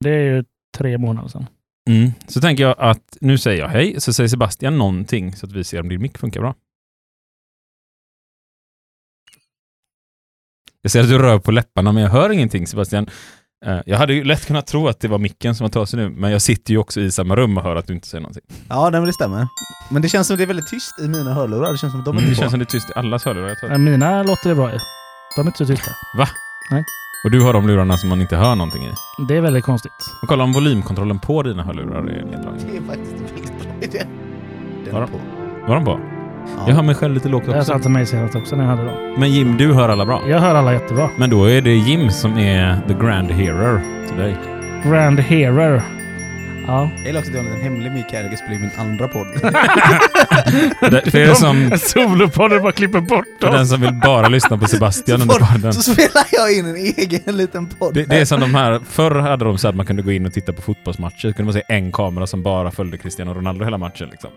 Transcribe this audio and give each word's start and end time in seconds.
Det 0.00 0.10
är 0.10 0.22
ju 0.34 0.44
tre 0.78 0.98
månader 0.98 1.28
sedan. 1.28 1.46
Mm. 1.90 2.10
Så 2.28 2.40
tänker 2.40 2.62
jag 2.62 2.74
att 2.78 3.16
nu 3.20 3.38
säger 3.38 3.60
jag 3.60 3.68
hej, 3.68 4.00
så 4.00 4.12
säger 4.12 4.28
Sebastian 4.28 4.78
någonting 4.78 5.36
så 5.36 5.46
att 5.46 5.52
vi 5.52 5.64
ser 5.64 5.80
om 5.80 5.88
din 5.88 6.02
mick 6.02 6.18
funkar 6.18 6.40
bra. 6.40 6.54
Jag 10.82 10.92
ser 10.92 11.00
att 11.00 11.08
du 11.08 11.18
rör 11.18 11.38
på 11.38 11.50
läpparna, 11.50 11.92
men 11.92 12.02
jag 12.02 12.10
hör 12.10 12.30
ingenting 12.30 12.66
Sebastian. 12.66 13.06
Eh, 13.66 13.80
Jag 13.86 13.98
hade 13.98 14.14
ju 14.14 14.24
lätt 14.24 14.46
kunnat 14.46 14.66
tro 14.66 14.88
att 14.88 15.00
det 15.00 15.08
var 15.08 15.18
micken 15.18 15.54
som 15.54 15.64
var 15.64 15.68
trasig 15.70 15.96
nu, 15.96 16.08
men 16.10 16.30
jag 16.30 16.42
sitter 16.42 16.72
ju 16.72 16.78
också 16.78 17.00
i 17.00 17.10
samma 17.10 17.36
rum 17.36 17.56
och 17.58 17.62
hör 17.64 17.76
att 17.76 17.86
du 17.86 17.94
inte 17.94 18.06
säger 18.06 18.22
någonting. 18.22 18.42
Ja, 18.68 18.90
nej, 18.90 19.00
det 19.06 19.12
stämmer. 19.12 19.48
Men 19.90 20.02
det 20.02 20.08
känns 20.08 20.26
som 20.26 20.36
det 20.36 20.42
är 20.42 20.46
väldigt 20.46 20.66
tyst 20.68 20.98
i 21.00 21.08
mina 21.08 21.34
hörlurar. 21.34 21.72
Det 21.72 21.78
känns 21.78 21.92
som 21.92 22.00
att 22.00 22.04
de 22.06 22.16
är 22.16 22.20
Mm, 22.20 22.30
det 22.30 22.36
känns 22.36 22.50
som 22.50 22.58
det 22.58 22.64
är 22.64 22.66
tyst 22.66 22.90
i 22.90 22.92
allas 22.96 23.24
hörlurar. 23.24 23.48
Jag 23.48 23.58
tror. 23.58 23.78
Mina 23.78 24.22
låter 24.22 24.48
det 24.48 24.54
bra 24.54 24.74
i. 24.74 24.78
De 25.36 25.40
är 25.40 25.46
inte 25.46 25.58
så 25.58 25.66
tysta. 25.66 25.90
Och 27.24 27.30
du 27.30 27.40
har 27.40 27.52
de 27.52 27.66
lurarna 27.66 27.96
som 27.96 28.08
man 28.08 28.20
inte 28.20 28.36
hör 28.36 28.54
någonting 28.54 28.82
i. 28.82 28.90
Det 29.28 29.36
är 29.36 29.40
väldigt 29.40 29.64
konstigt. 29.64 29.92
Och 30.22 30.28
kolla 30.28 30.44
om 30.44 30.52
volymkontrollen 30.52 31.18
på 31.18 31.42
dina 31.42 31.62
hörlurar 31.62 31.98
är 31.98 32.02
neddragen. 32.02 32.60
Det 32.70 32.76
är 32.76 32.82
faktiskt 32.82 33.12
en 33.12 33.24
väldigt 33.26 33.62
bra 33.62 33.72
idé. 33.80 34.02
Den 34.84 34.94
Var 34.94 35.02
är 35.02 35.06
de- 35.06 35.12
på. 35.12 35.18
Var 35.68 35.74
de 35.74 35.84
på? 35.84 36.00
Ja. 36.56 36.64
Jag 36.68 36.74
hör 36.74 36.82
mig 36.82 36.94
själv 36.94 37.14
lite 37.14 37.28
lågt 37.28 37.44
Jag 37.46 37.56
också. 37.58 37.78
till 37.78 37.90
mig 37.90 38.06
senast 38.06 38.34
också 38.34 38.56
när 38.56 38.64
jag 38.64 38.70
hade 38.70 38.84
dem. 38.84 39.14
Men 39.18 39.30
Jim, 39.32 39.56
du 39.56 39.72
hör 39.72 39.88
alla 39.88 40.06
bra. 40.06 40.22
Jag 40.28 40.38
hör 40.38 40.54
alla 40.54 40.72
jättebra. 40.72 41.10
Men 41.16 41.30
då 41.30 41.44
är 41.44 41.62
det 41.62 41.74
Jim 41.74 42.10
som 42.10 42.38
är 42.38 42.80
the 42.88 42.94
grand 42.94 43.30
hero 43.30 43.80
till 44.08 44.16
dig. 44.16 44.36
Grand 44.84 45.20
Hero. 45.20 45.80
Ja. 46.70 46.90
Jag 46.96 47.06
gillar 47.06 47.20
också 47.20 47.30
att 47.30 47.36
jag 47.36 47.42
har 47.44 47.50
en 47.50 47.60
hemlig 47.62 47.90
här. 47.90 48.22
Jag 48.22 48.26
ska 48.26 48.36
spela 48.36 48.54
in 48.54 48.60
min 48.60 48.70
andra 48.78 49.08
podd. 49.08 49.26
Det- 50.90 51.10
För 51.10 51.18
er 51.18 51.34
som, 51.34 51.72
En 51.72 51.78
solopodd 51.78 52.52
och 52.52 52.62
bara 52.62 52.72
klipper 52.72 53.00
bort 53.00 53.24
för 53.40 53.50
den 53.50 53.66
som 53.66 53.80
vill 53.80 53.94
bara 54.04 54.28
lyssna 54.28 54.58
på 54.58 54.66
Sebastian 54.66 55.18
så, 55.18 55.22
under 55.22 55.46
podden. 55.52 55.72
så 55.72 55.82
spelar 55.92 56.24
jag 56.32 56.52
in 56.58 56.66
en 56.66 56.76
egen 56.76 57.36
liten 57.36 57.66
podd. 57.66 57.94
Det, 57.94 58.04
det 58.04 58.16
är 58.20 58.24
som 58.24 58.40
de 58.40 58.54
här, 58.54 58.80
förr 58.90 59.14
hade 59.20 59.44
de 59.44 59.58
så 59.58 59.68
att 59.68 59.74
man 59.74 59.86
kunde 59.86 60.02
gå 60.02 60.12
in 60.12 60.26
och 60.26 60.32
titta 60.32 60.52
på 60.52 60.62
fotbollsmatcher. 60.62 61.28
Så 61.28 61.32
kunde 61.32 61.44
man 61.44 61.52
se 61.52 61.62
en 61.68 61.92
kamera 61.92 62.26
som 62.26 62.42
bara 62.42 62.70
följde 62.70 62.98
Cristiano 62.98 63.34
Ronaldo 63.34 63.64
hela 63.64 63.78
matchen. 63.78 64.08
Liksom. 64.10 64.30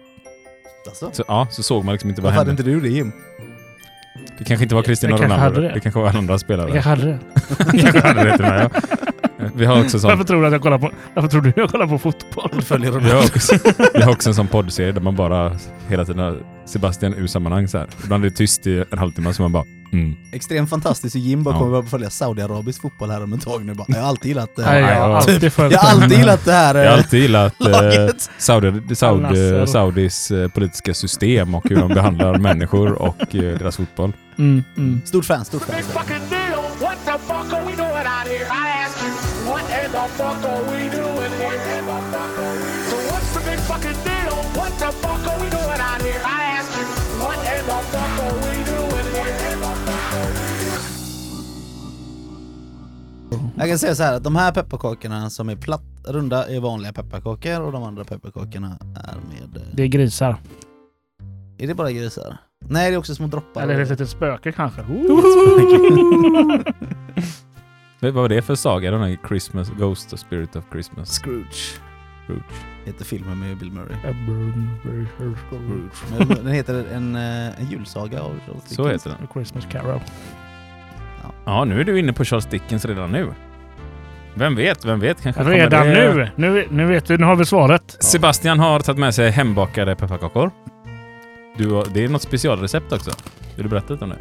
Alltså. 0.88 1.10
Så, 1.14 1.24
ja, 1.28 1.48
så 1.52 1.64
såg 1.64 1.86
man 1.86 1.94
liksom 1.94 2.10
inte 2.10 2.22
vad 2.22 2.26
Varför 2.34 2.38
hade 2.38 2.50
hände. 2.50 2.72
inte 2.72 2.88
du 2.88 2.90
det 2.90 2.96
Jim? 2.96 3.12
Det 4.38 4.44
kanske 4.44 4.64
inte 4.64 4.76
var 4.76 4.82
Cristiano 4.84 5.14
Jag 5.14 5.20
kanske 5.22 5.38
Ronaldo. 5.38 5.56
hade 5.62 5.68
Det. 5.68 5.74
det. 5.74 5.80
kanske 5.80 6.00
var 6.00 6.18
andra 6.18 6.40
spelare. 6.40 6.72
Jag 6.76 6.82
hade 6.84 7.06
det. 7.72 7.82
kanske 7.82 8.08
hade 8.08 8.24
det 8.24 8.38
till 8.38 8.46
mig, 8.46 8.68
ja. 8.74 8.82
Vi 9.56 9.66
har 9.66 9.84
också 9.84 10.00
sån, 10.00 10.10
Varför 10.10 10.24
tror 10.24 10.42
du 10.42 10.48
att 10.48 10.54
jag 10.54 10.62
kollar 10.62 10.78
på, 10.80 10.92
varför 11.14 11.30
tror 11.30 11.42
du 11.42 11.54
jag 11.56 11.70
kollar 11.70 11.88
på 11.88 11.98
fotboll? 12.00 12.62
Följer 12.62 12.92
vi 12.92 13.10
har 13.12 13.20
också, 13.20 13.58
vi 13.94 14.02
har 14.02 14.12
också 14.12 14.30
en 14.30 14.36
sån 14.36 14.48
poddserie 14.48 14.92
där 14.92 15.02
man 15.02 15.16
bara 15.16 15.52
hela 15.88 16.06
tiden 16.06 16.20
har 16.24 16.38
Sebastian 16.66 17.14
ur 17.14 17.28
sammanhang 17.28 17.68
så 17.68 17.78
här. 17.78 17.88
Ibland 18.04 18.26
är 18.26 18.30
det 18.30 18.36
tyst 18.36 18.68
i 18.68 18.84
en 18.92 18.98
halvtimme 18.98 19.34
så 19.34 19.42
man 19.42 19.52
bara 19.52 19.64
mm. 19.94 20.16
Extremt 20.32 20.70
fantastiskt. 20.70 21.16
Jim 21.16 21.44
bara 21.44 21.56
Ja. 21.56 21.60
kommer 21.60 21.72
börja 21.72 21.86
följa 21.90 22.10
Saudiarabisk 22.10 22.82
fotboll 22.82 23.10
här 23.10 23.24
om 23.24 23.34
ett 23.34 23.42
tag 23.42 23.66
nu. 23.66 23.74
Bara, 23.74 23.86
jag 23.88 24.00
har 24.00 24.08
alltid 24.08 24.28
gillat 24.30 24.56
det 24.56 24.62
Nej, 24.66 24.84
här. 24.84 24.94
jag 24.96 25.02
har 25.02 25.10
ja. 25.10 25.18
alltid 25.18 25.54
följt 25.54 25.74
Jag 25.74 25.80
har 25.80 26.02
alltid 26.02 26.18
gillat 26.18 26.46
det 26.46 26.52
här 26.52 26.76
Jag 26.76 26.82
har 26.82 26.92
eh, 26.92 26.98
alltid 26.98 27.20
gillat 27.22 27.62
eh, 27.62 27.70
laget. 27.70 28.30
Saudi, 28.38 28.96
Saudi. 28.96 29.68
Saudis 29.68 30.32
eh, 30.32 30.48
politiska 30.50 30.94
system 30.94 31.56
och 31.56 31.70
hur 31.70 31.76
de 31.76 31.88
behandlar 31.90 32.38
människor 32.38 32.92
och 32.92 33.36
eh, 33.36 33.58
deras 33.58 33.78
fotboll. 33.78 34.14
Mm, 34.38 34.64
mm. 34.78 35.02
Stort 35.06 35.26
fan, 35.26 35.46
stort 35.46 35.62
fan. 35.64 35.76
Fuck 40.18 40.44
are 40.52 40.64
we 40.72 40.80
doing 40.98 41.34
here? 41.42 41.60
So 42.90 42.96
what's 43.10 43.30
the 43.36 43.42
big 43.50 43.60
fucking 43.70 44.00
deal? 44.08 44.36
What 44.58 44.72
the 44.82 44.90
fuck 45.04 45.24
are 45.32 45.40
we 45.44 45.48
doing 45.58 45.82
out 45.90 46.02
here? 46.02 46.22
I 46.26 46.44
ask 46.58 46.70
you, 46.78 46.86
what 47.22 47.38
in 47.54 47.64
the 47.72 47.80
fuck 47.92 48.14
are 48.26 48.36
we 48.46 48.56
doing 48.72 49.08
here? 49.16 49.34
Jag 53.58 53.68
kan 53.70 53.80
säga 53.80 53.96
så 53.96 54.04
här 54.04 54.14
att 54.14 54.24
de 54.24 54.36
här 54.36 54.52
pepparkakorna 54.52 55.30
som 55.30 55.50
är 55.50 55.56
platt, 55.56 55.84
runda 56.08 56.48
är 56.50 56.60
vanliga 56.60 56.94
pepparkakor 56.94 57.62
och 57.62 57.72
de 57.72 57.84
andra 57.84 58.04
pepparkakorna 58.04 58.78
är 58.96 59.16
med... 59.16 59.58
eh, 59.58 59.62
Det 59.74 59.84
är 59.84 59.88
grisar. 59.88 60.36
Är 61.58 61.68
det 61.68 61.76
bara 61.76 61.92
grisar? 61.92 62.38
Nej, 62.70 62.90
det 62.92 62.96
är 62.96 63.00
också 63.00 63.16
små 63.16 63.28
droppar. 63.28 63.62
Eller 63.62 63.80
ett 63.80 63.90
litet 63.90 64.10
spöke 64.10 64.52
kanske. 64.52 64.82
Vad 68.04 68.14
var 68.14 68.30
det 68.30 68.42
för 68.42 68.56
saga? 68.56 68.92
Den 68.92 69.02
här 69.02 69.18
Christmas, 69.28 69.70
Ghost 69.70 70.14
och 70.14 70.20
Spirit 70.20 70.56
of 70.56 70.64
Christmas. 70.72 71.10
Scrooge 71.20 71.80
Scrooge. 72.26 72.44
heter 72.86 73.06
filmen 73.06 73.40
med 73.40 73.58
Bill 73.58 73.72
Murray. 73.72 73.96
Scrooge. 75.50 76.36
Den 76.44 76.48
heter 76.48 76.86
en, 76.94 77.16
eh, 77.16 77.60
en 77.60 77.66
julsaga 77.72 78.22
av 78.22 78.40
Charles 78.46 78.64
Så 78.66 78.84
Dickens. 78.84 79.06
heter 79.06 79.18
den. 79.20 79.28
Christmas 79.34 79.68
Carol. 79.72 80.00
Ja, 81.46 81.66
nu 81.66 81.80
är 81.80 81.84
du 81.84 82.00
inne 82.00 82.14
på 82.14 82.26
Charles 82.26 82.46
Dickens 82.46 82.86
redan 82.86 83.12
nu. 83.12 83.30
Vem 84.36 84.56
vet, 84.56 84.86
vem 84.86 85.00
vet? 85.00 85.22
Kanske 85.22 85.44
Redan 85.44 85.88
det... 85.88 86.14
nu. 86.16 86.30
nu! 86.36 86.68
Nu 86.72 86.86
vet 86.86 87.10
vi, 87.10 87.18
nu 87.18 87.26
har 87.26 87.36
vi 87.36 87.46
svaret. 87.46 87.98
Sebastian 88.00 88.60
har 88.60 88.80
tagit 88.80 89.00
med 89.00 89.16
sig 89.16 89.30
hembakade 89.32 89.96
pepparkakor. 89.96 90.52
Du 91.58 91.70
har, 91.72 91.86
det 91.94 92.04
är 92.04 92.10
något 92.10 92.22
specialrecept 92.22 92.92
också. 92.94 93.12
Vill 93.56 93.64
du 93.64 93.70
berätta 93.70 93.94
lite 93.94 94.04
om 94.06 94.10
det? 94.10 94.18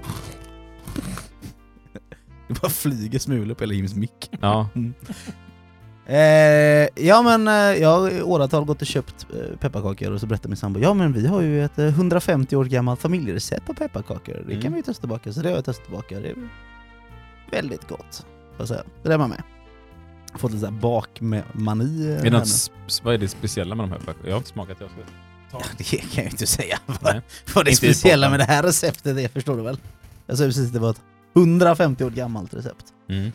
Det 2.54 2.60
bara 2.60 2.70
flyger 2.70 3.18
smulor 3.18 3.54
på 3.54 3.60
hela 3.64 3.74
Jims 3.74 3.94
mick. 3.94 4.30
Ja. 4.40 4.68
Eh, 6.06 6.88
ja 7.06 7.22
men 7.22 7.48
eh, 7.48 7.54
jag 7.82 7.88
har 8.00 8.10
i 8.10 8.22
åratal 8.22 8.64
gått 8.64 8.80
och 8.80 8.86
köpt 8.86 9.26
eh, 9.34 9.56
pepparkakor 9.56 10.10
och 10.12 10.20
så 10.20 10.26
berättar 10.26 10.48
min 10.48 10.56
sambo 10.56 10.80
ja 10.80 10.94
men 10.94 11.12
vi 11.12 11.26
har 11.26 11.41
ju 11.42 11.64
ett 11.64 11.78
eh, 11.78 11.86
150 11.86 12.56
år 12.56 12.64
gammalt 12.64 13.00
familjerecept 13.00 13.66
på 13.66 13.74
pepparkakor. 13.74 14.44
Det 14.46 14.52
kan 14.52 14.60
Mm. 14.60 14.72
vi 14.72 14.78
ju 14.78 14.82
testa 14.82 15.00
tillbaka. 15.00 15.32
Så 15.32 15.41
det 15.42 15.48
har 15.48 15.56
jag 15.56 15.64
testat 15.64 15.84
tillbaka. 15.84 16.20
Det 16.20 16.28
är 16.28 16.36
väldigt 17.50 17.88
gott. 17.88 18.26
Får 18.50 18.56
jag 18.58 18.68
säga. 18.68 18.82
Det 19.02 19.08
där 19.08 19.18
var 19.18 19.28
med. 19.28 19.42
Fått 20.34 20.50
lite 20.50 20.60
såhär 20.60 20.78
bakmani. 20.80 22.06
eh, 22.06 22.12
Är 22.12 22.16
det 22.16 22.22
här 22.22 22.30
något, 22.30 22.32
nu. 22.32 22.50
sp- 22.88 23.00
vad 23.04 23.14
är 23.14 23.18
det 23.18 23.28
speciella 23.28 23.74
med 23.74 23.84
de 23.84 23.91
här 23.91 23.98
pepparkakorna? 23.98 24.28
Jag 24.28 24.34
har 24.34 24.38
inte 24.41 24.50
smakat. 24.50 24.76
Jag 24.80 24.91
ska... 24.91 24.98
Ja, 25.52 25.60
det 25.78 25.84
kan 25.84 26.00
jag 26.14 26.24
ju 26.24 26.30
inte 26.30 26.46
säga. 26.46 26.78
Nej. 27.00 27.20
Vad 27.54 27.64
det 27.64 27.70
Inte 27.70 27.86
i 27.86 27.94
speciella 27.94 28.26
podden. 28.26 28.38
med 28.38 28.48
det 28.48 28.52
här 28.52 28.62
receptet 28.62 29.18
är 29.18 29.28
förstår 29.28 29.56
du 29.56 29.62
väl? 29.62 29.78
Jag 30.26 30.38
sa 30.38 30.44
precis 30.44 30.66
att 30.66 30.72
det 30.72 30.78
var 30.78 30.91
ett 30.91 31.00
150 31.34 32.04
år 32.04 32.10
gammalt 32.10 32.54
recept. 32.54 32.84
Mm. 33.09 33.32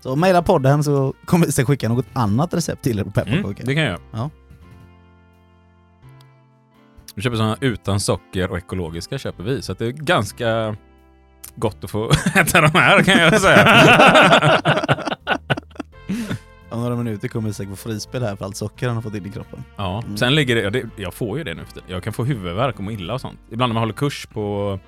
Så 0.00 0.16
mejla 0.16 0.42
podden 0.42 0.84
så 0.84 1.14
kommer 1.24 1.46
vi 1.46 1.64
skicka 1.64 1.88
något 1.88 2.06
annat 2.12 2.54
recept 2.54 2.82
till 2.82 2.98
er 2.98 3.04
på 3.04 3.10
pepparkakor. 3.10 3.50
Mm, 3.50 3.66
det 3.66 3.74
kan 3.74 3.82
jag 3.82 3.90
göra. 3.92 4.00
Ja. 4.12 4.30
Vi 7.14 7.22
köper 7.22 7.36
sådana 7.36 7.56
utan 7.60 8.00
socker 8.00 8.50
och 8.50 8.58
ekologiska 8.58 9.18
köper 9.18 9.44
vi. 9.44 9.62
Så 9.62 9.72
det 9.74 9.86
är 9.86 9.90
ganska 9.90 10.76
gott 11.54 11.84
att 11.84 11.90
få 11.90 12.10
äta 12.34 12.60
de 12.60 12.70
här 12.78 13.02
kan 13.02 13.18
jag 13.18 13.40
säga. 13.40 14.60
Om 16.70 16.80
några 16.82 16.96
minuter 16.96 17.28
kommer 17.28 17.48
vi 17.48 17.54
säkert 17.54 17.78
få 17.78 17.88
frispel 17.88 18.22
här 18.22 18.36
för 18.36 18.44
allt 18.44 18.56
socker 18.56 18.86
han 18.86 18.96
har 18.96 19.02
fått 19.02 19.14
in 19.14 19.26
i 19.26 19.30
kroppen. 19.30 19.64
Ja, 19.76 20.02
Mm. 20.04 20.16
sen 20.16 20.34
ligger 20.34 20.54
det, 20.56 20.62
ja, 20.62 20.70
det, 20.70 20.82
jag 20.96 21.14
får 21.14 21.38
ju 21.38 21.44
det 21.44 21.54
nu. 21.54 21.62
Jag 21.86 22.02
kan 22.02 22.12
få 22.12 22.24
huvudvärk 22.24 22.76
och 22.78 22.84
må 22.84 22.90
illa 22.90 23.14
och 23.14 23.20
sånt. 23.20 23.38
Ibland 23.50 23.70
när 23.70 23.74
man 23.74 23.80
håller 23.82 23.94
kurs 23.94 24.26
på 24.26 24.78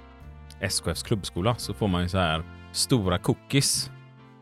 SKFs 0.61 1.03
klubbskola 1.03 1.55
så 1.55 1.75
får 1.75 1.89
man 1.89 2.03
ju 2.03 2.09
så 2.09 2.19
här 2.19 2.43
stora 2.73 3.19
cookies 3.19 3.91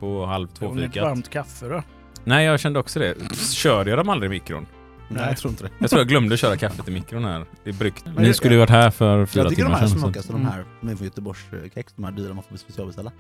på 0.00 0.26
halv 0.26 0.48
två 0.48 0.66
Om 0.66 0.76
det 0.76 0.82
är 0.82 0.86
ett 0.86 0.92
fikat. 0.92 1.08
varmt 1.08 1.30
kaffe 1.30 1.68
då? 1.68 1.82
Nej, 2.24 2.44
jag 2.44 2.60
kände 2.60 2.78
också 2.78 2.98
det. 2.98 3.14
Körde 3.52 3.90
jag 3.90 3.98
dem 3.98 4.08
aldrig 4.08 4.30
i 4.30 4.34
mikron? 4.34 4.66
Nej, 5.08 5.18
Nej. 5.20 5.28
jag 5.28 5.36
tror 5.36 5.50
inte 5.50 5.64
det. 5.64 5.70
Jag 5.78 5.90
tror 5.90 6.00
jag 6.00 6.08
glömde 6.08 6.36
köra 6.36 6.56
kaffet 6.56 6.88
i 6.88 6.90
mikron 6.90 7.24
här. 7.24 7.44
Det 7.64 7.70
är 7.70 7.74
bryggt. 7.74 8.04
Men 8.04 8.14
Ni 8.24 8.34
skulle 8.34 8.54
ju 8.54 8.58
varit 8.60 8.70
här 8.70 8.90
för 8.90 9.26
fyra 9.26 9.42
Jag 9.42 9.50
tycker 9.50 9.62
de 9.62 9.66
timmar 9.66 9.78
här 9.80 9.86
sedan. 9.86 9.98
så- 9.98 10.04
smakar 10.04 10.20
som 10.20 10.34
de 10.34 10.40
Mm. 10.40 10.52
här, 10.52 10.90
är 10.92 10.96
från 10.96 11.04
Göteborgskex, 11.06 11.92
de 11.92 12.04
här 12.04 12.12
dyra 12.12 12.34
man 12.34 12.44
får 12.50 12.56
specialbeställa. 12.56 13.12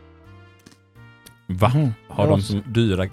Va? 1.46 1.72
Mm. 1.74 1.90
Har 2.08 2.24
Ja, 2.24 2.30
de 2.30 2.42
som 2.42 2.62
dyra, 2.66 3.06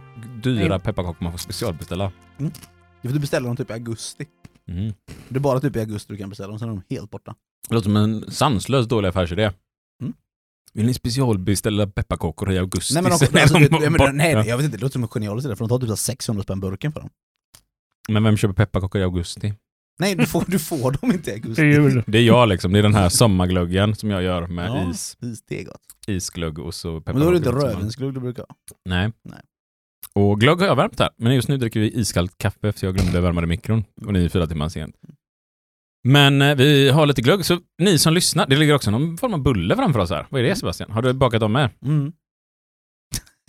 dyra 0.44 0.80
pepparkakor 0.80 1.24
man 1.24 1.32
får 1.32 1.40
specialbeställa? 1.40 2.12
Det 2.38 2.46
är 3.02 3.08
för 3.08 3.14
du 3.14 3.20
beställer 3.20 3.48
dem 3.48 3.58
typ 3.58 3.70
i 3.70 3.74
augusti. 3.74 4.26
Mm. 4.68 4.94
Det 5.30 5.36
är 5.36 5.40
bara 5.40 5.60
typ 5.60 5.76
i 5.76 5.80
augusti 5.80 6.14
du 6.14 6.18
kan 6.20 6.30
beställa 6.30 6.50
dem, 6.50 6.60
sen 6.60 6.70
är 6.70 6.74
de 6.74 6.96
helt 6.96 7.12
borta. 7.12 7.36
Det 7.70 7.76
låter 7.76 7.84
som 7.86 7.96
en 7.98 8.32
sanslös 8.32 8.88
dålig 8.88 9.10
affärsidé. 9.10 9.52
Mm. 10.76 10.80
Vill 10.82 10.86
ni 10.86 10.94
specialbeställa 10.94 11.88
pepparkakor 11.88 12.52
i 12.52 12.58
augusti? 12.58 12.94
Nej 12.94 13.04
men, 13.04 13.12
också, 13.12 13.26
alltså, 13.38 13.58
de 13.60 13.68
det, 13.68 13.84
jag, 13.84 13.92
borta. 13.92 14.04
menar, 14.12 14.12
nej, 14.14 14.48
jag 14.48 14.58
vet 14.58 14.66
inte, 14.66 14.78
det 14.78 14.82
låter 14.82 14.94
som 14.94 15.04
en 15.04 15.10
genialisk 15.10 15.46
idé 15.46 15.56
för 15.56 15.66
de 15.66 15.70
tar 15.70 15.80
typ 15.80 15.88
så 15.88 15.92
här 15.92 15.96
600 15.96 16.44
spänn 16.44 16.60
burken 16.60 16.92
för 16.92 17.00
dem. 17.00 17.10
Men 18.10 18.24
vem 18.24 18.38
köper 18.38 18.54
pepparkakor 18.54 19.02
i 19.02 19.04
augusti? 19.04 19.54
Nej, 20.00 20.16
du 20.16 20.26
får, 20.26 20.44
du 20.48 20.60
får 20.60 20.92
dem 20.92 21.12
inte 21.12 21.32
i 21.32 21.40
Det 21.40 21.62
augusti. 21.64 22.04
Det 22.12 22.18
är 22.18 22.22
jag 22.24 22.50
liksom. 22.50 22.74
Det 22.74 22.80
är 22.80 22.84
den 22.84 22.96
här 22.96 23.10
sommarglöggen 23.10 23.96
som 23.96 24.10
jag 24.10 24.24
gör 24.24 24.48
med 24.48 24.70
Ja, 24.70 24.90
is, 24.92 25.18
is, 25.22 25.42
det 25.48 25.62
är 25.62 25.66
gott. 25.66 25.82
isglögg 26.08 26.60
och 26.60 26.74
så 26.74 27.02
pepparkakor. 27.02 27.14
Men 27.14 27.22
då 27.22 27.28
är 27.28 27.32
det 27.32 27.38
inte 27.38 27.68
rödvinsglögg 27.68 28.14
du 28.14 28.20
brukar 28.20 28.44
ha. 28.50 28.56
Nej. 28.86 29.12
Nej. 29.24 29.40
Och 30.16 30.40
glögg 30.40 30.60
har 30.60 30.68
jag 30.68 30.76
värmt 30.76 31.00
här. 31.00 31.10
Men 31.18 31.36
just 31.36 31.48
nu 31.48 31.58
dricker 31.58 31.80
vi 31.80 32.00
iskallt 32.00 32.38
kaffe 32.38 32.72
för 32.72 32.88
jag 32.88 32.96
glömde 32.96 33.22
värma 33.22 33.42
det 33.42 33.46
i 33.46 33.48
mikron. 33.48 33.84
Och 34.06 34.14
ni 34.14 34.26
är 34.26 34.30
fyra 34.30 34.48
timmar 34.48 34.70
sent. 34.70 34.96
Men 36.04 36.42
eh, 36.42 36.56
vi 36.56 36.90
har 36.90 37.06
lite 37.06 37.22
glögg, 37.22 37.46
så 37.46 37.60
ni 37.78 38.00
som 38.00 38.14
lyssnar, 38.14 38.48
det 38.48 38.56
ligger 38.56 38.74
också 38.76 38.92
någon 38.92 39.18
form 39.18 39.34
av 39.34 39.40
bulle 39.44 39.76
framför 39.76 40.00
oss 40.00 40.10
här. 40.10 40.28
Vad 40.30 40.42
är 40.42 40.46
det 40.46 40.56
Sebastian? 40.56 40.92
Har 40.92 41.02
du 41.02 41.14
bakat 41.14 41.40
dem 41.40 41.52
med? 41.52 41.70
Mm. 41.86 42.14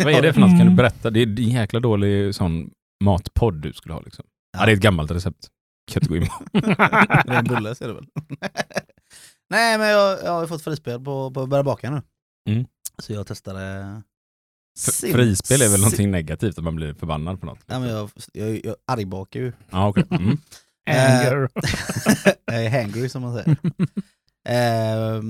Vad 0.05 0.13
är 0.15 0.23
det 0.23 0.33
för 0.33 0.41
något? 0.41 0.49
Kan 0.51 0.57
du 0.59 0.63
Mm. 0.63 0.77
berätta? 0.77 1.11
Det 1.11 1.21
är 1.21 1.27
en 1.27 1.37
jäkla 1.37 1.81
dålig 1.81 2.35
sån 2.35 2.71
matpodd 3.05 3.55
du 3.55 3.73
skulle 3.73 3.95
ha 3.95 4.01
liksom. 4.01 4.25
Ja, 4.59 4.67
det 4.67 4.73
är 4.73 4.77
ett 4.77 4.83
gammalt 4.83 5.11
recept. 5.11 5.49
Kan 5.93 6.03
inte 6.03 6.09
gå 6.11 6.17
in 6.17 6.27
på. 6.27 6.45
Det 6.61 7.33
är 7.35 7.39
en 7.39 7.45
bulle 7.45 7.75
ser 7.75 7.89
du 7.89 7.95
väl? 7.95 8.07
Nej 9.51 9.79
men 9.79 9.89
jag, 9.89 10.19
jag 10.25 10.31
har 10.33 10.47
fått 10.47 10.63
frispel 10.65 11.01
på, 11.01 11.31
på 11.31 11.43
att 11.43 11.49
börja 11.49 11.63
baka 11.65 11.91
nu. 11.91 12.03
Mm. 12.51 12.67
Så 12.99 13.13
jag 13.13 13.27
testade 13.27 14.03
Sin- 14.79 15.13
Frispel 15.13 15.63
är 15.63 15.69
väl 15.69 15.81
någonting 15.81 16.11
negativt, 16.11 16.59
att 16.59 16.65
man 16.65 16.77
blir 16.77 16.95
förbannad 16.95 17.41
på 17.41 17.47
något. 17.47 17.59
Ja, 17.67 17.79
men 17.81 17.89
jag, 17.89 18.11
jag, 18.33 18.61
jag 18.65 18.77
argbakar 18.87 19.41
ju. 19.41 19.53
Ja, 19.71 19.89
okej. 19.89 20.05
Mm. 20.11 20.39
Anger. 20.87 21.49
jag 22.45 22.65
är 22.65 22.83
hangry 22.83 23.09
som 23.09 23.23
man 23.23 23.35
säger. 23.35 23.57
eh, 24.49 25.23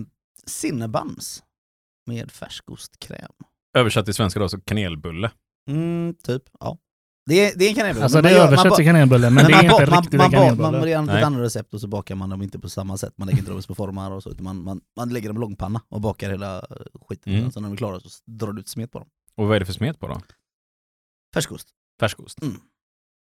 med 2.06 2.30
färskostkräm. 2.32 3.32
Översatt 3.76 4.04
till 4.04 4.14
svenska 4.14 4.40
då, 4.40 4.48
så 4.48 4.60
kanelbulle. 4.60 5.30
Mm, 5.70 6.14
typ, 6.22 6.42
ja. 6.60 6.78
Det 7.26 7.34
är, 7.34 7.58
det 7.58 7.64
är 7.64 7.68
en 7.68 7.74
kanelbulle. 7.74 8.04
Alltså 8.04 8.18
det 8.18 8.22
man 8.22 8.32
är 8.32 8.38
man 8.38 8.46
översatt 8.48 8.76
till 8.76 8.84
kanelbulle, 8.84 9.30
men, 9.30 9.34
men 9.34 9.46
det 9.46 9.52
är 9.52 9.70
man, 9.70 9.80
inte 9.80 9.90
man, 9.90 10.02
riktigt 10.02 10.18
man, 10.18 10.26
en 10.26 10.32
ba- 10.32 10.62
man 10.62 10.72
kanelbulle. 10.72 10.90
gör 10.90 11.18
ett 11.18 11.24
andra 11.24 11.42
recept 11.42 11.74
och 11.74 11.80
så 11.80 11.86
bakar 11.88 12.14
man 12.14 12.30
dem 12.30 12.42
inte 12.42 12.58
på 12.58 12.68
samma 12.68 12.96
sätt. 12.98 13.12
Man 13.16 13.26
lägger 13.28 13.38
inte 13.38 13.50
dem 13.50 13.58
i 13.58 13.62
små 13.62 13.74
formar 13.74 14.10
och 14.10 14.22
så, 14.22 14.30
utan 14.30 14.44
man, 14.44 14.62
man, 14.62 14.80
man 14.96 15.08
lägger 15.08 15.28
dem 15.28 15.36
i 15.36 15.40
långpanna 15.40 15.80
och 15.88 16.00
bakar 16.00 16.30
hela 16.30 16.58
eh, 16.58 16.66
skiten. 17.08 17.34
Mm. 17.34 17.52
Så 17.52 17.60
när 17.60 17.68
de 17.68 17.72
är 17.72 17.76
klara 17.76 18.00
så 18.00 18.08
drar 18.26 18.52
du 18.52 18.60
ut 18.60 18.68
smet 18.68 18.92
på 18.92 18.98
dem. 18.98 19.08
Och 19.36 19.46
vad 19.46 19.56
är 19.56 19.60
det 19.60 19.66
för 19.66 19.72
smet 19.72 20.00
på 20.00 20.08
då? 20.08 20.20
Färskost 21.34 21.68
Färskost. 22.00 22.38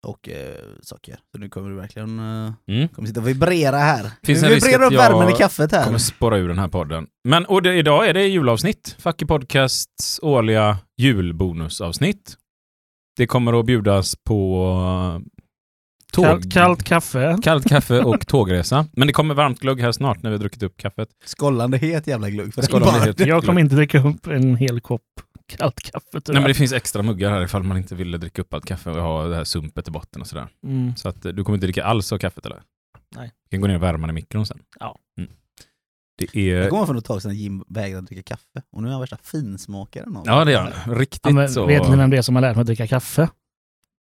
Och 0.04 0.30
eh, 0.30 0.56
socker. 0.82 1.20
Så 1.32 1.38
nu 1.38 1.50
kommer 1.50 1.70
du 1.70 1.76
verkligen 1.76 2.20
eh, 2.20 2.54
Mm. 2.68 2.88
kommer 2.88 3.08
sitta 3.08 3.20
och 3.20 3.28
vibrera 3.28 3.78
här. 3.78 4.12
Finns 4.24 4.44
risk 4.44 4.68
vibrerar 4.68 4.86
upp 4.86 4.94
värmen 5.00 5.30
i 5.30 5.34
kaffet 5.34 5.72
här. 5.72 5.84
kommer 5.86 5.98
spåra 6.00 6.38
ur 6.38 6.48
den 6.48 6.60
här 6.60 6.68
podden. 6.68 7.08
Men 7.24 7.46
och 7.46 7.62
det, 7.62 7.76
idag 7.76 8.08
är 8.10 8.14
det 8.14 8.24
julavsnitt. 8.28 8.96
Fucky 9.00 9.26
Podcasts 9.26 10.20
årliga 10.24 10.78
julbonusavsnitt. 10.98 12.38
Det 13.18 13.28
kommer 13.28 13.60
att 13.60 13.66
bjudas 13.66 14.16
på 14.16 15.22
tåg, 16.14 16.26
Kallt, 16.26 16.54
kallt 16.54 16.84
kaffe. 16.84 17.38
kallt 17.44 17.70
kaffe 17.70 18.00
och 18.04 18.28
tågresa. 18.28 18.86
Men 18.94 19.08
det 19.08 19.14
kommer 19.14 19.34
varmt 19.36 19.60
glögg 19.60 19.82
här 19.82 19.92
snart 19.92 20.24
när 20.24 20.30
vi 20.30 20.36
har 20.36 20.40
druckit 20.40 20.64
upp 20.64 20.78
kaffet. 20.78 21.10
Skållande 21.26 21.78
het 21.78 22.08
jävla 22.08 22.30
glugg. 22.30 22.54
För 22.54 22.62
det 22.62 22.68
Skållande 22.68 23.00
het. 23.06 23.20
Jag 23.20 23.44
kommer 23.44 23.62
inte 23.62 23.76
dricka 23.76 24.00
upp 24.08 24.28
en 24.28 24.56
hel 24.56 24.82
kopp 24.82 25.02
kallt 25.48 25.80
kaffe 25.80 26.06
tyvärr. 26.12 26.34
Nej, 26.34 26.42
men 26.42 26.48
det 26.48 26.54
finns 26.54 26.74
extra 26.74 27.02
muggar 27.02 27.32
här 27.32 27.44
ifall 27.44 27.64
man 27.64 27.78
inte 27.78 27.96
vill 27.96 28.12
dricka 28.12 28.42
upp 28.42 28.54
allt 28.54 28.66
kaffe 28.66 28.90
och 28.90 29.02
ha 29.02 29.24
det 29.28 29.36
här 29.36 29.44
sumpet 29.44 29.88
i 29.88 29.92
botten 29.92 30.22
och 30.22 30.28
sådär. 30.28 30.48
mm. 30.64 30.96
Så 30.96 31.10
att 31.10 31.26
eh, 31.26 31.32
du 31.32 31.44
kommer 31.44 31.56
inte 31.58 31.68
dricka 31.68 31.84
alls 31.84 32.12
av 32.14 32.18
kaffet 32.18 32.46
eller? 32.46 32.62
Nej. 33.16 33.32
Du 33.44 33.56
kan 33.56 33.62
gå 33.62 33.68
ner 33.68 33.76
och 33.76 33.84
värma 33.84 34.08
den 34.08 34.10
i 34.10 34.14
mikron 34.14 34.46
sen. 34.46 34.60
Ja. 34.80 34.98
Mm. 35.18 35.30
Det 36.18 36.40
är... 36.52 36.58
Jag 36.58 36.70
kommer 36.70 36.86
för 36.86 36.96
ett 36.96 37.06
tag 37.06 37.22
sedan 37.22 37.36
Jim 37.36 37.64
vägrade 37.68 38.08
dricka 38.08 38.24
kaffe 38.24 38.62
och 38.72 38.82
nu 38.82 38.88
är 38.88 38.92
han 38.92 39.02
värsta 39.02 39.18
finsmakaren. 39.24 40.18
av 40.18 40.24
Ja, 40.26 40.46
det 40.46 40.54
är 40.54 40.58
han. 40.58 40.96
Riktigt 40.96 41.22
Ja, 41.24 41.32
men 41.32 41.50
så. 41.50 41.66
Vet 41.66 41.90
ni 41.90 41.96
vem 41.96 42.10
det 42.10 42.18
är 42.18 42.22
som 42.22 42.36
har 42.36 42.42
lärt 42.42 42.56
mig 42.56 42.62
att 42.62 42.68
dricka 42.68 42.88
kaffe? 42.88 43.30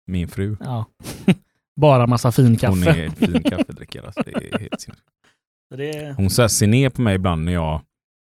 Min 0.08 0.28
fru. 0.28 0.58
Ja. 0.60 0.86
Bara 1.80 2.08
massa 2.08 2.32
fin 2.32 2.58
kaffe. 2.58 2.68
Hon 2.72 2.84
är 2.84 3.10
fin 3.10 3.44
kaffedrickare. 3.44 4.06
Alltså, 4.06 4.22
det 4.26 4.32
är 4.54 4.60
helt 4.60 4.82
sinnessjukt. 4.82 5.10
Det 5.76 5.90
är... 5.90 6.14
Hon 6.14 6.30
så 6.30 6.42
här 6.42 6.50
ser 6.50 6.68
ner 6.68 6.90
på 6.90 7.02
mig 7.02 7.16
ibland 7.16 7.44
när 7.46 7.52
jag... 7.54 7.82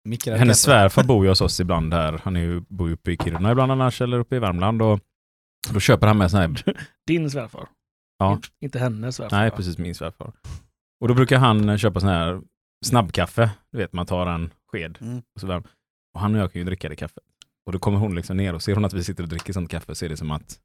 Mikrar 0.09 0.37
Hennes 0.37 0.65
kaffe. 0.65 0.73
svärfar 0.73 1.05
bor 1.05 1.25
ju 1.25 1.29
hos 1.31 1.41
oss 1.41 1.61
ibland 1.61 1.95
här. 1.95 2.21
Han 2.25 2.37
är 2.37 2.41
ju, 2.41 2.61
bor 2.61 2.89
ju 2.89 2.95
uppe 2.95 3.13
i 3.13 3.17
Kiruna 3.17 3.53
ibland 3.53 3.73
annars 3.73 4.01
eller 4.01 4.19
uppe 4.19 4.37
i 4.37 4.39
Värmland. 4.39 4.83
Och 4.83 5.01
då 5.73 5.81
köper 5.81 6.07
han 6.07 6.19
med 6.19 6.31
sån 6.31 6.41
här... 6.41 6.75
Din 7.07 7.31
svärfar. 7.31 7.69
Ja. 8.19 8.33
In- 8.33 8.41
Inte 8.61 8.79
hennes 8.79 9.17
svärfar. 9.17 9.37
Nej, 9.39 9.51
precis 9.51 9.79
min 9.79 9.95
svärfar. 9.95 10.33
Och 11.01 11.09
då 11.09 11.15
brukar 11.15 11.39
han 11.39 11.79
köpa 11.79 12.01
sån 12.01 12.09
här 12.09 12.41
snabbkaffe. 12.87 13.51
Du 13.73 13.79
vet, 13.79 13.93
man 13.93 14.07
tar 14.07 14.27
en 14.27 14.51
sked 14.73 14.99
Mm. 15.01 15.19
och 15.35 15.41
så 15.41 15.47
värm. 15.47 15.63
Och 16.15 16.21
han 16.21 16.35
och 16.35 16.41
jag 16.41 16.53
kan 16.53 16.61
ju 16.61 16.65
dricka 16.67 16.89
det 16.89 16.97
kaffet. 16.97 17.23
Och 17.67 17.73
då 17.73 17.79
kommer 17.79 17.99
hon 17.99 18.15
liksom 18.15 18.37
ner 18.37 18.55
och 18.55 18.63
ser 18.63 18.75
hon 18.75 18.85
att 18.85 18.93
vi 18.93 19.05
sitter 19.05 19.23
och 19.23 19.29
dricker 19.29 19.53
sånt 19.53 19.71
kaffe 19.71 19.95
så 19.95 20.05
är 20.05 20.09
det 20.09 20.17
som 20.17 20.31
att 20.31 20.59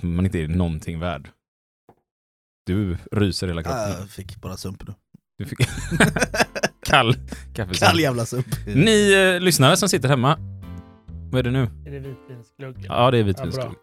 som 0.00 0.16
man 0.16 0.24
inte 0.26 0.38
är 0.42 0.48
någonting 0.48 0.98
värd. 0.98 1.28
Du 2.66 2.96
ryser 3.12 3.48
hela 3.48 3.62
kroppen. 3.62 3.80
Ja, 3.80 3.96
jag 4.00 4.08
fick 4.08 4.36
bara 4.36 4.56
sump 4.56 4.82
nu. 4.88 4.94
Du 5.38 5.44
fick 5.44 5.58
kall 6.86 7.14
kaffe. 7.54 7.74
Kall 7.74 8.00
jävla 8.00 8.26
sump. 8.26 8.46
Ni 8.66 9.12
eh, 9.12 9.40
lyssnare 9.40 9.76
som 9.76 9.88
sitter 9.88 10.08
hemma. 10.08 10.38
Vad 11.32 11.38
är 11.38 11.42
det 11.42 11.50
nu? 11.50 11.62
Är 11.86 11.90
det 11.90 11.98
vitvinsglögg? 11.98 12.76
Ja, 12.88 13.10
det 13.10 13.16
är 13.16 13.20
Ja, 13.20 13.26
vitvinsglögg. 13.26 13.66
bra. 13.70 13.74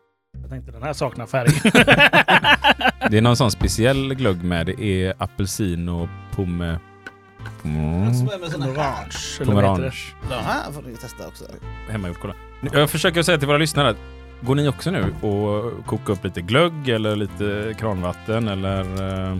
Jag 0.41 0.49
tänkte 0.49 0.71
den 0.71 0.83
här 0.83 0.93
saknar 0.93 1.25
färg. 1.25 1.49
det 3.09 3.17
är 3.17 3.21
någon 3.21 3.37
sån 3.37 3.51
speciell 3.51 4.13
glögg 4.13 4.43
med. 4.43 4.65
Det 4.65 4.83
är 4.83 5.13
apelsin 5.17 5.89
och 5.89 6.07
pomme... 6.35 6.79
Mm. 7.63 8.25
Det? 8.25 9.45
Pomerange. 9.45 9.91
Den 10.29 10.43
här 10.43 10.71
får 10.71 10.81
ni 10.81 10.95
testa 10.95 11.27
också. 11.27 11.45
Hemmagjort 11.89 12.17
kolla. 12.21 12.35
Jag 12.73 12.89
försöker 12.89 13.23
säga 13.23 13.37
till 13.37 13.47
våra 13.47 13.57
lyssnare 13.57 13.89
att 13.89 13.97
går 14.45 14.55
ni 14.55 14.69
också 14.69 14.91
nu 14.91 15.13
och 15.21 15.85
koka 15.85 16.11
upp 16.11 16.23
lite 16.23 16.41
glögg 16.41 16.89
eller 16.89 17.15
lite 17.15 17.75
kranvatten 17.79 18.47
eller 18.47 18.79
eh, 18.81 19.37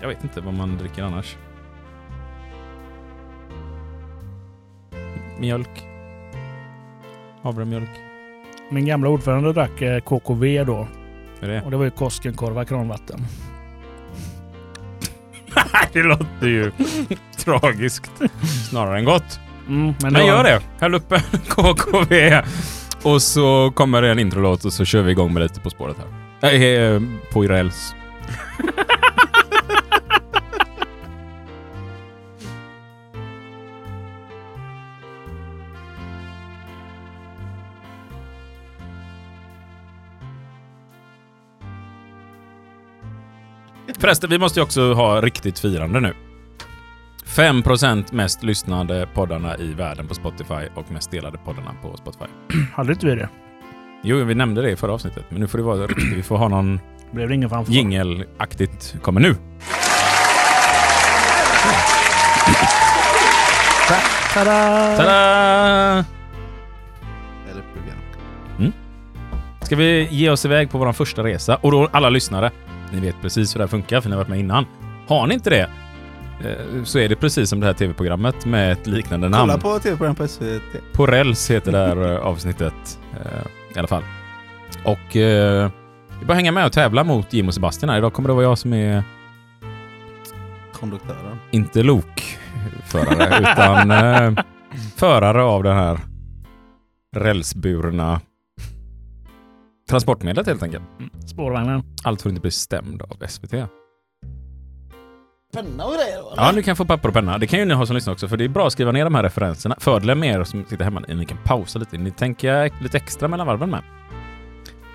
jag 0.00 0.08
vet 0.08 0.24
inte 0.24 0.40
vad 0.40 0.54
man 0.54 0.78
dricker 0.78 1.02
annars. 1.02 1.36
Mjölk. 5.38 5.84
Havremjölk. 7.42 7.90
Min 8.70 8.86
gamla 8.86 9.08
ordförande 9.08 9.52
drack 9.52 9.82
eh, 9.82 10.00
KKV 10.00 10.64
då. 10.64 10.88
Det 11.40 11.62
Och 11.62 11.70
det 11.70 11.76
var 11.76 11.84
ju 11.84 11.90
Koskenkorva 11.90 12.64
kranvatten. 12.64 13.20
det 15.92 16.02
låter 16.02 16.46
ju 16.46 16.72
tragiskt 17.36 18.10
snarare 18.70 18.98
än 18.98 19.04
gott. 19.04 19.40
Mm, 19.68 19.94
men 20.02 20.12
Men 20.12 20.26
gör 20.26 20.44
det. 20.44 20.60
Häll 20.80 20.94
upp 20.94 21.12
en 21.12 21.20
KKV 21.48 22.42
och 23.02 23.22
så 23.22 23.72
kommer 23.74 24.02
det 24.02 24.10
en 24.10 24.18
introlåt 24.18 24.64
och 24.64 24.72
så 24.72 24.84
kör 24.84 25.02
vi 25.02 25.10
igång 25.12 25.34
med 25.34 25.42
lite 25.42 25.60
På 25.60 25.70
spåret 25.70 25.96
här. 25.98 26.06
Nej, 26.42 26.76
eh, 26.76 27.00
på 27.32 27.42
räls. 27.42 27.94
Förresten, 44.00 44.30
vi 44.30 44.38
måste 44.38 44.60
ju 44.60 44.64
också 44.64 44.92
ha 44.92 45.20
riktigt 45.20 45.58
firande 45.58 46.00
nu. 46.00 46.14
5% 47.36 48.14
mest 48.14 48.42
lyssnade 48.42 49.08
poddarna 49.14 49.56
i 49.56 49.72
världen 49.74 50.08
på 50.08 50.14
Spotify 50.14 50.68
och 50.74 50.90
mest 50.90 51.10
delade 51.10 51.38
poddarna 51.38 51.74
på 51.82 51.96
Spotify. 51.96 52.24
Hade 52.74 52.92
inte 52.92 53.06
vi 53.06 53.14
det? 53.14 53.28
Jo, 54.02 54.24
vi 54.24 54.34
nämnde 54.34 54.62
det 54.62 54.70
i 54.70 54.76
förra 54.76 54.92
avsnittet, 54.92 55.24
men 55.28 55.40
nu 55.40 55.46
får 55.46 55.58
det 55.58 55.64
vara 55.64 55.86
riktigt. 55.86 56.12
Vi 56.18 56.22
får 56.22 56.36
ha 56.36 56.48
någon 56.48 56.80
Blev 57.12 57.28
det 57.28 57.34
ingen 57.34 57.50
fanfar? 57.50 57.72
jingelaktigt 57.72 58.96
kommer 59.02 59.20
nu. 59.20 59.36
Tada! 64.34 64.96
Tada! 64.96 66.04
Eller 67.50 67.62
pluggen. 67.72 68.72
Ska 69.62 69.76
vi 69.76 70.08
ge 70.10 70.30
oss 70.30 70.44
iväg 70.44 70.70
på 70.70 70.78
vår 70.78 70.92
första 70.92 71.24
resa? 71.24 71.56
Och 71.56 71.72
då 71.72 71.88
alla 71.92 72.10
lyssnare, 72.10 72.50
ni 72.92 73.00
vet 73.00 73.14
precis 73.22 73.54
hur 73.54 73.58
det 73.58 73.64
här 73.64 73.68
funkar 73.68 74.00
för 74.00 74.08
ni 74.08 74.14
har 74.14 74.20
varit 74.22 74.28
med 74.28 74.38
innan. 74.38 74.66
Har 75.08 75.26
ni 75.26 75.34
inte 75.34 75.50
det 75.50 75.68
så 76.84 76.98
är 76.98 77.08
det 77.08 77.16
precis 77.16 77.50
som 77.50 77.60
det 77.60 77.66
här 77.66 77.72
tv-programmet 77.74 78.46
med 78.46 78.72
ett 78.72 78.86
liknande 78.86 79.28
namn. 79.28 79.50
Kolla 79.50 79.58
på 79.58 79.78
tv-program 79.78 80.14
på 80.14 80.28
SVT. 80.28 80.92
På 80.92 81.06
räls 81.06 81.50
heter 81.50 81.72
det 81.72 81.78
här 81.78 82.12
eh, 82.12 82.20
avsnittet 82.20 82.98
eh, 83.12 83.76
i 83.76 83.78
alla 83.78 83.88
fall. 83.88 84.02
Och 84.84 85.16
eh, 85.16 85.70
vi 86.20 86.26
bara 86.26 86.34
hänga 86.34 86.52
med 86.52 86.66
och 86.66 86.72
tävla 86.72 87.04
mot 87.04 87.32
Jim 87.32 87.48
och 87.48 87.54
Sebastian 87.54 87.90
här. 87.90 87.98
Idag 87.98 88.12
kommer 88.12 88.28
det 88.28 88.34
vara 88.34 88.44
jag 88.44 88.58
som 88.58 88.72
är 88.72 89.02
Konduktören. 90.72 91.38
inte 91.50 91.82
lokförare 91.82 93.38
utan 93.40 93.90
eh, 93.90 94.44
förare 94.96 95.42
av 95.42 95.62
den 95.62 95.76
här 95.76 95.98
rälsburna 97.16 98.20
transportmedlet 99.90 100.46
helt 100.46 100.62
enkelt. 100.62 100.84
Spårvagnen. 101.26 101.82
Allt 102.04 102.22
för 102.22 102.28
att 102.28 102.32
inte 102.32 102.40
bli 102.42 102.50
stämd 102.50 103.02
av 103.02 103.26
SVT. 103.28 103.54
Penna 105.52 105.84
och 105.84 105.92
grejer 105.92 106.22
va? 106.22 106.32
Ja, 106.36 106.52
du 106.52 106.62
kan 106.62 106.76
få 106.76 106.84
papper 106.84 107.08
och 107.08 107.14
penna. 107.14 107.38
Det 107.38 107.46
kan 107.46 107.58
ju 107.58 107.64
ni 107.64 107.74
ha 107.74 107.86
som 107.86 107.94
lyssnar 107.96 108.12
också, 108.12 108.28
för 108.28 108.36
det 108.36 108.44
är 108.44 108.48
bra 108.48 108.66
att 108.66 108.72
skriva 108.72 108.92
ner 108.92 109.04
de 109.04 109.14
här 109.14 109.22
referenserna. 109.22 109.76
Fördelen 109.78 110.18
med 110.18 110.40
er 110.40 110.44
som 110.44 110.64
sitter 110.68 110.84
hemma, 110.84 111.02
ni 111.08 111.24
kan 111.24 111.38
pausa 111.44 111.78
lite. 111.78 111.98
Ni 111.98 112.10
tänker 112.10 112.82
lite 112.82 112.96
extra 112.96 113.28
mellan 113.28 113.46
varven 113.46 113.70
med. 113.70 113.82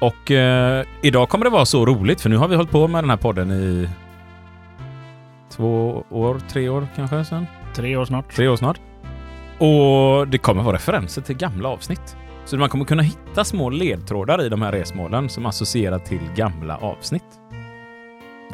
Och 0.02 0.32
eh, 0.32 0.86
idag 1.02 1.30
kommer 1.30 1.46
det 1.46 1.52
vara 1.52 1.66
så 1.66 1.86
roligt, 1.86 2.22
för 2.22 2.30
nu 2.30 2.38
har 2.38 2.48
vi 2.48 2.56
hållit 2.56 2.72
på 2.72 2.88
med 2.88 3.04
den 3.04 3.10
här 3.10 3.18
podden 3.18 3.52
i 3.52 3.90
två 5.50 6.04
år, 6.10 6.42
tre 6.50 6.70
år 6.70 6.88
kanske 6.96 7.26
sen. 7.26 7.46
Tre 7.76 7.98
år 7.98 8.06
snart. 8.06 8.36
Tre 8.36 8.48
år 8.48 8.56
snart. 8.56 8.80
Och 9.60 10.28
det 10.28 10.38
kommer 10.38 10.64
vara 10.64 10.76
referenser 10.76 11.22
till 11.22 11.38
gamla 11.38 11.70
avsnitt. 11.70 12.18
Så 12.46 12.58
man 12.58 12.70
kommer 12.70 12.86
kunna 12.86 13.04
hitta 13.04 13.44
små 13.44 13.70
ledtrådar 13.70 14.46
i 14.46 14.50
de 14.50 14.62
här 14.62 14.72
resmålen 14.72 15.30
som 15.30 15.46
associerar 15.46 16.00
till 16.00 16.22
gamla 16.36 16.78
avsnitt. 16.78 17.24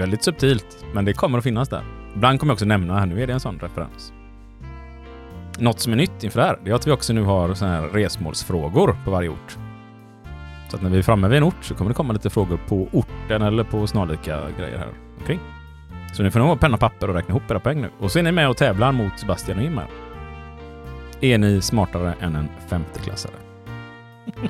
Väldigt 0.02 0.24
subtilt, 0.24 0.86
men 0.94 1.06
det 1.06 1.14
kommer 1.14 1.38
att 1.38 1.44
finnas 1.44 1.70
där. 1.70 1.84
Ibland 2.16 2.40
kommer 2.40 2.52
jag 2.52 2.56
också 2.56 2.66
nämna 2.66 3.00
här, 3.00 3.06
nu 3.06 3.24
är 3.24 3.28
det 3.28 3.34
en 3.34 3.40
sån 3.40 3.60
referens. 3.60 4.14
Något 5.60 5.80
som 5.80 5.94
är 5.94 5.98
nytt 5.98 6.24
inför 6.24 6.40
det 6.40 6.46
här, 6.46 6.60
det 6.64 6.72
är 6.72 6.76
att 6.76 6.88
vi 6.88 6.92
också 6.92 7.14
nu 7.14 7.24
har 7.24 7.54
såna 7.54 7.72
här 7.72 7.88
resmålsfrågor 7.88 8.98
på 9.06 9.12
varje 9.12 9.30
ort. 9.30 9.58
Så 10.70 10.76
att 10.76 10.82
när 10.82 10.90
vi 10.90 10.98
är 10.98 11.02
framme 11.02 11.28
vid 11.28 11.38
en 11.38 11.44
ort 11.44 11.64
så 11.64 11.76
kommer 11.76 11.90
det 11.90 11.96
komma 11.96 12.14
lite 12.14 12.30
frågor 12.30 12.60
på 12.68 12.88
orten 12.92 13.42
eller 13.42 13.64
på 13.64 13.88
snarlika 13.88 14.40
grejer 14.58 14.78
här 14.78 14.90
omkring. 15.20 15.40
Så 16.14 16.24
ni 16.24 16.32
får 16.32 16.40
nog 16.40 16.48
ha 16.48 16.56
penna 16.56 16.74
och 16.74 16.80
papper 16.80 17.08
och 17.10 17.16
räkna 17.16 17.32
ihop 17.32 17.52
era 17.52 17.60
poäng 17.60 17.82
nu. 17.82 17.90
Och 18.00 18.12
så 18.12 18.20
är 18.20 18.24
ni 18.24 18.32
med 18.32 18.50
och 18.50 18.58
tävlar 18.58 18.92
mot 18.92 19.20
Sebastian 19.20 19.58
och 19.58 19.64
Jim 19.64 19.78
här. 19.78 19.88
Är 21.22 21.38
ni 21.38 21.62
smartare 21.62 22.14
än 22.20 22.36
en 22.36 22.50
femteklassare? 22.68 23.36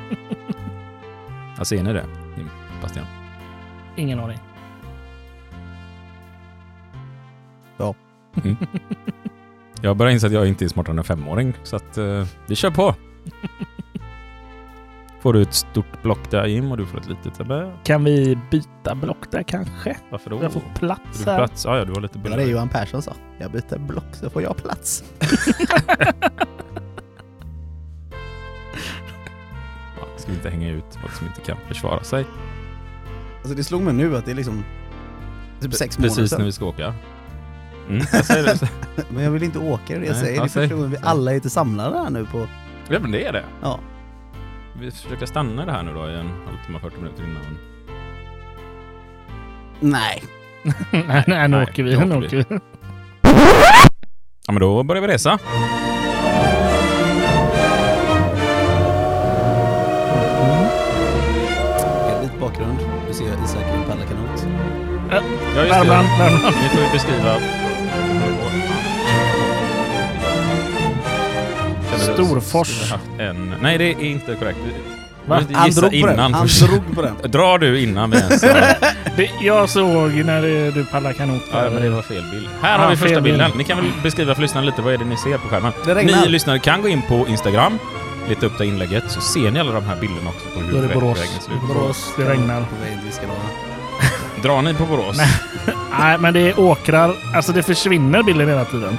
Ja, 1.58 1.65
ser 1.65 1.84
ni 1.84 1.93
det? 1.93 2.05
Jim, 2.38 2.50
Bastian? 2.81 3.05
Ingen 3.96 4.20
aning. 4.20 4.39
Jag 9.82 9.98
börjar 9.98 10.12
inse 10.13 10.28
att 10.28 10.34
jag 10.34 10.48
inte 10.48 10.66
är 10.66 10.70
smartare 10.70 10.92
än 10.94 10.98
en 10.98 11.04
femåring, 11.04 11.54
så 11.63 11.75
att 11.75 11.98
eh, 11.98 12.25
vi 12.48 12.56
kör 12.56 12.72
på. 12.72 12.96
Får 15.22 15.34
du 15.34 15.42
ett 15.42 15.54
stort 15.54 16.01
block 16.04 16.32
där 16.32 16.46
Jim 16.46 16.72
och 16.72 16.78
du 16.78 16.86
får 16.86 16.98
ett 16.98 17.08
litet 17.10 17.40
eller? 17.40 17.74
Kan 17.84 18.04
vi 18.04 18.38
byta 18.51 18.96
block 18.96 19.32
där 19.32 19.44
kanske? 19.44 19.98
Varför 20.10 20.30
då? 20.30 20.40
Jag 20.44 20.51
får 20.51 20.62
Du 20.74 20.80
plats 20.80 21.24
får 21.24 21.32
här. 21.32 21.38
plats? 21.38 21.66
Ja, 21.66 21.78
ja, 21.78 21.86
du 21.86 21.92
har 21.94 22.01
lite 22.01 22.18
Det 22.20 22.30
var 22.30 22.38
det 22.38 22.44
bullar. 22.44 22.51
Johan 22.51 22.70
Persson 22.70 23.01
sa. 23.01 23.13
Jag 23.40 23.51
byter 23.51 23.80
block 23.80 24.06
så 24.16 24.30
får 24.30 24.42
jag 24.42 24.58
plats. 24.58 25.04
Ja, 30.00 30.08
ska 30.18 30.32
vi 30.32 30.38
inte 30.38 30.50
hänga 30.50 30.70
ut 30.70 30.86
folk 31.01 31.13
som 31.13 31.28
inte 31.28 31.42
kan 31.42 31.58
försvara 31.68 32.04
sig. 32.04 32.25
Alltså 33.42 33.56
det 33.56 33.63
slog 33.63 33.82
mig 33.82 33.94
nu 33.94 34.18
att 34.18 34.25
det 34.25 34.32
är 34.32 34.36
liksom 34.36 34.63
typ 35.62 35.74
sex 35.74 35.98
månader 36.00 36.16
Precis 36.16 36.32
när 36.32 36.38
sedan. 36.38 36.46
vi 36.46 36.51
ska 36.51 36.66
åka. 36.66 36.94
Mm, 37.91 38.05
jag 38.13 38.25
säger 38.25 38.43
det. 38.43 38.69
Men 39.10 39.24
jag 39.24 39.31
vill 39.31 39.43
inte 39.43 39.60
åka, 39.60 39.83
det 39.88 39.93
jag 39.93 40.00
Nej, 40.01 40.13
säger. 40.15 40.36
ja, 40.36 40.41
det 40.41 40.45
är 40.45 40.67
första 40.67 40.75
vi 40.75 40.98
alla 41.01 41.31
är 41.31 41.36
inte 41.36 41.50
samlade 41.50 41.98
här 41.98 42.10
nu 42.10 42.25
på... 42.25 42.48
Ja, 42.89 43.00
men 43.00 43.12
det 43.12 43.25
är 43.25 43.33
det. 43.33 43.43
Ja. 43.62 43.79
Vi 44.79 44.91
försöker 44.91 45.25
stanna 45.25 45.65
det 45.65 45.71
här 45.71 45.83
nu 45.83 45.93
då 45.93 46.10
i 46.10 46.15
en 46.15 46.29
halvtimme, 46.48 46.79
40 46.79 46.98
minuter 46.98 47.24
innan. 47.24 47.57
Nej. 49.79 50.24
nej, 50.91 51.24
nej, 51.27 51.48
nu 51.48 51.57
Nej, 51.57 51.63
åker 51.63 51.83
vi. 51.83 51.98
nu 51.98 52.05
Nu 52.05 52.25
åker 52.25 52.38
vi. 52.50 52.60
Ja, 54.48 54.53
men 54.53 54.60
då 54.60 54.83
börjar 54.83 55.01
vi 55.01 55.07
resa. 55.07 55.39
Lite 62.21 62.38
bakgrund. 62.39 62.77
Du 63.07 63.13
ser 63.13 63.25
Isak 63.45 63.63
paddla 63.88 64.05
kanot. 64.05 64.45
Ja, 65.10 65.15
just 65.62 65.74
det. 65.81 65.89
Värmland. 65.89 66.07
Ni 66.63 66.69
får 66.69 66.81
ju 66.83 66.91
beskriva. 66.93 67.61
Storfors. 72.13 72.94
En... 73.20 73.56
Nej, 73.62 73.77
det 73.77 73.84
är 73.86 74.01
inte 74.03 74.36
korrekt. 74.36 74.60
Va? 75.25 75.41
Han 75.53 75.70
drog 75.72 75.94
innan 75.94 76.34
Han 76.34 76.48
drog 76.48 76.96
på 76.96 77.01
den. 77.01 77.32
Drar 77.32 77.58
du 77.58 77.80
innan 77.82 78.12
vi 78.12 78.18
ens... 78.18 78.41
Det, 79.18 79.30
jag 79.41 79.70
såg 79.70 80.12
när 80.25 80.41
det, 80.41 80.72
du 80.72 80.86
paddlar 80.86 81.13
kanot. 81.13 81.41
Ja, 81.51 81.70
men 81.74 81.82
det 81.82 81.89
var 81.89 82.01
fel 82.01 82.24
bild. 82.32 82.48
Här 82.62 82.72
Ja, 82.72 82.77
har 82.84 82.89
vi 82.89 82.96
första 82.98 83.22
bild. 83.22 83.24
bilden. 83.24 83.51
Ni 83.58 83.63
kan 83.63 83.77
väl 83.77 83.91
beskriva 84.03 84.36
för 84.36 84.41
lyssnarna 84.41 84.65
lite 84.65 84.82
vad 84.82 84.94
är 84.94 84.98
det 84.98 85.06
ni 85.06 85.18
ser 85.18 85.38
på 85.38 85.48
skärmen. 85.48 85.72
Ni 86.06 86.30
lyssnare 86.30 86.60
kan 86.60 86.82
gå 86.82 86.88
in 86.88 87.01
på 87.01 87.25
Instagram, 87.27 87.80
leta 88.30 88.46
upp 88.46 88.58
det 88.58 88.65
inlägget, 88.65 89.03
så 89.12 89.22
ser 89.22 89.51
ni 89.51 89.60
alla 89.60 89.72
de 89.72 89.84
här 89.86 89.96
bilderna 89.96 90.30
också 90.30 90.48
på 90.53 90.60
hur 90.60 90.72
Då 90.72 90.77
är 90.77 90.88
det 90.88 90.94
Borås. 90.94 91.18
vägen 91.18 91.41
ser 91.41 91.51
ut. 91.51 91.68
Borås, 91.68 92.13
det 92.18 92.30
regnar. 92.30 92.65
Drar 94.44 94.62
ni 94.62 94.74
på 94.74 94.86
Borås? 94.86 95.18
Nej. 95.18 95.27
Nej, 96.00 96.18
men 96.18 96.34
det 96.34 96.39
är 96.39 96.60
åkrar. 96.60 97.15
Alltså 97.36 97.51
det 97.51 97.63
försvinner 97.63 98.24
bilden 98.24 98.48
hela 98.50 98.65
tiden. 98.65 98.98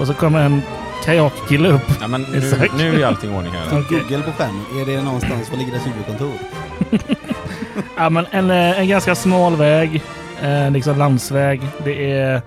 Och 0.00 0.06
så 0.06 0.14
kommer 0.14 0.40
en 0.44 0.62
kajakkille 1.04 1.68
upp. 1.68 1.90
Ja, 2.00 2.08
men 2.08 2.22
nu, 2.22 2.38
Exakt. 2.38 2.74
nu 2.78 3.02
är 3.02 3.06
allting 3.06 3.30
i 3.34 3.36
ordning 3.36 3.52
här. 3.52 3.80
Okej. 3.80 4.02
Google 4.08 4.22
på 4.22 4.32
skärmen. 4.32 4.64
Är 4.80 4.86
det 4.86 5.02
någonstans? 5.02 5.50
Var 5.50 5.58
ligger 5.58 5.72
dess 5.72 5.86
huvudkontor? 5.86 6.32
Ja, 7.96 8.10
men 8.10 8.26
en, 8.30 8.50
eh, 8.50 8.80
en 8.80 8.88
ganska 8.88 9.14
smal 9.14 9.56
väg. 9.56 10.02
Eh, 10.42 10.70
liksom 10.70 10.98
landsväg. 10.98 11.60
Det 11.84 12.12
är 12.12 12.42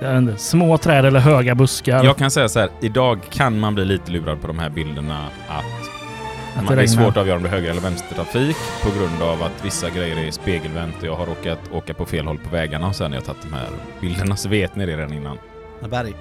jag 0.00 0.12
vet 0.12 0.18
inte, 0.18 0.36
små 0.36 0.78
träd 0.78 1.04
eller 1.04 1.20
höga 1.20 1.54
buskar. 1.54 2.04
Jag 2.04 2.16
kan 2.16 2.30
säga 2.30 2.48
så 2.48 2.60
här, 2.60 2.68
idag 2.80 3.18
kan 3.30 3.60
man 3.60 3.74
bli 3.74 3.84
lite 3.84 4.12
lurad 4.12 4.40
på 4.40 4.46
de 4.46 4.58
här 4.58 4.70
bilderna 4.70 5.26
att 5.48 5.64
Att 6.56 6.64
man, 6.64 6.76
det 6.76 6.82
är 6.82 6.86
svårt 6.86 7.08
att 7.08 7.16
avgöra 7.16 7.36
om 7.36 7.42
det 7.42 7.48
är 7.48 7.52
höger 7.52 7.70
eller 7.70 7.80
vänstertrafik 7.80 8.56
på 8.82 8.98
grund 8.98 9.22
av 9.22 9.42
att 9.42 9.64
vissa 9.64 9.90
grejer 9.90 10.26
är 10.26 10.30
spegelvänt 10.30 10.96
och 10.98 11.04
jag 11.04 11.16
har 11.16 11.26
råkat 11.26 11.58
åka 11.72 11.94
på 11.94 12.04
fel 12.06 12.26
håll 12.26 12.38
på 12.38 12.50
vägarna 12.50 12.88
och 12.88 12.96
sen 12.96 13.10
när 13.10 13.18
jag 13.18 13.24
tagit 13.24 13.42
de 13.42 13.52
här 13.52 13.68
bilderna 14.00 14.36
så 14.36 14.48
vet 14.48 14.76
ni 14.76 14.86
det 14.86 14.96
redan 14.96 15.12
innan. 15.12 15.38
Berg. 15.90 16.14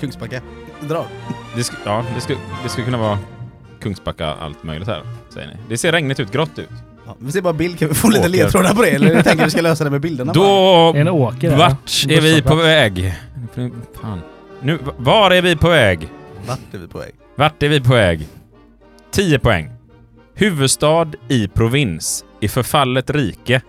Kungsbacka. 0.00 0.40
Drar. 0.80 1.04
Det, 1.56 1.60
sk- 1.62 1.76
ja, 1.84 2.04
det, 2.14 2.20
skulle, 2.20 2.38
det 2.62 2.68
skulle 2.68 2.84
kunna 2.84 2.98
vara 2.98 3.18
Kungsbacka 3.80 4.26
allt 4.26 4.62
möjligt 4.64 4.88
här, 4.88 5.02
säger 5.34 5.46
ni. 5.48 5.54
Det 5.68 5.78
ser 5.78 5.92
regnigt 5.92 6.20
ut, 6.20 6.32
grått 6.32 6.58
ut. 6.58 6.68
Ja, 7.06 7.16
vi 7.18 7.32
ser 7.32 7.40
bara 7.42 7.52
bild. 7.52 7.78
Kan 7.78 7.88
vi 7.88 7.94
få 7.94 8.08
lite 8.08 8.20
Åker. 8.20 8.28
ledtrådar 8.30 8.74
på 8.74 8.82
det? 8.82 8.90
Eller 8.90 9.22
tänker 9.22 9.44
vi 9.44 9.50
ska 9.50 9.60
lösa 9.60 9.84
det 9.84 9.90
med 9.90 10.00
bilderna 10.00 10.32
bara. 10.32 10.44
Då... 10.92 10.98
En 10.98 11.08
åker. 11.08 11.56
Vart 11.56 12.04
är 12.08 12.20
vi 12.20 12.42
på 12.42 12.54
väg? 12.54 13.14
Fan. 14.02 14.20
Nu, 14.62 14.78
var 14.96 15.30
är 15.30 15.42
vi 15.42 15.56
på 15.56 15.68
väg? 15.68 16.08
Vart 16.46 16.58
är 16.74 16.78
vi 16.78 16.88
på 16.88 16.98
väg? 16.98 17.10
Vart 17.34 17.62
är 17.62 17.68
vi 17.68 17.80
på 17.80 17.92
väg? 17.92 18.26
10 19.10 19.38
poäng. 19.38 19.70
Huvudstad 20.34 21.06
i 21.28 21.48
provins 21.48 22.24
i 22.40 22.48
förfallet 22.48 23.10
rike 23.10 23.62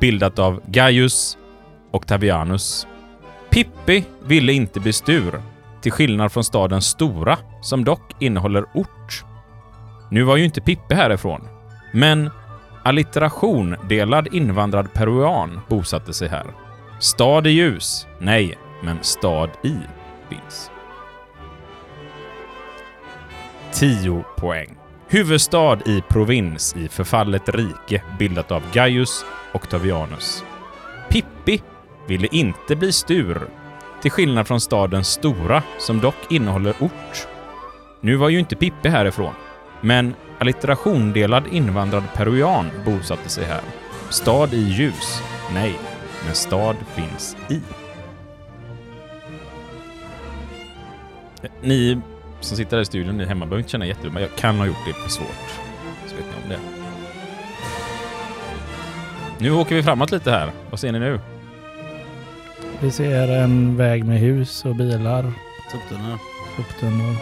bildat 0.00 0.38
av 0.38 0.60
Gaius 0.66 1.38
Octavianus. 1.90 2.86
Pippi 3.50 4.04
ville 4.26 4.52
inte 4.52 4.80
bli 4.80 4.92
stur, 4.92 5.40
till 5.82 5.92
skillnad 5.92 6.32
från 6.32 6.44
staden 6.44 6.82
Stora, 6.82 7.38
som 7.60 7.84
dock 7.84 8.14
innehåller 8.18 8.64
ort. 8.74 9.24
Nu 10.10 10.22
var 10.22 10.36
ju 10.36 10.44
inte 10.44 10.60
Pippi 10.60 10.94
härifrån, 10.94 11.48
men 11.92 12.30
allitteration 12.82 13.76
delad 13.88 14.34
invandrad 14.34 14.92
peruan 14.92 15.60
bosatte 15.68 16.12
sig 16.12 16.28
här. 16.28 16.46
Stad 16.98 17.46
i 17.46 17.50
ljus? 17.50 18.06
Nej, 18.18 18.58
men 18.82 18.98
stad 19.02 19.50
i 19.64 19.76
finns. 20.28 20.70
10 23.72 24.24
poäng. 24.36 24.76
Huvudstad 25.08 25.78
i 25.86 26.02
provins 26.08 26.76
i 26.76 26.88
förfallet 26.88 27.48
rike 27.48 28.02
bildat 28.18 28.50
av 28.52 28.62
Gaius 28.72 29.24
Octavianus. 29.54 30.44
Pippi 31.08 31.62
ville 32.06 32.28
inte 32.30 32.76
bli 32.76 32.92
stur, 32.92 33.40
till 34.02 34.10
skillnad 34.10 34.46
från 34.46 34.60
staden 34.60 35.04
Stora 35.04 35.62
som 35.78 36.00
dock 36.00 36.16
innehåller 36.30 36.74
ort. 36.80 37.28
Nu 38.00 38.16
var 38.16 38.28
ju 38.28 38.38
inte 38.38 38.56
Pippi 38.56 38.88
härifrån, 38.88 39.34
men 39.80 40.14
allitteration 40.38 41.12
delad 41.12 41.44
invandrad 41.52 42.04
peruan 42.14 42.70
bosatte 42.84 43.28
sig 43.28 43.44
här. 43.44 43.60
Stad 44.10 44.54
i 44.54 44.60
ljus? 44.60 45.22
Nej, 45.54 45.78
men 46.26 46.34
stad 46.34 46.76
finns 46.94 47.36
i. 47.48 47.60
Ni 51.62 52.00
som 52.40 52.56
sitter 52.56 52.76
här 52.76 52.82
i 52.82 52.84
studion, 52.84 53.16
ni 53.16 53.24
hemma, 53.24 53.46
behöver 53.46 53.58
inte 53.58 53.70
känna 53.70 53.86
jättebra, 53.86 54.12
men 54.12 54.22
jag 54.22 54.36
kan 54.36 54.58
ha 54.58 54.66
gjort 54.66 54.86
det 54.86 54.92
för 54.92 55.10
svårt. 55.10 55.60
Så 56.06 56.16
vet 56.16 56.24
ni 56.24 56.42
om 56.42 56.48
det. 56.48 56.58
Nu 59.38 59.52
åker 59.52 59.74
vi 59.74 59.82
framåt 59.82 60.10
lite 60.10 60.30
här. 60.30 60.50
Vad 60.70 60.80
ser 60.80 60.92
ni 60.92 60.98
nu? 60.98 61.20
Vi 62.80 62.90
ser 62.90 63.28
en 63.28 63.76
väg 63.76 64.04
med 64.04 64.18
hus 64.18 64.64
och 64.64 64.76
bilar. 64.76 65.32
Soptunnorna. 65.72 66.18
Upptunnor. 66.58 67.16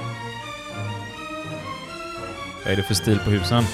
Vad 2.64 2.72
är 2.72 2.76
det 2.76 2.82
för 2.82 2.94
stil 2.94 3.18
på 3.24 3.30
husen? 3.30 3.64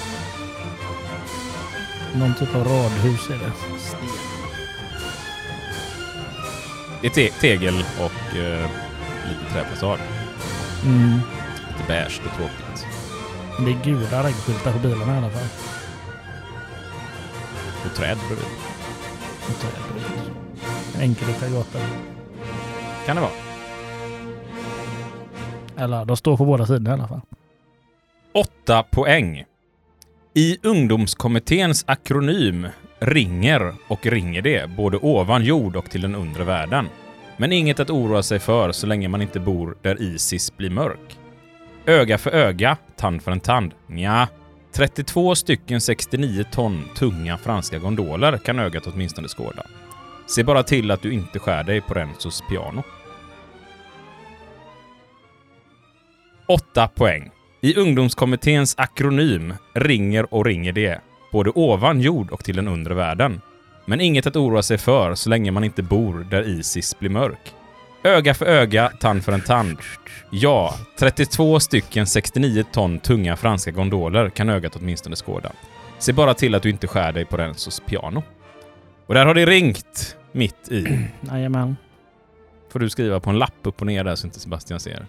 Någon 2.15 2.33
typ 2.35 2.55
av 2.55 2.63
radhus 2.63 3.29
är 3.29 3.33
det. 3.33 3.51
Sten. 3.79 3.99
Det 7.01 7.07
är 7.07 7.11
te- 7.11 7.29
tegel 7.39 7.85
och 7.99 8.37
eh, 8.37 8.69
lite 9.29 9.53
träfasad. 9.53 9.99
Mm. 10.85 11.19
Lite 11.67 11.83
beige 11.87 12.21
och 12.25 12.37
tråkigt. 12.37 12.85
Det 13.59 13.71
är 13.71 13.83
gula 13.83 14.23
raggskyltar 14.23 14.71
på 14.73 14.79
bilarna 14.79 15.13
i 15.15 15.17
alla 15.17 15.29
fall. 15.29 15.47
Och 17.85 17.95
träd 17.95 18.17
bredvid. 18.27 18.45
Och 19.49 19.59
träd. 19.61 19.92
En 20.95 21.01
enkelriktad 21.01 21.49
gata. 21.49 21.79
Kan 23.05 23.15
det 23.15 23.21
vara. 23.21 23.31
Eller 25.77 26.05
de 26.05 26.17
står 26.17 26.37
på 26.37 26.45
båda 26.45 26.65
sidorna 26.65 26.89
i 26.89 26.93
alla 26.93 27.07
fall. 27.07 27.21
Åtta 28.33 28.83
poäng. 28.83 29.43
I 30.33 30.57
ungdomskommitténs 30.63 31.83
akronym 31.87 32.67
ringer 32.99 33.73
och 33.87 34.05
ringer 34.05 34.41
det 34.41 34.69
både 34.69 34.97
ovan 34.97 35.43
jord 35.43 35.75
och 35.75 35.89
till 35.89 36.01
den 36.01 36.15
undre 36.15 36.43
världen. 36.43 36.87
Men 37.37 37.51
inget 37.51 37.79
att 37.79 37.89
oroa 37.89 38.23
sig 38.23 38.39
för 38.39 38.71
så 38.71 38.87
länge 38.87 39.07
man 39.07 39.21
inte 39.21 39.39
bor 39.39 39.77
där 39.81 40.01
Isis 40.01 40.57
blir 40.57 40.69
mörk. 40.69 41.17
Öga 41.85 42.17
för 42.17 42.31
öga, 42.31 42.77
tand 42.95 43.21
för 43.21 43.31
en 43.31 43.39
tand. 43.39 43.73
Nja, 43.87 44.27
32 44.73 45.35
stycken 45.35 45.81
69 45.81 46.43
ton 46.51 46.89
tunga 46.95 47.37
franska 47.37 47.79
gondoler 47.79 48.37
kan 48.37 48.59
ögat 48.59 48.87
åtminstone 48.87 49.27
skåda. 49.27 49.63
Se 50.25 50.43
bara 50.43 50.63
till 50.63 50.91
att 50.91 51.01
du 51.01 51.13
inte 51.13 51.39
skär 51.39 51.63
dig 51.63 51.81
på 51.81 51.93
Renzos 51.93 52.43
piano. 52.49 52.83
8 56.47 56.87
poäng. 56.87 57.31
I 57.61 57.75
ungdomskommitténs 57.75 58.75
akronym 58.77 59.53
ringer 59.73 60.33
och 60.33 60.45
ringer 60.45 60.73
det, 60.73 61.01
både 61.31 61.49
ovan 61.49 62.01
jord 62.01 62.31
och 62.31 62.43
till 62.43 62.55
den 62.55 62.67
undre 62.67 62.93
världen. 62.93 63.41
Men 63.85 64.01
inget 64.01 64.27
att 64.27 64.35
oroa 64.35 64.63
sig 64.63 64.77
för 64.77 65.15
så 65.15 65.29
länge 65.29 65.51
man 65.51 65.63
inte 65.63 65.83
bor 65.83 66.27
där 66.29 66.43
Isis 66.43 66.99
blir 66.99 67.09
mörk. 67.09 67.53
Öga 68.03 68.33
för 68.33 68.45
öga, 68.45 68.91
tand 68.99 69.23
för 69.23 69.31
en 69.31 69.41
tand. 69.41 69.77
Ja, 70.29 70.75
32 70.99 71.59
stycken 71.59 72.07
69 72.07 72.63
ton 72.71 72.99
tunga 72.99 73.35
franska 73.35 73.71
gondoler 73.71 74.29
kan 74.29 74.49
ögat 74.49 74.75
åtminstone 74.75 75.15
skåda. 75.15 75.51
Se 75.99 76.13
bara 76.13 76.33
till 76.33 76.55
att 76.55 76.63
du 76.63 76.69
inte 76.69 76.87
skär 76.87 77.11
dig 77.11 77.25
på 77.25 77.37
Renzos 77.37 77.79
piano. 77.79 78.23
Och 79.05 79.13
där 79.13 79.25
har 79.25 79.33
det 79.33 79.45
ringt 79.45 80.17
mitt 80.31 80.71
i. 80.71 81.07
Jajamän. 81.21 81.77
Får 82.69 82.79
du 82.79 82.89
skriva 82.89 83.19
på 83.19 83.29
en 83.29 83.39
lapp 83.39 83.53
upp 83.63 83.81
och 83.81 83.87
ner 83.87 84.03
där 84.03 84.15
så 84.15 84.27
inte 84.27 84.39
Sebastian 84.39 84.79
ser. 84.79 85.05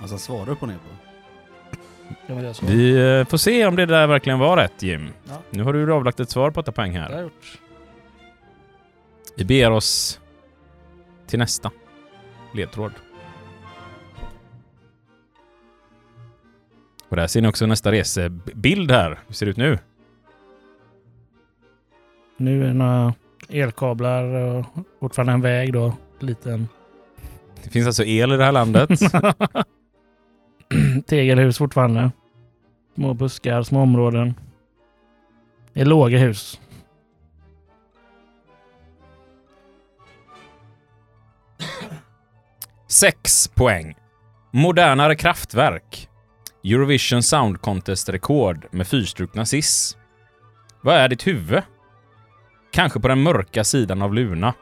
Alltså 0.00 0.18
svara 0.18 0.50
upp 0.50 0.62
och 0.62 0.68
ner 0.68 0.76
på. 0.76 2.32
Göra 2.32 2.54
så? 2.54 2.66
Vi 2.66 3.18
eh, 3.18 3.26
får 3.26 3.38
se 3.38 3.66
om 3.66 3.76
det 3.76 3.86
där 3.86 4.06
verkligen 4.06 4.38
var 4.38 4.56
rätt 4.56 4.82
Jim. 4.82 5.08
Ja. 5.28 5.42
Nu 5.50 5.62
har 5.62 5.72
du 5.72 5.92
avlagt 5.92 6.20
ett 6.20 6.30
svar 6.30 6.50
på 6.50 6.60
8 6.60 6.72
poäng 6.72 6.92
Det 6.92 6.98
har 7.00 7.06
här. 7.08 7.14
jag 7.14 7.22
gjort. 7.22 7.58
Vi 9.36 9.44
ber 9.44 9.70
oss 9.70 10.20
till 11.26 11.38
nästa 11.38 11.70
ledtråd. 12.54 12.92
Och 17.08 17.16
där 17.16 17.26
ser 17.26 17.42
ni 17.42 17.48
också 17.48 17.66
nästa 17.66 17.92
resebild 17.92 18.90
här. 18.90 19.18
Hur 19.26 19.34
ser 19.34 19.46
det 19.46 19.50
ut 19.50 19.56
nu? 19.56 19.78
Nu 22.36 22.62
är 22.62 22.66
det 22.66 22.74
några 22.74 23.14
elkablar 23.48 24.24
och 24.24 24.66
fortfarande 25.00 25.32
en 25.32 25.40
väg 25.40 25.72
då. 25.72 25.94
Liten 26.20 26.68
Det 27.64 27.70
finns 27.70 27.86
alltså 27.86 28.04
el 28.04 28.32
i 28.32 28.36
det 28.36 28.44
här 28.44 28.52
landet. 28.52 28.90
tegelhus 31.06 31.58
fortfarande. 31.58 32.10
Små 32.94 33.14
buskar, 33.14 33.62
små 33.62 33.82
områden. 33.82 34.34
Det 35.72 35.80
är 35.80 35.84
låga 35.84 36.18
hus. 36.18 36.60
Sex 42.88 43.48
poäng. 43.48 43.94
Modernare 44.52 45.16
kraftverk. 45.16 46.08
Eurovision 46.64 47.22
Sound 47.22 47.60
Contest-rekord 47.60 48.66
med 48.70 48.86
fyrstrukna 48.86 49.46
sis. 49.46 49.96
Vad 50.80 50.94
är 50.94 51.08
ditt 51.08 51.26
huvud? 51.26 51.62
Kanske 52.76 53.00
på 53.00 53.08
den 53.08 53.22
mörka 53.22 53.64
sidan 53.64 54.02
av 54.02 54.14
Luna. 54.14 54.54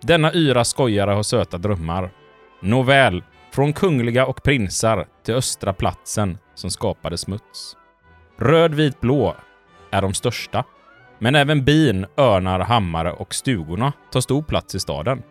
Denna 0.00 0.32
yra 0.34 0.64
skojare 0.64 1.10
har 1.10 1.22
söta 1.22 1.58
drömmar. 1.58 2.10
Nåväl, 2.62 3.22
från 3.52 3.72
kungliga 3.72 4.26
och 4.26 4.42
prinsar 4.42 5.06
till 5.24 5.34
östra 5.34 5.72
platsen 5.72 6.38
som 6.54 6.70
skapade 6.70 7.18
smuts. 7.18 7.76
Röd, 8.38 8.74
vit, 8.74 9.00
blå 9.00 9.36
är 9.90 10.02
de 10.02 10.14
största. 10.14 10.64
Men 11.18 11.34
även 11.34 11.64
bin, 11.64 12.06
örnar, 12.16 12.60
hammare 12.60 13.12
och 13.12 13.34
stugorna 13.34 13.92
tar 14.12 14.20
stor 14.20 14.42
plats 14.42 14.74
i 14.74 14.80
staden. 14.80 15.22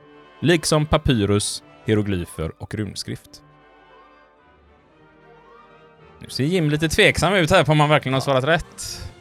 Liksom 0.41 0.85
papyrus, 0.85 1.63
hieroglyfer 1.85 2.51
och 2.57 2.75
runskrift. 2.75 3.43
Nu 6.19 6.29
ser 6.29 6.43
Jim 6.43 6.69
lite 6.69 6.89
tveksam 6.89 7.33
ut 7.33 7.51
här 7.51 7.63
på 7.63 7.71
om 7.71 7.79
han 7.79 7.89
verkligen 7.89 8.13
har 8.13 8.21
svarat 8.21 8.43
rätt. 8.43 9.12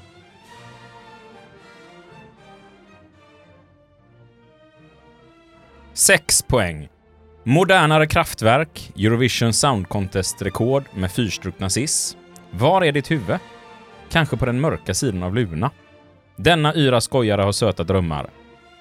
6 5.94 6.42
poäng. 6.42 6.88
Modernare 7.44 8.06
kraftverk, 8.06 8.92
Eurovision 8.96 9.52
Sound 9.52 9.88
Contest-rekord 9.88 10.84
med 10.94 11.12
fyrstrukna 11.12 11.70
sis. 11.70 12.16
Var 12.50 12.84
är 12.84 12.92
ditt 12.92 13.10
huvud? 13.10 13.38
Kanske 14.10 14.36
på 14.36 14.46
den 14.46 14.60
mörka 14.60 14.94
sidan 14.94 15.22
av 15.22 15.34
Luna. 15.34 15.70
Denna 16.36 16.74
yra 16.74 17.00
skojare 17.00 17.42
har 17.42 17.52
söta 17.52 17.84
drömmar. 17.84 18.30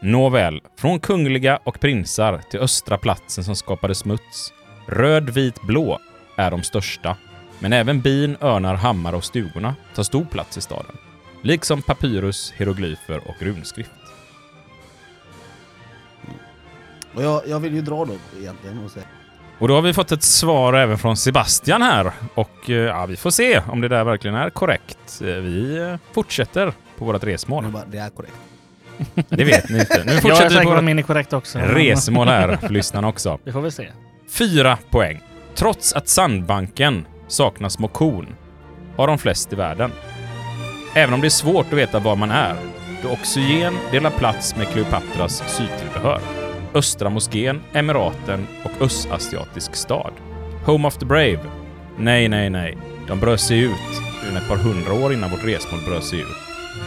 Nåväl, 0.01 0.61
från 0.77 0.99
kungliga 0.99 1.59
och 1.63 1.79
prinsar 1.79 2.41
till 2.49 2.59
östra 2.59 2.97
platsen 2.97 3.43
som 3.43 3.55
skapade 3.55 3.95
smuts. 3.95 4.53
Röd, 4.87 5.29
vit, 5.29 5.61
blå 5.61 5.99
är 6.35 6.51
de 6.51 6.63
största. 6.63 7.17
Men 7.59 7.73
även 7.73 8.01
bin, 8.01 8.37
örnar, 8.41 8.75
hammare 8.75 9.15
och 9.15 9.23
stugorna 9.23 9.75
tar 9.95 10.03
stor 10.03 10.25
plats 10.25 10.57
i 10.57 10.61
staden. 10.61 10.95
Liksom 11.41 11.81
papyrus, 11.81 12.53
hieroglyfer 12.57 13.21
och 13.27 13.41
runskrift. 13.41 14.00
Och 17.15 17.23
jag, 17.23 17.41
jag 17.47 17.59
vill 17.59 17.73
ju 17.73 17.81
dra 17.81 18.05
då 18.05 18.13
egentligen 18.39 18.85
och 18.85 18.91
säga. 18.91 19.05
Och 19.59 19.67
då 19.67 19.75
har 19.75 19.81
vi 19.81 19.93
fått 19.93 20.11
ett 20.11 20.23
svar 20.23 20.73
även 20.73 20.97
från 20.97 21.17
Sebastian 21.17 21.81
här. 21.81 22.11
Och 22.33 22.69
eh, 22.69 22.75
ja, 22.75 23.05
vi 23.05 23.17
får 23.17 23.31
se 23.31 23.61
om 23.67 23.81
det 23.81 23.87
där 23.87 24.03
verkligen 24.03 24.35
är 24.35 24.49
korrekt. 24.49 25.21
Eh, 25.21 25.25
Vi 25.27 25.77
eh, 25.77 25.95
fortsätter 26.13 26.73
på 26.97 27.05
vårt 27.05 27.23
resmål. 27.23 27.65
Bara, 27.67 27.83
det 27.85 27.97
är 27.97 28.09
korrekt. 28.09 28.33
Det 29.29 29.43
vet 29.43 29.69
ni 29.69 29.79
inte. 29.79 30.03
Nu 30.05 30.11
Jag 30.11 30.17
är 30.17 30.21
fortsätter 30.21 30.49
vi 30.49 30.55
säker 30.55 30.69
på 30.69 30.75
vårt 30.75 30.83
min 30.83 30.99
är 30.99 31.03
korrekt 31.03 31.33
också. 31.33 31.59
resmål 31.59 32.27
här 32.27 32.55
för 32.61 32.69
lyssnarna 32.69 33.07
också. 33.07 33.39
Det 33.43 33.51
får 33.51 33.61
vi 33.61 33.71
se. 33.71 33.87
Fyra 34.29 34.77
poäng. 34.89 35.21
Trots 35.55 35.93
att 35.93 36.07
sandbanken 36.07 37.05
saknar 37.27 37.69
små 37.69 37.87
korn 37.87 38.35
har 38.97 39.07
de 39.07 39.17
flest 39.17 39.53
i 39.53 39.55
världen. 39.55 39.91
Även 40.95 41.13
om 41.13 41.21
det 41.21 41.27
är 41.27 41.29
svårt 41.29 41.65
att 41.65 41.73
veta 41.73 41.99
var 41.99 42.15
man 42.15 42.31
är, 42.31 42.55
då 43.03 43.09
Oxygen 43.09 43.73
delar 43.91 44.09
plats 44.09 44.55
med 44.55 44.67
Kleopatras 44.67 45.43
sydtillbehör. 45.57 46.40
Östra 46.73 47.09
moskén, 47.09 47.61
Emiraten 47.73 48.47
och 48.63 48.81
östasiatisk 48.81 49.75
stad. 49.75 50.13
Home 50.65 50.87
of 50.87 50.97
the 50.97 51.05
Brave? 51.05 51.39
Nej, 51.97 52.29
nej, 52.29 52.49
nej. 52.49 52.77
De 53.07 53.19
bröt 53.19 53.41
sig 53.41 53.59
ut 53.59 53.71
redan 54.23 54.37
ett 54.37 54.49
par 54.49 54.57
hundra 54.57 54.93
år 54.93 55.13
innan 55.13 55.31
vårt 55.31 55.43
resmål 55.43 55.81
bröt 55.87 56.03
sig 56.03 56.19
ut. 56.19 56.37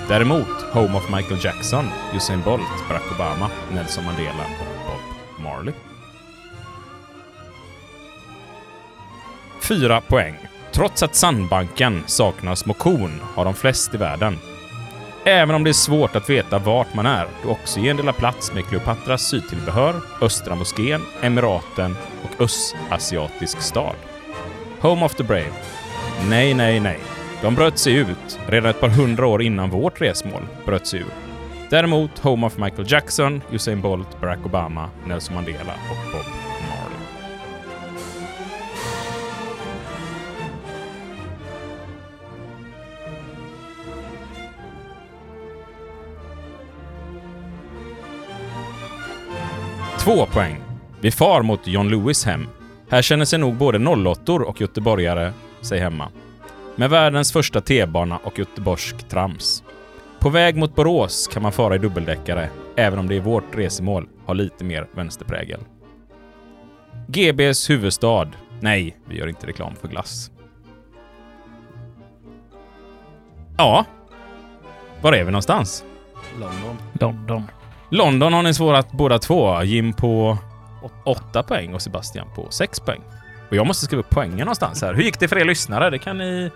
Däremot 0.08 0.62
Home 0.72 0.96
of 0.96 1.10
Michael 1.16 1.44
Jackson, 1.44 1.84
Usain 2.14 2.42
Bolt, 2.44 2.88
Barack 2.88 3.12
Obama, 3.14 3.50
Nelson 3.72 4.04
Mandela 4.04 4.44
och 4.86 5.00
Bob 5.36 5.44
Marley. 5.44 5.74
Fyra 9.62 10.00
poäng. 10.00 10.34
Trots 10.72 11.02
att 11.02 11.14
sandbanken 11.14 12.02
saknar 12.06 12.54
små 12.54 12.74
korn 12.74 13.20
har 13.34 13.44
de 13.44 13.54
flest 13.54 13.94
i 13.94 13.96
världen. 13.96 14.38
Även 15.26 15.54
om 15.54 15.64
det 15.64 15.70
är 15.70 15.72
svårt 15.72 16.16
att 16.16 16.30
veta 16.30 16.58
vart 16.58 16.94
man 16.94 17.06
är, 17.06 17.26
då 17.42 17.50
Oxygen 17.50 17.96
delar 17.96 18.12
plats 18.12 18.52
med 18.54 18.66
Kleopatras 18.66 19.28
sydtillbehör, 19.28 19.94
Östra 20.20 20.54
moskén, 20.54 21.00
Emiraten 21.22 21.96
och 22.22 22.42
östasiatisk 22.42 23.60
stad. 23.60 23.94
Home 24.80 25.04
of 25.04 25.14
the 25.14 25.22
Brave? 25.22 25.52
Nej, 26.28 26.54
nej, 26.54 26.80
nej. 26.80 26.98
De 27.42 27.54
bröt 27.54 27.78
sig 27.78 27.94
ut 27.94 28.38
redan 28.46 28.70
ett 28.70 28.80
par 28.80 28.88
hundra 28.88 29.26
år 29.26 29.42
innan 29.42 29.70
vårt 29.70 30.00
resmål 30.00 30.42
bröt 30.66 30.86
sig 30.86 31.00
ur. 31.00 31.06
Däremot 31.70 32.18
Home 32.18 32.46
of 32.46 32.58
Michael 32.58 32.92
Jackson, 32.92 33.42
Usain 33.52 33.80
Bolt, 33.80 34.20
Barack 34.20 34.46
Obama, 34.46 34.90
Nelson 35.06 35.34
Mandela 35.34 35.74
och 35.90 36.12
Bob 36.12 36.43
Två 50.04 50.26
poäng. 50.26 50.60
Vi 51.00 51.10
far 51.10 51.42
mot 51.42 51.66
John 51.66 51.88
Lewis 51.88 52.24
hem. 52.24 52.46
Här 52.88 53.02
känner 53.02 53.24
sig 53.24 53.38
nog 53.38 53.54
både 53.54 53.88
08 54.12 54.32
och 54.32 54.60
göteborgare 54.60 55.32
sig 55.60 55.78
hemma. 55.78 56.08
Med 56.76 56.90
världens 56.90 57.32
första 57.32 57.60
T-bana 57.60 58.18
och 58.24 58.38
göteborgsk 58.38 59.08
trams. 59.08 59.62
På 60.18 60.28
väg 60.28 60.56
mot 60.56 60.74
Borås 60.74 61.28
kan 61.28 61.42
man 61.42 61.52
fara 61.52 61.74
i 61.74 61.78
dubbeldäckare, 61.78 62.50
även 62.76 62.98
om 62.98 63.08
det 63.08 63.14
i 63.14 63.20
vårt 63.20 63.54
resemål 63.54 64.08
har 64.26 64.34
lite 64.34 64.64
mer 64.64 64.86
vänsterprägel. 64.94 65.60
GBs 67.08 67.70
huvudstad. 67.70 68.28
Nej, 68.60 68.96
vi 69.08 69.18
gör 69.18 69.26
inte 69.26 69.46
reklam 69.46 69.74
för 69.80 69.88
glass. 69.88 70.30
Ja. 73.56 73.84
Var 75.00 75.12
är 75.12 75.24
vi 75.24 75.30
någonstans? 75.30 75.84
London. 76.40 76.76
London. 77.00 77.42
London 77.94 78.32
har 78.32 78.42
ni 78.42 78.54
svarat 78.54 78.92
båda 78.92 79.18
två. 79.18 79.62
Jim 79.62 79.92
på 79.92 80.38
8 81.04 81.42
poäng 81.42 81.74
och 81.74 81.82
Sebastian 81.82 82.26
på 82.34 82.46
6 82.50 82.80
poäng. 82.80 83.00
Och 83.50 83.56
jag 83.56 83.66
måste 83.66 83.84
skriva 83.86 84.00
upp 84.00 84.10
poängen 84.10 84.38
någonstans 84.38 84.82
här. 84.82 84.94
Hur 84.94 85.02
gick 85.02 85.20
det 85.20 85.28
för 85.28 85.38
er 85.38 85.44
lyssnare? 85.44 85.90
Det 85.90 85.98
kan 85.98 86.18
ni 86.18 86.50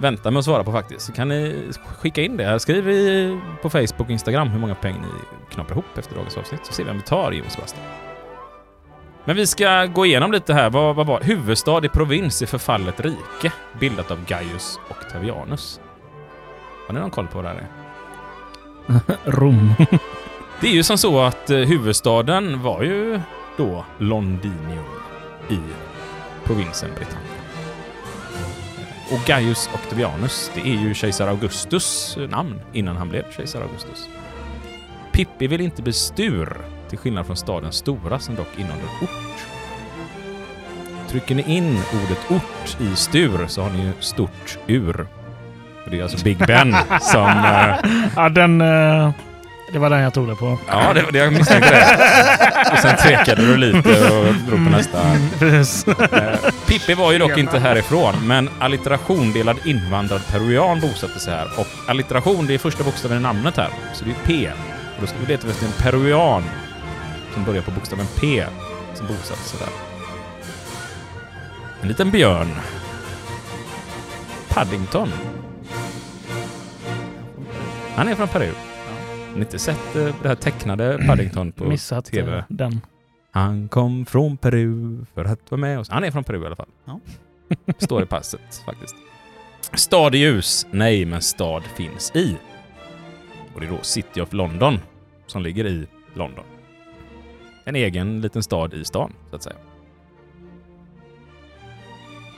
vänta 0.00 0.30
med 0.30 0.38
att 0.38 0.44
svara 0.44 0.64
på 0.64 0.72
faktiskt. 0.72 1.00
Så 1.00 1.12
kan 1.12 1.28
ni 1.28 1.68
skicka 1.98 2.22
in 2.22 2.36
det. 2.36 2.60
Skriv 2.60 2.88
i, 2.88 3.40
på 3.62 3.70
Facebook 3.70 4.00
och 4.00 4.10
Instagram 4.10 4.48
hur 4.48 4.58
många 4.58 4.74
poäng 4.74 4.94
ni 4.94 5.08
knaprar 5.50 5.72
ihop 5.72 5.98
efter 5.98 6.14
dagens 6.14 6.36
avsnitt. 6.36 6.60
Så 6.66 6.72
ser 6.72 6.84
vi 6.84 6.90
om 6.90 6.96
vi 6.96 7.02
tar 7.02 7.32
Jim 7.32 7.44
och 7.46 7.52
Sebastian. 7.52 7.84
Men 9.24 9.36
vi 9.36 9.46
ska 9.46 9.86
gå 9.86 10.06
igenom 10.06 10.32
lite 10.32 10.54
här. 10.54 10.70
Vad, 10.70 10.96
vad 10.96 11.06
var 11.06 11.20
huvudstad 11.20 11.84
i 11.84 11.88
provins 11.88 12.42
i 12.42 12.46
förfallet 12.46 13.00
rike? 13.00 13.52
Bildat 13.80 14.10
av 14.10 14.24
Gaius 14.24 14.80
Octavianus. 14.90 15.80
Har 16.86 16.94
ni 16.94 17.00
någon 17.00 17.10
koll 17.10 17.26
på 17.26 17.42
vad 17.42 17.44
det 17.44 17.48
här 17.48 17.56
är? 17.56 17.66
Rom. 19.30 19.74
Det 20.60 20.66
är 20.66 20.72
ju 20.72 20.82
som 20.82 20.98
så 20.98 21.20
att 21.20 21.50
eh, 21.50 21.58
huvudstaden 21.58 22.62
var 22.62 22.82
ju 22.82 23.20
då 23.56 23.84
Londinium 23.98 24.84
i 25.50 25.58
provinsen 26.44 26.90
Britannien. 26.96 27.30
Och 29.12 29.20
Gaius 29.26 29.70
Octavianus, 29.74 30.50
det 30.54 30.60
är 30.60 30.74
ju 30.82 30.94
kejsar 30.94 31.28
Augustus 31.28 32.16
namn 32.30 32.60
innan 32.72 32.96
han 32.96 33.08
blev 33.08 33.24
kejsar 33.36 33.60
Augustus. 33.60 34.08
Pippi 35.12 35.46
vill 35.46 35.60
inte 35.60 35.82
bli 35.82 35.92
stur, 35.92 36.56
till 36.88 36.98
skillnad 36.98 37.26
från 37.26 37.36
stadens 37.36 37.74
stora 37.76 38.18
som 38.18 38.34
dock 38.34 38.48
innehåller 38.58 38.84
ort. 39.02 39.46
Trycker 41.10 41.34
ni 41.34 41.56
in 41.56 41.78
ordet 42.04 42.30
ort 42.30 42.80
i 42.80 42.96
stur 42.96 43.46
så 43.46 43.62
har 43.62 43.70
ni 43.70 43.82
ju 43.84 43.92
stort 44.00 44.58
ur. 44.66 45.06
Och 45.84 45.90
det 45.90 45.98
är 45.98 46.02
alltså 46.02 46.24
Big 46.24 46.38
Ben 46.38 46.76
som... 47.00 47.26
eh, 47.28 47.90
Ja, 48.16 48.28
den... 48.28 48.60
eh, 48.60 49.10
det 49.72 49.78
var 49.78 49.90
den 49.90 50.00
jag 50.00 50.14
tog 50.14 50.28
det 50.28 50.34
på. 50.34 50.58
ja, 50.68 50.92
det, 50.94 51.04
det 51.12 51.18
jag 51.18 51.32
misstänkte 51.32 51.70
det. 51.70 52.72
Och 52.72 52.78
sen 52.78 52.96
tvekade 52.96 53.46
du 53.46 53.56
lite 53.56 54.10
och 54.10 54.34
drog 54.34 54.64
på 54.64 54.70
nästa. 54.70 55.02
Precis. 55.38 55.88
Eh, 55.88 56.38
Pippi 56.66 56.94
var 56.94 57.12
ju 57.12 57.18
dock 57.18 57.38
inte 57.38 57.58
härifrån, 57.58 58.14
men 58.22 58.50
allitteration 58.58 59.32
delad 59.32 59.56
invandrad 59.64 60.20
peruan 60.30 60.80
bosatte 60.80 61.20
sig 61.20 61.34
här. 61.34 61.48
Och 61.56 61.66
allitteration, 61.88 62.46
det 62.46 62.54
är 62.54 62.58
första 62.58 62.84
bokstaven 62.84 63.18
i 63.18 63.20
namnet 63.20 63.56
här. 63.56 63.68
Så 63.94 64.04
det 64.04 64.10
är 64.10 64.14
P. 64.24 64.50
Och 64.96 65.00
då 65.00 65.06
ska 65.06 65.16
vi 65.20 65.26
leta 65.26 65.48
efter 65.48 65.66
en 65.66 65.72
peruan 65.72 66.42
som 67.34 67.44
börjar 67.44 67.62
på 67.62 67.70
bokstaven 67.70 68.06
P 68.20 68.44
som 68.94 69.06
bosatte 69.06 69.42
sig 69.48 69.58
där. 69.58 69.68
En 71.82 71.88
liten 71.88 72.10
björn. 72.10 72.54
Paddington. 74.48 75.12
Han 77.96 78.08
är 78.08 78.14
från 78.14 78.28
Peru. 78.28 78.50
Har 79.36 79.40
ni 79.40 79.44
inte 79.44 79.58
sett 79.58 79.96
eh, 79.96 80.14
det 80.22 80.28
här 80.28 80.34
tecknade 80.34 81.04
Paddington 81.06 81.52
på 81.52 81.64
Missat 81.64 82.04
TV? 82.04 82.36
eh, 82.38 82.44
den. 82.48 82.80
Han 83.30 83.68
kom 83.68 84.06
från 84.06 84.36
Peru 84.36 84.98
för 85.14 85.24
att 85.24 85.50
vara 85.50 85.60
med 85.60 85.78
oss. 85.78 85.88
Han 85.88 86.04
är 86.04 86.10
från 86.10 86.24
Peru 86.24 86.42
i 86.42 86.46
alla 86.46 86.56
fall. 86.56 86.68
Ja. 86.84 87.00
Står 87.78 88.02
i 88.02 88.06
passet 88.06 88.62
faktiskt. 88.66 88.96
Stad 89.74 90.14
i 90.14 90.18
ljus? 90.18 90.66
Nej, 90.70 91.04
men 91.04 91.22
stad 91.22 91.62
finns 91.62 92.12
i. 92.14 92.36
Och 93.54 93.60
det 93.60 93.66
är 93.66 93.70
då 93.70 93.78
City 93.82 94.20
of 94.20 94.32
London 94.32 94.78
som 95.26 95.42
ligger 95.42 95.66
i 95.66 95.86
London. 96.14 96.44
En 97.64 97.76
egen 97.76 98.20
liten 98.20 98.42
stad 98.42 98.74
i 98.74 98.84
stan, 98.84 99.12
så 99.30 99.36
att 99.36 99.42
säga. 99.42 99.56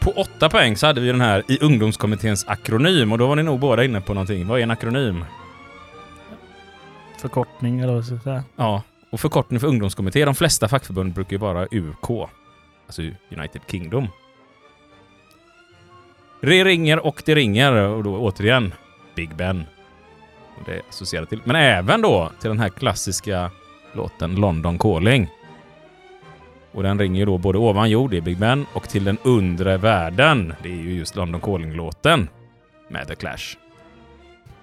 På 0.01 0.11
åtta 0.11 0.49
poäng 0.49 0.77
så 0.77 0.87
hade 0.87 1.01
vi 1.01 1.07
den 1.07 1.21
här 1.21 1.43
i 1.49 1.59
ungdomskommitténs 1.61 2.45
akronym 2.49 3.13
och 3.13 3.19
då 3.19 3.27
var 3.27 3.37
ni 3.37 3.43
nog 3.43 3.61
båda 3.61 3.85
inne 3.85 4.01
på 4.01 4.15
någonting. 4.15 4.47
Vad 4.47 4.59
är 4.59 4.63
en 4.63 4.71
akronym? 4.71 5.25
Förkortning 7.18 7.81
eller 7.81 7.92
vad 7.92 8.04
ska 8.04 8.14
jag 8.14 8.22
säga. 8.22 8.44
Ja, 8.57 8.83
och 9.11 9.20
förkortning 9.20 9.61
för 9.61 9.66
ungdomskommitté. 9.66 10.24
De 10.24 10.35
flesta 10.35 10.68
fackförbund 10.68 11.12
brukar 11.12 11.33
ju 11.33 11.38
vara 11.38 11.64
UK. 11.64 12.28
Alltså 12.87 13.02
United 13.37 13.61
Kingdom. 13.66 14.09
Det 16.40 16.64
ringer 16.64 17.07
och 17.07 17.22
det 17.26 17.35
ringer 17.35 17.72
och 17.72 18.04
då 18.04 18.18
återigen 18.18 18.74
Big 19.16 19.37
Ben. 19.37 19.64
Och 20.57 20.62
det 20.66 20.83
associerar 20.88 21.24
till. 21.24 21.40
Men 21.44 21.57
även 21.57 22.02
då 22.02 22.31
till 22.40 22.48
den 22.48 22.61
här 22.61 22.68
klassiska 22.68 23.50
låten 23.92 24.35
London 24.35 24.78
Calling. 24.78 25.28
Och 26.72 26.83
den 26.83 26.98
ringer 26.98 27.18
ju 27.18 27.26
då 27.26 27.38
både 27.38 27.59
ovan 27.59 27.90
jord, 27.90 28.11
det 28.11 28.16
är 28.16 28.20
Big 28.20 28.38
Ben, 28.38 28.66
och 28.72 28.88
till 28.88 29.04
den 29.04 29.18
undre 29.22 29.76
världen. 29.76 30.54
Det 30.62 30.68
är 30.68 30.76
ju 30.76 30.94
just 30.94 31.16
London 31.16 31.40
Calling-låten 31.40 32.28
med 32.88 33.09
The 33.09 33.14
Clash. 33.14 33.57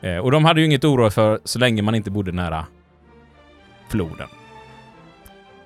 Eh, 0.06 0.18
och 0.18 0.32
de 0.32 0.46
hade 0.46 0.60
ju 0.60 0.66
inget 0.66 0.84
oroa 0.84 1.10
för 1.10 1.40
så 1.44 1.60
länge 1.60 1.82
man 1.82 1.96
inte 1.96 2.12
bodde 2.12 2.32
nära 2.32 2.66
floden. 3.90 4.28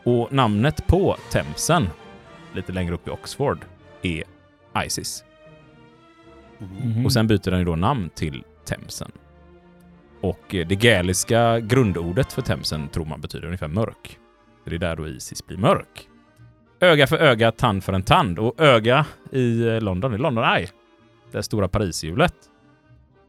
Och 0.04 0.34
namnet 0.34 0.88
på 0.88 1.17
Themsen, 1.32 1.88
lite 2.54 2.71
längre 2.71 2.93
upp 2.93 3.08
i 3.08 3.12
Oxford, 3.12 3.65
är 4.02 4.23
Isis. 4.86 5.23
Mhm. 6.58 7.06
Och 7.06 7.13
sen 7.13 7.28
byter 7.28 7.52
den 7.52 7.60
ju 7.60 7.65
då 7.65 7.75
namn 7.75 8.10
till 8.15 8.43
Themsen. 8.65 9.12
Och 10.21 10.56
eh, 10.56 10.67
det 10.67 10.75
gaeliska 10.75 11.60
grundordet 11.60 12.34
för 12.34 12.41
Themsen 12.41 12.88
tror 12.88 13.06
man 13.06 13.21
betyder 13.21 13.45
ungefär 13.45 13.67
mörk. 13.67 14.17
Det 14.65 14.75
är 14.75 14.80
där 14.80 14.95
då 14.95 15.08
Isis 15.08 15.47
blir 15.47 15.58
mörk. 15.58 16.08
Öga 16.80 17.08
för 17.08 17.17
öga, 17.17 17.52
tand 17.52 17.84
för 17.84 17.93
en 17.93 18.04
tand. 18.04 18.39
Och 18.39 18.60
öga 18.60 19.06
i 19.32 19.67
eh, 19.67 19.82
London, 19.82 20.13
i 20.13 20.17
London 20.17 20.43
Eye. 20.43 20.67
Det 21.32 21.43
stora 21.43 21.67
Parishjulet. 21.67 22.36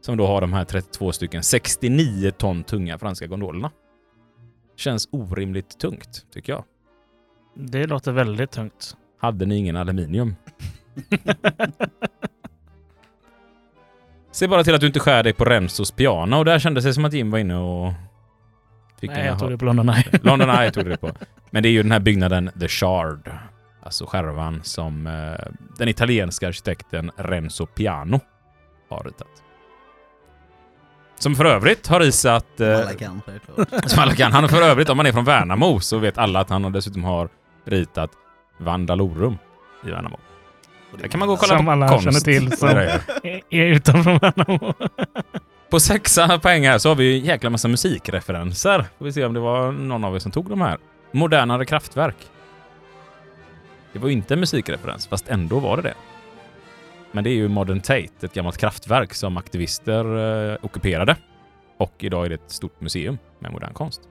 Som 0.01 0.17
då 0.17 0.27
har 0.27 0.41
de 0.41 0.53
här 0.53 0.65
32 0.65 1.11
stycken 1.11 1.43
69 1.43 2.31
ton 2.31 2.63
tunga 2.63 2.97
franska 2.97 3.27
gondolerna. 3.27 3.71
Känns 4.75 5.09
orimligt 5.11 5.79
tungt, 5.79 6.25
tycker 6.33 6.53
jag. 6.53 6.63
Det 7.55 7.87
låter 7.87 8.11
väldigt 8.11 8.51
tungt. 8.51 8.97
Hade 9.19 9.45
ni 9.45 9.57
ingen 9.57 9.75
aluminium? 9.75 10.35
Se 14.31 14.47
bara 14.47 14.63
till 14.63 14.75
att 14.75 14.81
du 14.81 14.87
inte 14.87 14.99
skär 14.99 15.23
dig 15.23 15.33
på 15.33 15.45
Renzos 15.45 15.91
piano. 15.91 16.37
Och 16.37 16.45
där 16.45 16.59
kändes 16.59 16.83
det 16.83 16.93
som 16.93 17.05
att 17.05 17.13
Jim 17.13 17.31
var 17.31 17.39
inne 17.39 17.55
och... 17.55 17.93
Fick 18.99 19.11
Nej, 19.11 19.25
jag 19.25 19.39
tog 19.39 19.49
det 19.49 19.57
på 19.57 19.65
London 19.65 19.89
Eye. 19.89 20.05
London 20.23 20.49
Eye 20.49 20.71
tog 20.71 20.85
det 20.85 20.97
på. 20.97 21.11
Men 21.49 21.63
det 21.63 21.69
är 21.69 21.71
ju 21.71 21.83
den 21.83 21.91
här 21.91 21.99
byggnaden 21.99 22.51
The 22.59 22.67
Shard. 22.67 23.31
Alltså 23.83 24.05
skärvan 24.05 24.59
som 24.63 25.07
eh, 25.07 25.51
den 25.77 25.87
italienska 25.87 26.47
arkitekten 26.47 27.11
Renzo 27.17 27.65
Piano 27.65 28.19
har 28.89 29.03
ritat. 29.03 29.43
Som 31.21 31.35
för 31.35 31.45
övrigt 31.45 31.87
har 31.87 31.99
risat... 31.99 32.45
Som 32.57 32.65
Eh, 32.65 32.79
alla 32.79 32.93
kan, 32.93 33.21
självklart. 33.25 33.67
som 33.89 33.99
alla 33.99 34.15
kan. 34.15 34.31
Han 34.31 34.43
har 34.43 34.49
för 34.49 34.61
övrigt, 34.61 34.89
om 34.89 34.97
man 34.97 35.05
är 35.05 35.11
från 35.11 35.25
Värnamo, 35.25 35.79
så 35.79 35.97
vet 35.97 36.17
alla 36.17 36.39
att 36.39 36.49
han 36.49 36.71
dessutom 36.71 37.03
har 37.03 37.29
ritat 37.65 38.11
Vandalorum 38.59 39.37
i 39.85 39.89
Värnamo. 39.89 40.19
Där 40.99 41.07
kan 41.07 41.19
man 41.19 41.27
gå 41.27 41.33
och 41.33 41.39
kolla 41.39 41.57
Som 41.57 41.65
på 41.65 41.71
alla 41.71 41.87
konst. 41.89 42.03
känner 42.03 42.19
till, 42.19 42.57
som-. 42.57 42.69
Är- 42.69 43.01
utanför 43.65 44.19
Värnamo. 44.19 44.73
På 45.69 45.79
sexa 45.79 46.39
poäng 46.39 46.67
här 46.67 46.77
så 46.77 46.89
har 46.89 46.95
vi 46.95 47.03
ju 47.03 47.19
en 47.19 47.25
jäkla 47.25 47.49
massa 47.49 47.67
musikreferenser. 47.67 48.85
Får 48.97 49.05
vi 49.05 49.13
se 49.13 49.25
om 49.25 49.33
det 49.33 49.39
var 49.39 49.71
någon 49.71 50.03
av 50.03 50.15
er 50.15 50.19
som 50.19 50.31
tog 50.31 50.49
de 50.49 50.61
här. 50.61 50.77
Modernare 51.11 51.65
kraftverk. 51.65 52.15
Det 53.93 53.99
var 53.99 54.07
ju 54.07 54.13
inte 54.13 54.33
en 54.33 54.39
musikreferens, 54.39 55.07
fast 55.07 55.29
ändå 55.29 55.59
var 55.59 55.77
det 55.77 55.83
det. 55.83 55.93
Men 57.11 57.23
det 57.23 57.29
är 57.29 57.35
ju 57.35 57.47
Modern 57.47 57.81
Tate, 57.81 58.25
ett 58.25 58.33
gammalt 58.33 58.57
kraftverk 58.57 59.13
som 59.13 59.37
aktivister 59.37 60.17
eh, 60.51 60.57
ockuperade. 60.61 61.15
Och 61.77 61.93
idag 61.99 62.25
är 62.25 62.29
det 62.29 62.35
ett 62.35 62.51
stort 62.51 62.81
museum 62.81 63.17
med 63.39 63.51
modern 63.51 63.73
konst. 63.73 64.01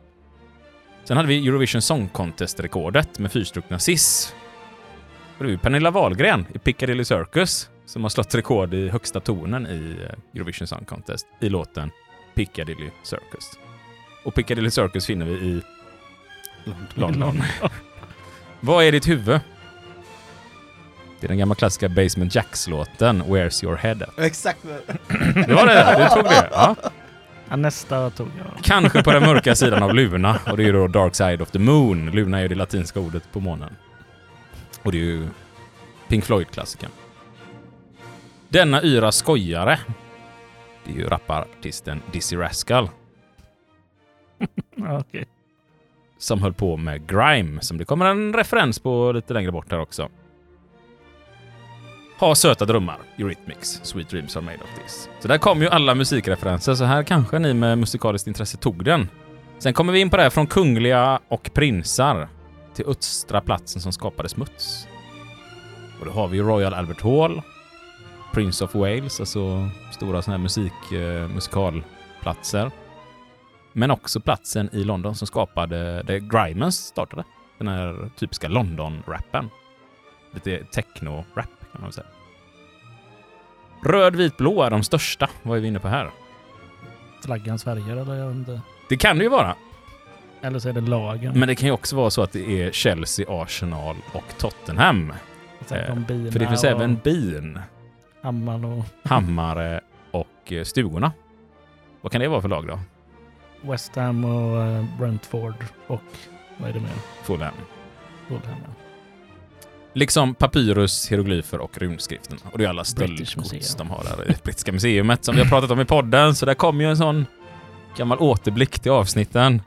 Sen 1.04 1.16
hade 1.16 1.28
vi 1.28 1.48
Eurovision 1.48 1.82
Song 1.82 2.08
Contest-rekordet 2.12 3.18
med 3.18 3.32
fyrstrukna 3.32 3.78
Sis. 3.78 4.34
Och 5.38 5.44
det 5.44 5.50
är 5.50 5.52
ju 5.52 5.58
Pernilla 5.58 5.90
Wahlgren 5.90 6.46
i 6.54 6.58
Piccadilly 6.58 7.04
Circus 7.04 7.70
som 7.86 8.02
har 8.02 8.10
slått 8.10 8.34
rekord 8.34 8.74
i 8.74 8.88
högsta 8.88 9.20
tonen 9.20 9.66
i 9.66 9.96
eh, 10.04 10.34
Eurovision 10.34 10.66
Song 10.66 10.84
Contest 10.84 11.26
i 11.40 11.48
låten 11.48 11.90
Piccadilly 12.34 12.90
Circus. 13.02 13.50
Och 14.24 14.34
Piccadilly 14.34 14.70
Circus 14.70 15.06
finner 15.06 15.26
vi 15.26 15.32
i 15.32 15.62
London. 16.94 17.42
Vad 18.60 18.84
är 18.84 18.92
ditt 18.92 19.08
huvud? 19.08 19.40
Det 21.20 21.26
är 21.26 21.28
den 21.28 21.38
gamla 21.38 21.54
klassiska 21.54 21.88
Basement 21.88 22.34
Jacks-låten 22.34 23.22
Where's 23.22 23.64
Your 23.64 23.76
Head 23.76 23.96
At? 24.02 24.18
Exakt. 24.18 24.62
Det 25.46 25.54
var 25.54 25.66
det, 25.66 25.96
du 25.98 26.14
tog 26.14 26.24
det? 26.24 26.48
Ja. 26.52 26.76
Ja, 27.48 27.56
nästa 27.56 28.10
tog 28.10 28.28
jag. 28.38 28.64
Kanske 28.64 29.02
på 29.02 29.12
den 29.12 29.22
mörka 29.22 29.54
sidan 29.54 29.82
av 29.82 29.94
Luna, 29.94 30.38
och 30.50 30.56
det 30.56 30.62
är 30.62 30.64
ju 30.64 30.72
då 30.72 30.86
Dark 30.88 31.14
Side 31.14 31.42
of 31.42 31.50
the 31.50 31.58
Moon. 31.58 32.10
Luna 32.10 32.38
är 32.38 32.42
ju 32.42 32.48
det 32.48 32.54
latinska 32.54 33.00
ordet 33.00 33.32
på 33.32 33.40
månen. 33.40 33.76
Och 34.82 34.92
det 34.92 34.98
är 34.98 35.02
ju 35.02 35.28
Pink 36.08 36.24
Floyd-klassikern. 36.24 36.90
Denna 38.48 38.82
yra 38.82 39.12
skojare, 39.12 39.78
det 40.84 40.92
är 40.92 40.96
ju 40.96 41.08
rappartisten 41.08 42.02
Dizzy 42.12 42.36
Rascal 42.36 42.90
okej. 45.00 45.24
som 46.18 46.42
höll 46.42 46.52
på 46.54 46.76
med 46.76 47.08
grime, 47.08 47.60
som 47.60 47.78
det 47.78 47.84
kommer 47.84 48.06
en 48.06 48.34
referens 48.34 48.78
på 48.78 49.12
lite 49.12 49.34
längre 49.34 49.52
bort 49.52 49.70
här 49.72 49.80
också. 49.80 50.08
Ha 52.20 52.34
söta 52.34 52.64
drömmar, 52.64 52.98
Eurythmics, 53.16 53.80
Sweet 53.82 54.08
Dreams 54.08 54.36
are 54.36 54.44
made 54.44 54.58
of 54.58 54.82
this. 54.82 55.08
Så 55.20 55.28
där 55.28 55.38
kom 55.38 55.62
ju 55.62 55.68
alla 55.68 55.94
musikreferenser, 55.94 56.74
så 56.74 56.84
här 56.84 57.02
kanske 57.02 57.38
ni 57.38 57.54
med 57.54 57.78
musikaliskt 57.78 58.28
intresse 58.28 58.56
tog 58.56 58.84
den. 58.84 59.08
Sen 59.58 59.74
kommer 59.74 59.92
vi 59.92 60.00
in 60.00 60.10
på 60.10 60.16
det 60.16 60.22
här 60.22 60.30
från 60.30 60.46
kungliga 60.46 61.20
och 61.28 61.50
prinsar 61.54 62.28
till 62.74 62.84
östra 62.86 63.40
platsen 63.40 63.82
som 63.82 63.92
skapade 63.92 64.28
smuts. 64.28 64.86
Och 66.00 66.06
då 66.06 66.12
har 66.12 66.28
vi 66.28 66.36
ju 66.36 66.42
Royal 66.42 66.74
Albert 66.74 67.00
Hall, 67.00 67.42
Prince 68.32 68.64
of 68.64 68.74
Wales, 68.74 69.20
alltså 69.20 69.68
stora 69.92 70.22
sådana 70.22 70.38
här 70.38 70.42
musik, 70.42 70.92
eh, 70.92 71.28
musikalplatser. 71.28 72.70
Men 73.72 73.90
också 73.90 74.20
platsen 74.20 74.70
i 74.72 74.84
London 74.84 75.14
som 75.14 75.26
skapade, 75.26 76.02
där 76.02 76.18
Grimes 76.18 76.76
startade. 76.76 77.24
Den 77.58 77.68
här 77.68 78.10
typiska 78.16 78.48
London-rappen. 78.48 79.50
Lite 80.34 80.64
techno-rap 80.64 81.59
kan 81.72 81.80
man 81.80 81.82
väl 81.82 81.92
säga. 81.92 82.06
Röd, 83.84 84.16
vit, 84.16 84.36
blå 84.36 84.62
är 84.62 84.70
de 84.70 84.82
största. 84.82 85.28
Vad 85.42 85.56
är 85.58 85.62
vi 85.62 85.68
inne 85.68 85.78
på 85.78 85.88
här? 85.88 86.10
Flaggans 87.24 87.64
färger 87.64 87.96
eller 87.96 88.14
jag 88.14 88.26
vet 88.26 88.36
inte. 88.36 88.60
Det 88.88 88.96
kan 88.96 89.18
det 89.18 89.24
ju 89.24 89.30
vara. 89.30 89.54
Eller 90.42 90.58
så 90.58 90.68
är 90.68 90.72
det 90.72 90.80
lagen. 90.80 91.38
Men 91.38 91.48
det 91.48 91.54
kan 91.54 91.66
ju 91.66 91.72
också 91.72 91.96
vara 91.96 92.10
så 92.10 92.22
att 92.22 92.32
det 92.32 92.62
är 92.62 92.72
Chelsea, 92.72 93.26
Arsenal 93.28 93.96
och 94.12 94.38
Tottenham. 94.38 95.10
Eh, 95.70 96.04
För 96.30 96.38
det 96.38 96.46
finns 96.48 96.64
även 96.64 96.96
bin, 96.96 97.58
Hammar 98.22 98.64
och 98.66 98.84
hammare 99.04 99.80
och 100.10 100.52
eh, 100.52 100.64
stugorna. 100.64 101.12
Vad 102.00 102.12
kan 102.12 102.20
det 102.20 102.28
vara 102.28 102.40
för 102.40 102.48
lag 102.48 102.66
då? 102.66 102.78
West 103.70 103.96
Ham 103.96 104.24
och 104.24 104.62
eh, 104.62 104.84
Brentford 104.98 105.64
och 105.86 106.02
Vad 106.58 106.68
är 106.68 106.72
det 106.72 106.80
mer? 106.80 106.90
Fulham. 107.22 107.54
Fulham, 108.28 108.56
ja. 108.66 108.72
Liksom 109.92 110.34
papyrus, 110.34 111.12
hieroglyfer 111.12 111.60
och 111.60 111.78
rundskrifterna. 111.78 112.40
Och 112.52 112.58
det 112.58 112.64
är 112.64 112.68
alla 112.68 112.84
stöldgods 112.84 113.74
de 113.74 113.90
har 113.90 114.04
där 114.04 114.30
i 114.30 114.36
Brittiska 114.44 114.72
museet 114.72 115.24
som 115.24 115.34
vi 115.34 115.42
har 115.42 115.48
pratat 115.48 115.70
om 115.70 115.80
i 115.80 115.84
podden. 115.84 116.34
Så 116.34 116.46
där 116.46 116.54
kommer 116.54 116.84
ju 116.84 116.90
en 116.90 116.96
sån 116.96 117.26
gammal 117.96 118.18
återblick 118.18 118.78
till 118.78 118.92
avsnitten. 118.92 119.62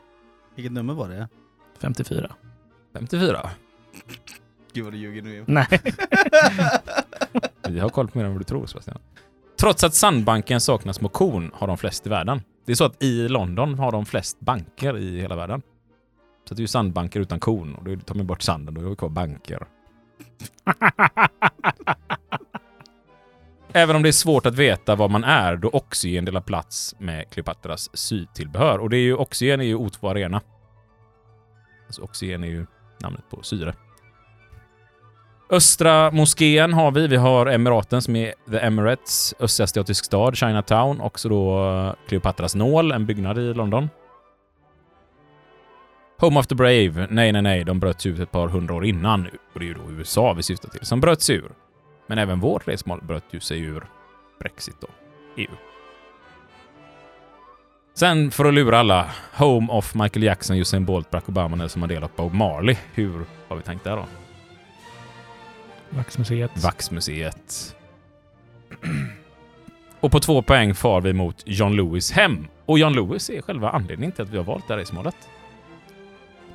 Vilket 0.56 0.72
nummer 0.72 0.94
var 0.94 1.10
det? 1.10 1.28
54. 1.82 2.32
54. 2.94 3.50
Gud 4.74 4.84
vad 4.84 4.94
du 4.94 4.98
ljuger 4.98 5.22
nu. 5.22 5.44
Nej. 5.48 5.68
Vi 7.68 7.80
har 7.80 7.90
koll 7.90 8.08
på 8.08 8.18
mer 8.18 8.26
än 8.26 8.32
vad 8.32 8.42
du 8.42 8.46
tror 8.46 8.66
Sebastian. 8.66 8.98
Trots 9.60 9.84
att 9.84 9.94
sandbanken 9.94 10.62
saknar 10.62 10.94
små 10.94 11.10
korn 11.10 11.52
har 11.54 11.68
de 11.68 11.78
flest 11.78 12.06
i 12.08 12.10
världen. 12.10 12.42
Det 12.66 12.72
är 12.72 12.76
så 12.76 12.84
att 12.86 13.04
i 13.04 13.28
London 13.28 13.80
har 13.80 13.92
de 13.92 14.06
flest 14.06 14.40
banker 14.40 14.98
i 14.98 15.22
hela 15.22 15.36
världen. 15.36 15.62
Så 16.50 16.56
det 16.56 16.60
är 16.60 16.62
ju 16.62 16.68
sandbanker 16.68 17.20
utan 17.20 17.40
korn 17.40 17.76
och 17.76 17.84
då 17.84 17.96
tar 17.96 18.16
man 18.16 18.28
bort 18.28 18.42
sanden 18.42 18.78
och 18.78 18.84
då 18.84 18.88
är 18.88 18.90
det 18.90 18.96
kvar 18.96 19.10
banker. 19.10 19.68
Även 23.76 23.96
om 23.96 24.04
det 24.04 24.10
är 24.10 24.12
svårt 24.12 24.46
att 24.46 24.56
veta 24.56 24.96
vad 24.96 25.12
man 25.12 25.24
är 25.24 25.56
då 25.56 25.70
oxygen 25.70 26.26
delar 26.26 26.42
plats 26.42 26.96
med 26.98 27.30
Kleopatras 27.30 27.98
sytillbehör. 27.98 28.80
Och 28.80 28.90
det 28.90 28.98
är 28.98 29.02
ju, 29.02 29.16
oxygen 29.16 29.62
är 29.62 29.66
ju 29.66 29.78
O2 29.78 30.10
Arena. 30.12 30.42
Alltså 31.86 32.02
oxygen 32.02 32.44
är 32.44 32.48
ju 32.48 32.66
namnet 33.00 33.30
på 33.30 33.44
syre. 33.44 33.74
Östra 35.50 36.12
moskén 36.12 36.74
har 36.74 36.92
vi. 36.92 37.08
Vi 37.08 37.16
har 37.16 37.46
Emiraten 37.46 38.02
som 38.02 38.16
är 38.16 38.34
The 38.52 38.58
Emirates, 38.58 39.34
östasiatisk 39.40 40.06
stad, 40.06 40.38
Chinatown, 40.38 41.02
också 41.02 41.30
då 41.30 41.70
eh, 41.70 41.94
Kleopatras 42.08 42.56
nål, 42.56 42.92
en 42.92 43.06
byggnad 43.06 43.38
i 43.38 43.54
London. 43.54 43.90
Home 46.18 46.40
of 46.40 46.48
the 46.48 46.56
Brave. 46.56 47.08
Nej, 47.10 47.32
nej, 47.32 47.42
nej, 47.42 47.64
de 47.64 47.80
bröt 47.80 48.02
sig 48.02 48.12
ut 48.12 48.20
ett 48.20 48.32
par 48.32 48.48
hundra 48.48 48.74
år 48.76 48.86
innan. 48.86 49.28
Och 49.54 49.60
det 49.60 49.66
är 49.66 49.68
ju 49.68 49.74
då 49.74 49.92
USA 49.92 50.34
vi 50.34 50.44
syftar 50.44 50.70
till, 50.70 50.86
som 50.86 51.02
bröt 51.02 51.22
sig 51.22 51.36
ur. 51.36 51.52
Men 52.08 52.18
även 52.18 52.40
vårt 52.40 52.68
resmål 52.68 53.02
bröt 53.04 53.24
ju 53.32 53.40
sig 53.40 53.60
ur 53.60 53.84
Brexit 54.40 54.76
då, 54.82 54.88
EU. 55.38 55.56
Sen 57.94 58.32
för 58.32 58.46
att 58.46 58.54
lura 58.54 58.80
alla, 58.80 59.12
Home 59.34 59.74
of 59.74 59.96
Michael 59.96 60.24
Jackson, 60.24 60.58
Usain 60.58 60.86
Bolt, 60.86 61.10
Barack 61.10 61.30
Obama, 61.30 61.56
Nelson 61.56 61.80
Mandela 61.80 62.06
och 62.06 62.12
Bob 62.16 62.34
Marley. 62.34 62.76
Hur 62.94 63.26
har 63.48 63.56
vi 63.56 63.64
tänkt 63.64 63.84
där 63.84 63.96
då? 63.96 64.06
Vaxmuseet. 65.90 66.64
Vaxmuseet. 66.64 67.76
Och 70.00 70.12
på 70.12 70.20
två 70.20 70.42
poäng 70.42 70.74
far 70.74 71.02
vi 71.02 71.14
mot 71.14 71.44
John 71.46 71.76
Lewis 71.76 72.12
hem. 72.12 72.48
Och 72.66 72.80
John 72.80 72.94
Lewis 72.94 73.30
är 73.30 73.42
själva 73.42 73.70
anledningen 73.70 74.12
till 74.12 74.24
att 74.24 74.30
vi 74.30 74.38
har 74.38 74.44
valt 74.44 74.68
det 74.68 74.74
här 74.74 74.80
resmålet. 74.80 75.16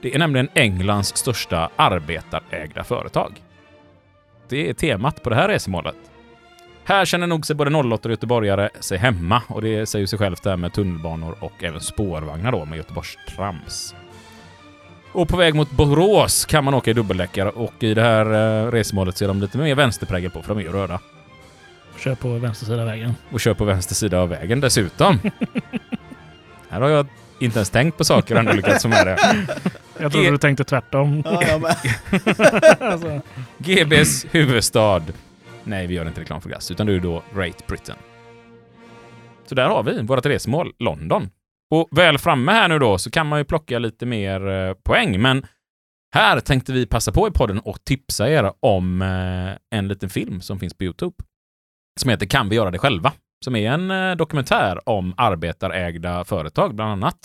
Det 0.02 0.14
är 0.14 0.18
nämligen 0.18 0.48
Englands 0.54 1.16
största 1.16 1.70
arbetarägda 1.76 2.84
företag. 2.84 3.42
Det 4.48 4.70
är 4.70 4.74
temat 4.74 5.22
på 5.22 5.30
det 5.30 5.37
här 5.37 5.48
resmålet. 5.48 5.96
Här 6.84 7.04
känner 7.04 7.26
nog 7.26 7.46
sig 7.46 7.56
både 7.56 7.76
08 7.76 8.08
och 8.08 8.11
göteborgare 8.11 8.70
sig 8.80 8.98
hemma 8.98 9.42
och 9.48 9.62
det 9.62 9.87
säger 9.87 10.06
sig 10.06 10.18
självt 10.18 10.42
där 10.42 10.56
med 10.56 10.72
tunnelbanor 10.72 11.37
och 11.40 11.64
även 11.64 11.80
spårvagnar 11.80 12.52
då 12.52 12.64
med 12.64 12.76
Göteborgs 12.76 13.16
Trams. 13.37 13.94
Och 15.12 15.28
på 15.28 15.37
väg 15.37 15.54
mot 15.54 15.70
Borås 15.70 16.44
kan 16.44 16.64
man 16.64 16.74
åka 16.74 16.90
i 16.90 16.94
dubbeldäckare 16.94 17.50
och 17.50 17.82
i 17.82 17.94
det 17.94 18.02
här 18.02 18.26
eh, 18.66 18.70
resmålet 18.70 19.16
ser 19.16 19.28
de 19.28 19.40
lite 19.40 19.58
mer 19.58 19.74
vänsterprägel 19.74 20.30
på 20.30 20.42
för 20.42 20.54
de 20.54 20.58
är 20.61 20.62
ju 20.62 20.72
röda. 20.72 21.00
Kör 21.98 22.14
på 22.14 22.28
vänster 22.28 22.66
sida 22.66 22.80
av 22.80 22.87
vägen. 22.87 23.14
Och 23.30 23.40
kör 23.40 23.54
på 23.54 23.64
vänster 23.64 23.94
sida 23.94 24.18
av 24.20 24.28
vägen 24.28 24.61
dessutom. 24.61 25.18
här 26.70 26.80
har 26.80 26.88
jag 26.88 27.06
inte 27.40 27.58
ens 27.58 27.70
tänkt 27.70 27.98
på 27.98 28.04
saker 28.04 28.37
ändå 28.37 28.52
lyckats 28.52 28.82
få 28.82 28.88
med 28.88 29.06
det. 29.06 29.18
Jag 30.00 30.12
trodde 30.12 30.24
Ge- 30.26 30.30
du 30.30 30.38
tänkte 30.38 30.64
tvärtom. 30.64 31.22
Ja, 31.24 31.42
jag 31.42 31.61
med. 31.61 31.76
alltså, 32.92 33.20
GBs 33.58 34.26
huvudstad. 34.30 35.02
Nej, 35.64 35.87
vi 35.87 35.94
gör 35.94 36.06
inte 36.08 36.20
reklam 36.20 36.40
för 36.40 36.48
glass, 36.48 36.70
utan 36.70 36.87
det 36.87 36.92
är 36.94 37.00
då 37.00 37.22
Great 37.34 37.66
Britain. 37.66 37.98
Så 39.46 39.54
där 39.54 39.66
har 39.68 39.82
vi 39.82 40.02
vårt 40.02 40.26
resmål, 40.26 40.72
London. 40.78 41.30
Och 41.70 41.88
väl 41.90 42.18
framme 42.18 42.52
här 42.52 42.68
nu 42.68 42.78
då 42.78 42.98
så 42.98 43.11
kan 43.11 43.26
man 43.26 43.38
ju 43.38 43.44
plocka 43.44 43.78
lite 43.78 44.06
mer 44.06 44.48
eh, 44.48 44.74
poäng, 44.74 45.22
men 45.22 45.46
här 46.14 46.40
tänkte 46.40 46.72
vi 46.72 46.87
passa 46.87 47.12
på 47.12 47.28
i 47.28 47.30
podden 47.30 47.58
och 47.61 47.84
tipsa 47.84 48.28
er 48.28 48.52
om 48.61 49.02
eh, 49.02 49.78
en 49.78 49.88
liten 49.88 50.08
film 50.11 50.40
som 50.40 50.58
finns 50.58 50.74
på 50.74 50.84
Youtube. 50.84 51.14
Som 52.00 52.11
heter 52.11 52.26
Kan 52.26 52.48
vi 52.48 52.56
göra 52.56 52.70
det 52.70 52.78
själva? 52.78 53.12
Som 53.44 53.56
är 53.56 53.70
en 53.70 53.90
eh, 53.90 54.16
dokumentär 54.16 54.88
om 54.88 55.14
arbetarägda 55.16 56.24
företag 56.24 56.74
bland 56.74 56.90
annat. 56.92 57.18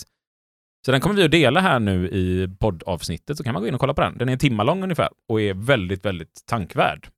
Så 0.86 0.92
den 0.92 1.00
kommer 1.00 1.16
vi 1.16 1.24
att 1.24 1.30
dela 1.30 1.60
här 1.60 1.80
nu 1.80 2.08
i 2.08 2.48
poddavsnittet, 2.60 3.36
så 3.36 3.44
kan 3.44 3.52
man 3.52 3.62
gå 3.62 3.68
in 3.68 3.74
och 3.74 3.80
kolla 3.80 3.94
på 3.94 4.00
den. 4.00 4.18
Den 4.18 4.28
är 4.28 4.32
en 4.32 4.38
timma 4.38 4.62
lång 4.62 4.82
ungefär 4.82 5.08
och 5.28 5.40
är 5.40 5.54
väldigt, 5.54 6.04
väldigt 6.04 6.46
tankvärd. 6.46 7.08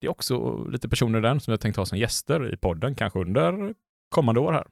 Det 0.00 0.06
är 0.06 0.10
också 0.10 0.64
lite 0.64 0.88
personer 0.88 1.18
i 1.18 1.22
den 1.22 1.40
som 1.40 1.50
jag 1.50 1.60
tänkt 1.60 1.76
ha 1.76 1.86
som 1.86 1.98
gäster 1.98 2.54
i 2.54 2.56
podden, 2.56 2.94
kanske 2.94 3.18
under 3.18 3.74
kommande 4.14 4.40
år 4.40 4.52
här. 4.52 4.66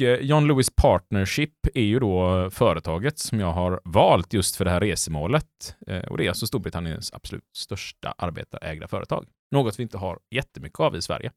Eh, 0.00 0.20
John 0.20 0.46
Lewis 0.48 0.70
Partnership 0.76 1.66
är 1.74 1.82
ju 1.82 1.98
då 1.98 2.50
företaget 2.50 3.18
som 3.18 3.40
jag 3.40 3.52
har 3.52 3.80
valt 3.84 4.32
just 4.32 4.56
för 4.56 4.64
det 4.64 4.70
här 4.70 4.80
resemålet. 4.80 5.76
Eh, 5.86 6.04
och 6.04 6.18
det 6.18 6.24
är 6.24 6.28
alltså 6.28 6.46
Storbritanniens 6.46 7.12
absolut 7.12 7.56
största 7.56 8.14
arbetarägda 8.18 8.88
företag. 8.88 9.26
Något 9.50 9.78
vi 9.78 9.82
inte 9.82 9.98
har 9.98 10.18
jättemycket 10.30 10.80
av 10.80 10.96
i 10.96 11.02
Sverige. 11.02 11.32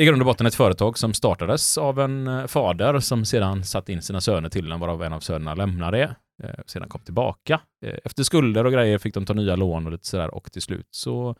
I 0.00 0.04
grund 0.04 0.22
och 0.22 0.26
botten 0.26 0.46
ett 0.46 0.54
företag 0.54 0.98
som 0.98 1.14
startades 1.14 1.78
av 1.78 2.00
en 2.00 2.26
eh, 2.26 2.46
fader 2.46 3.00
som 3.00 3.24
sedan 3.24 3.64
satt 3.64 3.88
in 3.88 4.02
sina 4.02 4.20
söner 4.20 4.48
till 4.48 4.68
den, 4.68 4.80
varav 4.80 5.02
en 5.02 5.12
av 5.12 5.20
sönerna 5.20 5.54
lämnade, 5.54 6.16
eh, 6.42 6.50
sedan 6.66 6.88
kom 6.88 7.00
tillbaka. 7.00 7.60
Eh, 7.86 7.94
Efter 8.04 8.22
skulder 8.22 8.66
och 8.66 8.72
grejer 8.72 8.98
fick 8.98 9.14
de 9.14 9.26
ta 9.26 9.32
nya 9.32 9.56
lån 9.56 9.86
och 9.86 9.92
lite 9.92 10.06
sådär 10.06 10.34
och 10.34 10.52
till 10.52 10.62
slut 10.62 10.86
så 10.90 11.34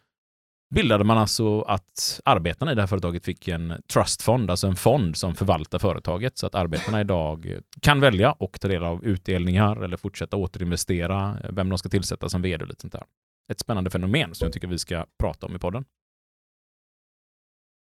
bildade 0.75 1.05
man 1.05 1.19
alltså 1.19 1.61
att 1.63 2.21
arbetarna 2.25 2.73
i 2.73 2.75
det 2.75 2.83
här 2.83 2.87
företaget 2.87 3.25
fick 3.25 3.49
en 3.49 3.83
trustfond, 3.93 4.51
alltså 4.51 4.67
en 4.67 4.77
fond 4.77 5.17
som 5.17 5.35
förvaltar 5.35 5.79
företaget 5.79 6.39
så 6.39 6.47
att 6.47 6.55
arbetarna 6.55 7.01
idag 7.01 7.59
kan 7.83 8.01
välja 8.01 8.33
och 8.33 8.61
ta 8.61 8.69
del 8.69 8.85
av 8.85 9.05
utdelningar 9.05 9.85
eller 9.85 9.97
fortsätta 9.97 10.37
återinvestera, 10.37 11.39
eh, 11.45 11.51
vem 11.53 11.69
de 11.69 11.79
ska 11.79 11.89
tillsätta 11.89 12.29
som 12.29 12.43
vd 12.43 12.63
och 12.63 12.69
lite 12.69 12.81
sånt 12.81 12.93
där. 12.93 13.05
Ett 13.53 13.61
spännande 13.61 13.91
fenomen 13.91 14.35
som 14.35 14.45
jag 14.45 14.53
tycker 14.53 14.69
vi 14.69 14.79
ska 14.79 15.07
prata 15.19 15.47
om 15.47 15.57
i 15.57 15.59
podden. 15.59 15.85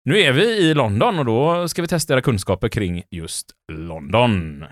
Nu 0.08 0.20
är 0.20 0.34
vi 0.34 0.43
i 0.43 0.74
London 0.74 1.20
och 1.20 1.26
då 1.26 1.67
ska 1.67 1.82
vi 1.82 1.88
testa 1.88 2.13
era 2.13 2.22
kunskaper 2.22 2.70
kring 2.70 3.04
just 3.12 3.52
London. 3.72 4.65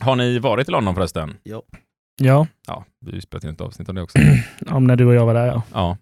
Har 0.00 0.16
ni 0.16 0.38
varit 0.38 0.68
i 0.68 0.72
London 0.72 0.94
förresten? 0.94 1.36
Ja. 1.42 1.62
ja, 2.22 2.46
Ja, 2.66 2.84
vi 3.00 3.10
har 3.10 3.14
ju 3.14 3.20
spelat 3.20 3.44
in 3.44 3.50
ett 3.50 3.60
avsnitt 3.60 3.88
om 3.88 3.94
det 3.94 4.02
också. 4.02 4.18
om 4.70 4.84
när 4.84 4.96
du 4.96 5.06
och 5.06 5.14
jag 5.14 5.26
var 5.26 5.34
där 5.34 5.46
ja. 5.46 5.62
Ja. 5.72 5.98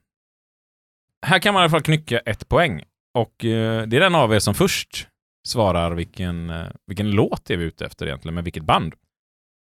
Här 1.27 1.39
kan 1.39 1.55
man 1.55 1.61
i 1.61 1.63
alla 1.63 1.71
fall 1.71 1.83
knycka 1.83 2.19
ett 2.19 2.49
poäng. 2.49 2.83
Och 3.19 3.45
eh, 3.45 3.87
det 3.87 3.97
är 3.97 4.01
den 4.01 4.15
av 4.15 4.35
er 4.35 4.39
som 4.39 4.55
först 4.55 5.09
svarar 5.49 5.91
vilken, 5.93 6.51
eh, 6.51 6.67
vilken 6.87 7.11
låt 7.11 7.51
är 7.51 7.57
vi 7.57 7.65
ute 7.65 7.87
efter 7.87 8.07
egentligen, 8.07 8.35
med 8.35 8.45
vilket 8.45 8.65
band. 8.65 8.95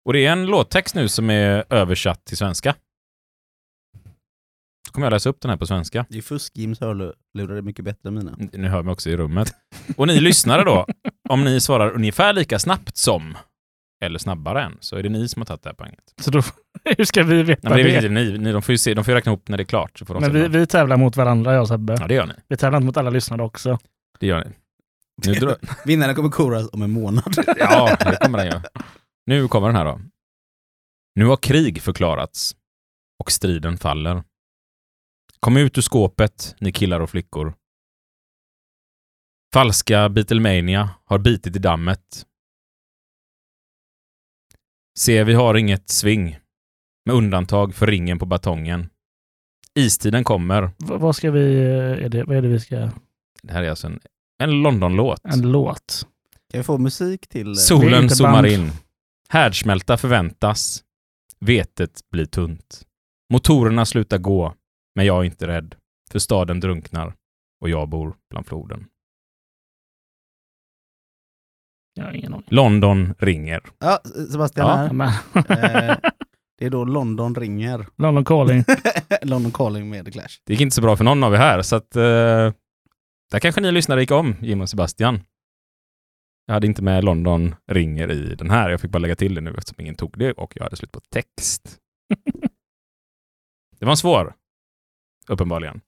Och 0.07 0.13
det 0.13 0.27
är 0.27 0.33
en 0.33 0.47
låttext 0.47 0.95
nu 0.95 1.09
som 1.09 1.31
är 1.31 1.65
översatt 1.71 2.25
till 2.25 2.37
svenska. 2.37 2.75
Så 4.87 4.93
kommer 4.93 5.07
jag 5.07 5.13
läsa 5.13 5.29
upp 5.29 5.41
den 5.41 5.51
här 5.51 5.57
på 5.57 5.67
svenska. 5.67 6.07
Det 6.09 6.19
är 6.19 6.23
fusk, 6.23 6.53
Jims 6.57 6.81
hörlurar 6.81 7.57
är 7.57 7.63
mycket 7.63 7.85
bättre 7.85 8.09
än 8.09 8.15
mina. 8.15 8.37
Nu 8.53 8.69
hör 8.69 8.83
mig 8.83 8.93
också 8.93 9.11
i 9.11 9.17
rummet. 9.17 9.53
Och 9.97 10.07
ni 10.07 10.21
lyssnare 10.21 10.65
då, 10.65 10.87
om 11.29 11.45
ni 11.45 11.61
svarar 11.61 11.91
ungefär 11.91 12.33
lika 12.33 12.59
snabbt 12.59 12.97
som, 12.97 13.37
eller 14.05 14.19
snabbare 14.19 14.63
än, 14.63 14.77
så 14.81 14.97
är 14.97 15.03
det 15.03 15.09
ni 15.09 15.29
som 15.29 15.41
har 15.41 15.47
tagit 15.47 15.63
det 15.63 15.69
här 15.69 15.75
poänget. 15.75 16.15
Så 16.21 16.31
då, 16.31 16.43
hur 16.99 17.05
ska 17.05 17.23
vi 17.23 17.43
veta 17.43 17.69
Nej, 17.69 17.85
men 17.85 17.93
det 17.93 17.97
är 17.97 18.03
det? 18.03 18.09
ni, 18.09 18.39
ni, 18.39 18.53
de 18.53 18.63
får 18.63 18.73
ju 18.73 18.79
se, 18.79 18.95
de 18.95 19.05
får 19.05 19.13
ju 19.13 19.17
räkna 19.17 19.33
ihop 19.33 19.49
när 19.49 19.57
det 19.57 19.63
är 19.63 19.65
klart. 19.65 19.99
Så 19.99 20.05
får 20.05 20.15
de 20.15 20.21
Men 20.21 20.33
se 20.33 20.49
vi, 20.49 20.59
vi 20.59 20.67
tävlar 20.67 20.97
mot 20.97 21.17
varandra 21.17 21.53
jag 21.53 21.63
och 21.63 21.69
Sebbe. 21.69 21.97
Ja, 22.01 22.07
det 22.07 22.15
gör 22.15 22.27
ni. 22.27 22.35
Vi 22.49 22.57
tävlar 22.57 22.77
inte 22.77 22.87
mot 22.87 22.97
alla 22.97 23.11
lyssnare 23.11 23.43
också. 23.43 23.79
Det 24.19 24.27
gör 24.27 24.45
ni. 24.45 24.51
Nu 25.27 25.33
drar, 25.33 25.57
Vinnaren 25.87 26.15
kommer 26.15 26.29
koras 26.29 26.69
om 26.73 26.83
en 26.83 26.91
månad. 26.91 27.35
Ja, 27.59 27.97
det 28.01 28.17
kommer 28.17 28.39
den 28.39 28.47
göra. 28.47 28.63
Nu 29.27 29.49
kommer 29.49 29.67
den 29.67 29.77
här 29.77 29.85
då. 29.85 30.01
Nu 31.15 31.27
har 31.27 31.37
krig 31.37 31.83
förklarats 31.83 32.57
och 33.19 33.33
striden 33.33 33.79
faller. 33.79 34.23
Kom 35.41 35.57
ut 35.57 35.79
ur 35.79 35.83
skåpet, 35.83 36.57
ni 36.61 36.73
killar 36.73 37.01
och 37.01 37.11
flickor. 37.11 37.55
Falska 39.55 40.09
Beatlemania 40.09 40.91
har 41.05 41.19
bitit 41.19 41.57
i 41.57 41.59
dammet. 41.59 42.27
Se, 44.99 45.25
vi 45.25 45.35
har 45.35 45.55
inget 45.55 45.89
sving, 45.89 46.39
med 47.07 47.15
undantag 47.17 47.75
för 47.75 47.87
ringen 47.87 48.19
på 48.19 48.27
batongen. 48.27 48.89
Istiden 49.75 50.25
kommer. 50.25 50.63
V- 50.63 50.73
vad 50.79 51.17
ska 51.17 51.31
vi... 51.31 51.65
Är 51.65 52.09
det, 52.09 52.25
vad 52.25 52.37
är 52.37 52.43
det 52.43 52.49
vi 52.49 52.61
ska... 52.61 52.91
Det 53.43 53.53
här 53.53 53.63
är 53.63 53.71
alltså 53.71 53.87
en, 53.87 54.01
en 54.43 54.51
London-låt. 54.63 55.25
En 55.25 55.51
låt. 55.53 56.07
Kan 56.51 56.59
vi 56.61 56.65
få 56.65 56.79
musik 56.79 57.29
till... 57.29 57.49
eh, 57.49 57.55
Solen 57.55 58.11
zoomar 58.11 58.33
band. 58.33 58.47
in. 58.47 58.71
Härdsmälta 59.29 59.97
förväntas. 59.97 60.85
Vetet 61.41 62.01
blir 62.11 62.25
tunt. 62.27 62.83
Motorerna 63.33 63.85
slutar 63.87 64.19
gå, 64.19 64.55
men 64.97 65.07
jag 65.07 65.21
är 65.21 65.25
inte 65.25 65.47
rädd. 65.47 65.75
För 66.11 66.19
staden 66.19 66.61
drunknar 66.61 67.15
och 67.61 67.69
jag 67.69 67.89
bor 67.89 68.17
bland 68.31 68.47
floden. 68.47 68.87
Jag 71.95 72.05
har 72.05 72.13
ingen 72.13 72.35
aning. 72.35 72.47
London 72.51 73.15
ringer. 73.19 73.61
Ja, 73.79 73.99
Sebastian 74.33 74.69
Ja. 74.69 74.75
här. 74.77 74.93
Men, 74.93 75.09
Eh, 75.35 75.97
det 76.59 76.67
är 76.67 76.71
då 76.71 76.85
London 76.85 77.35
ringer. 77.35 77.87
London 77.97 78.25
Calling. 78.25 78.65
London 79.23 79.53
calling 79.53 79.91
med 79.91 80.05
The 80.05 80.11
Clash. 80.11 80.41
Det 80.45 80.53
gick 80.53 80.61
inte 80.61 80.75
så 80.75 80.83
bra 80.83 80.97
för 80.97 81.05
någon 81.05 81.25
av 81.25 81.35
er 81.35 81.39
här, 81.39 81.63
så 81.63 81.77
att... 81.77 81.97
Eh, 81.97 82.53
där 83.31 83.39
kanske 83.41 83.61
ni 83.61 83.73
lyssnare 83.73 84.01
gick 84.01 84.11
om, 84.11 84.35
Jim 84.41 84.61
och 84.61 84.71
Sebastian. 84.71 85.21
Jag 86.47 86.55
hade 86.55 86.67
inte 86.67 86.83
med 86.83 87.05
London 87.05 87.55
ringer 87.67 88.11
i 88.11 88.35
den 88.35 88.51
här. 88.51 88.71
Jag 88.71 88.81
fick 88.81 88.91
bara 88.91 88.99
lägga 88.99 89.17
till 89.17 89.35
det 89.35 89.41
nu 89.41 89.55
eftersom 89.59 89.81
ingen 89.81 89.95
tog 89.95 90.19
det 90.19 90.33
och 90.33 90.53
jag 90.57 90.63
hade 90.65 90.77
slut 90.77 90.93
på 90.93 91.01
text. 91.01 91.79
det 93.79 93.85
var 93.85 93.91
en 93.91 93.97
svår. 93.97 94.35
Uppenbarligen. 95.29 95.81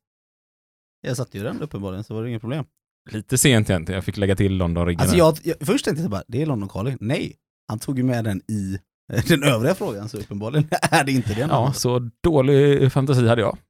Jag 1.00 1.16
satte 1.16 1.38
ju 1.38 1.44
den 1.44 1.62
uppenbarligen 1.62 2.04
så 2.04 2.14
var 2.14 2.22
det 2.22 2.28
inget 2.28 2.40
problem. 2.40 2.64
Lite 3.10 3.38
sent 3.38 3.70
egentligen. 3.70 3.96
Jag 3.96 4.04
fick 4.04 4.16
lägga 4.16 4.36
till 4.36 4.56
London 4.56 4.86
ringer. 4.86 5.00
Alltså 5.00 5.16
jag, 5.16 5.38
jag, 5.42 5.56
först 5.60 5.84
tänkte 5.84 6.02
jag 6.02 6.10
bara, 6.10 6.22
det 6.28 6.42
är 6.42 6.46
London 6.46 6.68
calling. 6.68 6.96
Nej, 7.00 7.36
han 7.68 7.78
tog 7.78 7.98
ju 7.98 8.04
med 8.04 8.24
den 8.24 8.42
i 8.48 8.78
eh, 9.12 9.24
den 9.24 9.42
övriga 9.42 9.74
frågan 9.74 10.08
så 10.08 10.18
uppenbarligen 10.18 10.68
är 10.90 11.04
det 11.04 11.12
inte 11.12 11.34
den. 11.34 11.48
Ja, 11.48 11.72
så 11.72 12.10
dålig 12.22 12.92
fantasi 12.92 13.26
hade 13.28 13.40
jag. 13.40 13.58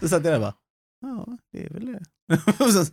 Då 0.00 0.08
satt 0.08 0.24
jag 0.24 0.32
där 0.34 0.40
bara, 0.40 0.54
ja 1.00 1.38
det 1.52 1.64
är 1.64 1.70
väl 1.70 1.86
det. 1.86 2.00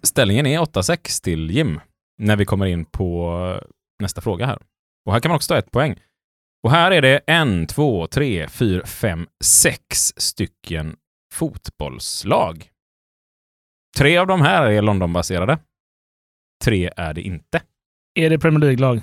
Ställningen 0.08 0.46
är 0.46 0.60
8-6 0.60 1.24
till 1.24 1.52
Jim 1.52 1.80
när 2.18 2.36
vi 2.36 2.46
kommer 2.46 2.66
in 2.66 2.86
på 2.86 3.62
nästa 4.00 4.22
fråga 4.22 4.46
här. 4.46 4.62
Och 5.06 5.14
här 5.14 5.20
kan 5.20 5.30
man 5.30 5.36
också 5.36 5.48
ta 5.54 5.58
ett 5.58 5.72
poäng. 5.72 6.00
Och 6.66 6.72
här 6.72 6.92
är 6.92 7.02
det 7.02 7.22
en, 7.28 7.68
två, 7.68 8.08
tre, 8.08 8.48
fyra, 8.50 8.86
fem, 8.86 9.28
sex 9.44 10.14
stycken 10.18 10.96
fotbollslag. 11.34 12.70
Tre 13.98 14.18
av 14.18 14.28
de 14.28 14.42
här 14.42 14.72
är 14.72 14.82
Londonbaserade. 14.82 15.60
Tre 16.64 16.92
är 16.98 17.14
det 17.14 17.22
inte. 17.22 17.62
är 18.16 18.30
det 18.30 18.40
Premier 18.40 18.60
League-lag? 18.60 19.02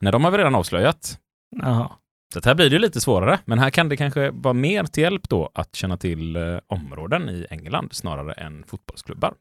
Nej, 0.00 0.12
de 0.12 0.24
har 0.24 0.30
vi 0.30 0.38
redan 0.38 0.54
avslöjat. 0.54 1.20
Jaha. 1.56 1.92
Så 2.32 2.38
att 2.38 2.44
här 2.44 2.54
blir 2.54 2.70
det 2.70 2.78
lite 2.78 3.00
svårare, 3.00 3.38
men 3.44 3.58
här 3.58 3.70
kan 3.70 3.88
det 3.88 3.96
kanske 3.96 4.30
vara 4.30 4.54
mer 4.54 4.84
till 4.84 5.02
hjälp 5.02 5.28
då 5.28 5.50
att 5.54 5.76
känna 5.76 5.96
till 5.96 6.36
eh, 6.36 6.58
områden 6.66 7.28
i 7.28 7.46
England 7.50 7.92
snarare 7.92 8.32
än 8.32 8.64
fotbollsklubbar. 8.64 9.34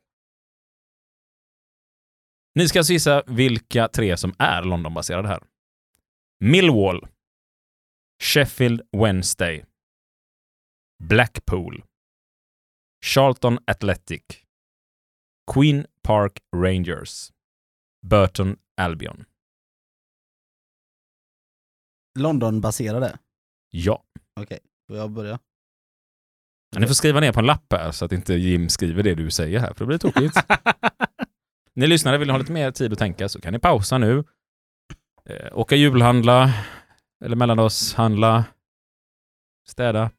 Ni 2.55 2.67
ska 2.67 2.79
alltså 2.79 2.93
gissa 2.93 3.23
vilka 3.27 3.88
tre 3.88 4.17
som 4.17 4.34
är 4.38 4.63
Londonbaserade 4.63 5.27
här. 5.27 5.43
Millwall, 6.41 7.08
Sheffield 8.23 8.82
Wednesday, 8.91 9.65
Blackpool, 11.04 11.84
Charlton 13.06 13.60
Athletic, 13.67 14.23
Queen 15.54 15.86
Park 16.04 16.39
Rangers, 16.56 17.32
Burton 18.08 18.58
Albion. 18.78 19.25
London-baserade. 22.19 23.17
Ja. 23.71 24.04
Okej, 24.39 24.60
får 24.88 24.97
jag 24.97 25.12
börja? 25.12 25.39
Ja, 26.71 26.80
Ni 26.80 26.88
får 26.88 26.93
skriva 26.93 27.19
ner 27.19 27.32
på 27.34 27.39
en 27.39 27.45
lapp 27.45 27.73
här 27.73 27.91
så 27.91 28.06
att 28.06 28.12
inte 28.12 28.34
Jim 28.34 28.69
skriver 28.69 29.04
det 29.04 29.15
du 29.15 29.32
säger 29.32 29.60
här, 29.60 29.73
för 29.73 29.80
det 29.80 29.86
blir 29.86 29.97
tokigt. 29.97 30.36
ni 31.75 31.88
lyssnare 31.88 32.17
vill 32.17 32.30
ha 32.30 32.38
lite 32.38 32.52
mer 32.52 32.71
tid 32.71 32.93
att 32.93 32.99
tänka 32.99 33.30
så 33.30 33.41
kan 33.41 33.54
ni 33.54 33.60
pausa 33.60 33.97
nu. 33.97 34.23
Eh, 35.30 35.58
åka 35.58 35.76
julhandla, 35.76 36.54
eller 37.26 37.36
mellandagshandla, 37.36 38.46
städa, 39.70 40.12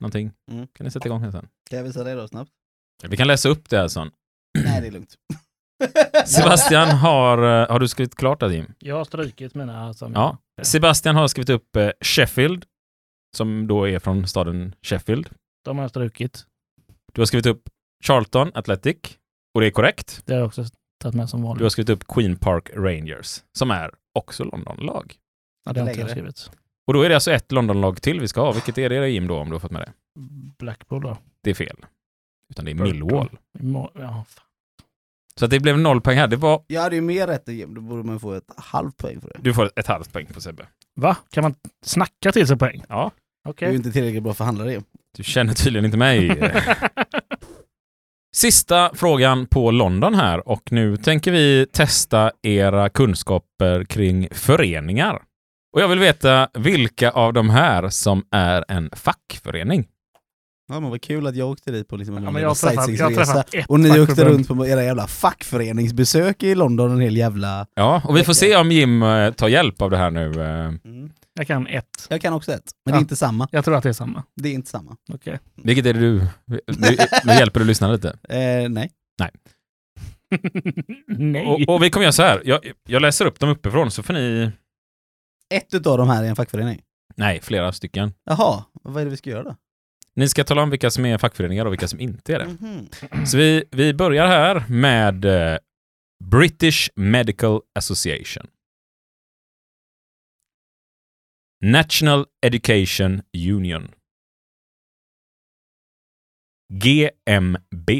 någonting. 0.00 0.32
Mm. 0.50 0.66
Kan 0.66 0.84
ni 0.84 0.90
sätta 0.90 1.08
igång 1.08 1.22
här 1.22 1.30
sen. 1.30 1.48
Kan 1.70 1.76
jag 1.78 1.84
visa 1.84 2.04
dig 2.04 2.14
då 2.14 2.28
snabbt? 2.28 2.50
Vi 3.08 3.16
kan 3.16 3.26
läsa 3.26 3.48
upp 3.48 3.68
det 3.68 3.76
här 3.78 3.88
sen. 3.88 4.10
Nej, 4.64 4.80
det 4.80 4.86
är 4.86 4.90
lugnt. 4.90 5.14
Sebastian 6.26 6.88
har, 6.88 7.38
eh, 7.62 7.70
har 7.70 7.78
du 7.80 7.88
skrivit 7.88 8.14
klart 8.14 8.40
det 8.40 8.54
Jim? 8.54 8.72
Jag 8.78 8.96
har 8.96 9.04
strykit 9.04 9.54
mina. 9.54 9.94
Som 9.94 10.12
Ja. 10.12 10.38
Sebastian 10.62 11.16
har 11.16 11.28
skrivit 11.28 11.50
upp 11.50 11.76
eh, 11.76 11.90
Sheffield, 12.00 12.64
som 13.36 13.66
då 13.66 13.88
är 13.88 13.98
från 13.98 14.26
staden 14.26 14.74
Sheffield. 14.82 15.28
De 15.64 15.76
har 15.76 15.84
jag 15.84 15.90
strukit. 15.90 16.44
Du 17.12 17.20
har 17.20 17.26
skrivit 17.26 17.46
upp 17.46 17.68
Charlton 18.04 18.50
Athletic, 18.54 18.96
och 19.54 19.60
det 19.60 19.66
är 19.66 19.70
korrekt. 19.70 20.22
Det 20.26 20.32
har 20.32 20.38
jag 20.40 20.46
också 20.46 20.64
tagit 21.02 21.14
med 21.14 21.28
som 21.30 21.40
Du 21.40 21.46
har 21.46 21.54
vanligt. 21.54 21.72
skrivit 21.72 21.90
upp 21.90 22.06
Queen 22.08 22.36
Park 22.36 22.70
Rangers, 22.74 23.42
som 23.58 23.70
är 23.70 23.90
också 24.18 24.44
Londonlag. 24.44 25.14
Ja, 25.64 25.72
det 25.72 25.80
har 25.80 25.88
inte 25.88 26.00
jag 26.00 26.10
skrivit. 26.10 26.50
Och 26.86 26.94
då 26.94 27.02
är 27.02 27.08
det 27.08 27.14
alltså 27.14 27.30
ett 27.30 27.52
Londonlag 27.52 28.02
till 28.02 28.20
vi 28.20 28.28
ska 28.28 28.40
ha. 28.40 28.52
Vilket 28.52 28.78
är 28.78 28.88
det 28.90 29.08
Jim 29.08 29.26
då, 29.26 29.36
om 29.38 29.48
du 29.48 29.54
har 29.54 29.60
fått 29.60 29.70
med 29.70 29.82
det? 29.82 29.92
Blackpool 30.58 31.02
då. 31.02 31.16
Det 31.42 31.50
är 31.50 31.54
fel. 31.54 31.76
Utan 32.50 32.64
det 32.64 32.70
är. 32.70 32.74
Millwall. 32.74 33.38
Ja. 33.94 34.24
Så 35.38 35.44
att 35.44 35.50
det 35.50 35.60
blev 35.60 35.78
noll 35.78 36.00
poäng 36.00 36.18
här. 36.18 36.26
Det 36.26 36.36
var... 36.36 36.64
Jag 36.66 36.82
hade 36.82 36.96
ju 36.96 37.02
mer 37.02 37.26
rätt 37.26 37.48
än 37.48 37.56
Jim, 37.56 37.74
då 37.74 37.80
borde 37.80 38.02
man 38.02 38.20
få 38.20 38.32
ett 38.32 38.50
halvt 38.56 38.96
poäng 38.96 39.20
för 39.20 39.28
det. 39.28 39.38
Du 39.42 39.54
får 39.54 39.70
ett 39.76 39.86
halvt 39.86 40.12
poäng 40.12 40.26
på 40.26 40.40
Sebbe. 40.40 40.66
Va? 40.94 41.16
Kan 41.30 41.42
man 41.42 41.54
snacka 41.84 42.32
till 42.32 42.46
sig 42.46 42.58
poäng? 42.58 42.84
Ja, 42.88 43.10
Okej. 43.48 43.66
Du 43.66 43.68
är 43.68 43.70
ju 43.70 43.76
inte 43.76 43.92
tillräckligt 43.92 44.22
bra 44.22 44.34
förhandlare 44.34 44.72
Jim. 44.72 44.84
du 45.16 45.22
känner 45.24 45.54
tydligen 45.54 45.84
inte 45.84 45.96
mig. 45.96 46.28
Sista 48.34 48.90
frågan 48.94 49.46
på 49.46 49.70
London 49.70 50.14
här 50.14 50.48
och 50.48 50.72
nu 50.72 50.96
tänker 50.96 51.32
vi 51.32 51.66
testa 51.72 52.32
era 52.42 52.88
kunskaper 52.88 53.84
kring 53.84 54.28
föreningar. 54.32 55.22
Och 55.72 55.80
jag 55.80 55.88
vill 55.88 55.98
veta 55.98 56.48
vilka 56.54 57.10
av 57.10 57.32
de 57.32 57.50
här 57.50 57.88
som 57.88 58.24
är 58.30 58.64
en 58.68 58.90
fackförening. 58.96 59.86
Ja 60.68 60.80
men 60.80 60.90
vad 60.90 61.02
kul 61.02 61.26
att 61.26 61.36
jag 61.36 61.50
åkte 61.50 61.70
dit 61.70 61.88
på 61.88 61.96
liksom 61.96 62.16
en 62.16 62.24
Ja, 62.24 62.30
men 62.30 62.42
jag 62.42 62.56
jag 62.62 63.64
Och 63.68 63.80
ni 63.80 64.00
åkte 64.00 64.24
runt 64.24 64.48
på 64.48 64.66
era 64.66 64.84
jävla 64.84 65.06
fackföreningsbesök 65.06 66.42
i 66.42 66.54
London 66.54 66.90
en 66.90 67.00
hel 67.00 67.16
jävla... 67.16 67.66
Ja, 67.74 68.02
och 68.04 68.16
vi 68.16 68.24
får 68.24 68.32
se 68.32 68.56
om 68.56 68.72
Jim 68.72 69.02
eh, 69.02 69.32
tar 69.32 69.48
hjälp 69.48 69.82
av 69.82 69.90
det 69.90 69.96
här 69.96 70.10
nu. 70.10 70.42
eh. 70.42 70.66
Mm. 70.90 71.10
Jag 71.34 71.46
kan 71.46 71.66
ett. 71.66 72.06
Jag 72.08 72.20
kan 72.20 72.32
också 72.32 72.52
ett, 72.52 72.70
men 72.84 72.92
Ja. 72.92 72.96
det 72.96 72.98
är 72.98 73.00
inte 73.02 73.16
samma. 73.16 73.48
Jag 73.50 73.64
tror 73.64 73.76
att 73.76 73.82
det 73.82 73.88
är 73.88 73.92
samma. 73.92 74.22
Det 74.36 74.48
är 74.48 74.52
inte 74.52 74.70
samma. 74.70 74.96
Okej. 75.12 75.38
Vilket 75.64 75.86
är 75.86 75.94
det 75.94 76.00
du... 76.00 76.26
Nu, 76.46 76.60
nu 77.24 77.32
hjälper 77.32 77.60
du 77.60 77.66
lyssna 77.66 77.92
lite. 77.92 78.08
Eh, 78.28 78.68
nej. 78.68 78.90
Nej. 81.06 81.46
Och, 81.46 81.74
och 81.74 81.82
vi 81.82 81.90
kommer 81.90 82.04
göra 82.04 82.12
så 82.12 82.22
här. 82.22 82.42
Jag, 82.44 82.60
jag 82.88 83.02
läser 83.02 83.26
upp 83.26 83.40
dem 83.40 83.48
uppifrån 83.50 83.90
så 83.90 84.02
får 84.02 84.14
ni... 84.14 84.50
Ett 85.54 85.74
utav 85.74 85.98
de 85.98 86.08
här 86.08 86.24
är 86.24 86.28
en 86.28 86.36
fackförening. 86.36 86.80
Nej, 87.16 87.40
flera 87.42 87.72
stycken. 87.72 88.12
Jaha, 88.24 88.64
vad 88.82 89.00
är 89.00 89.04
det 89.04 89.10
vi 89.10 89.16
ska 89.16 89.30
göra 89.30 89.42
då? 89.42 89.56
Ni 90.18 90.28
ska 90.28 90.44
tala 90.44 90.62
om 90.62 90.70
vilka 90.70 90.90
som 90.90 91.04
är 91.06 91.18
fackföreningar 91.18 91.66
och 91.66 91.72
vilka 91.72 91.88
som 91.88 92.00
inte 92.00 92.34
är 92.34 92.38
det. 92.38 92.48
Mhm. 92.48 92.88
Så 93.26 93.36
vi, 93.36 93.64
vi 93.70 93.94
börjar 93.94 94.26
här 94.26 94.64
med 94.68 95.24
eh, 95.24 95.58
British 96.24 96.90
Medical 96.94 97.60
Association. 97.74 98.46
National 101.64 102.26
Education 102.46 103.22
Union. 103.48 103.94
GMB. 106.72 107.90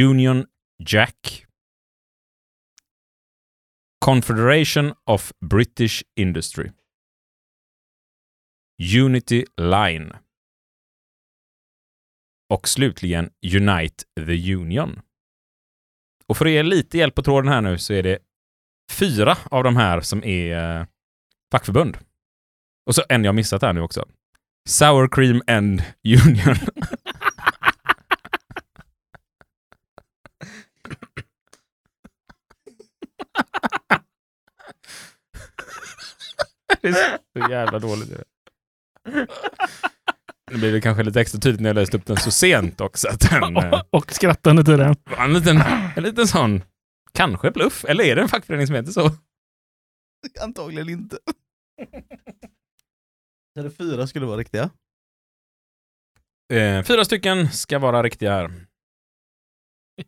Union 0.00 0.46
Jack. 0.88 1.46
Confederation 4.04 4.94
of 5.06 5.32
British 5.40 6.02
Industry. 6.16 6.70
Unity 8.96 9.44
Line. 9.56 10.12
Och 12.50 12.68
slutligen 12.68 13.30
Unite 13.54 14.04
the 14.16 14.54
Union. 14.54 15.00
Och 16.26 16.36
för 16.36 16.46
att 16.46 16.52
ge 16.52 16.62
lite 16.62 16.98
hjälp 16.98 17.14
på 17.14 17.22
tråden 17.22 17.52
här 17.52 17.60
nu 17.60 17.78
så 17.78 17.92
är 17.92 18.02
det 18.02 18.18
fyra 18.92 19.36
av 19.44 19.64
de 19.64 19.76
här 19.76 20.00
som 20.00 20.24
är 20.24 20.78
eh, 20.80 20.86
fackförbund. 21.52 21.98
Och 22.86 22.94
så 22.94 23.02
en 23.08 23.24
jag 23.24 23.34
missat 23.34 23.62
här 23.62 23.72
nu 23.72 23.80
också. 23.80 24.08
Sour 24.68 25.08
Cream 25.08 25.42
and 25.46 25.82
Union. 26.04 26.56
det 36.80 36.88
är 36.88 37.18
så 37.32 37.50
jävla 37.50 37.78
dåligt 37.78 38.31
det. 39.04 40.70
Det 40.72 40.80
kanske 40.80 41.02
lite 41.02 41.20
extra 41.20 41.40
tydligt 41.40 41.60
när 41.60 41.68
jag 41.68 41.74
läste 41.74 41.96
upp 41.96 42.06
den 42.06 42.16
så 42.16 42.30
sent 42.30 42.80
också. 42.80 43.08
Att 43.08 43.30
den, 43.30 43.56
eh, 43.56 43.82
Och 43.90 44.12
skrattande 44.12 44.64
till 44.64 44.78
den. 44.78 44.96
en 45.18 45.32
liten, 45.32 45.56
en 45.96 46.02
liten 46.02 46.26
sån, 46.28 46.62
kanske 47.12 47.50
bluff, 47.50 47.84
eller 47.84 48.04
är 48.04 48.16
det 48.16 48.22
en 48.22 48.28
fackförening 48.28 48.66
som 48.66 48.76
heter 48.76 48.92
så? 48.92 49.10
Antagligen 50.40 50.88
inte. 50.88 51.18
Så 53.56 53.62
det 53.62 53.70
fyra 53.70 54.06
skulle 54.06 54.26
vara 54.26 54.36
riktiga. 54.36 54.70
Eh, 56.52 56.82
fyra 56.82 57.04
stycken 57.04 57.50
ska 57.50 57.78
vara 57.78 58.02
riktiga 58.02 58.32
här. 58.32 58.50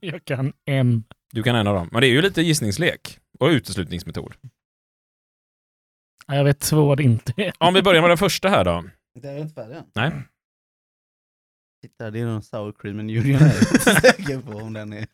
Jag 0.00 0.24
kan 0.24 0.52
en. 0.64 1.04
Du 1.32 1.42
kan 1.42 1.56
en 1.56 1.66
av 1.66 1.74
dem. 1.74 1.88
Men 1.92 2.00
det 2.00 2.06
är 2.06 2.10
ju 2.10 2.22
lite 2.22 2.42
gissningslek 2.42 3.18
och 3.38 3.46
uteslutningsmetod. 3.48 4.34
Ja, 6.26 6.34
Jag 6.34 6.44
vet 6.44 6.60
två 6.60 6.94
det 6.94 7.02
inte 7.02 7.32
är. 7.36 7.52
Om 7.58 7.74
vi 7.74 7.82
börjar 7.82 8.00
med 8.02 8.10
den 8.10 8.18
första 8.18 8.48
här 8.48 8.64
då. 8.64 8.84
Det 9.20 9.28
är 9.28 9.38
inte 9.38 9.54
färdig 9.54 9.76
än. 9.76 9.84
Nej. 9.94 10.12
Titta, 11.82 12.10
det 12.10 12.20
är 12.20 12.24
någon 12.26 12.42
sour 12.42 12.72
cream 12.78 12.98
and 13.00 13.10
union 13.10 13.38
här. 13.38 13.54
Jag 13.54 13.96
är 13.96 14.00
säker 14.00 14.40
på 14.40 14.58
om 14.58 14.72
den 14.72 14.92
är... 14.92 15.06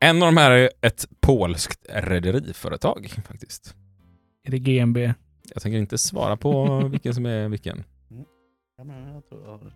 En 0.00 0.22
av 0.22 0.26
de 0.26 0.36
här 0.36 0.50
är 0.50 0.70
ett 0.80 1.06
polskt 1.20 1.86
rederiföretag 1.88 3.08
faktiskt. 3.28 3.74
Är 4.44 4.50
det 4.50 4.58
GMB? 4.58 4.96
Jag 5.54 5.62
tänker 5.62 5.78
inte 5.78 5.98
svara 5.98 6.36
på 6.36 6.78
vilken 6.90 7.14
som 7.14 7.26
är 7.26 7.48
vilken. 7.48 7.84
Ja, 8.76 8.84
men 8.84 9.14
jag 9.14 9.28
tror 9.28 9.42
jag 9.42 9.50
har 9.50 9.58
det. 9.58 9.72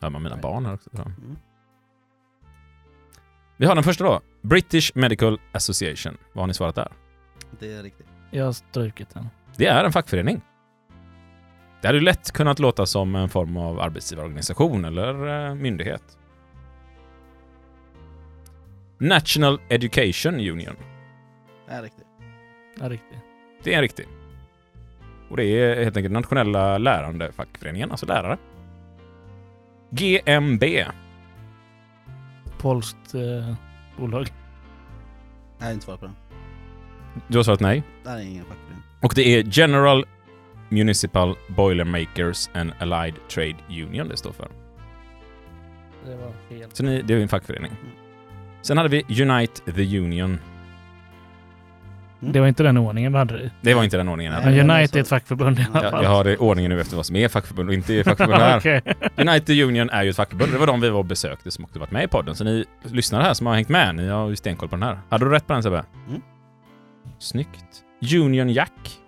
Hör 0.00 0.10
man 0.10 0.22
mina 0.22 0.36
barn 0.36 0.66
här 0.66 0.74
också. 0.74 0.90
Mm. 0.96 1.36
Vi 3.56 3.66
har 3.66 3.74
den 3.74 3.84
första 3.84 4.04
då. 4.04 4.20
British 4.42 4.92
Medical 4.94 5.40
Association. 5.52 6.16
Vad 6.32 6.42
har 6.42 6.46
ni 6.46 6.54
svarat 6.54 6.74
där? 6.74 6.92
Det 7.58 7.72
är 7.72 7.82
riktigt. 7.82 8.06
Jag 8.30 8.44
har 8.44 8.52
strukit 8.52 9.10
den. 9.14 9.28
Det 9.56 9.66
är 9.66 9.84
en 9.84 9.92
fackförening. 9.92 10.40
Det 11.80 11.88
hade 11.88 11.98
ju 11.98 12.04
lätt 12.04 12.32
kunnat 12.32 12.58
låta 12.58 12.86
som 12.86 13.14
en 13.14 13.28
form 13.28 13.56
av 13.56 13.80
arbetsgivarorganisation 13.80 14.84
eller 14.84 15.46
eh, 15.48 15.54
myndighet. 15.54 16.18
National 18.98 19.60
Education 19.68 20.34
Union. 20.34 20.76
Det 21.66 21.72
är 21.72 21.82
riktigt. 21.82 22.06
Ja, 22.80 22.88
riktigt. 22.88 23.18
Det 23.62 23.72
är 23.72 23.76
en 23.76 23.82
riktig. 23.82 24.06
Och 25.30 25.36
det 25.36 25.44
är 25.44 25.84
helt 25.84 25.96
enkelt 25.96 26.12
nationella 26.12 26.78
lärande 26.78 27.32
fackföreningen, 27.32 27.90
alltså 27.90 28.06
lärare. 28.06 28.38
GMB. 29.90 30.64
Polskt 32.58 33.14
eh, 33.14 33.54
bolag. 34.00 34.32
Jag 35.58 35.66
har 35.66 35.72
inte 35.72 35.84
svarat 35.84 36.00
på 36.00 36.06
den. 36.06 36.16
Du 37.28 37.38
har 37.38 37.42
svarat 37.42 37.60
nej. 37.60 37.82
Är 38.04 38.18
ingen 38.18 38.44
fackförening. 38.44 38.82
Och 39.02 39.12
det 39.14 39.38
är 39.38 39.44
General 39.58 40.04
Municipal 40.68 41.36
Boilermakers 41.48 42.50
and 42.54 42.72
Allied 42.78 43.14
Trade 43.28 43.56
Union 43.68 44.08
det 44.08 44.16
står 44.16 44.32
för. 44.32 44.48
Det 46.04 46.16
var 46.16 46.32
fel. 46.48 46.70
Så 46.72 46.82
ni, 46.82 47.02
det 47.02 47.14
är 47.14 47.18
en 47.18 47.28
fackförening. 47.28 47.72
Sen 48.62 48.76
hade 48.76 48.88
vi 48.88 49.22
Unite 49.22 49.72
the 49.72 49.98
Union. 49.98 50.38
Det 52.20 52.40
var 52.40 52.46
inte 52.48 52.62
den 52.62 52.76
ordningen 52.76 53.12
vi 53.12 53.18
hade 53.18 53.38
det 53.38 53.44
i. 53.44 53.50
Det 53.60 53.74
var 53.74 53.84
inte 53.84 53.96
den 53.96 54.08
ordningen. 54.08 54.32
Nej, 54.32 54.42
här. 54.42 54.50
Men 54.50 54.58
det 54.58 54.64
var 54.74 54.78
Unite 54.78 54.92
så. 54.92 54.98
är 54.98 55.02
ett 55.02 55.08
fackförbund 55.08 55.58
i 55.58 55.66
alla 55.72 55.82
Jag, 55.82 55.90
fall. 55.92 56.04
jag 56.04 56.10
har 56.10 56.24
det 56.24 56.36
ordningen 56.36 56.70
nu 56.70 56.80
efter 56.80 56.96
vad 56.96 57.06
som 57.06 57.16
är 57.16 57.28
fackförbund 57.28 57.68
och 57.68 57.74
inte 57.74 57.94
är 57.94 58.04
fackförbund 58.04 58.38
här. 58.38 58.58
Okej. 58.58 58.82
Unite 59.16 59.40
the 59.46 59.62
Union 59.64 59.90
är 59.90 60.02
ju 60.02 60.10
ett 60.10 60.16
fackförbund. 60.16 60.52
Det 60.52 60.58
var 60.58 60.66
de 60.66 60.80
vi 60.80 60.90
var 60.90 60.98
och 60.98 61.04
besökte 61.04 61.50
som 61.50 61.64
också 61.64 61.78
varit 61.78 61.90
med 61.90 62.04
i 62.04 62.08
podden. 62.08 62.34
Så 62.34 62.44
ni 62.44 62.64
lyssnare 62.82 63.22
här 63.22 63.34
som 63.34 63.46
har 63.46 63.54
hängt 63.54 63.68
med, 63.68 63.94
ni 63.94 64.08
har 64.08 64.28
ju 64.28 64.36
stenkoll 64.36 64.68
på 64.68 64.76
den 64.76 64.82
här. 64.82 64.98
Hade 65.08 65.24
du 65.24 65.30
rätt 65.30 65.46
på 65.46 65.52
den 65.52 65.62
Sebbe? 65.62 65.84
Mm. 66.08 66.20
Snyggt. 67.18 67.64
Union 68.14 68.48
Jack. 68.48 68.98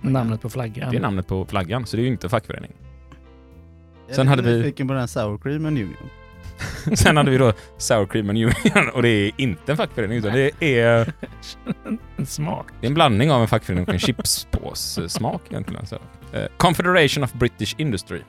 Namnet 0.00 0.40
på 0.42 0.50
flaggan. 0.50 0.90
Det 0.90 0.96
är 0.96 1.00
namnet 1.00 1.26
på 1.26 1.44
flaggan, 1.46 1.86
så 1.86 1.96
det 1.96 2.00
är 2.02 2.04
ju 2.04 2.10
inte 2.10 2.28
fackförening. 2.28 2.72
Jag 4.06 4.16
Sen 4.16 4.26
är 4.26 4.30
hade 4.30 4.42
vi- 4.42 4.56
nyfiken 4.58 4.88
på 4.88 4.94
den 4.94 5.08
sour 5.08 5.38
cream 5.38 5.66
and 5.66 5.78
union. 5.78 5.96
Sen 6.94 7.16
hade 7.16 7.30
vi 7.30 7.38
då 7.38 7.52
Sour 7.78 8.06
Cream 8.06 8.30
and 8.30 8.38
Union 8.38 8.88
och 8.94 9.02
det 9.02 9.08
är 9.08 9.32
inte 9.36 9.72
en 9.72 9.76
fackförening 9.76 10.18
utan 10.18 10.32
det 10.32 10.64
är, 10.78 11.12
Smart. 12.24 12.66
det 12.80 12.86
är 12.86 12.88
en 12.88 12.94
blandning 12.94 13.30
av 13.30 13.42
en 13.42 13.48
fackförening 13.48 13.84
och 13.84 13.92
en 13.92 13.98
chipspås-smak 13.98 15.42
egentligen. 15.50 15.86
Så. 15.86 15.98
Eh, 16.32 16.46
Confederation 16.56 17.24
of 17.24 17.32
British 17.32 17.74
Industry. 17.78 18.20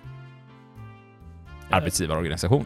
Arbetsgivarorganisation. 1.70 2.66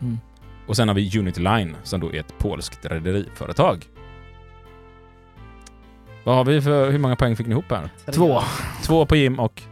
Mm. 0.00 0.18
Och 0.66 0.76
sen 0.76 0.88
har 0.88 0.94
vi 0.94 1.18
Unity 1.18 1.40
Line 1.40 1.76
som 1.82 2.00
då 2.00 2.14
är 2.14 2.20
ett 2.20 2.38
polskt 2.38 2.86
rederiföretag. 2.86 3.86
Vad 6.24 6.36
har 6.36 6.44
vi 6.44 6.60
för, 6.60 6.90
hur 6.90 6.98
många 6.98 7.16
poäng 7.16 7.36
fick 7.36 7.46
ni 7.46 7.52
ihop 7.52 7.70
här? 7.70 7.90
Två. 8.12 8.42
Två 8.82 9.06
på 9.06 9.16
Jim 9.16 9.40
och 9.40 9.62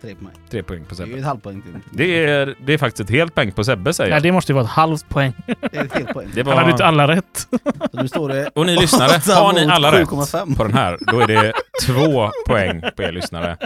Tre 0.00 0.14
mig. 0.18 0.32
tre 0.50 0.62
poäng 0.62 0.84
på 0.84 0.94
Det 0.94 1.02
är 1.02 1.06
ju 1.06 1.10
Sebbe. 1.12 1.18
ett 1.20 1.24
halvpoäng 1.26 1.62
till. 1.62 1.72
Det 1.92 2.26
är, 2.26 2.56
det 2.66 2.72
är 2.72 2.78
faktiskt 2.78 3.00
ett 3.10 3.16
helt 3.16 3.34
poäng 3.34 3.52
på 3.52 3.64
Sebbe 3.64 3.92
säger 3.94 4.10
Nej, 4.10 4.16
jag. 4.16 4.22
det 4.22 4.32
måste 4.32 4.52
ju 4.52 4.54
vara 4.54 4.64
ett 4.64 4.70
halvt 4.70 5.08
poäng. 5.08 5.32
Det 5.46 5.76
är 5.76 5.84
ett 5.84 5.92
helt 5.94 6.12
poäng. 6.12 6.28
Det 6.34 6.46
Han 6.46 6.58
hade 6.58 6.70
inte 6.70 6.82
var... 6.82 6.88
alla 6.88 7.08
rätt. 7.08 7.48
Så 7.92 8.02
nu 8.02 8.08
står 8.08 8.28
det 8.28 8.48
Och 8.54 8.66
ni 8.66 8.76
lyssnare, 8.76 9.34
har 9.34 9.52
ni 9.52 9.64
mot 9.64 9.72
alla 9.74 9.92
rätt 10.00 10.08
7,5. 10.08 10.56
på 10.56 10.64
den 10.64 10.74
här, 10.74 10.98
då 11.00 11.20
är 11.20 11.26
det 11.26 11.52
två 11.86 12.30
poäng 12.46 12.82
på 12.96 13.02
er 13.02 13.12
lyssnare. 13.12 13.56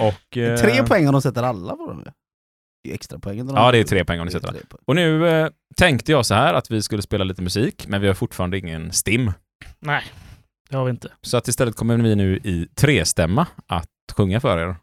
Och... 0.00 0.36
eh, 0.36 0.56
Tre 0.56 0.82
poäng 0.86 1.06
om 1.06 1.12
de 1.12 1.22
sätter 1.22 1.42
alla 1.42 1.76
på 1.76 1.86
dem. 1.86 2.04
Det 2.84 2.90
är 2.90 2.94
extra 2.94 3.18
poäng. 3.18 3.48
Ja, 3.54 3.72
det 3.72 3.78
är 3.78 3.84
tre 3.84 4.04
poäng 4.04 4.20
om 4.20 4.26
ni 4.26 4.32
sätter 4.32 4.48
alla. 4.48 4.58
poäng. 4.68 4.80
Och 4.86 4.94
nu 4.96 5.28
eh, 5.28 5.48
tänkte 5.76 6.12
jag 6.12 6.26
så 6.26 6.34
här 6.34 6.54
att 6.54 6.70
vi 6.70 6.82
skulle 6.82 7.02
spela 7.02 7.24
lite 7.24 7.42
musik, 7.42 7.84
men 7.88 8.00
vi 8.00 8.06
har 8.06 8.14
fortfarande 8.14 8.58
ingen 8.58 8.92
stim. 8.92 9.32
Nej, 9.80 10.02
det 10.70 10.76
har 10.76 10.84
vi 10.84 10.90
inte. 10.90 11.08
Så 11.22 11.36
att 11.36 11.48
istället 11.48 11.76
kommer 11.76 11.96
vi 11.96 12.14
nu 12.16 12.36
i 12.36 12.68
trestämma 12.74 13.46
att 13.66 13.86
sjunga 14.16 14.40
för 14.40 14.58
er. 14.58 14.76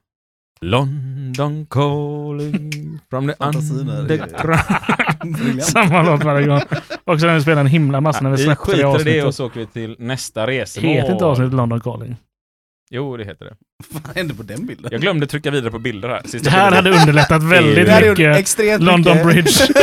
London 0.66 1.66
calling 1.70 3.00
from 3.10 3.28
the 3.28 3.34
underground. 3.40 5.64
Samma 5.64 6.02
låt 6.04 6.24
varje 6.24 6.48
gång. 6.48 6.62
Också 7.06 7.26
när 7.26 7.36
vi 7.36 7.42
spelar 7.42 7.62
en 7.62 7.68
himla 7.68 8.02
massa 8.02 8.22
när 8.24 8.30
vi 8.30 8.36
Vi 8.38 8.44
släppte 8.44 8.72
det 8.72 8.74
skiter 8.76 8.84
i 8.84 8.84
det 8.84 8.90
avsnittet. 8.96 9.26
och 9.26 9.36
så 9.36 9.46
åker 9.46 9.60
vi 9.60 9.66
till 9.66 9.96
nästa 10.00 10.48
resmål. 10.48 10.86
Heter 10.86 11.12
inte 11.12 11.26
avsnittet 11.26 11.54
London 11.54 11.82
Calling? 11.82 12.16
Jo, 12.92 13.18
det 13.18 13.26
heter 13.26 13.46
det. 13.46 13.56
Vad 13.90 14.16
hände 14.16 14.34
på 14.34 14.44
den 14.44 14.66
bilden? 14.66 14.90
Jag 14.92 15.02
glömde 15.02 15.28
trycka 15.28 15.52
vidare 15.52 15.72
på 15.72 15.80
bilder 15.80 16.10
här. 16.10 16.22
Sista 16.26 16.50
Det 16.50 16.56
här 16.56 16.72
bilden. 16.72 16.86
hade 16.94 17.02
underlättat 17.02 17.44
väldigt 17.44 17.86
det 17.88 18.10
mycket. 18.10 18.38
extremt 18.38 18.84
London 18.84 19.18
mycket. 19.18 19.28
Bridge. 19.28 19.50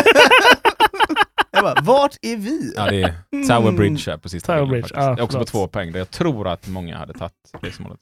jag 1.53 1.62
bara, 1.62 1.81
vart 1.83 2.16
är 2.22 2.37
vi? 2.37 2.72
Ja, 2.77 2.87
det 2.91 3.03
är 3.03 3.12
Tower 3.49 3.72
Bridge 3.72 4.11
här 4.11 4.16
på 4.18 4.29
sista 4.29 4.53
Tower 4.53 4.61
bilden 4.72 4.81
Bridge, 4.83 5.01
är 5.01 5.20
också 5.20 5.39
på 5.39 5.45
två 5.45 5.66
poäng 5.68 5.93
där 5.93 5.99
jag 5.99 6.11
tror 6.11 6.49
att 6.49 6.68
många 6.68 6.99
hade 6.99 7.12
tagit 7.12 7.33
resmålet. 7.62 7.99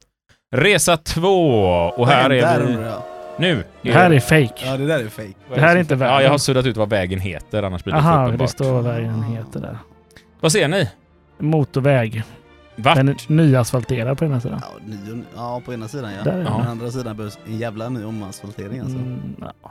Resa 0.57 0.97
två! 0.97 1.61
Och 1.97 2.09
här 2.09 2.29
Där 2.29 2.37
är 2.37 2.61
undrar 2.63 2.99
vi 3.39 3.49
nu. 3.49 3.65
Det 3.83 3.93
här 3.93 4.11
är 4.11 4.21
fake. 4.21 4.67
Ja, 4.67 4.77
det 4.77 4.87
där 4.87 4.99
är 5.05 5.09
fake. 5.09 5.33
Det 5.55 5.61
här 5.61 5.77
är 5.77 5.81
inte 5.81 5.95
Ja, 5.95 5.99
vägen. 5.99 6.23
jag 6.23 6.31
har 6.31 6.39
suddat 6.39 6.67
ut 6.67 6.77
vad 6.77 6.91
vägen 6.91 7.21
heter, 7.21 7.63
annars 7.63 7.85
blir 7.85 7.95
det 7.95 8.01
för 8.03 8.09
Aha, 8.09 8.21
det 8.21 8.27
uppenbart. 8.27 8.51
står 8.51 8.73
vad 8.73 8.85
vägen 8.85 9.23
heter 9.23 9.61
där. 9.61 9.79
Vad 10.41 10.53
ser 10.53 10.69
ni? 10.69 10.91
Motorväg. 11.39 12.23
Vart? 12.77 12.97
Den 12.97 13.09
är 13.09 13.17
nyasfalterad 13.27 14.19
på 14.19 14.25
ena 14.25 14.41
sidan. 14.41 14.61
Ja, 14.63 14.87
ny, 14.87 15.23
ja, 15.37 15.63
på 15.65 15.75
ena 15.75 15.89
sidan 15.89 16.13
ja. 16.19 16.23
Där 16.25 16.39
är 16.39 16.45
På 16.45 16.53
andra 16.53 16.91
sidan 16.91 17.17
behövs 17.17 17.39
en 17.47 17.59
jävla 17.59 17.89
ny 17.89 18.05
omasfaltering 18.05 18.81
alltså. 18.81 18.97
Mm, 18.97 19.21
ja. 19.41 19.71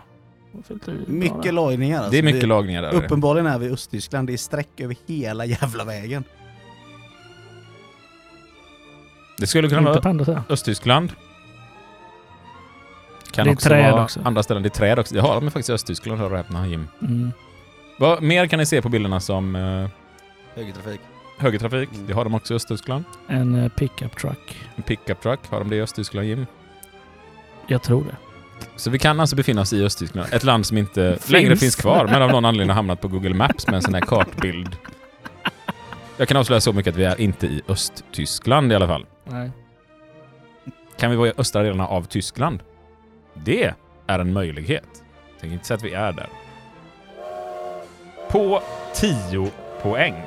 Mycket 1.07 1.53
lagningar 1.53 1.97
alltså. 1.97 2.11
det 2.11 2.17
är 2.17 2.23
mycket 2.23 2.43
Vi- 2.43 2.47
lagningar 2.47 2.81
där. 2.81 2.93
Uppenbarligen 2.93 3.47
är 3.47 3.59
vi 3.59 3.65
i 3.65 3.69
Östtyskland, 3.69 4.27
det 4.27 4.33
är 4.33 4.37
streck 4.37 4.79
över 4.79 4.95
hela 5.07 5.45
jävla 5.45 5.83
vägen. 5.83 6.23
Det 9.37 9.47
skulle 9.47 9.69
kunna 9.69 9.79
Inte 9.81 9.89
vara 9.91 10.01
på 10.01 10.09
andra 10.09 10.25
sidan. 10.25 10.43
Östtyskland. 10.49 11.11
Kan 13.31 13.45
Det 13.45 13.51
är 13.51 13.53
också 13.53 13.69
träd 13.69 13.91
vara 13.91 14.03
också. 14.03 14.19
andra 14.23 14.43
ställen. 14.43 14.63
Det 14.63 14.67
är 14.67 14.77
träd 14.79 14.99
också. 14.99 15.15
Det 15.15 15.21
har 15.21 15.33
de 15.35 15.51
faktiskt 15.51 15.69
i 15.69 15.73
Östtyskland, 15.73 16.19
hör 16.21 16.31
och 16.31 16.37
häpna, 16.37 16.67
Jim. 16.67 16.87
Mm. 17.01 17.31
Vad 17.99 18.23
mer 18.23 18.47
kan 18.47 18.59
ni 18.59 18.65
se 18.65 18.81
på 18.81 18.89
bilderna 18.89 19.19
som 19.19 19.55
eh, 19.55 19.89
Högertrafik. 20.55 21.01
högertrafik? 21.37 21.89
Mm. 21.93 22.07
Det 22.07 22.13
har 22.13 22.23
de 22.23 22.33
också 22.35 22.53
i 22.53 22.55
Östtyskland. 22.55 23.03
En 23.27 23.63
eh, 23.63 23.69
pickup 23.69 24.17
truck. 24.19 24.57
En 24.75 24.83
pickup 24.83 25.21
truck, 25.21 25.39
har 25.49 25.59
de 25.59 25.69
det 25.69 25.75
i 25.75 25.81
Östtyskland, 25.81 26.27
Jim? 26.27 26.45
Jag 27.67 27.83
tror 27.83 28.03
det. 28.03 28.15
Så 28.75 28.89
vi 28.89 28.99
kan 28.99 29.19
alltså 29.19 29.35
befinna 29.35 29.61
oss 29.61 29.73
i 29.73 29.83
Östtyskland. 29.85 30.33
Ett 30.33 30.43
land 30.43 30.65
som 30.65 30.77
inte 30.77 31.11
Finns. 31.13 31.29
längre 31.29 31.55
finns 31.55 31.75
kvar, 31.75 32.05
men 32.11 32.21
av 32.21 32.29
någon 32.29 32.45
anledning 32.45 32.69
har 32.69 32.75
hamnat 32.75 33.01
på 33.01 33.07
Google 33.07 33.33
Maps 33.33 33.67
med 33.67 33.75
en 33.75 33.81
sån 33.81 33.93
här 33.93 34.01
kartbild. 34.01 34.77
Jag 36.17 36.27
kan 36.27 36.37
avslöja 36.37 36.61
så 36.61 36.73
mycket 36.73 36.91
att 36.93 36.97
vi 36.99 37.03
är 37.03 37.21
inte 37.21 37.47
i 37.47 37.61
Östtyskland 37.67 38.71
i 38.71 38.75
alla 38.75 38.87
fall. 38.87 39.05
Nej. 39.23 39.51
Kan 40.97 41.11
vi 41.11 41.17
vara 41.17 41.29
i 41.29 41.33
östra 41.37 41.63
delarna 41.63 41.87
av 41.87 42.03
Tyskland? 42.03 42.63
Det 43.33 43.73
är 44.07 44.19
en 44.19 44.33
möjlighet. 44.33 44.83
Tänk 44.93 45.39
tänker 45.39 45.53
inte 45.53 45.65
säga 45.65 45.77
att 45.77 45.83
vi 45.83 45.93
är 45.93 46.11
där. 46.11 46.29
På 48.29 48.61
10 48.95 49.51
poäng. 49.81 50.23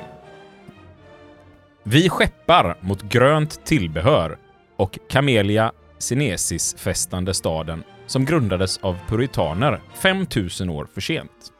Vi 1.83 2.09
skeppar 2.09 2.77
mot 2.81 3.01
grönt 3.01 3.65
tillbehör 3.65 4.37
och 4.75 4.99
Camelia 5.09 5.71
Sinensis-festande 5.97 7.33
staden 7.33 7.83
som 8.07 8.25
grundades 8.25 8.77
av 8.77 8.97
puritaner 9.07 9.81
5000 9.93 10.69
år 10.69 10.87
för 10.93 11.01
sent. 11.01 11.53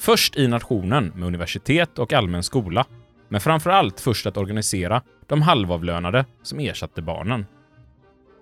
Först 0.00 0.36
i 0.36 0.48
nationen 0.48 1.12
med 1.14 1.26
universitet 1.26 1.98
och 1.98 2.12
allmän 2.12 2.42
skola, 2.42 2.86
men 3.28 3.40
framför 3.40 3.70
allt 3.70 4.00
först 4.00 4.26
att 4.26 4.36
organisera 4.36 5.02
de 5.26 5.42
halvavlönade 5.42 6.24
som 6.42 6.60
ersatte 6.60 7.02
barnen. 7.02 7.46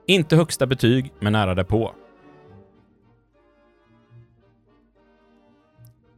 Inte 0.06 0.36
högsta 0.36 0.66
betyg, 0.66 1.12
men 1.20 1.32
nära 1.32 1.54
därpå. 1.54 1.94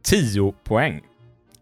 10 0.03 0.53
poäng. 0.63 1.01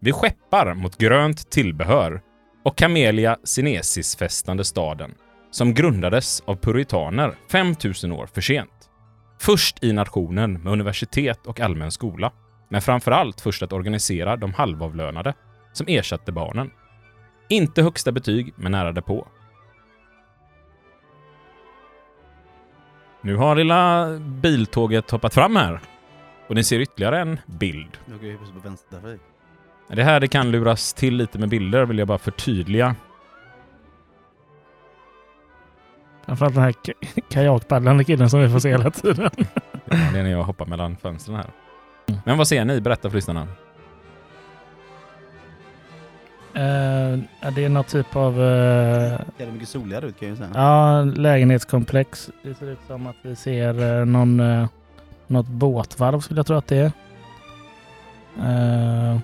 Vi 0.00 0.12
skeppar 0.12 0.74
mot 0.74 0.98
grönt 0.98 1.50
tillbehör 1.50 2.22
och 2.64 2.76
Camelia 2.76 3.36
Sinesis-festande 3.44 4.64
staden 4.64 5.14
som 5.50 5.74
grundades 5.74 6.40
av 6.40 6.56
puritaner 6.56 7.34
5000 7.50 8.12
år 8.12 8.26
för 8.26 8.40
sent. 8.40 8.90
Först 9.40 9.84
i 9.84 9.92
nationen 9.92 10.52
med 10.62 10.72
universitet 10.72 11.46
och 11.46 11.60
allmän 11.60 11.90
skola, 11.90 12.32
men 12.68 12.82
framför 12.82 13.10
allt 13.10 13.40
först 13.40 13.62
att 13.62 13.72
organisera 13.72 14.36
de 14.36 14.52
halvavlönade 14.52 15.34
som 15.72 15.86
ersatte 15.88 16.32
barnen. 16.32 16.70
Inte 17.48 17.82
högsta 17.82 18.12
betyg, 18.12 18.52
men 18.56 18.72
nära 18.72 18.92
därpå. 18.92 19.26
Nu 23.20 23.36
har 23.36 23.56
lilla 23.56 24.08
biltåget 24.18 25.10
hoppat 25.10 25.34
fram 25.34 25.56
här. 25.56 25.80
Och 26.48 26.54
ni 26.54 26.64
ser 26.64 26.80
ytterligare 26.80 27.20
en 27.20 27.38
bild. 27.46 27.98
Jag 28.10 28.18
går 28.20 28.28
ju 28.28 28.38
på 28.38 28.44
vänstertrafik. 28.68 29.20
Det 29.88 30.02
här 30.04 30.20
det 30.20 30.28
kan 30.28 30.50
luras 30.50 30.94
till 30.94 31.16
lite 31.16 31.38
med 31.38 31.48
bilder, 31.48 31.84
vill 31.84 31.98
jag 31.98 32.08
bara 32.08 32.18
förtydliga. 32.18 32.94
Framförallt 36.26 36.54
den 36.54 36.62
här 36.64 36.72
ka- 36.72 37.20
kajakpaddlande 37.30 38.04
killen 38.04 38.30
som 38.30 38.40
vi 38.40 38.48
får 38.48 38.58
se 38.58 38.68
hela 38.70 38.90
tiden. 38.90 39.30
Ja, 39.34 39.40
det 40.12 40.18
är 40.18 40.22
när 40.22 40.30
jag 40.30 40.42
hoppar 40.42 40.66
mellan 40.66 40.96
fönstren 40.96 41.36
här. 41.36 41.50
Men 42.24 42.38
vad 42.38 42.48
ser 42.48 42.64
ni? 42.64 42.80
Berätta 42.80 43.10
för 43.10 43.16
lyssnarna. 43.16 43.48
Ja, 47.40 47.50
det 47.50 47.64
är 47.64 47.68
någon 47.68 47.84
typ 47.84 48.16
av 48.16 48.32
eh, 48.32 49.20
Det 49.36 49.44
är 49.44 49.50
mycket 49.52 49.68
soligare 49.68 50.06
ut 50.06 50.18
kan 50.20 50.28
jag 50.28 50.36
ju 50.38 50.42
säga. 50.44 50.50
ja, 50.54 51.02
lägenhetskomplex. 51.02 52.30
Det 52.42 52.54
ser 52.54 52.66
ut 52.66 52.78
som 52.86 53.06
att 53.06 53.16
vi 53.22 53.36
ser 53.36 53.98
eh, 54.00 54.04
någon, 54.06 54.40
eh, 54.40 54.66
något 55.26 55.46
båtvarv 55.46 56.20
skulle 56.20 56.38
jag 56.38 56.46
tro 56.46 56.56
att 56.56 56.66
det 56.66 56.76
är. 56.76 56.84
Eh, 58.38 59.18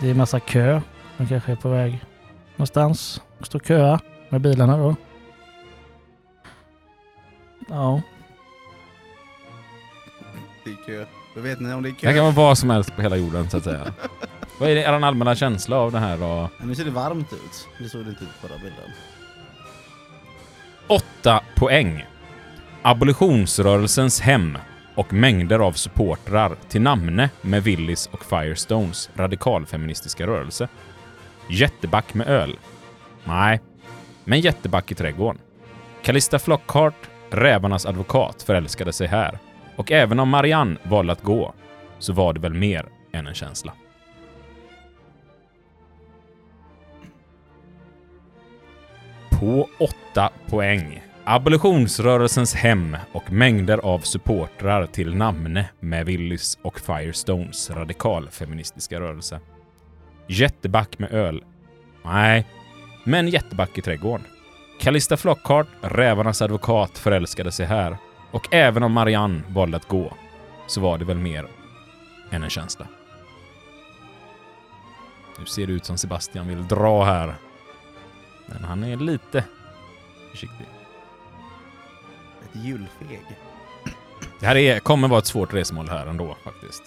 det 0.00 0.10
är 0.10 0.14
massa 0.14 0.40
kö. 0.40 0.80
De 1.16 1.26
kanske 1.26 1.52
är 1.52 1.56
på 1.56 1.68
väg 1.68 2.04
någonstans. 2.56 3.22
Står 3.40 3.58
köa 3.60 4.00
med 4.28 4.40
bilarna 4.40 4.76
då. 4.78 4.96
Ja, 7.68 8.00
Det 10.64 10.70
är 10.70 10.76
kö. 10.86 11.04
Då 11.34 11.40
vet 11.40 11.60
ni 11.60 11.72
om 11.72 11.82
det 11.82 11.88
är 11.88 11.90
Det 11.90 11.96
kö. 11.98 12.06
här 12.08 12.14
kan 12.14 12.24
vara 12.24 12.34
vad 12.34 12.58
som 12.58 12.70
helst 12.70 12.96
på 12.96 13.02
hela 13.02 13.16
jorden 13.16 13.50
så 13.50 13.56
att 13.56 13.64
säga. 13.64 13.80
vad 14.58 14.68
är 14.68 14.76
er 14.76 14.92
allmänna 14.92 15.34
känsla 15.34 15.76
av 15.76 15.92
det 15.92 15.98
här 15.98 16.16
då? 16.16 16.50
Men 16.58 16.68
nu 16.68 16.74
ser 16.74 16.84
det 16.84 16.90
varmt 16.90 17.32
ut. 17.32 17.68
Det 17.78 17.88
såg 17.88 18.04
det 18.04 18.10
inte 18.10 18.24
ut 18.24 18.40
på 18.40 18.48
förra 18.48 18.58
bilden. 18.58 18.90
Åtta 20.86 21.40
poäng. 21.54 22.06
Abolitionsrörelsens 22.82 24.20
hem 24.20 24.58
och 24.94 25.12
mängder 25.12 25.58
av 25.58 25.72
supportrar 25.72 26.56
till 26.68 26.82
namne 26.82 27.30
med 27.42 27.62
Willys 27.62 28.06
och 28.06 28.24
Firestones 28.24 29.10
radikalfeministiska 29.14 30.26
rörelse. 30.26 30.68
Jätteback 31.48 32.14
med 32.14 32.28
öl? 32.28 32.58
Nej, 33.24 33.60
men 34.24 34.40
jätteback 34.40 34.92
i 34.92 34.94
trädgården. 34.94 35.40
Calista 36.02 36.38
Flockhart, 36.38 37.08
rävarnas 37.30 37.86
advokat, 37.86 38.42
förälskade 38.42 38.92
sig 38.92 39.06
här. 39.06 39.38
Och 39.76 39.92
även 39.92 40.20
om 40.20 40.28
Marianne 40.28 40.76
valde 40.82 41.12
att 41.12 41.22
gå, 41.22 41.54
så 41.98 42.12
var 42.12 42.32
det 42.32 42.40
väl 42.40 42.54
mer 42.54 42.86
än 43.12 43.26
en 43.26 43.34
känsla. 43.34 43.72
På 49.40 49.68
8 49.78 50.30
poäng. 50.46 51.02
Abolitionsrörelsens 51.24 52.54
hem 52.54 52.96
och 53.12 53.32
mängder 53.32 53.78
av 53.78 53.98
supportrar 53.98 54.86
till 54.86 55.14
namne 55.14 55.70
med 55.80 56.06
Willys 56.06 56.58
och 56.62 56.80
Firestones 56.80 57.70
radikalfeministiska 57.70 59.00
rörelse. 59.00 59.40
Jätteback 60.28 60.98
med 60.98 61.12
öl? 61.12 61.44
Nej, 62.04 62.46
men 63.04 63.28
jätteback 63.28 63.78
i 63.78 63.82
trädgården. 63.82 64.26
Calista 64.80 65.16
Flockhart, 65.16 65.68
rävarnas 65.80 66.42
advokat, 66.42 66.98
förälskade 66.98 67.52
sig 67.52 67.66
här. 67.66 67.96
Och 68.30 68.54
även 68.54 68.82
om 68.82 68.92
Marianne 68.92 69.42
valde 69.48 69.76
att 69.76 69.88
gå, 69.88 70.12
så 70.66 70.80
var 70.80 70.98
det 70.98 71.04
väl 71.04 71.18
mer 71.18 71.46
än 72.30 72.42
en 72.42 72.50
känsla. 72.50 72.86
Nu 75.38 75.44
ser 75.44 75.66
det 75.66 75.72
ut 75.72 75.84
som 75.84 75.98
Sebastian 75.98 76.48
vill 76.48 76.68
dra 76.68 77.04
här. 77.04 77.34
Men 78.46 78.64
han 78.64 78.84
är 78.84 78.96
lite 78.96 79.44
försiktig. 80.30 80.66
Ett 82.42 82.64
julfeg. 82.64 83.20
Det 84.40 84.46
här 84.46 84.56
är, 84.56 84.78
kommer 84.80 85.08
vara 85.08 85.18
ett 85.18 85.26
svårt 85.26 85.54
resmål 85.54 85.88
här 85.88 86.06
ändå 86.06 86.36
faktiskt. 86.44 86.82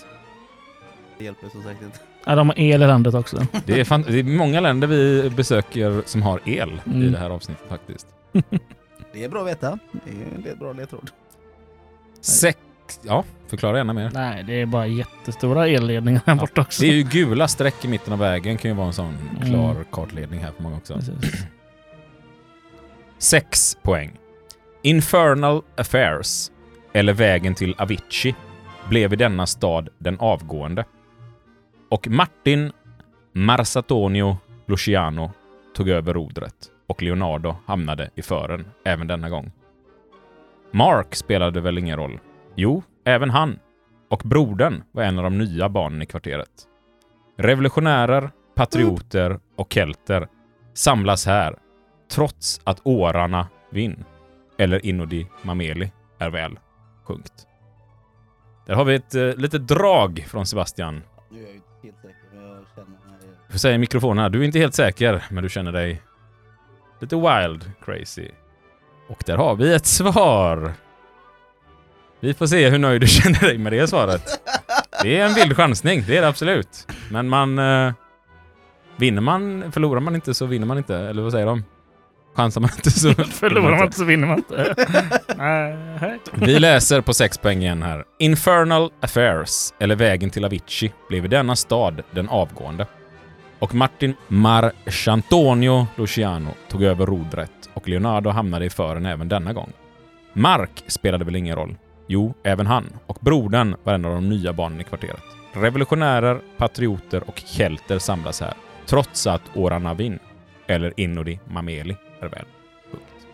Det 1.18 1.24
hjälper 1.26 1.49
som 1.49 1.64
sagt 1.64 1.82
inte. 1.82 1.99
ja 2.26 2.36
de 2.36 2.49
har 2.49 2.60
el 2.60 2.84
i 2.84 2.88
landet 2.88 3.14
också. 3.14 3.41
Det 3.66 3.80
är, 3.80 3.84
fan, 3.84 4.01
det 4.08 4.20
är 4.20 4.24
många 4.24 4.60
länder 4.60 4.88
vi 4.88 5.30
besöker 5.30 6.01
som 6.05 6.22
har 6.22 6.39
el 6.45 6.82
i 6.86 6.89
Mm. 6.89 7.12
det 7.12 7.18
här 7.18 7.30
avsnittet 7.30 7.70
faktiskt. 7.70 8.08
Det 9.14 9.24
är 9.24 9.30
bra 9.30 9.41
att 9.41 9.47
veta. 9.47 9.80
Det 10.05 10.49
är 10.49 10.51
en 10.53 10.60
bra 10.60 10.74
ledtråd. 10.74 11.12
Sex... 12.22 12.60
Ja, 13.01 13.23
förklara 13.47 13.77
gärna 13.77 13.93
mer. 13.93 14.11
Nej, 14.13 14.43
det 14.43 14.61
är 14.61 14.65
bara 14.65 14.88
jättestora 14.88 15.67
elledningar 15.67 16.21
här 16.25 16.35
borta 16.35 16.61
också. 16.61 16.81
Det 16.81 16.88
är 16.88 16.93
ju 16.93 17.03
gula 17.03 17.47
streck 17.47 17.85
i 17.85 17.88
mitten 17.88 18.13
av 18.13 18.19
vägen 18.19 18.57
kan 18.57 18.71
ju 18.71 18.77
vara 18.77 18.88
en 18.88 18.93
sån 18.93 19.17
Mm. 19.41 19.49
klar 19.49 19.85
kartledning 19.91 20.39
här 20.39 20.51
för 20.51 20.63
många 20.63 20.77
också. 20.77 20.99
Sex 23.17 23.77
poäng. 23.81 24.17
Infernal 24.81 25.61
Affairs, 25.77 26.51
eller 26.93 27.13
Vägen 27.13 27.55
till 27.55 27.75
Avicii, 27.77 28.35
blev 28.89 29.13
i 29.13 29.15
denna 29.15 29.45
stad 29.45 29.89
den 29.97 30.19
avgående. 30.19 30.85
Och 31.89 32.07
Martin 32.07 32.71
Marsatonio 33.33 34.38
Luciano 34.67 35.31
tog 35.75 35.89
över 35.89 36.13
rodret 36.13 36.53
och 36.88 37.03
Leonardo 37.03 37.55
hamnade 37.65 38.09
i 38.15 38.21
fören 38.21 38.65
även 38.85 39.07
denna 39.07 39.29
gång. 39.29 39.51
Mark 40.71 41.15
spelade 41.15 41.61
väl 41.61 41.77
ingen 41.77 41.97
roll? 41.97 42.19
Jo, 42.60 42.84
även 43.05 43.30
han. 43.30 43.60
Och 44.10 44.22
brodern 44.26 44.84
var 44.91 45.03
en 45.03 45.18
av 45.18 45.24
de 45.24 45.38
nya 45.38 45.70
barnen 45.70 46.01
i 46.01 46.05
kvarteret. 46.05 46.49
Revolutionärer, 47.38 48.32
patrioter 48.55 49.39
och 49.55 49.74
kelter 49.74 50.28
samlas 50.74 51.26
här 51.26 51.55
trots 52.12 52.62
att 52.64 52.82
årarna 52.84 53.47
vinn, 53.70 54.05
eller 54.58 54.86
Inodi 54.86 55.28
Mameli, 55.41 55.91
är 56.20 56.30
väl 56.30 56.60
sjunkt. 57.03 57.47
Där 58.66 58.76
har 58.76 58.86
vi 58.86 58.95
ett 58.95 59.16
eh, 59.16 59.36
litet 59.36 59.68
drag 59.68 60.26
från 60.28 60.45
Sebastian. 60.45 61.03
Nu 61.30 61.43
är 61.43 61.47
jag 61.47 61.55
inte 61.55 61.64
helt 61.84 61.97
säker, 62.01 62.30
men 62.34 62.45
jag 62.45 62.66
känner 62.76 62.89
mig... 62.89 62.99
Du 63.47 63.51
får 63.51 63.60
säga 63.60 63.76
i 63.76 63.78
mikrofonen 63.78 64.18
här, 64.18 64.30
du 64.30 64.39
är 64.41 64.43
inte 64.43 64.60
helt 64.60 64.76
säker, 64.76 65.24
men 65.30 65.43
du 65.43 65.49
känner 65.49 65.72
dig 65.72 66.01
lite 67.01 67.16
wild 67.16 67.72
crazy. 67.86 68.30
Och 69.10 69.24
där 69.26 69.38
har 69.38 69.55
vi 69.55 69.74
ett 69.74 69.86
svar. 69.86 70.74
Vi 72.20 72.34
får 72.34 72.47
se 72.47 72.70
hur 72.70 72.78
nöjd 72.78 73.01
du 73.01 73.07
känner 73.22 73.39
dig 73.39 73.57
med 73.57 73.74
det 73.74 73.88
svaret. 73.88 74.24
Det 75.03 75.18
är 75.18 75.26
en 75.26 75.34
vild 75.34 75.55
chansning, 75.55 76.03
det 76.07 76.18
är 76.18 76.22
det 76.22 76.28
absolut. 76.28 76.88
Men 77.11 77.30
man... 77.30 77.59
Eh, 77.59 77.93
vinner 78.97 79.22
man, 79.22 79.72
förlorar 79.72 79.99
man 79.99 80.15
inte 80.15 80.34
så 80.34 80.45
vinner 80.45 80.68
man 80.68 80.78
inte, 80.78 80.97
eller 80.97 81.22
vad 81.22 81.32
säger 81.32 81.45
de? 81.45 81.63
Chansar 82.36 82.61
man 82.61 82.70
inte 82.76 82.91
så... 82.91 83.13
Förlorar 83.24 83.76
man 83.76 83.84
inte 83.84 83.97
så 83.97 84.05
vinner 84.05 84.28
man 84.28 84.38
inte. 84.38 84.76
Vi 86.45 86.59
läser 86.59 87.01
på 87.01 87.13
sex 87.13 87.38
poäng 87.38 87.61
igen 87.61 87.84
här. 87.84 88.03
Infernal 88.20 88.91
Affairs, 89.01 89.74
eller 89.80 89.95
Vägen 89.95 90.30
till 90.30 90.45
Avicii, 90.45 90.93
blev 91.09 91.26
i 91.26 91.28
denna 91.28 91.55
stad 91.55 92.01
den 92.11 92.30
avgående. 92.30 92.86
Och 93.59 93.76
Martin 93.76 94.13
Marchantonio 94.28 95.88
Luciano 95.95 96.53
tog 96.70 96.84
över 96.84 97.05
rodret 97.05 97.51
och 97.74 97.88
Leonardo 97.88 98.30
hamnade 98.30 98.65
i 98.65 98.70
fören 98.70 99.05
även 99.05 99.30
denna 99.30 99.53
gång. 99.53 99.74
Mark 100.34 100.84
spelade 100.88 101.26
väl 101.26 101.36
ingen 101.36 101.55
roll? 101.55 101.76
Jo, 102.08 102.34
även 102.43 102.68
han. 102.68 102.89
Och 103.05 103.18
brodern 103.22 103.76
var 103.84 103.93
en 103.93 104.05
av 104.05 104.14
de 104.14 104.30
nya 104.30 104.53
barnen 104.53 104.82
i 104.82 104.84
kvarteret. 104.84 105.24
Revolutionärer, 105.53 106.41
patrioter 106.58 107.24
och 107.30 107.39
kelter 107.45 107.99
samlas 107.99 108.41
här, 108.41 108.53
trots 108.86 109.28
att 109.28 109.41
Oran 109.55 109.84
Navin, 109.84 110.20
eller 110.68 110.93
Inodi 110.97 111.39
Mameli, 111.45 111.97
är 112.22 112.28
väl 112.28 112.45
Punkt. 112.91 113.28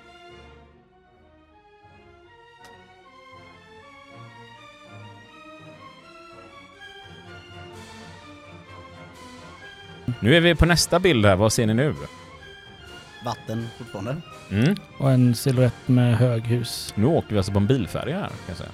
Nu 10.19 10.35
är 10.35 10.41
vi 10.41 10.55
på 10.55 10.65
nästa 10.65 10.99
bild 10.99 11.25
här. 11.25 11.35
Vad 11.35 11.53
ser 11.53 11.67
ni 11.67 11.73
nu? 11.73 11.95
Vatten 13.25 13.67
fortfarande. 13.77 14.17
Mm. 14.51 14.75
Och 14.97 15.11
en 15.11 15.35
silhuett 15.35 15.87
med 15.87 16.17
höghus. 16.17 16.93
Nu 16.95 17.05
åker 17.05 17.29
vi 17.29 17.37
alltså 17.37 17.51
på 17.51 17.57
en 17.57 17.67
bilfärja 17.67 18.15
här, 18.19 18.27
kan 18.27 18.37
jag 18.47 18.57
säga. 18.57 18.69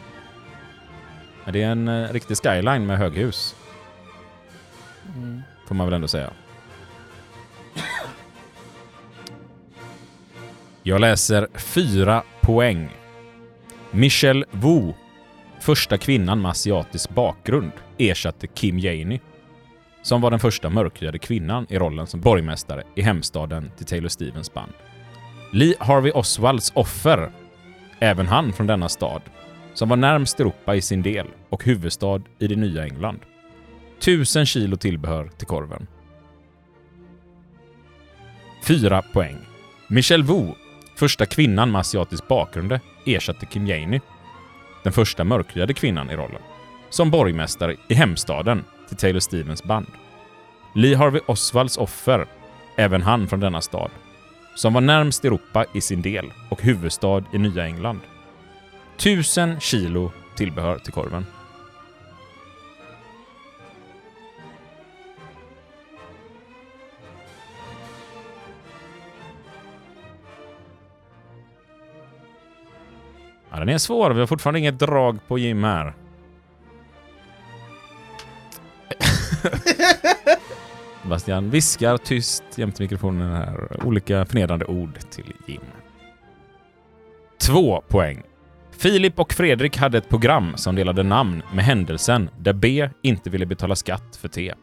Men 1.43 1.53
det 1.53 1.63
är 1.63 1.71
en 1.71 1.87
eh, 1.87 2.13
riktig 2.13 2.37
skyline 2.37 2.85
med 2.85 2.97
höghus, 2.97 3.55
Mm. 5.15 5.41
får 5.67 5.75
man 5.75 5.87
väl 5.87 5.93
ändå 5.93 6.07
säga. 6.07 6.31
Jag 10.83 11.01
läser 11.01 11.47
fyra 11.53 12.23
poäng. 12.41 12.89
Michelle 13.91 14.45
Wu, 14.51 14.93
första 15.59 15.97
kvinnan 15.97 16.41
med 16.41 16.51
asiatisk 16.51 17.09
bakgrund, 17.09 17.71
ersatte 17.97 18.47
Kim 18.47 18.79
Janey, 18.79 19.19
som 20.01 20.21
var 20.21 20.31
den 20.31 20.39
första 20.39 20.69
mörkhyade 20.69 21.19
kvinnan 21.19 21.65
i 21.69 21.79
rollen 21.79 22.07
som 22.07 22.21
borgmästare 22.21 22.83
i 22.95 23.01
hemstaden 23.01 23.71
till 23.77 23.85
Taylor 23.85 24.07
Stevens 24.07 24.53
band. 24.53 24.71
Lee 25.51 25.75
Harvey 25.79 26.11
Oswalds 26.11 26.71
offer, 26.75 27.31
även 27.99 28.27
han 28.27 28.53
från 28.53 28.67
denna 28.67 28.89
stad, 28.89 29.21
som 29.73 29.89
var 29.89 29.97
närmst 29.97 30.39
Europa 30.39 30.75
i 30.75 30.81
sin 30.81 31.01
del 31.01 31.27
och 31.49 31.63
huvudstad 31.63 32.21
i 32.39 32.47
det 32.47 32.55
nya 32.55 32.83
England. 32.83 33.19
Tusen 33.99 34.45
kilo 34.45 34.77
tillbehör 34.77 35.29
till 35.37 35.47
korven. 35.47 35.87
Fyra 38.63 39.01
poäng. 39.01 39.37
Michelle 39.87 40.23
Wu, 40.23 40.53
Första 40.99 41.25
kvinnan 41.25 41.71
med 41.71 41.79
asiatisk 41.79 42.27
bakgrund 42.27 42.79
ersatte 43.05 43.45
Kim 43.45 43.67
Janey, 43.67 43.99
den 44.83 44.93
första 44.93 45.23
mörkhyade 45.23 45.73
kvinnan 45.73 46.09
i 46.09 46.15
rollen, 46.15 46.41
som 46.89 47.11
borgmästare 47.11 47.75
i 47.89 47.93
hemstaden 47.93 48.63
till 48.89 48.97
Taylor 48.97 49.19
Stevens 49.19 49.63
band. 49.63 49.87
Lee 50.75 50.95
Harvey 50.95 51.21
Oswalds 51.25 51.77
offer, 51.77 52.25
även 52.75 53.01
han 53.01 53.27
från 53.27 53.39
denna 53.39 53.61
stad, 53.61 53.91
som 54.55 54.73
var 54.73 54.81
närmst 54.81 55.25
Europa 55.25 55.65
i 55.73 55.81
sin 55.81 56.01
del 56.01 56.33
och 56.49 56.61
huvudstad 56.61 57.23
i 57.33 57.37
Nya 57.37 57.65
England. 57.65 57.99
Tusen 58.97 59.59
kilo 59.59 60.11
tillbehör 60.35 60.79
till 60.79 60.93
korven. 60.93 61.25
Ja, 73.51 73.59
den 73.59 73.69
är 73.69 73.77
svår. 73.77 74.11
Vi 74.11 74.19
har 74.19 74.27
fortfarande 74.27 74.59
inget 74.59 74.79
drag 74.79 75.27
på 75.27 75.37
Jim 75.37 75.63
här. 75.63 75.93
Bastian 81.03 81.49
viskar 81.49 81.97
tyst 81.97 82.43
jämte 82.55 82.81
mikrofonen 82.81 83.35
här 83.35 83.85
olika 83.85 84.25
förnedrande 84.25 84.65
ord 84.65 84.99
till 85.09 85.33
Jim. 85.45 85.61
Två 87.41 87.81
poäng. 87.87 88.23
Filip 88.71 89.19
och 89.19 89.33
Fredrik 89.33 89.77
hade 89.77 89.97
ett 89.97 90.09
program 90.09 90.57
som 90.57 90.75
delade 90.75 91.03
namn 91.03 91.43
med 91.53 91.65
händelsen 91.65 92.29
där 92.39 92.53
B 92.53 92.89
inte 93.01 93.29
ville 93.29 93.45
betala 93.45 93.75
skatt 93.75 94.15
för 94.15 94.27
T. 94.27 94.53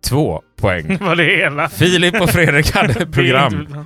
Två 0.00 0.42
poäng. 0.56 0.98
Var 1.00 1.16
det 1.16 1.24
hela? 1.24 1.68
Filip 1.68 2.20
och 2.20 2.30
Fredrik 2.30 2.74
hade 2.74 3.02
ett 3.02 3.12
program 3.12 3.84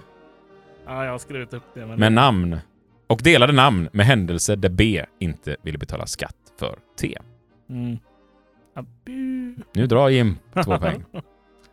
Ja, 0.86 1.04
jag 1.04 1.10
har 1.12 1.18
skrivit 1.18 1.54
upp 1.54 1.62
det. 1.74 1.86
Men... 1.86 2.00
med 2.00 2.12
namn 2.12 2.58
och 3.06 3.20
delade 3.22 3.52
namn 3.52 3.88
med 3.92 4.06
händelse 4.06 4.56
där 4.56 4.68
B 4.68 5.04
inte 5.18 5.56
ville 5.62 5.78
betala 5.78 6.06
skatt 6.06 6.36
för 6.58 6.78
T. 7.00 7.18
Mm. 7.70 7.98
Nu 9.74 9.86
drar 9.86 10.08
Jim 10.08 10.38
två 10.64 10.78
poäng. 10.78 11.04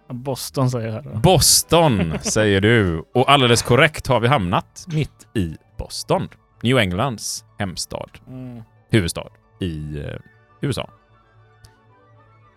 Boston 0.09 0.69
säger 0.69 0.87
jag 0.87 0.93
här 0.93 1.01
då. 1.01 1.19
Boston 1.19 2.13
säger 2.21 2.61
du. 2.61 3.03
Och 3.13 3.31
alldeles 3.31 3.61
korrekt 3.61 4.07
har 4.07 4.19
vi 4.19 4.27
hamnat 4.27 4.85
mitt 4.87 5.27
i 5.33 5.57
Boston. 5.77 6.29
New 6.63 6.77
Englands 6.77 7.45
hemstad. 7.59 8.09
Mm. 8.27 8.63
Huvudstad 8.89 9.27
i 9.59 9.99
eh, 9.99 10.15
USA. 10.61 10.89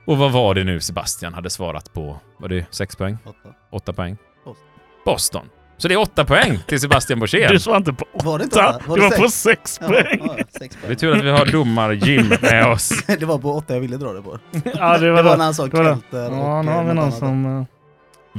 Och 0.07 0.19
vad 0.19 0.33
var 0.33 0.55
det 0.55 0.65
nu 0.65 0.81
Sebastian 0.81 1.35
hade 1.35 1.51
svarat 1.51 1.93
på? 1.93 2.21
Var 2.39 2.49
det 2.49 2.67
sex 2.71 2.97
poäng? 2.97 3.19
Åtta. 3.25 3.55
Åtta 3.71 3.93
poäng? 3.93 4.17
Boston. 4.45 4.67
Boston. 5.05 5.49
Så 5.79 5.89
det 5.89 5.95
är 5.95 5.99
åtta 5.99 6.25
poäng 6.25 6.59
till 6.67 6.81
Sebastian 6.81 7.21
Borssén. 7.21 7.53
Du 7.53 7.59
svarade 7.61 7.79
inte 7.79 7.93
på 7.93 8.07
Var 8.13 8.39
det 8.39 8.45
inte 8.45 8.57
åtta. 8.59 8.69
åtta? 8.77 8.85
Var 8.87 8.97
Du 8.97 9.03
det 9.03 9.09
var 9.09 9.17
på 9.17 9.29
sex? 9.29 9.35
sex 9.73 9.79
Ja, 9.81 9.87
poäng. 9.89 10.21
ja, 10.39 10.45
sex 10.59 10.77
Det 10.81 10.85
är 10.85 10.87
poäng. 10.87 10.97
tur 10.97 11.17
att 11.17 11.25
vi 11.25 11.31
har 11.31 11.47
domar-Jim 11.47 12.33
med 12.43 12.67
oss. 12.67 13.05
Det 13.07 13.25
var 13.25 13.39
på 13.39 13.53
åtta 13.53 13.75
jag 13.75 13.81
ville 13.81 13.97
dra 13.97 14.13
det 14.13 14.23
på. 14.23 14.39
Ja, 14.75 14.99
det 14.99 15.07
Det 15.07 15.11
var 15.13 15.23
var 15.23 15.31
det. 15.31 15.37
när 15.37 15.45
han 15.45 15.55
sa 15.55 15.63
var 15.63 15.71
kelter 15.71 16.19
Ja, 16.31 16.59
och 16.59 16.65
nu 16.65 16.71
har 16.73 16.85
vi 16.85 16.95
någon 16.95 17.13
som... 17.13 17.59
eh, 17.61 17.65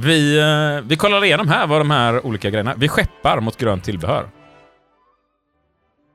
Vi, 0.04 0.38
eh, 0.38 0.88
vi 0.88 0.96
kollar 0.96 1.24
igenom 1.24 1.48
här 1.48 1.66
vad 1.66 1.80
de 1.80 1.90
här 1.90 2.26
olika 2.26 2.50
grejerna... 2.50 2.74
Vi 2.76 2.88
skeppar 2.88 3.40
mot 3.40 3.56
grönt 3.56 3.84
tillbehör. 3.84 4.26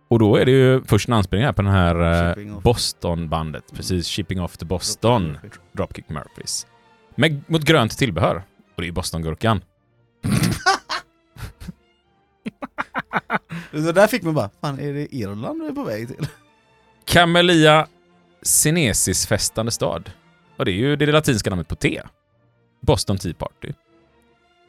Och 0.09 0.19
då 0.19 0.35
är 0.37 0.45
det 0.45 0.51
ju 0.51 0.83
först 0.83 1.07
en 1.07 1.13
anspelning 1.13 1.45
här 1.45 1.53
på 1.53 1.61
den 1.61 1.71
här 1.71 2.29
eh. 2.39 2.59
Boston-bandet. 2.61 3.63
Precis, 3.75 4.07
Shipping 4.07 4.41
Off 4.41 4.57
to 4.57 4.65
Boston. 4.65 5.37
Dropkick 5.71 6.09
Murphys. 6.09 6.67
Med, 7.15 7.41
mot 7.47 7.61
grönt 7.63 7.97
tillbehör. 7.97 8.35
Och 8.35 8.41
det 8.75 8.83
är 8.83 8.85
ju 8.85 8.91
Bostongurkan. 8.91 9.61
Det 13.71 13.91
där 13.91 14.07
fick 14.07 14.23
man 14.23 14.33
bara, 14.33 14.49
fan 14.61 14.79
är 14.79 14.93
det 14.93 15.15
Irland 15.15 15.61
du 15.61 15.67
är 15.67 15.71
på 15.71 15.83
väg 15.83 16.07
till? 16.07 16.27
Camellia 17.05 17.87
Sinesis-festande 18.41 19.71
stad. 19.71 20.11
Och 20.57 20.65
det 20.65 20.71
är 20.71 20.75
ju 20.75 20.95
det 20.95 21.05
latinska 21.05 21.49
namnet 21.49 21.67
på 21.67 21.75
te. 21.75 22.01
Boston 22.81 23.17
Tea 23.17 23.33
Party. 23.33 23.73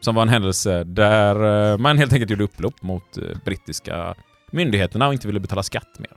Som 0.01 0.15
var 0.15 0.23
en 0.23 0.29
händelse 0.29 0.85
där 0.85 1.73
eh, 1.73 1.79
man 1.79 1.99
helt 1.99 2.13
enkelt 2.13 2.31
gjorde 2.31 2.45
upplopp 2.45 2.83
mot 2.83 3.17
eh, 3.17 3.25
brittiska 3.45 4.15
myndigheterna 4.51 5.07
och 5.07 5.13
inte 5.13 5.27
ville 5.27 5.41
betala 5.41 5.63
skatt 5.63 5.99
mer. 5.99 6.13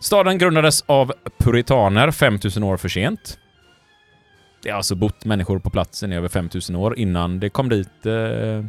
Staden 0.00 0.38
grundades 0.38 0.82
av 0.86 1.12
puritaner 1.38 2.10
5000 2.10 2.62
år 2.62 2.76
för 2.76 2.88
sent. 2.88 3.38
Det 4.62 4.70
har 4.70 4.76
alltså 4.76 4.94
bott 4.94 5.24
människor 5.24 5.58
på 5.58 5.70
platsen 5.70 6.12
i 6.12 6.16
över 6.16 6.28
5000 6.28 6.76
år 6.76 6.98
innan 6.98 7.40
det 7.40 7.50
kom 7.50 7.68
dit 7.68 8.06
eh, 8.06 8.64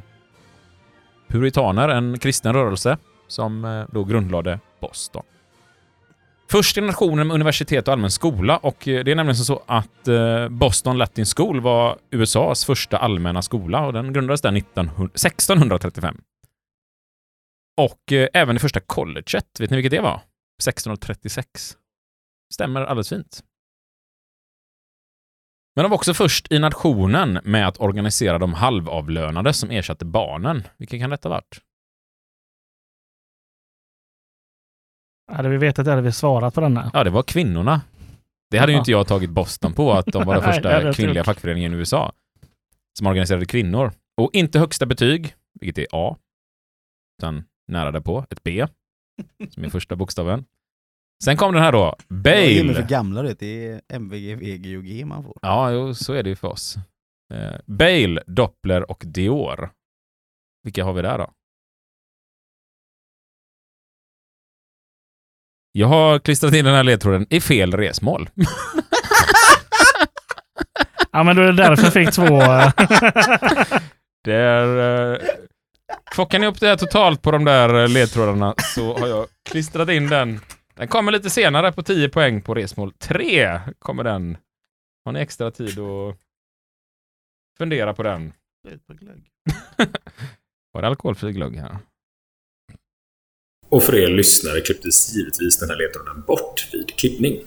puritaner, 1.33 1.89
en 1.89 2.19
kristen 2.19 2.53
rörelse, 2.53 2.97
som 3.27 3.65
eh, 3.65 3.85
då 3.91 4.03
grundlade 4.03 4.59
Boston. 4.81 5.23
Först 6.51 6.77
i 6.77 6.81
nationen 6.81 7.27
med 7.27 7.35
universitet 7.35 7.87
och 7.87 7.93
allmän 7.93 8.11
skola 8.11 8.57
och 8.57 8.87
eh, 8.87 9.03
det 9.03 9.11
är 9.11 9.15
nämligen 9.15 9.35
så 9.35 9.63
att 9.65 10.07
eh, 10.07 10.49
Boston 10.49 10.97
Latin 10.97 11.25
School 11.25 11.61
var 11.61 11.97
USAs 12.11 12.65
första 12.65 12.97
allmänna 12.97 13.41
skola 13.41 13.85
och 13.85 13.93
den 13.93 14.13
grundades 14.13 14.41
där 14.41 14.57
1900 14.57 15.11
1635. 15.13 16.21
Och 17.77 18.13
även 18.33 18.55
det 18.55 18.59
första 18.59 18.79
colleget, 18.79 19.59
vet 19.59 19.69
ni 19.69 19.75
vilket 19.75 19.91
det 19.91 20.01
var? 20.01 20.21
1636. 20.61 21.77
Stämmer 22.53 22.81
alldeles 22.81 23.09
fint. 23.09 23.43
Men 25.75 25.83
de 25.83 25.89
var 25.89 25.95
också 25.95 26.13
först 26.13 26.51
i 26.51 26.59
nationen 26.59 27.39
med 27.43 27.67
att 27.67 27.79
organisera 27.79 28.39
de 28.39 28.53
halvavlönade 28.53 29.53
som 29.53 29.71
ersatte 29.71 30.05
barnen. 30.05 30.63
Vilka 30.77 30.99
kan 30.99 31.09
detta 31.09 31.29
ha 31.29 31.35
varit? 31.35 31.61
Hade 35.31 35.49
vi 35.49 35.57
vetat 35.57 35.85
det 35.85 35.91
hade 35.91 36.01
vi 36.03 36.11
svarat 36.11 36.53
på 36.53 36.61
denna. 36.61 36.91
Ja, 36.93 37.03
det 37.03 37.09
var 37.09 37.23
kvinnorna. 37.23 37.81
Det 38.49 38.57
hade 38.57 38.71
ju 38.71 38.75
Jaha. 38.75 38.81
inte 38.81 38.91
jag 38.91 39.07
tagit 39.07 39.29
Boston 39.29 39.73
på, 39.73 39.93
att 39.93 40.05
de 40.05 40.25
var 40.25 40.33
den 40.35 40.43
Nej, 40.43 40.53
första 40.53 40.81
inte 40.81 40.93
kvinnliga 40.95 41.23
fackföreningen 41.23 41.73
i 41.73 41.75
USA 41.75 42.11
som 42.97 43.07
organiserade 43.07 43.45
kvinnor. 43.45 43.91
Och 44.21 44.29
inte 44.33 44.59
högsta 44.59 44.85
betyg, 44.85 45.35
vilket 45.59 45.77
är 45.77 45.87
A, 45.91 46.17
utan 47.19 47.43
nära 47.67 47.91
därpå, 47.91 48.25
ett 48.29 48.43
B, 48.43 48.67
som 49.49 49.63
är 49.63 49.69
första 49.69 49.95
bokstaven. 49.95 50.45
Sen 51.23 51.37
kom 51.37 51.53
den 51.53 51.63
här 51.63 51.71
då, 51.71 51.95
Det 52.07 52.59
är 52.59 52.63
för 52.63 52.73
Bale. 52.73 52.85
gamla 52.87 53.21
det, 53.21 53.33
det 53.39 53.67
är 53.67 53.81
MVG, 53.93 54.35
VG 54.35 54.77
och 54.77 54.83
G 54.83 55.05
man 55.05 55.23
får. 55.23 55.37
Ja, 55.41 55.71
jo, 55.71 55.93
så 55.93 56.13
är 56.13 56.23
det 56.23 56.29
ju 56.29 56.35
för 56.35 56.47
oss. 56.47 56.75
Eh, 57.33 57.53
Bale, 57.65 58.21
Doppler 58.27 58.91
och 58.91 59.03
Dior. 59.05 59.69
Vilka 60.63 60.83
har 60.83 60.93
vi 60.93 61.01
där 61.01 61.17
då? 61.17 61.31
Jag 65.71 65.87
har 65.87 66.19
klistrat 66.19 66.53
in 66.53 66.65
den 66.65 66.75
här 66.75 66.83
ledtråden 66.83 67.27
i 67.29 67.41
fel 67.41 67.71
resmål. 67.77 68.29
Ja, 71.15 71.23
men 71.23 71.35
då 71.35 71.41
är 71.41 71.45
det 71.45 71.63
därför 71.63 71.83
jag 71.83 71.93
fick 71.93 72.11
två. 72.11 72.25
Det 74.23 74.33
är... 74.33 75.13
Eh, 75.13 75.19
plockar 76.15 76.39
ni 76.39 76.47
upp 76.47 76.59
det 76.59 76.67
här 76.67 76.75
totalt 76.77 77.21
på 77.21 77.31
de 77.31 77.45
där 77.45 77.83
eh, 77.83 77.89
ledtrådarna 77.89 78.55
så 78.75 78.97
har 78.97 79.07
jag 79.07 79.27
klistrat 79.49 79.89
in 79.89 80.07
den. 80.09 80.39
Den 80.75 80.87
kommer 80.87 81.11
lite 81.11 81.29
senare 81.29 81.71
på 81.71 81.83
10 81.83 82.09
poäng 82.09 82.41
på 82.41 82.53
resmål 82.53 82.93
3. 82.93 83.59
Kommer 83.79 84.03
den. 84.03 84.37
Har 85.05 85.11
ni 85.11 85.19
extra 85.19 85.51
tid 85.51 85.79
att 85.79 86.17
fundera 87.57 87.93
på 87.93 88.03
den? 88.03 88.33
Var 90.71 90.81
det 90.81 90.87
alkoholfri 90.87 91.31
glögg 91.31 91.55
här? 91.55 91.77
Och 93.69 93.83
för 93.83 93.95
er 93.95 94.07
lyssnare 94.07 94.61
klipptes 94.61 95.15
givetvis 95.15 95.59
den 95.59 95.69
här 95.69 95.77
ledtråden 95.77 96.21
bort 96.21 96.69
vid 96.73 96.87
klippning. 96.97 97.45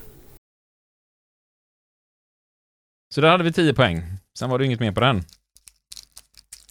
Så 3.15 3.21
där 3.21 3.29
hade 3.29 3.43
vi 3.43 3.53
10 3.53 3.73
poäng. 3.73 4.03
Sen 4.39 4.49
var 4.49 4.59
det 4.59 4.65
inget 4.65 4.79
mer 4.79 4.91
på 4.91 4.99
den. 4.99 5.23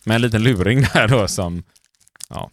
Med 0.04 0.14
en 0.14 0.22
liten 0.22 0.42
luring 0.42 0.80
där 0.94 1.09
då 1.09 1.28
som... 1.28 1.62
Ja. 2.28 2.50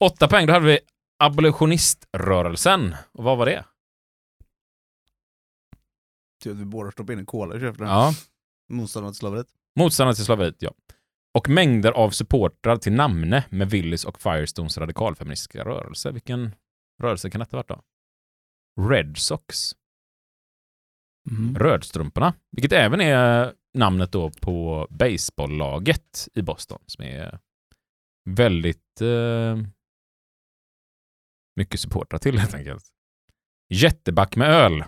8 0.00 0.28
poäng, 0.28 0.46
då 0.46 0.52
hade 0.52 0.66
vi 0.66 0.78
abolitioniströrelsen. 1.26 2.94
Och 3.12 3.24
vad 3.24 3.38
var 3.38 3.46
det? 3.46 3.64
Tur 6.42 6.50
att 6.50 6.56
vi 6.56 6.64
båda 6.64 6.90
stoppade 6.90 7.12
in 7.12 7.18
en 7.18 7.26
cola 7.26 7.56
i 7.56 7.60
käften. 7.60 7.86
Ja, 7.86 8.12
Motståndare 8.68 9.12
till 9.12 9.18
slaveriet. 9.18 9.46
motståndare 9.78 10.14
till 10.14 10.24
slaveriet, 10.24 10.56
ja. 10.62 10.74
Och 11.34 11.48
mängder 11.48 11.92
av 11.92 12.10
supportrar 12.10 12.76
till 12.76 12.92
namne 12.92 13.44
med 13.50 13.70
Willys 13.70 14.04
och 14.04 14.22
Firestones 14.22 14.78
radikalfeministiska 14.78 15.64
rörelse. 15.64 16.10
Vilken 16.10 16.54
rörelse 17.02 17.30
kan 17.30 17.38
detta 17.38 17.56
ha 17.56 17.58
varit 17.58 17.68
då? 17.68 17.82
Red 18.90 19.16
Sox. 19.18 19.72
Mm. 21.30 21.56
Rödstrumporna. 21.56 22.34
Vilket 22.50 22.72
även 22.72 23.00
är 23.00 23.52
namnet 23.74 24.12
då 24.12 24.30
på 24.30 24.86
baseballlaget 24.90 26.28
i 26.34 26.42
Boston. 26.42 26.78
Som 26.86 27.04
är 27.04 27.38
väldigt 28.24 29.00
eh, 29.00 29.56
mycket 31.56 31.80
supportrar 31.80 32.18
till 32.18 32.38
helt 32.38 32.54
enkelt. 32.54 32.84
Jätteback 33.68 34.36
med 34.36 34.48
öl. 34.50 34.84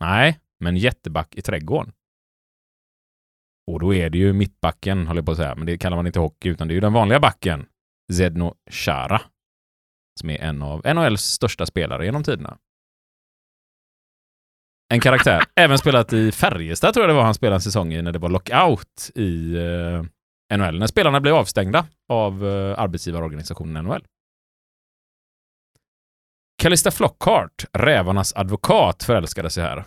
Nej, 0.00 0.40
men 0.60 0.76
jätteback 0.76 1.34
i 1.34 1.42
trädgården. 1.42 1.92
Och 3.66 3.80
då 3.80 3.94
är 3.94 4.10
det 4.10 4.18
ju 4.18 4.32
mittbacken, 4.32 5.06
håller 5.06 5.18
jag 5.18 5.26
på 5.26 5.32
att 5.32 5.38
säga, 5.38 5.54
men 5.54 5.66
det 5.66 5.78
kallar 5.78 5.96
man 5.96 6.06
inte 6.06 6.18
hockey, 6.18 6.48
utan 6.48 6.68
det 6.68 6.72
är 6.72 6.74
ju 6.74 6.80
den 6.80 6.92
vanliga 6.92 7.20
backen, 7.20 7.66
Zedno 8.12 8.54
Chara, 8.70 9.22
som 10.20 10.30
är 10.30 10.38
en 10.38 10.62
av 10.62 10.94
NHLs 10.94 11.22
största 11.22 11.66
spelare 11.66 12.04
genom 12.04 12.24
tiderna. 12.24 12.58
En 14.92 15.00
karaktär. 15.00 15.44
Även 15.54 15.78
spelat 15.78 16.12
i 16.12 16.32
Färjestad 16.32 16.94
tror 16.94 17.02
jag 17.02 17.10
det 17.10 17.14
var 17.14 17.24
han 17.24 17.34
spelade 17.34 17.56
en 17.56 17.60
säsong 17.60 17.92
i 17.92 18.02
när 18.02 18.12
det 18.12 18.18
var 18.18 18.28
lockout 18.28 19.10
i 19.14 19.56
eh, 19.56 20.56
NHL. 20.56 20.78
När 20.78 20.86
spelarna 20.86 21.20
blev 21.20 21.34
avstängda 21.34 21.86
av 22.08 22.46
eh, 22.46 22.78
arbetsgivarorganisationen 22.78 23.84
NHL. 23.84 24.04
Callista 26.60 26.90
Flockhart, 26.90 27.64
rävarnas 27.72 28.32
advokat, 28.36 29.02
förälskade 29.02 29.50
sig 29.50 29.62
här. 29.64 29.84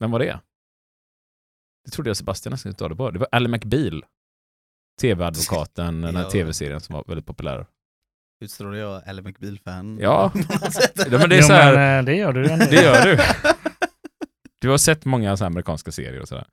Vem 0.00 0.10
var 0.10 0.18
det? 0.18 0.40
Det 1.84 1.90
trodde 1.90 2.10
jag 2.10 2.16
Sebastian 2.16 2.50
nästan 2.50 2.72
skulle 2.72 2.88
ta 2.88 2.88
det 2.88 2.96
på. 2.96 3.10
Det 3.10 3.18
var 3.18 3.28
Ally 3.32 3.48
McBeal. 3.48 4.04
TV-advokaten, 5.00 6.00
den 6.00 6.16
här 6.16 6.22
Ja. 6.22 6.30
tv-serien 6.30 6.80
som 6.80 6.94
var 6.94 7.04
väldigt 7.06 7.26
populär. 7.26 7.66
Utstrålar 8.44 8.78
jag 8.78 9.08
Ally 9.08 9.22
McBeal-fan? 9.22 9.98
Ja. 10.00 10.32
Ja, 10.96 11.18
men 11.18 11.28
det 11.30 11.36
är 11.36 11.40
Jo, 11.40 11.46
så 11.46 11.52
här, 11.52 11.74
men, 11.76 11.98
eh, 11.98 12.04
det 12.04 12.14
gör 12.16 12.32
du 12.32 12.42
det 12.42 12.82
gör 12.82 13.04
du. 13.04 13.18
Du 14.60 14.68
har 14.70 14.78
sett 14.78 15.04
många 15.04 15.36
så 15.36 15.44
här 15.44 15.50
amerikanska 15.50 15.92
serier 15.92 16.20
och 16.20 16.28
sådär. 16.28 16.46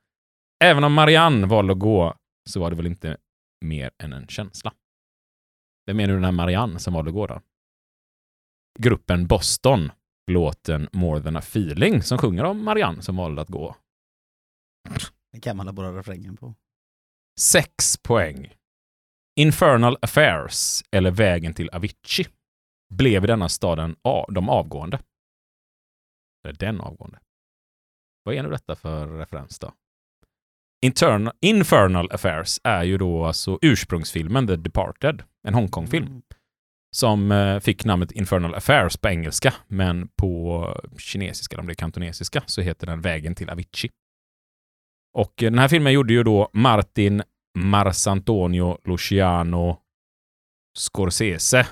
Även 0.63 0.83
om 0.83 0.93
Marianne 0.93 1.47
valde 1.47 1.73
att 1.73 1.79
gå 1.79 2.15
så 2.49 2.59
var 2.59 2.69
det 2.69 2.75
väl 2.75 2.87
inte 2.87 3.17
mer 3.65 3.91
än 4.03 4.13
en 4.13 4.27
känsla. 4.27 4.73
Vem 5.85 5.99
är 5.99 6.07
nu 6.07 6.13
den 6.13 6.23
här 6.23 6.31
Marianne 6.31 6.79
som 6.79 6.93
valde 6.93 7.09
att 7.09 7.15
gå 7.15 7.27
då? 7.27 7.41
Gruppen 8.79 9.27
Boston, 9.27 9.91
låten 10.31 10.89
More 10.93 11.21
than 11.21 11.35
a 11.35 11.39
feeling, 11.39 12.01
som 12.03 12.17
sjunger 12.17 12.43
om 12.43 12.63
Marianne 12.63 13.01
som 13.01 13.15
valde 13.17 13.41
att 13.41 13.47
gå. 13.49 13.75
Det 15.31 15.39
kan 15.39 15.57
man 15.57 15.67
ha 15.67 15.73
bara 15.73 15.97
refrängen 15.97 16.37
på. 16.37 16.55
Sex 17.39 17.97
poäng. 17.97 18.53
Infernal 19.39 19.97
Affairs, 20.01 20.83
eller 20.91 21.11
Vägen 21.11 21.53
till 21.53 21.69
Avicii, 21.69 22.25
blev 22.93 23.23
i 23.23 23.27
denna 23.27 23.49
staden 23.49 23.95
a- 24.01 24.25
de 24.29 24.49
avgående. 24.49 24.99
Eller 26.43 26.57
den 26.57 26.81
avgående. 26.81 27.19
Vad 28.23 28.35
är 28.35 28.43
nu 28.43 28.49
detta 28.49 28.75
för 28.75 29.07
referens 29.07 29.59
då? 29.59 29.73
Intern- 30.85 31.31
Infernal 31.41 32.11
Affairs 32.11 32.59
är 32.63 32.83
ju 32.83 32.97
då 32.97 33.25
alltså 33.25 33.59
ursprungsfilmen 33.61 34.47
The 34.47 34.55
Departed, 34.55 35.23
en 35.47 35.53
Hongkong-film, 35.53 36.05
Mm 36.07 36.21
som 36.93 37.31
eh, 37.31 37.59
fick 37.59 37.85
namnet 37.85 38.11
Infernal 38.11 38.55
Affairs 38.55 38.97
på 38.97 39.09
engelska, 39.09 39.53
men 39.67 40.07
på 40.07 40.67
kinesiska, 40.97 41.59
om 41.59 41.67
det 41.67 41.73
är 41.73 41.75
kantonesiska, 41.75 42.43
så 42.45 42.61
heter 42.61 42.87
den 42.87 43.01
Vägen 43.01 43.35
till 43.35 43.49
Avicii. 43.49 43.91
Och 45.13 45.43
eh, 45.43 45.51
den 45.51 45.59
här 45.59 45.67
filmen 45.67 45.93
gjorde 45.93 46.13
ju 46.13 46.23
då 46.23 46.49
Martin 46.53 47.23
Marsantonio 47.57 48.77
Luciano 48.83 49.79
Scorsese. 50.77 51.67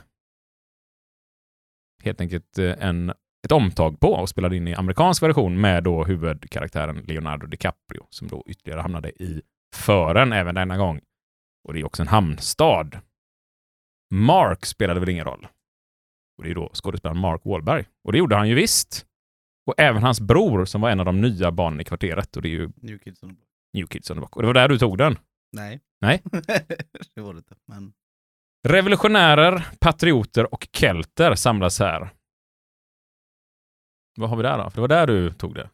Helt 2.04 2.22
enkelt 2.22 2.58
eh, 2.58 2.76
en, 2.80 3.10
ett 3.46 3.52
omtag 3.52 4.00
på 4.00 4.14
och 4.14 4.30
spelade 4.30 4.58
in 4.58 4.68
i 4.68 4.76
amerikansk 4.76 5.24
version 5.24 5.62
med 5.62 5.84
då 5.84 6.04
huvudkaraktären 6.04 7.04
Leonardo 7.08 7.48
DiCaprio 7.48 8.08
som 8.10 8.28
då 8.28 8.44
ytterligare 8.48 8.82
hamnade 8.82 9.10
i 9.10 9.42
fören 9.76 10.34
även 10.34 10.56
denna 10.56 10.78
gång. 10.78 11.02
Och 11.68 11.74
det 11.74 11.80
är 11.80 11.86
också 11.86 12.04
en 12.04 12.08
hamnstad. 12.08 13.00
Mark 14.12 14.66
spelade 14.66 15.00
väl 15.00 15.10
ingen 15.10 15.26
roll. 15.26 15.48
Och 16.38 16.44
det 16.44 16.50
är 16.52 16.56
då 16.56 16.70
skådespelaren 16.74 17.22
Mark 17.22 17.42
Wahlberg. 17.46 17.86
Och 18.04 18.12
det 18.12 18.18
gjorde 18.18 18.36
han 18.36 18.50
ju 18.50 18.56
visst. 18.56 19.06
Och 19.66 19.74
även 19.78 20.04
hans 20.04 20.22
bror 20.22 20.66
som 20.66 20.82
var 20.82 20.90
en 20.90 21.00
av 21.00 21.06
de 21.06 21.22
nya 21.22 21.52
barnen 21.52 21.82
i 21.82 21.84
kvarteret. 21.84 22.36
Och 22.36 22.42
det 22.42 22.48
är 22.48 22.52
ju 22.52 22.70
New 22.76 22.98
Kids 22.98 23.24
on 23.24 23.30
the 23.30 23.36
Block. 23.36 23.48
New 23.74 23.88
Kids 23.88 24.10
on 24.12 24.16
the 24.16 24.20
Block. 24.20 24.36
Och 24.36 24.42
det 24.42 24.48
var 24.48 24.54
där 24.54 24.70
du 24.70 24.78
tog 24.78 24.98
den. 24.98 25.18
Nej. 25.52 25.80
Nej. 26.02 26.22
det 27.16 27.22
var 27.22 27.34
det 27.34 27.38
inte. 27.38 27.56
Men 27.68 27.94
Revolutionärer, 28.68 29.68
patrioter 29.80 30.54
och 30.54 30.68
kelter 30.72 31.36
samlas 31.36 31.80
här. 31.80 32.10
Vad 34.18 34.30
har 34.30 34.38
vi 34.38 34.44
där 34.44 34.58
då? 34.58 34.70
För 34.70 34.76
det 34.76 34.82
var 34.82 34.88
där 34.88 35.08
du 35.08 35.34
tog 35.34 35.56
det. 35.56 35.70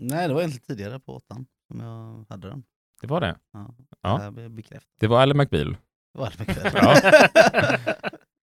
nej, 0.00 0.28
det 0.28 0.34
var 0.34 0.40
egentligen 0.40 0.66
tidigare 0.76 1.00
på 1.00 1.16
åttan 1.16 1.46
som 1.68 1.80
jag 1.80 2.24
hade 2.28 2.48
den. 2.48 2.64
Det 3.00 3.06
var 3.06 3.20
det. 3.20 3.38
Ja. 3.52 3.74
Ja. 4.00 4.30
Bekräftad. 4.30 4.90
Det 5.00 5.06
var 5.06 5.22
Ally 5.22 5.34
McBeal. 5.34 5.76
Mycket 6.38 6.74
Ja. 6.74 7.00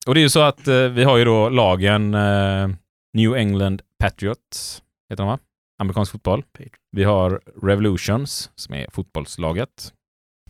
Och 0.07 0.15
det 0.15 0.21
är 0.21 0.23
ju 0.23 0.29
så 0.29 0.41
att 0.41 0.69
eh, 0.69 0.89
vi 0.89 1.05
har 1.05 1.17
ju 1.17 1.25
då 1.25 1.49
lagen 1.49 2.15
eh, 2.15 2.69
New 3.13 3.35
England 3.35 3.83
Patriots, 3.99 4.83
heter 5.11 5.23
de 5.23 5.29
va? 5.29 5.39
Amerikansk 5.79 6.13
fotboll. 6.13 6.45
Vi 6.91 7.05
har 7.05 7.41
Revolutions, 7.63 8.51
som 8.55 8.75
är 8.75 8.87
fotbollslaget. 8.91 9.93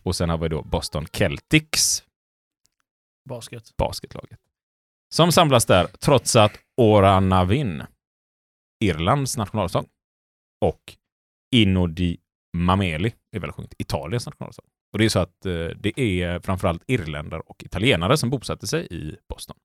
Och 0.03 0.17
sen 0.17 0.29
har 0.31 0.39
vi 0.39 0.49
då 0.49 0.63
Boston 0.63 1.07
Celtics, 1.07 2.05
Basket. 3.29 3.77
basketlaget. 3.77 4.39
Som 5.15 5.33
samlas 5.33 5.67
där 5.67 5.87
trots 5.87 6.37
att 6.37 6.53
Oranavin, 6.77 7.83
Irlands 8.85 9.37
nationalsång, 9.37 9.87
och 10.61 10.97
Inno 11.55 11.87
di 11.87 12.19
Mameli 12.57 13.15
är 13.37 13.41
väl 13.41 13.53
sjungit 13.53 13.75
Italiens 13.79 14.27
nationalsång. 14.27 14.67
Och 14.93 14.99
det 14.99 15.05
är 15.05 15.09
så 15.09 15.19
att 15.19 15.47
eh, 15.47 15.53
det 15.53 16.01
är 16.01 16.41
framförallt 16.41 16.83
irländare 16.87 17.41
och 17.41 17.65
italienare 17.65 18.17
som 18.17 18.31
bosatte 18.31 18.67
sig 18.67 18.87
i 18.91 19.17
Boston. 19.29 19.57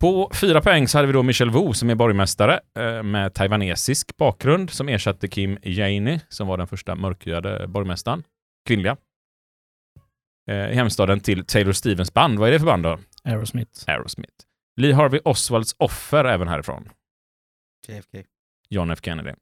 På 0.00 0.30
fyra 0.34 0.60
poäng 0.60 0.88
så 0.88 0.98
hade 0.98 1.06
vi 1.06 1.12
då 1.12 1.22
Michel 1.22 1.50
Wu 1.50 1.72
som 1.72 1.90
är 1.90 1.94
borgmästare 1.94 2.60
eh, 2.78 3.02
med 3.02 3.34
taiwanesisk 3.34 4.16
bakgrund 4.16 4.70
som 4.70 4.88
ersatte 4.88 5.28
Kim 5.28 5.58
Janey 5.62 6.20
som 6.28 6.46
var 6.46 6.56
den 6.56 6.66
första 6.66 6.94
mörkhyade 6.94 7.66
borgmästaren, 7.68 8.22
kvinnliga. 8.66 8.96
Eh, 10.50 10.70
i 10.70 10.74
hemstaden 10.74 11.20
till 11.20 11.44
Taylor 11.44 11.72
Stevens 11.72 12.14
band. 12.14 12.38
Vad 12.38 12.48
är 12.48 12.52
det 12.52 12.58
för 12.58 12.66
band 12.66 12.82
då? 12.82 12.98
Aerosmith. 13.24 13.84
Aerosmith. 13.86 14.34
Lee 14.76 14.94
Harvey 14.94 15.20
Oswalds 15.24 15.74
offer 15.78 16.24
även 16.24 16.48
härifrån. 16.48 16.88
JFK. 17.88 18.18
John 18.68 18.90
F 18.90 18.98
Kennedy. 19.02 19.32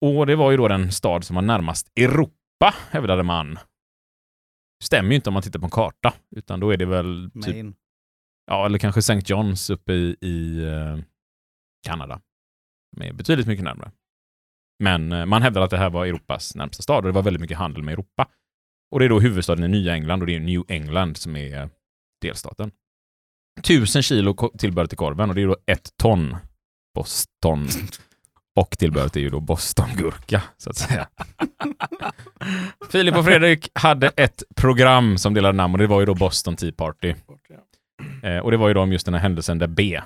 Och 0.00 0.26
det 0.26 0.36
var 0.36 0.50
ju 0.50 0.56
då 0.56 0.68
den 0.68 0.92
stad 0.92 1.24
som 1.24 1.36
var 1.36 1.42
närmast 1.42 1.92
Europa, 1.96 2.74
hävdade 2.90 3.22
man. 3.22 3.58
Stämmer 4.84 5.10
ju 5.10 5.16
inte 5.16 5.30
om 5.30 5.34
man 5.34 5.42
tittar 5.42 5.60
på 5.60 5.66
en 5.66 5.70
karta, 5.70 6.14
utan 6.36 6.60
då 6.60 6.70
är 6.70 6.76
det 6.76 6.86
väl 6.86 7.30
typ, 7.34 7.46
Maine. 7.46 7.74
ja, 8.46 8.66
eller 8.66 8.78
kanske 8.78 8.98
St. 8.98 9.14
John's 9.14 9.72
uppe 9.72 9.92
i, 9.92 10.16
i 10.20 10.64
eh, 10.64 10.98
Kanada. 11.86 12.20
Är 13.00 13.12
betydligt 13.12 13.46
mycket 13.46 13.64
närmare. 13.64 13.92
Men 14.78 15.12
eh, 15.12 15.26
man 15.26 15.42
hävdar 15.42 15.62
att 15.62 15.70
det 15.70 15.78
här 15.78 15.90
var 15.90 16.06
Europas 16.06 16.54
närmsta 16.54 16.82
stad 16.82 16.96
och 16.96 17.02
det 17.02 17.12
var 17.12 17.22
väldigt 17.22 17.40
mycket 17.40 17.58
handel 17.58 17.82
med 17.82 17.92
Europa. 17.92 18.28
Och 18.90 18.98
det 18.98 19.04
är 19.04 19.08
då 19.08 19.20
huvudstaden 19.20 19.64
i 19.64 19.68
Nya 19.68 19.94
England 19.94 20.20
och 20.20 20.26
det 20.26 20.36
är 20.36 20.40
New 20.40 20.64
England 20.68 21.16
som 21.16 21.36
är 21.36 21.70
delstaten. 22.20 22.70
Tusen 23.62 24.02
kilo 24.02 24.50
tillbehör 24.58 24.86
till 24.86 24.98
korven 24.98 25.28
och 25.28 25.34
det 25.34 25.42
är 25.42 25.46
då 25.46 25.56
ett 25.66 25.96
ton 25.96 26.36
Boston. 26.94 27.68
Och 28.60 28.78
tillbehöret 28.78 29.16
är 29.16 29.20
ju 29.20 29.30
då 29.30 29.40
Bostongurka, 29.40 30.42
så 30.56 30.70
att 30.70 30.76
säga. 30.76 31.08
Filip 32.90 33.16
och 33.16 33.24
Fredrik 33.24 33.68
hade 33.74 34.08
ett 34.08 34.42
program 34.56 35.18
som 35.18 35.34
delade 35.34 35.56
namn 35.56 35.74
och 35.74 35.78
det 35.78 35.86
var 35.86 36.00
ju 36.00 36.06
då 36.06 36.14
Boston 36.14 36.56
Tea 36.56 36.72
Party. 36.72 37.14
Eh, 38.22 38.38
och 38.38 38.50
det 38.50 38.56
var 38.56 38.68
ju 38.68 38.74
då 38.74 38.80
om 38.80 38.92
just 38.92 39.04
den 39.04 39.14
här 39.14 39.20
händelsen 39.20 39.58
där 39.58 39.66
B, 39.66 40.00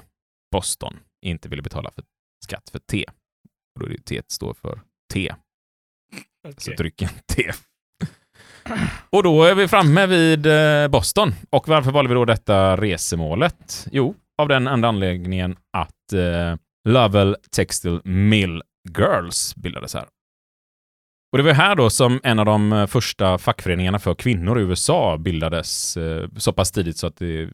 Boston, 0.53 0.97
inte 1.27 1.49
ville 1.49 1.63
betala 1.63 1.91
för 1.91 2.05
skatt 2.45 2.69
för 2.71 2.79
te. 2.79 3.05
Och 3.75 3.81
då 3.81 3.87
är 3.87 3.89
det 3.89 3.95
ju 3.95 4.03
T 4.03 4.23
står 4.29 4.55
för 4.55 4.81
te, 5.13 5.35
så 6.57 6.71
drycken 6.71 7.09
te. 7.27 7.53
Och 9.11 9.23
då 9.23 9.45
är 9.45 9.55
vi 9.55 9.69
framme 9.69 10.07
vid 10.07 10.47
eh, 10.47 10.89
Boston. 10.89 11.35
Och 11.51 11.69
varför 11.69 11.91
valde 11.91 12.09
vi 12.09 12.15
då 12.15 12.25
detta 12.25 12.77
resemålet? 12.77 13.87
Jo, 13.93 14.15
av 14.39 14.49
den 14.49 14.67
enda 14.67 14.89
anledningen 14.89 15.57
att 15.73 16.13
eh, 16.13 16.57
Lovell 16.85 17.37
Textile 17.51 18.01
Mill 18.05 18.63
Girls 18.99 19.57
bildades 19.57 19.95
här. 19.95 20.07
Och 21.35 21.39
det 21.39 21.45
var 21.45 21.53
här 21.53 21.77
då 21.77 21.91
som 21.91 22.21
en 22.23 22.39
av 22.39 22.47
de 22.47 22.73
eh, 22.73 22.87
första 22.87 23.39
fackföreningarna 23.39 23.99
för 23.99 24.15
kvinnor 24.15 24.61
i 24.61 24.63
USA 24.63 25.19
bildades 25.19 25.97
eh, 25.97 26.29
så 26.37 26.53
pass 26.53 26.73
tidigt 26.73 26.97
så 26.97 27.07
att 27.07 27.17
det 27.17 27.51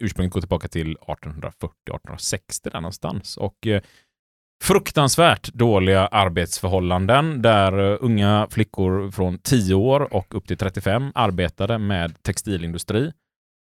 ursprunget 0.00 0.32
går 0.32 0.40
tillbaka 0.40 0.68
till 0.68 0.96
1840-1860 0.96 2.70
där 2.72 2.80
någonstans. 2.80 3.36
Och 3.36 3.66
eh, 3.66 3.82
fruktansvärt 4.64 5.52
dåliga 5.52 6.06
arbetsförhållanden 6.06 7.42
där 7.42 7.98
unga 8.04 8.46
flickor 8.50 9.10
från 9.10 9.38
10 9.38 9.74
år 9.74 10.14
och 10.14 10.34
upp 10.34 10.46
till 10.46 10.56
35 10.58 11.12
arbetade 11.14 11.78
med 11.78 12.22
textilindustri. 12.22 13.12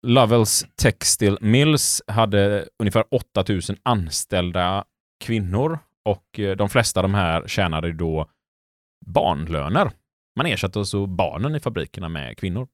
Lovells 0.03 0.65
Textile 0.75 1.37
Mills 1.41 2.01
hade 2.07 2.69
ungefär 2.79 3.05
8000 3.11 3.77
anställda 3.83 4.85
kvinnor 5.23 5.79
och 6.03 6.39
eh, 6.39 6.55
de 6.55 6.69
flesta 6.69 6.99
av 6.99 7.03
de 7.03 7.13
här 7.13 7.47
tjänade 7.47 7.93
då 7.93 8.29
barnlöner. 9.05 9.91
Man 10.35 10.45
ersatte 10.45 10.79
alltså 10.79 11.05
barnen 11.05 11.55
i 11.55 11.59
fabrikerna 11.59 12.09
med 12.09 12.37
kvinnor. 12.37 12.67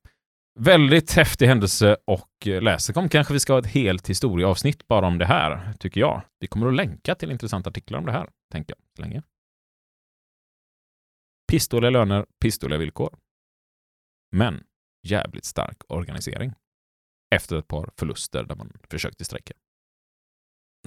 Väldigt 0.60 1.12
häftig 1.14 1.48
händelse 1.48 1.98
och 2.06 2.48
eh, 2.48 2.62
läsekom 2.62 3.10
kanske 3.10 3.34
vi 3.34 3.40
ska 3.40 3.54
ha 3.54 3.60
ett 3.60 3.74
helt 3.74 4.10
historieavsnitt 4.10 4.88
bara 4.88 5.08
om 5.08 5.18
det 5.18 5.26
här, 5.26 5.74
tycker 5.80 6.02
jag. 6.02 6.22
Vi 6.40 6.48
kommer 6.48 6.68
att 6.68 6.76
länka 6.76 7.16
till 7.16 7.32
intressanta 7.32 7.70
artiklar 7.70 8.00
om 8.00 8.06
det 8.06 8.12
här, 8.12 8.30
tänker 8.52 8.76
jag, 8.78 9.06
länge. 9.06 9.24
Pissdåliga 11.52 11.90
löner, 11.90 12.26
pissdåliga 12.42 12.80
villkor. 12.80 13.18
Men 14.32 14.64
jävligt 15.08 15.46
stark 15.46 15.78
organisering. 15.88 16.54
Efter 17.36 17.58
ett 17.58 17.68
par 17.68 17.90
förluster 17.98 18.44
där 18.44 18.56
man 18.56 18.74
försökte 18.90 19.26
sträcka. 19.26 19.54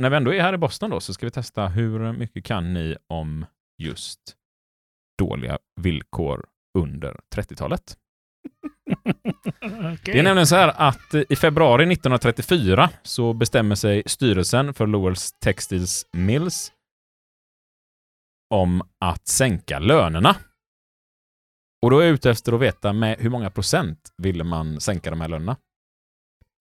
När 0.00 0.10
vi 0.10 0.16
ändå 0.16 0.34
är 0.34 0.42
här 0.42 0.54
i 0.54 0.58
Boston 0.58 0.90
då 0.90 1.00
så 1.00 1.14
ska 1.14 1.26
vi 1.26 1.30
testa 1.30 1.68
hur 1.68 2.12
mycket 2.12 2.44
kan 2.44 2.74
ni 2.74 2.96
om 3.06 3.46
just 3.78 4.20
dåliga 5.18 5.58
villkor 5.80 6.46
under 6.78 7.20
30-talet? 7.34 7.98
Det 10.04 10.18
är 10.18 10.22
nämligen 10.22 10.46
så 10.46 10.56
här 10.56 10.72
att 10.76 11.14
i 11.28 11.36
februari 11.36 11.82
1934 11.82 12.90
så 13.02 13.32
bestämmer 13.32 13.74
sig 13.74 14.02
styrelsen 14.06 14.74
för 14.74 14.86
Lowells 14.86 15.32
Textiles 15.32 16.06
Mills 16.12 16.72
om 18.50 18.82
att 18.98 19.28
sänka 19.28 19.78
lönerna. 19.78 20.36
Och 21.82 21.90
då 21.90 21.98
är 21.98 22.04
jag 22.04 22.14
ute 22.14 22.30
efter 22.30 22.52
att 22.52 22.60
veta 22.60 22.92
med 22.92 23.18
hur 23.18 23.30
många 23.30 23.50
procent 23.50 24.12
ville 24.16 24.44
man 24.44 24.80
sänka 24.80 25.10
de 25.10 25.20
här 25.20 25.28
lönerna. 25.28 25.56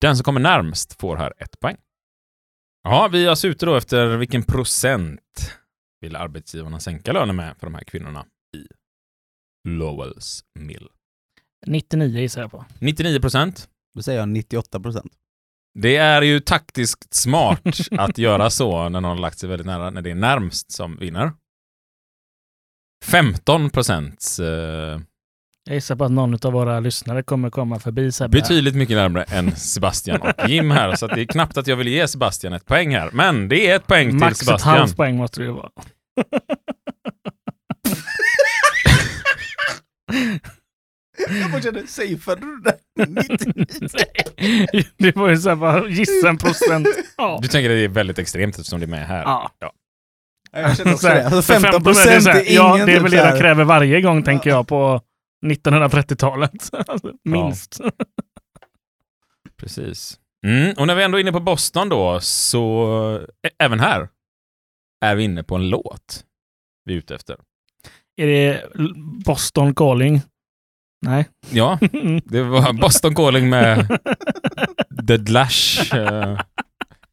Den 0.04 0.16
som 0.16 0.24
kommer 0.24 0.40
närmst 0.40 1.00
får 1.00 1.16
här 1.16 1.32
ett 1.38 1.60
poäng. 1.60 1.76
Ja, 2.82 3.08
vi 3.12 3.24
är 3.24 3.30
alltså 3.30 3.48
ute 3.48 3.66
då 3.66 3.76
efter 3.76 4.16
vilken 4.16 4.42
procent 4.42 5.52
vill 6.00 6.16
arbetsgivarna 6.16 6.80
sänka 6.80 7.12
lönen 7.12 7.36
med 7.36 7.56
för 7.58 7.66
de 7.66 7.74
här 7.74 7.84
kvinnorna 7.84 8.26
i 8.56 8.66
Lowells 9.68 10.44
Mill. 10.58 10.88
99 11.66 12.20
gissar 12.20 12.40
jag 12.40 12.50
på. 12.50 12.64
99 12.78 13.20
procent. 13.20 13.68
Då 13.94 14.02
säger 14.02 14.18
jag 14.18 14.28
98 14.28 14.80
procent. 14.80 15.12
Det 15.74 15.96
är 15.96 16.22
ju 16.22 16.40
taktiskt 16.40 17.14
smart 17.14 17.78
att 17.90 18.18
göra 18.18 18.50
så 18.50 18.88
när 18.88 19.00
någon 19.00 19.04
har 19.04 19.16
lagt 19.16 19.38
sig 19.38 19.48
väldigt 19.48 19.66
nära, 19.66 19.90
när 19.90 20.02
det 20.02 20.10
är 20.10 20.14
närmst 20.14 20.72
som 20.72 20.96
vinner. 20.96 21.32
15 23.04 23.70
procent. 23.70 24.36
Jag 25.66 25.74
gissar 25.74 25.96
på 25.96 26.04
att 26.04 26.10
någon 26.12 26.34
av 26.46 26.52
våra 26.52 26.80
lyssnare 26.80 27.22
kommer 27.22 27.50
komma 27.50 27.78
förbi 27.78 28.12
Sebbe. 28.12 28.38
betydligt 28.40 28.74
mycket 28.74 28.96
närmare 28.96 29.22
än 29.24 29.56
Sebastian 29.56 30.20
och 30.20 30.48
Jim 30.48 30.70
här, 30.70 30.94
så 30.96 31.06
att 31.06 31.14
det 31.14 31.20
är 31.20 31.24
knappt 31.26 31.56
att 31.56 31.66
jag 31.66 31.76
vill 31.76 31.88
ge 31.88 32.08
Sebastian 32.08 32.52
ett 32.52 32.66
poäng 32.66 32.94
här. 32.94 33.10
Men 33.12 33.48
det 33.48 33.70
är 33.70 33.76
ett 33.76 33.86
poäng 33.86 34.08
till 34.08 34.18
Max 34.18 34.40
ett 34.40 34.46
Sebastian. 34.46 34.76
halvt 34.78 34.96
poäng 34.96 35.16
måste 35.16 35.40
det 35.40 35.44
ju 35.44 35.52
vara. 35.52 35.68
Jag 41.42 41.50
bara 41.52 41.62
känner, 41.62 41.82
safeade 41.86 42.40
du 42.40 42.60
det 42.60 42.70
där? 42.70 43.06
99? 43.06 44.84
det 44.98 45.16
var 45.16 45.28
ju 45.28 45.36
såhär 45.36 45.56
bara 45.56 45.88
gissa 45.88 46.28
en 46.28 46.38
procent. 46.38 46.86
Ja. 47.16 47.38
Du 47.42 47.48
tänker 47.48 47.70
att 47.70 47.76
det 47.76 47.84
är 47.84 47.88
väldigt 47.88 48.18
extremt 48.18 48.58
eftersom 48.58 48.80
det 48.80 48.86
är 48.86 48.88
med 48.88 49.06
här? 49.06 49.22
ja. 49.22 49.50
Jag 50.52 50.76
känner 50.76 50.94
också 50.94 51.06
det. 51.08 51.24
Alltså 51.26 51.42
för 51.42 51.60
15 51.60 51.74
är 51.80 51.84
procent 51.84 52.26
här, 52.26 52.34
är 52.34 52.40
ingen 52.40 52.54
Ja, 52.54 52.86
det 52.86 52.92
är 52.92 53.00
väl 53.00 53.10
det 53.10 53.16
jag 53.16 53.38
kräver 53.38 53.64
varje 53.64 54.00
gång, 54.00 54.22
tänker 54.22 54.50
jag, 54.50 54.68
på 54.68 55.00
1930-talet. 55.44 56.70
Alltså, 56.88 57.12
Minst. 57.24 57.80
Precis. 59.56 60.18
Mm, 60.46 60.74
och 60.78 60.86
när 60.86 60.94
vi 60.94 61.02
ändå 61.04 61.18
är 61.18 61.20
inne 61.20 61.32
på 61.32 61.40
Boston 61.40 61.88
då, 61.88 62.20
så 62.20 62.86
ä- 63.46 63.50
även 63.64 63.80
här 63.80 64.08
är 65.04 65.14
vi 65.16 65.24
inne 65.24 65.42
på 65.42 65.54
en 65.54 65.68
låt 65.68 66.24
vi 66.84 66.92
är 66.94 66.98
ute 66.98 67.14
efter. 67.14 67.36
Är 68.16 68.26
det 68.26 68.62
Boston 69.24 69.74
Calling? 69.74 70.20
Nej. 71.06 71.28
Ja, 71.50 71.78
det 72.24 72.42
var 72.42 72.72
Boston 72.72 73.14
Calling 73.14 73.48
med 73.50 73.88
The 75.08 75.16
Dlash. 75.16 75.94
eh, 75.96 76.40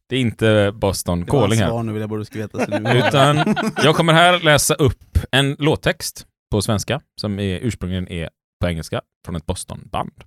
Det 0.08 0.16
är 0.16 0.20
inte 0.20 0.72
Boston 0.74 1.20
Det 1.24 1.32
var 1.32 1.40
Calling 1.40 1.58
här. 1.60 1.82
nu 1.82 1.92
vill 1.92 2.02
jag 2.02 2.26
ska 2.26 2.38
veta. 2.38 2.66
Så 2.66 2.78
nu 2.78 2.98
Utan 2.98 3.54
jag 3.84 3.96
kommer 3.96 4.12
här 4.12 4.40
läsa 4.40 4.74
upp 4.74 5.18
en 5.30 5.56
låttext 5.58 6.26
på 6.52 6.62
svenska 6.62 7.00
som 7.20 7.38
är, 7.38 7.58
ursprungligen 7.62 8.08
är 8.08 8.30
på 8.60 8.68
engelska 8.68 9.02
från 9.24 9.36
ett 9.36 9.46
Boston-band. 9.46 10.24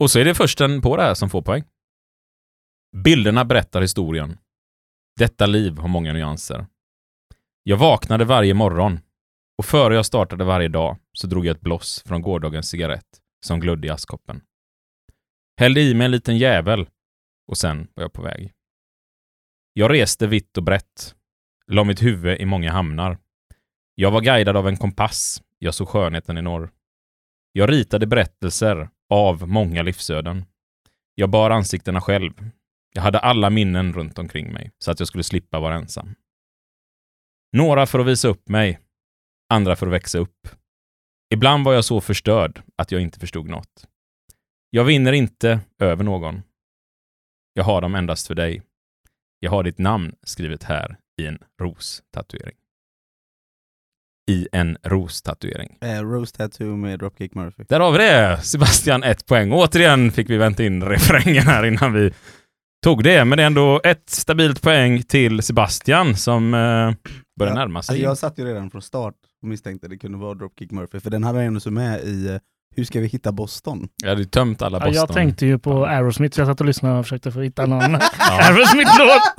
Och 0.00 0.10
så 0.10 0.18
är 0.18 0.24
det 0.24 0.34
försten 0.34 0.82
på 0.82 0.96
det 0.96 1.02
här 1.02 1.14
som 1.14 1.30
får 1.30 1.42
poäng. 1.42 1.64
Bilderna 2.96 3.44
berättar 3.44 3.80
historien. 3.80 4.38
Detta 5.18 5.46
liv 5.46 5.78
har 5.78 5.88
många 5.88 6.12
nyanser. 6.12 6.66
Jag 7.62 7.76
vaknade 7.76 8.24
varje 8.24 8.54
morgon 8.54 9.00
och 9.58 9.64
före 9.64 9.94
jag 9.94 10.06
startade 10.06 10.44
varje 10.44 10.68
dag 10.68 10.96
så 11.12 11.26
drog 11.26 11.46
jag 11.46 11.56
ett 11.56 11.62
bloss 11.62 12.02
från 12.06 12.22
gårdagens 12.22 12.68
cigarett 12.68 13.20
som 13.46 13.60
glödde 13.60 13.86
i 13.86 13.90
askkoppen. 13.90 14.40
Hällde 15.60 15.80
i 15.80 15.94
mig 15.94 16.04
en 16.04 16.10
liten 16.10 16.38
jävel 16.38 16.88
och 17.48 17.58
sen 17.58 17.88
var 17.94 18.02
jag 18.02 18.12
på 18.12 18.22
väg. 18.22 18.52
Jag 19.72 19.92
reste 19.92 20.26
vitt 20.26 20.56
och 20.56 20.62
brett, 20.62 21.14
la 21.66 21.84
mitt 21.84 22.02
huvud 22.02 22.40
i 22.40 22.44
många 22.44 22.72
hamnar. 22.72 23.18
Jag 23.98 24.10
var 24.10 24.20
guidad 24.20 24.56
av 24.56 24.68
en 24.68 24.76
kompass, 24.76 25.42
jag 25.58 25.74
såg 25.74 25.88
skönheten 25.88 26.38
i 26.38 26.42
norr. 26.42 26.70
Jag 27.52 27.72
ritade 27.72 28.06
berättelser 28.06 28.88
av 29.10 29.48
många 29.48 29.82
livsöden. 29.82 30.44
Jag 31.14 31.30
bar 31.30 31.50
ansiktena 31.50 32.00
själv. 32.00 32.50
Jag 32.92 33.02
hade 33.02 33.18
alla 33.18 33.50
minnen 33.50 33.92
runt 33.92 34.18
omkring 34.18 34.52
mig, 34.52 34.70
så 34.78 34.90
att 34.90 34.98
jag 34.98 35.08
skulle 35.08 35.24
slippa 35.24 35.60
vara 35.60 35.74
ensam. 35.74 36.14
Några 37.52 37.86
för 37.86 37.98
att 37.98 38.06
visa 38.06 38.28
upp 38.28 38.48
mig, 38.48 38.80
andra 39.48 39.76
för 39.76 39.86
att 39.86 39.92
växa 39.92 40.18
upp. 40.18 40.48
Ibland 41.34 41.64
var 41.64 41.74
jag 41.74 41.84
så 41.84 42.00
förstörd 42.00 42.62
att 42.76 42.92
jag 42.92 43.00
inte 43.00 43.20
förstod 43.20 43.48
något. 43.48 43.86
Jag 44.70 44.84
vinner 44.84 45.12
inte 45.12 45.60
över 45.78 46.04
någon. 46.04 46.42
Jag 47.52 47.64
har 47.64 47.80
dem 47.80 47.94
endast 47.94 48.26
för 48.26 48.34
dig. 48.34 48.62
Jag 49.40 49.50
har 49.50 49.62
ditt 49.62 49.78
namn 49.78 50.16
skrivet 50.22 50.62
här 50.62 50.98
i 51.22 51.26
en 51.26 51.38
ros-tatuering. 51.60 52.56
I 54.30 54.48
en 54.52 54.76
ros-tatuering. 54.84 55.78
Eh, 55.80 56.02
Rose 56.02 56.36
Tattoo 56.36 56.76
med 56.76 56.98
Dropkick 56.98 57.34
Murphy. 57.34 57.64
Där 57.68 57.80
har 57.80 57.92
vi 57.92 57.98
det! 57.98 58.38
Sebastian, 58.42 59.02
ett 59.02 59.26
poäng. 59.26 59.52
Återigen 59.52 60.12
fick 60.12 60.30
vi 60.30 60.36
vänta 60.36 60.64
in 60.64 60.82
refrängen 60.84 61.42
här 61.42 61.64
innan 61.64 61.92
vi 61.92 62.12
tog 62.84 63.04
det. 63.04 63.24
Men 63.24 63.36
det 63.38 63.42
är 63.42 63.46
ändå 63.46 63.80
ett 63.84 64.10
stabilt 64.10 64.62
poäng 64.62 65.02
till 65.02 65.42
Sebastian 65.42 66.16
som 66.16 66.54
eh, 66.54 66.58
börjar 67.38 67.52
Ja, 67.52 67.54
närma 67.54 67.82
sig. 67.82 67.92
Alltså 67.92 68.04
jag 68.04 68.18
satt 68.18 68.38
ju 68.38 68.44
redan 68.44 68.70
från 68.70 68.82
start 68.82 69.14
och 69.42 69.48
misstänkte 69.48 69.88
det 69.88 69.98
kunde 69.98 70.18
vara 70.18 70.34
Dropkick 70.34 70.70
Murphy, 70.70 71.00
för 71.00 71.10
den 71.10 71.24
hade 71.24 71.38
jag 71.38 71.46
ändå 71.46 71.60
så 71.60 71.70
med 71.70 72.00
i 72.00 72.28
eh, 72.28 72.36
Hur 72.76 72.84
ska 72.84 73.00
vi 73.00 73.06
hitta 73.06 73.32
Boston? 73.32 73.88
Jag 74.02 74.08
hade 74.08 74.20
ju 74.20 74.26
tömt 74.28 74.62
alla 74.62 74.78
Ja, 74.78 74.84
Boston. 74.84 75.04
jag 75.08 75.14
tänkte 75.14 75.46
ju 75.46 75.58
på 75.58 75.86
Aerosmith, 75.86 76.34
så 76.34 76.40
jag 76.40 76.48
satt 76.48 76.60
och 76.60 76.66
lyssnade 76.66 76.98
och 76.98 77.04
försökte 77.04 77.32
få 77.32 77.40
hitta 77.40 77.66
någon 77.66 77.92
Ja. 77.92 78.00
Aerosmith-låt. 78.42 79.22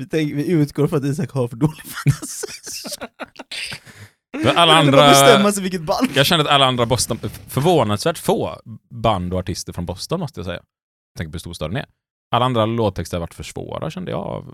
Vi, 0.00 0.06
tänk, 0.08 0.32
vi 0.34 0.50
utgår 0.50 0.86
från 0.86 0.98
att 0.98 1.04
Isak 1.04 1.30
har 1.30 1.48
för 1.48 1.56
dålig 1.56 1.82
fantasi. 1.82 2.46
För 4.42 4.54
alla 4.54 4.72
andra... 4.74 5.08
bestämma 5.08 5.52
sig 5.52 5.62
vilket 5.62 5.82
band. 5.82 6.08
Jag 6.14 6.26
kände 6.26 6.44
att 6.44 6.50
alla 6.50 6.66
andra 6.66 6.86
Boston, 6.86 7.18
förvånansvärt 7.48 8.18
få 8.18 8.60
band 8.90 9.32
och 9.32 9.38
artister 9.40 9.72
från 9.72 9.86
Boston 9.86 10.20
måste 10.20 10.40
jag 10.40 10.44
säga. 10.44 10.56
Jag 11.14 11.18
tänker 11.18 11.30
på 11.30 11.34
hur 11.34 11.38
stor 11.40 11.52
staden 11.52 11.76
är. 11.76 11.86
Alla 12.34 12.44
andra 12.44 12.66
låttexter 12.66 13.16
har 13.16 13.20
varit 13.20 13.34
för 13.34 13.42
svåra 13.44 13.90
kände 13.90 14.10
jag. 14.10 14.44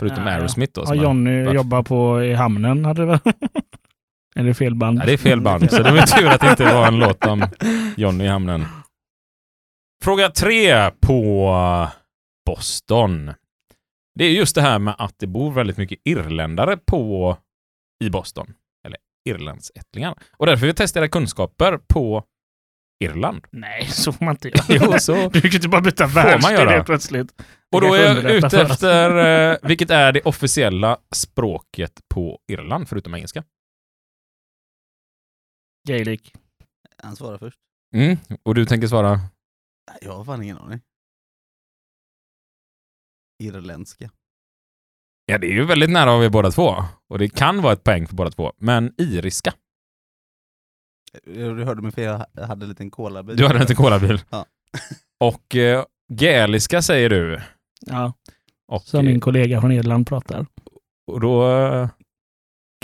Förutom 0.00 0.24
Ja, 0.24 0.30
ja. 0.30 0.36
Aerosmith 0.36 0.72
då. 0.74 0.84
Ja, 0.86 0.94
Johnny 0.94 1.44
varit- 1.44 1.54
jobbar 1.56 1.82
på 1.82 2.24
i 2.24 2.34
hamnen, 2.34 2.84
hade 2.84 3.00
det 3.02 3.06
väl? 3.06 3.18
Eller 4.36 4.52
fel 4.54 4.74
band? 4.74 4.98
Nej, 4.98 5.06
det 5.06 5.12
är 5.12 5.16
fel 5.16 5.40
band, 5.40 5.70
så 5.70 5.82
det 5.82 5.92
var 5.92 6.02
tur 6.18 6.26
att 6.28 6.40
det 6.40 6.50
inte 6.50 6.64
var 6.74 6.86
en 6.86 6.98
låt 6.98 7.24
om 7.26 7.44
Johnny 7.96 8.24
i 8.24 8.28
hamnen. 8.28 8.64
Fråga 10.04 10.28
tre 10.30 10.90
på 10.90 11.88
Boston. 12.46 13.32
Det 14.16 14.24
är 14.24 14.30
just 14.30 14.54
det 14.54 14.62
här 14.62 14.78
med 14.78 14.94
att 14.98 15.18
det 15.18 15.26
bor 15.26 15.52
väldigt 15.52 15.76
mycket 15.76 15.98
irländare 16.04 16.76
på 16.76 17.36
i 18.04 18.10
Boston. 18.10 18.54
Eller 18.86 18.98
irlandsättlingar. 19.28 20.14
Och 20.30 20.46
därför 20.46 20.60
vill 20.60 20.68
jag 20.68 20.76
testa 20.76 20.98
era 20.98 21.08
kunskaper 21.08 21.78
på 21.88 22.24
Irland. 23.04 23.46
Nej, 23.50 23.86
så 23.90 24.12
får 24.12 24.24
man 24.24 24.34
inte 24.34 24.48
göra. 24.48 24.92
Jo, 24.92 24.98
så. 24.98 25.28
Du 25.32 25.40
kan 25.40 25.52
inte 25.54 25.68
bara 25.68 25.80
byta 25.80 26.08
Får 26.08 26.14
man 26.20 26.24
världsdel 26.24 26.68
helt 26.68 26.86
plötsligt. 26.86 27.42
Och 27.74 27.80
då 27.80 27.94
är 27.94 28.02
jag 28.02 28.30
ute 28.30 28.60
efter 28.60 29.16
eh, 29.52 29.58
vilket 29.68 29.90
är 29.90 30.12
det 30.12 30.22
officiella 30.22 30.98
språket 31.14 32.00
på 32.14 32.38
Irland, 32.52 32.88
förutom 32.88 33.14
engelska. 33.14 33.44
Gaelic. 35.88 36.32
Han 37.02 37.16
svarar 37.16 37.38
först. 37.38 37.58
Mm. 37.94 38.16
Och 38.42 38.54
du 38.54 38.66
tänker 38.66 38.86
svara? 38.88 39.20
Jag 40.00 40.12
har 40.12 40.24
fan 40.24 40.42
ingen 40.42 40.58
aning. 40.58 40.80
Irländska. 43.38 44.10
Ja, 45.26 45.38
det 45.38 45.46
är 45.46 45.52
ju 45.52 45.64
väldigt 45.64 45.90
nära 45.90 46.12
av 46.12 46.24
er 46.24 46.28
båda 46.28 46.50
två. 46.50 46.74
Och 47.08 47.18
det 47.18 47.28
kan 47.28 47.62
vara 47.62 47.72
ett 47.72 47.84
poäng 47.84 48.06
för 48.06 48.14
båda 48.14 48.30
två. 48.30 48.52
Men 48.58 48.94
iriska. 48.98 49.52
Du 51.24 51.64
hörde 51.64 51.82
mig 51.82 51.92
fel, 51.92 52.20
jag 52.32 52.46
hade 52.46 52.64
en 52.64 52.68
liten 52.68 52.90
colabil. 52.90 53.36
Du 53.36 53.42
hade 53.42 53.54
en 53.54 53.60
liten 53.60 53.76
colabil. 53.76 54.20
Ja. 54.30 54.46
Och 55.20 55.56
eh, 55.56 55.84
gaeliska 56.12 56.82
säger 56.82 57.10
du. 57.10 57.40
Ja, 57.80 58.12
Och, 58.68 58.82
som 58.82 59.04
min 59.04 59.20
kollega 59.20 59.60
från 59.60 59.72
Irland 59.72 60.06
pratar. 60.06 60.46
och 61.06 61.20
då... 61.20 61.50
Eh, 61.52 61.88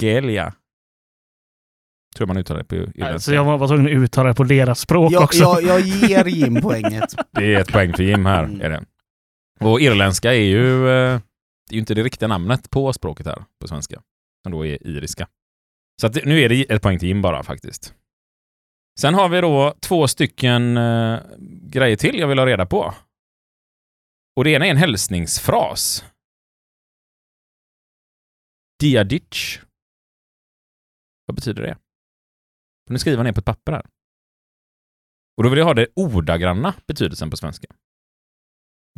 Gelia. 0.00 0.54
Tror 2.16 2.26
man 2.26 2.36
uttalar 2.36 2.58
det 2.60 2.64
på 2.64 2.74
irländska. 2.74 3.18
Så 3.18 3.32
jag 3.34 3.44
var, 3.44 3.58
var 3.58 3.68
tvungen 3.68 3.86
att 3.86 3.92
uttala 4.04 4.28
det 4.28 4.34
på 4.34 4.44
deras 4.44 4.80
språk 4.80 5.12
Jag, 5.12 5.22
också. 5.22 5.38
jag, 5.42 5.62
jag 5.62 5.80
ger 5.80 6.24
Jim 6.24 6.60
poänget. 6.62 7.14
Det 7.30 7.54
är 7.54 7.60
ett 7.60 7.72
poäng 7.72 7.92
för 7.92 8.02
Jim 8.02 8.26
här. 8.26 8.44
Mm. 8.44 8.60
Är 8.60 8.70
det. 8.70 8.84
Och 9.64 9.80
irländska 9.80 10.34
är 10.34 10.44
ju... 10.44 10.88
Eh, 10.88 11.20
det 11.68 11.74
är 11.74 11.76
ju 11.76 11.80
inte 11.80 11.94
det 11.94 12.02
riktiga 12.02 12.28
namnet 12.28 12.70
på 12.70 12.92
språket 12.92 13.26
här, 13.26 13.44
på 13.60 13.68
svenska. 13.68 14.02
som 14.42 14.52
då 14.52 14.66
är 14.66 14.86
iriska. 14.86 15.28
Så 16.00 16.06
att 16.06 16.24
nu 16.24 16.40
är 16.40 16.48
det 16.48 16.72
ett 16.72 16.82
poäng 16.82 16.98
till 16.98 17.08
Jim 17.08 17.22
bara 17.22 17.42
faktiskt. 17.42 17.94
Sen 19.00 19.14
har 19.14 19.28
vi 19.28 19.40
då 19.40 19.74
två 19.80 20.08
stycken 20.08 20.76
eh, 20.76 21.20
grejer 21.62 21.96
till 21.96 22.18
jag 22.18 22.28
vill 22.28 22.38
ha 22.38 22.46
reda 22.46 22.66
på. 22.66 22.94
Och 24.36 24.44
det 24.44 24.50
ena 24.50 24.66
är 24.66 24.70
en 24.70 24.76
hälsningsfras. 24.76 26.04
Diaditch. 28.80 29.60
Vad 31.26 31.34
betyder 31.34 31.62
det? 31.62 31.76
Får 32.86 32.92
ni 32.92 32.98
skriva 32.98 33.22
ner 33.22 33.32
på 33.32 33.38
ett 33.38 33.44
papper 33.44 33.72
här. 33.72 33.86
Och 35.36 35.42
då 35.42 35.48
vill 35.48 35.58
jag 35.58 35.66
ha 35.66 35.74
det 35.74 35.86
ordagranna 35.94 36.74
betydelsen 36.86 37.30
på 37.30 37.36
svenska. 37.36 37.68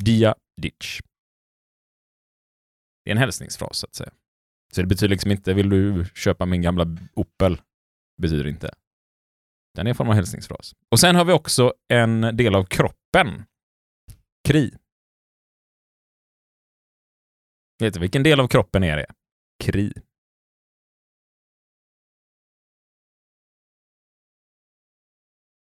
Dia 0.02 0.34
Ditch. 0.62 1.00
Det 3.04 3.10
är 3.10 3.12
en 3.12 3.18
hälsningsfras 3.18 3.78
så 3.78 3.86
att 3.86 3.94
säga. 3.94 4.12
Så 4.74 4.80
det 4.80 4.86
betyder 4.86 5.08
liksom 5.08 5.30
inte 5.30 5.54
vill 5.54 5.68
du 5.68 6.04
köpa 6.14 6.46
min 6.46 6.62
gamla 6.62 6.86
Opel? 7.14 7.62
Betyder 8.22 8.46
inte. 8.46 8.74
Den 9.74 9.86
är 9.86 9.90
en 9.90 9.96
form 9.96 10.08
av 10.08 10.14
hälsningsfras. 10.14 10.74
Och 10.88 11.00
sen 11.00 11.16
har 11.16 11.24
vi 11.24 11.32
också 11.32 11.74
en 11.88 12.20
del 12.20 12.54
av 12.54 12.64
kroppen. 12.64 13.44
Kri. 14.48 14.78
Vet 17.78 17.94
du 17.94 18.00
vilken 18.00 18.22
del 18.22 18.40
av 18.40 18.48
kroppen 18.48 18.84
är 18.84 18.96
det? 18.96 19.06
Kri. 19.64 19.92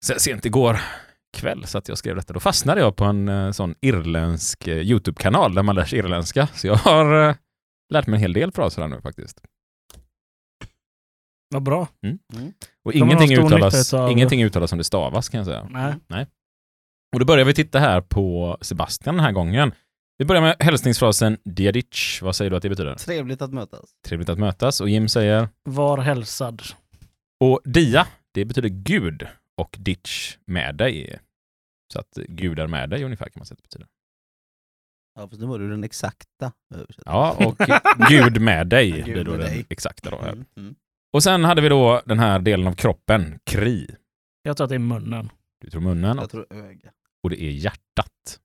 Sen 0.06 0.20
sent 0.20 0.46
igår 0.46 0.80
kväll 1.38 1.68
så 1.68 1.78
att 1.78 1.88
jag 1.88 1.98
skrev 1.98 2.16
detta. 2.16 2.34
Då 2.34 2.40
fastnade 2.40 2.82
jag 2.82 2.96
på 2.96 3.04
en 3.06 3.30
eh, 3.30 3.52
sån 3.52 3.76
irländsk 3.82 4.68
eh, 4.68 4.78
YouTube-kanal 4.78 5.56
där 5.56 5.64
man 5.64 5.76
lär 5.76 5.86
sig 5.86 6.00
irländska. 6.00 6.48
Så 6.48 6.68
jag 6.68 6.76
har 6.76 7.30
eh, 7.30 7.36
lärt 7.94 8.08
mig 8.08 8.18
en 8.18 8.22
hel 8.22 8.34
del 8.34 8.52
fraser 8.52 8.82
här 8.82 8.90
nu 8.90 9.02
faktiskt. 9.02 9.42
Vad 11.54 11.64
bra. 11.64 11.88
Och 12.86 12.92
De 12.92 13.00
har 13.00 13.06
ingenting 13.08 13.38
uttalas, 13.38 13.94
utav- 13.94 14.12
ingenting 14.12 14.44
uttalas 14.44 14.70
som 14.70 14.78
det 14.78 14.84
stavas 14.84 15.30
kan 15.30 15.38
jag 15.38 15.46
säga. 15.48 15.96
Nej. 16.08 16.28
Och 17.14 17.20
då 17.20 17.26
börjar 17.26 17.46
vi 17.46 17.54
titta 17.54 17.80
här 17.80 18.02
på 18.02 18.58
Sebastian 18.62 19.16
den 19.16 19.26
här 19.26 19.32
gången. 19.32 19.72
Vi 20.18 20.26
börjar 20.26 20.42
med 20.42 20.56
hälsningsfrasen 20.60 21.38
Diaditch. 21.46 22.22
Vad 22.22 22.36
säger 22.36 22.52
du 22.52 22.58
att 22.58 22.64
det 22.64 22.70
betyder? 22.70 22.96
Trevligt 22.96 23.42
att 23.42 23.54
mötas. 23.54 23.90
Trevligt 24.08 24.30
att 24.30 24.40
mötas. 24.40 24.82
Och 24.82 24.90
Jim 24.90 25.08
säger? 25.10 25.50
Var 25.64 25.98
hälsad. 25.98 26.62
Och 27.40 27.62
dia, 27.66 28.08
det 28.34 28.46
betyder 28.46 28.70
Gud. 28.70 29.28
Och 29.60 29.76
ditch, 29.80 30.38
med 30.46 30.76
dig. 30.76 31.20
Så 31.94 32.00
att 32.00 32.14
Gud 32.28 32.60
är 32.60 32.68
med 32.68 32.90
dig 32.90 33.04
ungefär 33.04 33.26
kan 33.26 33.40
man 33.40 33.46
säga 33.46 33.54
att 33.54 33.58
det 33.58 33.64
betyder. 33.64 33.88
Ja, 35.16 35.28
fast 35.28 35.42
nu 35.42 35.48
var 35.48 35.60
det 35.60 35.70
den 35.70 35.84
exakta 35.84 36.52
översättningen. 36.76 37.04
Ja, 37.20 37.46
och 37.48 37.58
Gud 38.10 38.42
med 38.42 38.68
dig 38.68 38.92
Gud 38.92 39.04
blir 39.04 39.24
då 39.24 39.32
den 39.32 39.40
dig. 39.42 39.66
exakta. 39.70 40.10
Då. 40.10 40.18
Mm, 40.20 40.46
mm. 40.58 40.76
Och 41.14 41.24
sen 41.24 41.44
hade 41.44 41.62
vi 41.62 41.70
då 41.70 42.02
den 42.06 42.20
här 42.20 42.40
delen 42.40 42.68
av 42.68 42.74
kroppen, 42.74 43.40
kri. 43.44 43.96
Jag 44.44 44.58
tror 44.58 44.66
att 44.66 44.70
det 44.70 44.76
är 44.76 44.80
munnen. 44.80 45.30
Du 45.62 45.70
tror 45.70 45.82
munnen 45.82 46.18
Jag 46.18 46.30
tror 46.30 46.48
öga. 46.54 46.92
och 47.24 47.30
det 47.30 47.44
är 47.44 47.52
hjärtat. 47.52 48.40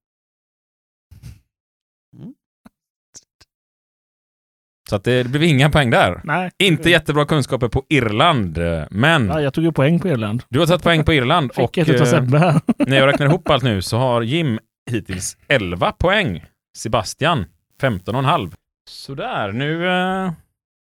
Så 4.91 4.97
att 4.97 5.05
det, 5.05 5.27
blev 5.29 5.43
inga 5.43 5.71
poäng 5.71 5.91
där. 5.91 6.21
Nej. 6.25 6.51
Inte 6.59 6.91
jättebra 6.91 7.25
kunskaper 7.25 7.69
på 7.69 7.85
Irland, 7.89 8.59
men 8.91 9.27
Ja, 9.27 9.41
jag 9.41 9.55
tog 9.55 9.65
ju 9.65 9.73
poäng 9.73 10.01
på 10.01 10.09
Irland. 10.09 10.43
du 10.49 10.59
har 10.59 10.67
tagit 10.67 10.83
poäng 10.83 11.05
på 11.05 11.13
Irland 11.13 11.55
Fick 11.55 11.65
och 11.65 11.79
ett 11.79 12.01
eh, 12.01 12.05
Sebbe 12.05 12.39
här. 12.39 12.61
när 12.87 12.97
jag 12.97 13.07
räknar 13.07 13.27
ihop 13.27 13.51
allt 13.51 13.63
nu 13.63 13.83
så 13.83 13.97
har 13.97 14.23
Jim 14.23 14.59
hittills 14.91 15.37
11 15.49 15.93
poäng. 15.93 16.45
Sebastian 16.77 17.45
15,5. 17.83 18.53
Sådär, 18.89 19.53
nu... 19.53 19.87
Eh, 19.87 20.33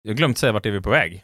jag 0.01 0.11
har 0.11 0.17
glömt 0.17 0.37
säga 0.37 0.51
vart 0.51 0.65
är 0.65 0.71
vi 0.71 0.81
på 0.81 0.89
väg. 0.89 1.23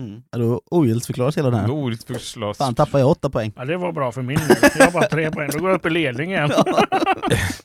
Mm. 0.00 0.22
Ja, 0.30 0.38
Då 0.38 0.60
ogiltigförklaras 0.70 1.38
hela 1.38 1.50
den 1.50 1.60
här. 1.60 1.70
Ordet 1.70 2.04
förslås. 2.04 2.58
Fan, 2.58 2.74
tappar 2.74 2.98
jag 2.98 3.08
åtta 3.10 3.30
poäng. 3.30 3.52
Ja, 3.56 3.64
det 3.64 3.76
var 3.76 3.92
bra 3.92 4.12
för 4.12 4.22
min 4.22 4.36
del. 4.36 4.56
Jag 4.78 4.84
har 4.84 4.92
bara 4.92 5.06
tre 5.06 5.30
poäng. 5.30 5.50
Då 5.52 5.58
går 5.58 5.70
jag 5.70 5.76
upp 5.76 5.86
i 5.86 5.90
ledning 5.90 6.30
igen. 6.30 6.50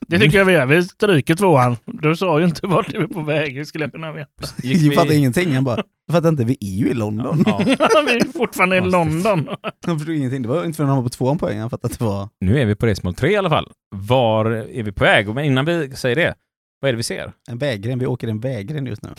Det 0.07 0.19
tycker 0.19 0.37
jag 0.37 0.45
vi 0.45 0.53
gör. 0.53 0.65
Vi 0.65 0.83
stryker 0.83 1.35
tvåan. 1.35 1.77
Du 1.85 2.15
sa 2.15 2.39
ju 2.39 2.45
inte 2.45 2.67
vart 2.67 2.93
vi 2.93 2.97
är 2.97 3.07
på 3.07 3.21
väg. 3.21 3.55
Hur 3.57 3.63
skulle 3.63 3.83
jag 3.85 3.91
kunna 3.91 4.11
veta? 4.11 4.29
Gick 4.63 4.77
Jag 4.83 4.89
vi- 4.89 4.95
fattar 4.95 5.13
ingenting. 5.13 5.53
Han 5.55 5.63
bara, 5.63 5.83
jag 6.07 6.13
fattar 6.15 6.29
inte, 6.29 6.43
vi 6.43 6.57
är 6.61 6.75
ju 6.77 6.89
i 6.89 6.93
London. 6.93 7.43
Ja. 7.45 7.57
vi 7.65 7.71
är 7.71 8.37
fortfarande 8.37 8.77
i 8.77 8.81
London. 8.81 9.49
Han 9.85 9.99
förstod 9.99 10.15
ingenting. 10.15 10.41
Det 10.41 10.47
var 10.47 10.65
inte 10.65 10.77
förrän 10.77 10.87
han 10.89 10.97
var 10.97 11.03
på 11.03 11.09
tvåan 11.09 11.37
poäng 11.37 11.59
han 11.59 11.69
fattade 11.69 11.93
att 11.93 11.99
det 11.99 12.05
var... 12.05 12.29
Nu 12.41 12.59
är 12.61 12.65
vi 12.65 12.75
på 12.75 12.85
resmål 12.85 13.13
3 13.13 13.31
i 13.31 13.35
alla 13.37 13.49
fall. 13.49 13.71
Var 13.95 14.45
är 14.45 14.83
vi 14.83 14.91
på 14.91 15.03
väg? 15.03 15.27
Men 15.35 15.45
innan 15.45 15.65
vi 15.65 15.91
säger 15.95 16.15
det, 16.15 16.33
vad 16.81 16.89
är 16.89 16.93
det 16.93 16.97
vi 16.97 17.03
ser? 17.03 17.31
En 17.49 17.57
vägren. 17.57 17.99
Vi 17.99 18.05
åker 18.05 18.27
en 18.27 18.39
vägren 18.39 18.85
just 18.85 19.01
nu. 19.03 19.09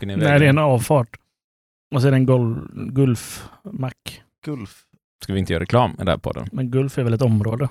Nej, 0.00 0.16
det 0.16 0.24
är 0.24 0.42
en 0.42 0.58
avfart. 0.58 1.08
Och 1.92 2.00
så 2.00 2.06
är 2.06 2.10
det 2.10 2.16
en 2.16 2.26
gol- 2.26 2.70
Gulfmack. 2.92 4.22
Gulf. 4.44 4.82
Ska 5.24 5.32
vi 5.32 5.38
inte 5.38 5.52
göra 5.52 5.62
reklam 5.62 5.90
i 5.90 5.96
den 5.96 6.08
här 6.08 6.16
podden? 6.16 6.48
Men 6.52 6.70
Gulf 6.70 6.98
är 6.98 7.02
väl 7.04 7.12
ett 7.12 7.22
område? 7.22 7.68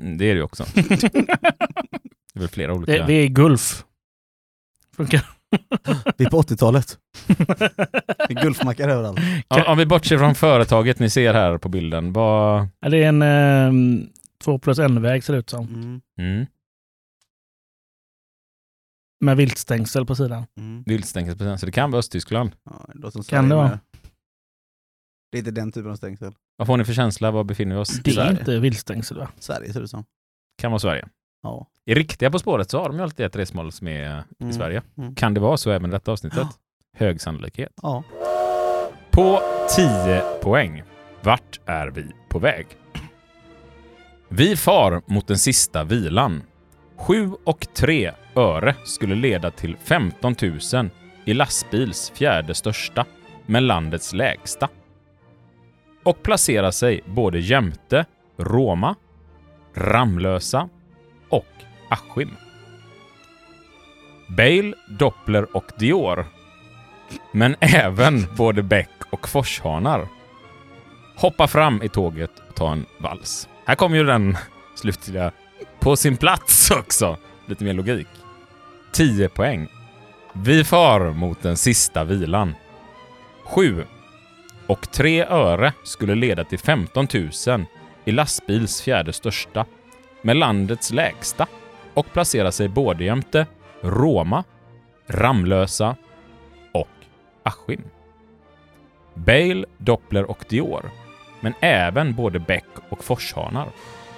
Mm, 0.00 0.18
Det 0.18 0.24
är 0.24 0.28
det 0.34 0.38
ju 0.38 0.42
också. 0.42 0.64
Det 0.74 2.34
är 2.34 2.40
väl 2.40 2.48
flera 2.48 2.74
olika... 2.74 2.92
Det, 2.92 3.04
vi 3.06 3.18
är 3.20 3.22
i 3.24 3.28
Gulf. 3.28 3.84
Funkar. 4.96 5.24
Vi 6.16 6.24
är 6.24 6.30
på 6.30 6.42
80-talet. 6.42 6.98
Det 7.26 8.30
är 8.34 8.42
gulfmackar 8.42 8.88
överallt. 8.88 9.18
Ja, 9.48 9.72
om 9.72 9.78
vi 9.78 9.86
bortser 9.86 10.18
från 10.18 10.34
företaget 10.34 10.98
ni 10.98 11.10
ser 11.10 11.34
här 11.34 11.58
på 11.58 11.68
bilden, 11.68 12.12
vad... 12.12 12.68
Ja, 12.80 12.88
det 12.88 13.04
är 13.04 13.08
en 13.08 13.22
eh, 14.02 14.06
två 14.44 14.58
plus 14.58 14.78
en-väg 14.78 15.24
ser 15.24 15.32
det 15.32 15.38
ut 15.38 15.50
som. 15.50 15.66
Mm. 15.66 16.00
Mm. 16.18 16.46
Med 19.20 19.36
viltstängsel 19.36 20.06
på 20.06 20.14
sidan. 20.14 20.46
Mm. 20.56 20.82
Viltstängsel, 20.86 21.58
så 21.58 21.66
det 21.66 21.72
kan 21.72 21.90
vara 21.90 21.98
Östtyskland. 21.98 22.50
Ja, 22.64 22.84
det 22.88 22.98
låter 22.98 23.10
som 23.12 23.22
Kan 23.22 23.48
det 23.48 23.54
vara? 23.54 23.68
med. 23.68 23.78
Det 25.32 25.36
är 25.36 25.38
inte 25.38 25.50
den 25.50 25.72
typen 25.72 25.90
av 25.90 25.96
stängsel. 25.96 26.32
Vad 26.56 26.66
får 26.66 26.76
ni 26.76 26.84
för 26.84 26.92
känsla? 26.92 27.30
Var 27.30 27.44
befinner 27.44 27.74
vi 27.74 27.80
oss? 27.80 27.88
Det 28.02 28.10
är 28.10 28.14
Sverige. 28.14 28.30
inte 28.30 28.58
viltstängsel 28.58 29.18
va? 29.18 29.28
Sverige 29.38 29.72
ser 29.72 29.80
det 29.80 29.84
ut 29.84 29.90
som. 29.90 30.04
Kan 30.62 30.70
vara 30.70 30.78
Sverige. 30.78 31.08
Ja. 31.42 31.66
I 31.84 31.94
riktiga 31.94 32.30
På 32.30 32.38
spåret 32.38 32.70
så 32.70 32.78
har 32.80 32.88
de 32.88 32.96
ju 32.96 33.02
alltid 33.02 33.26
ett 33.26 33.36
resmål 33.36 33.72
som 33.72 33.88
är 33.88 34.18
i 34.18 34.22
Mm. 34.42 34.52
Sverige. 34.52 34.82
Mm. 34.98 35.14
Kan 35.14 35.34
det 35.34 35.40
vara 35.40 35.56
så 35.56 35.70
även 35.70 35.90
i 35.90 35.92
detta 35.92 36.12
avsnittet? 36.12 36.38
Ja. 36.38 36.52
Hög 36.96 37.20
sannolikhet. 37.20 37.72
Ja. 37.82 38.04
På 39.10 39.40
10 39.76 40.20
poäng. 40.42 40.82
Vart 41.22 41.60
är 41.66 41.86
vi 41.86 42.06
på 42.28 42.38
väg? 42.38 42.66
Vi 44.28 44.56
far 44.56 45.02
mot 45.06 45.26
den 45.26 45.38
sista 45.38 45.84
vilan. 45.84 46.42
7 46.98 47.30
och 47.44 47.66
3 47.74 48.12
öre 48.36 48.74
skulle 48.84 49.14
leda 49.14 49.50
till 49.50 49.76
15 49.84 50.34
000 50.72 50.90
i 51.24 51.34
lastbils 51.34 52.12
fjärde 52.14 52.54
största, 52.54 53.04
men 53.46 53.66
landets 53.66 54.12
lägsta. 54.12 54.68
Och 56.04 56.22
placera 56.22 56.72
sig 56.72 57.00
både 57.06 57.38
jämte 57.38 58.04
Roma, 58.36 58.94
Ramlösa 59.74 60.68
och 61.28 61.46
Askim. 61.90 62.30
Bale, 64.28 64.74
Doppler 64.98 65.56
och 65.56 65.72
Dior 65.78 66.26
men 67.32 67.56
även 67.60 68.26
både 68.36 68.62
bäck 68.62 68.90
och 69.10 69.28
forshanar. 69.28 70.08
Hoppa 71.16 71.46
fram 71.46 71.82
i 71.82 71.88
tåget 71.88 72.30
och 72.48 72.54
ta 72.54 72.72
en 72.72 72.86
vals. 73.00 73.48
Här 73.66 73.74
kommer 73.74 73.96
ju 73.96 74.04
den 74.04 74.36
slutliga 74.74 75.32
på 75.80 75.96
sin 75.96 76.16
plats 76.16 76.70
också. 76.70 77.16
Lite 77.46 77.64
mer 77.64 77.72
logik. 77.72 78.08
10 78.92 79.28
poäng. 79.28 79.68
Vi 80.32 80.64
far 80.64 81.12
mot 81.12 81.42
den 81.42 81.56
sista 81.56 82.04
vilan. 82.04 82.54
7 83.44 83.84
och 84.66 84.90
3 84.90 85.24
öre 85.24 85.72
skulle 85.84 86.14
leda 86.14 86.44
till 86.44 86.58
15 86.58 87.06
000 87.46 87.64
i 88.04 88.12
lastbils 88.12 88.82
fjärde 88.82 89.12
största 89.12 89.64
med 90.22 90.36
landets 90.36 90.92
lägsta 90.92 91.46
och 91.94 92.12
placera 92.12 92.52
sig 92.52 92.68
både 92.68 93.04
jämte 93.04 93.46
Roma, 93.80 94.44
Ramlösa 95.06 95.96
och 96.72 96.88
Askim. 97.42 97.82
Bale, 99.14 99.64
Doppler 99.78 100.30
och 100.30 100.44
Dior, 100.48 100.90
men 101.40 101.54
även 101.60 102.14
både 102.14 102.38
bäck 102.38 102.68
och 102.88 103.04
forshanar. 103.04 103.68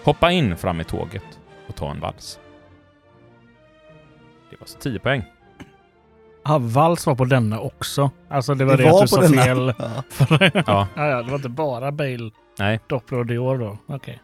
Hoppa 0.05 0.31
in 0.31 0.57
fram 0.57 0.81
i 0.81 0.85
tåget 0.85 1.40
och 1.71 1.77
ta 1.77 1.91
en 1.91 2.01
vals. 2.01 2.41
Det 4.51 4.57
var 4.61 4.67
så 4.67 4.79
10 4.79 4.99
poäng. 4.99 5.25
Ja, 6.45 6.59
vals 6.59 7.07
var 7.07 7.15
på 7.15 7.25
denna 7.25 7.61
också. 7.61 8.11
Alltså 8.29 8.55
det 8.55 8.65
var 8.65 8.77
det, 8.77 8.83
Det 8.83 8.91
var 8.91 9.03
att 9.05 9.11
du 9.11 9.17
på 9.17 9.23
sa 9.23 9.29
denna. 9.29 9.43
fel. 9.43 9.75
Ja. 10.67 10.89
Ja. 10.97 11.07
ja, 11.09 11.23
det 11.23 11.29
var 11.31 11.37
inte 11.37 11.49
bara 11.49 11.93
Bale, 11.93 12.31
Nej, 12.59 12.81
Doppler 12.87 13.19
och 13.19 13.27
Dior 13.27 13.59
då. 13.59 13.79
Okej. 13.87 14.23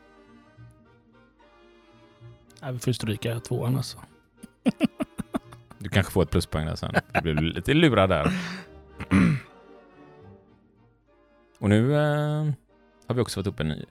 Ja, 2.61 2.70
vi 2.70 2.78
får 2.78 2.92
stryka 2.92 3.40
tvåan 3.40 3.76
alltså. 3.76 3.99
du 5.78 5.88
kanske 5.88 6.12
får 6.12 6.22
ett 6.22 6.30
pluspoäng 6.30 6.66
där 6.66 6.74
sen. 6.76 6.94
Du 7.14 7.20
blev 7.20 7.42
lite 7.42 7.74
lurad 7.74 8.09
där. 8.11 8.32
Och 11.59 11.68
nu 11.68 11.94
eh, 11.94 12.44
har 13.07 13.14
vi 13.14 13.20
också 13.20 13.40
fått 13.40 13.47
upp 13.47 13.61
en 13.61 13.68
ny. 13.68 13.84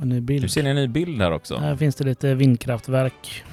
En 0.00 0.08
ny 0.08 0.14
Nu 0.14 0.20
bild. 0.20 0.50
ser 0.50 0.62
ni 0.62 0.70
en 0.70 0.76
ny 0.76 0.88
bild 0.88 1.22
här 1.22 1.32
också. 1.32 1.56
Här 1.56 1.76
finns 1.76 1.94
det 1.96 2.04
lite 2.04 2.34
vindkraftverk. 2.34 3.44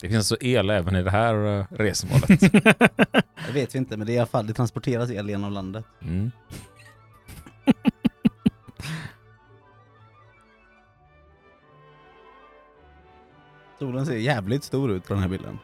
Det 0.00 0.08
finns 0.08 0.18
alltså 0.32 0.36
el 0.46 0.70
även 0.70 0.96
i 0.96 1.02
det 1.02 1.10
här 1.10 1.58
eh, 1.60 1.66
resmålet. 1.70 2.28
Det 3.46 3.52
vet 3.52 3.74
vi 3.74 3.78
inte, 3.78 3.96
men 3.96 4.06
det 4.06 4.12
är 4.12 4.14
i 4.14 4.18
alla 4.18 4.26
fall, 4.26 4.46
det 4.46 4.52
transporteras 4.54 5.10
el 5.10 5.28
genom 5.30 5.52
landet. 5.52 5.84
Mm. 6.02 6.30
Solen 13.78 14.06
ser 14.06 14.16
jävligt 14.16 14.64
stor 14.64 14.90
ut 14.92 15.04
på 15.08 15.14
den 15.14 15.22
här 15.22 15.28
bilden. 15.30 15.58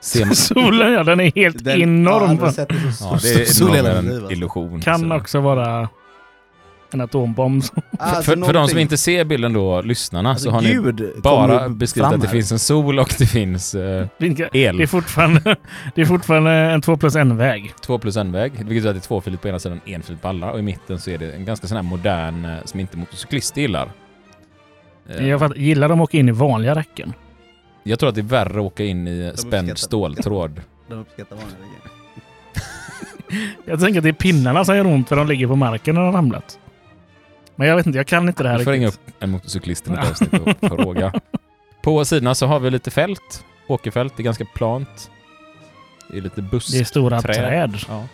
Ser 0.00 0.24
man... 0.24 0.34
Solen 0.36 0.92
ja, 0.92 1.04
den 1.04 1.20
är 1.20 1.32
helt 1.34 1.64
Den, 1.64 1.82
enorm. 1.82 2.36
du 2.36 2.44
det 2.86 2.92
så 2.92 3.04
Ja, 3.04 3.18
det 3.22 3.34
är 3.34 3.64
nog 3.64 3.76
en 3.76 4.08
alltså. 4.16 4.32
illusion. 4.32 4.80
kan 4.80 5.00
så. 5.00 5.14
också 5.16 5.40
vara 5.40 5.88
en 6.94 7.00
atombomb. 7.00 7.62
Alltså, 7.98 8.22
för, 8.22 8.22
för 8.22 8.36
de 8.36 8.44
som 8.44 8.52
någonting- 8.54 8.78
inte 8.80 8.96
ser 8.96 9.24
bilden 9.24 9.52
då, 9.52 9.80
lyssnarna, 9.82 10.30
Alltså, 10.30 10.44
så 10.44 10.50
har 10.50 10.62
ni 10.62 11.02
bara 11.22 11.68
beskrivit 11.68 12.12
att 12.12 12.20
det 12.20 12.28
finns 12.28 12.52
en 12.52 12.58
sol 12.58 12.98
och 12.98 13.14
det 13.18 13.26
finns 13.26 13.74
eh, 13.74 14.06
el. 14.52 14.76
Det 14.76 14.82
är 14.82 14.86
fortfarande, 14.86 15.56
det 15.94 16.00
är 16.00 16.04
fortfarande 16.06 16.50
en 16.50 16.80
2 16.82 16.96
plus 16.96 17.16
en 17.16 17.36
väg 17.36 17.74
Två 17.80 17.98
plus 17.98 18.16
en 18.16 18.32
väg, 18.32 18.52
vilket 18.52 18.66
betyder 18.68 18.88
att 18.90 18.94
det 18.96 18.98
är 18.98 19.08
tvåfiligt 19.08 19.42
på 19.42 19.48
ena 19.48 19.58
sidan, 19.58 19.80
enfiligt 19.86 20.22
på 20.22 20.28
alla. 20.28 20.52
Och 20.52 20.58
i 20.58 20.62
mitten 20.62 20.98
så 21.00 21.10
är 21.10 21.18
det 21.18 21.32
en 21.32 21.44
ganska 21.44 21.66
sån 21.66 21.76
här 21.76 21.82
modern, 21.82 22.44
eh, 22.44 22.56
som 22.64 22.80
inte 22.80 22.96
motorcyklister 22.96 23.60
gillar. 23.60 23.88
Eh, 25.08 25.28
Jag 25.28 25.40
fattar, 25.40 25.54
gillar 25.56 25.88
de 25.88 26.00
att 26.00 26.04
åka 26.04 26.18
in 26.18 26.28
i 26.28 26.32
vanliga 26.32 26.74
räcken? 26.74 27.12
jag 27.86 27.98
tror 27.98 28.08
att 28.08 28.14
det 28.14 28.20
är 28.20 28.22
värre 28.22 28.50
att 28.50 28.56
åka 28.66 28.84
in 28.84 29.08
i 29.08 29.32
spänd 29.34 29.78
ståltråd. 29.78 30.60
De 30.88 30.94
uppskattar 30.98 31.36
vanliga 31.36 31.56
grejer. 31.58 31.90
Jag 33.64 33.80
tänker 33.80 34.00
att 34.00 34.02
det 34.04 34.08
är 34.08 34.12
pinnarna 34.12 34.64
som 34.64 34.76
gör 34.76 34.86
ont 34.86 35.08
för 35.08 35.16
de 35.16 35.26
ligger 35.28 35.46
på 35.46 35.56
marken 35.56 35.94
när 35.94 36.02
de 36.02 36.06
har 36.06 36.12
ramlat. 36.12 36.58
Men 37.56 37.68
jag 37.68 37.76
vet 37.76 37.86
inte, 37.86 37.98
jag 37.98 38.06
kan 38.06 38.28
inte 38.28 38.42
det 38.42 38.48
här 38.48 38.58
Vi 38.58 38.64
får 38.64 38.72
ringa 38.72 38.88
upp 38.88 39.00
en 39.20 39.30
motorcyklist 39.30 39.86
i 39.86 39.90
något 39.90 40.10
avsnitt 40.10 40.32
och 40.32 40.68
fråga. 40.68 41.12
På 41.82 42.04
sidorna 42.04 42.34
så 42.34 42.46
har 42.46 42.60
vi 42.60 42.70
lite 42.70 42.90
fält, 42.90 43.44
åkerfält, 43.66 44.12
det 44.16 44.22
är 44.22 44.24
ganska 44.24 44.44
plant. 44.54 45.10
Det 46.10 46.16
är 46.18 46.20
lite 46.22 46.42
busk. 46.42 46.72
Det 46.72 46.78
är 46.80 46.84
stora 46.84 47.22
träd. 47.22 47.34
träd 47.36 47.76
Ja. 47.88 48.04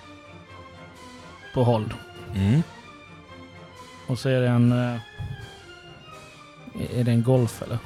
på 1.55 1.65
håll. 1.65 1.95
Mm. 2.35 2.63
Och 4.07 4.19
så 4.19 4.29
är 4.29 4.41
det 4.41 4.49
en... 4.49 4.73
eh, 4.73 5.01
Är 6.99 7.05
det 7.05 7.11
en 7.11 7.23
golf 7.23 7.63
eller? 7.63 7.79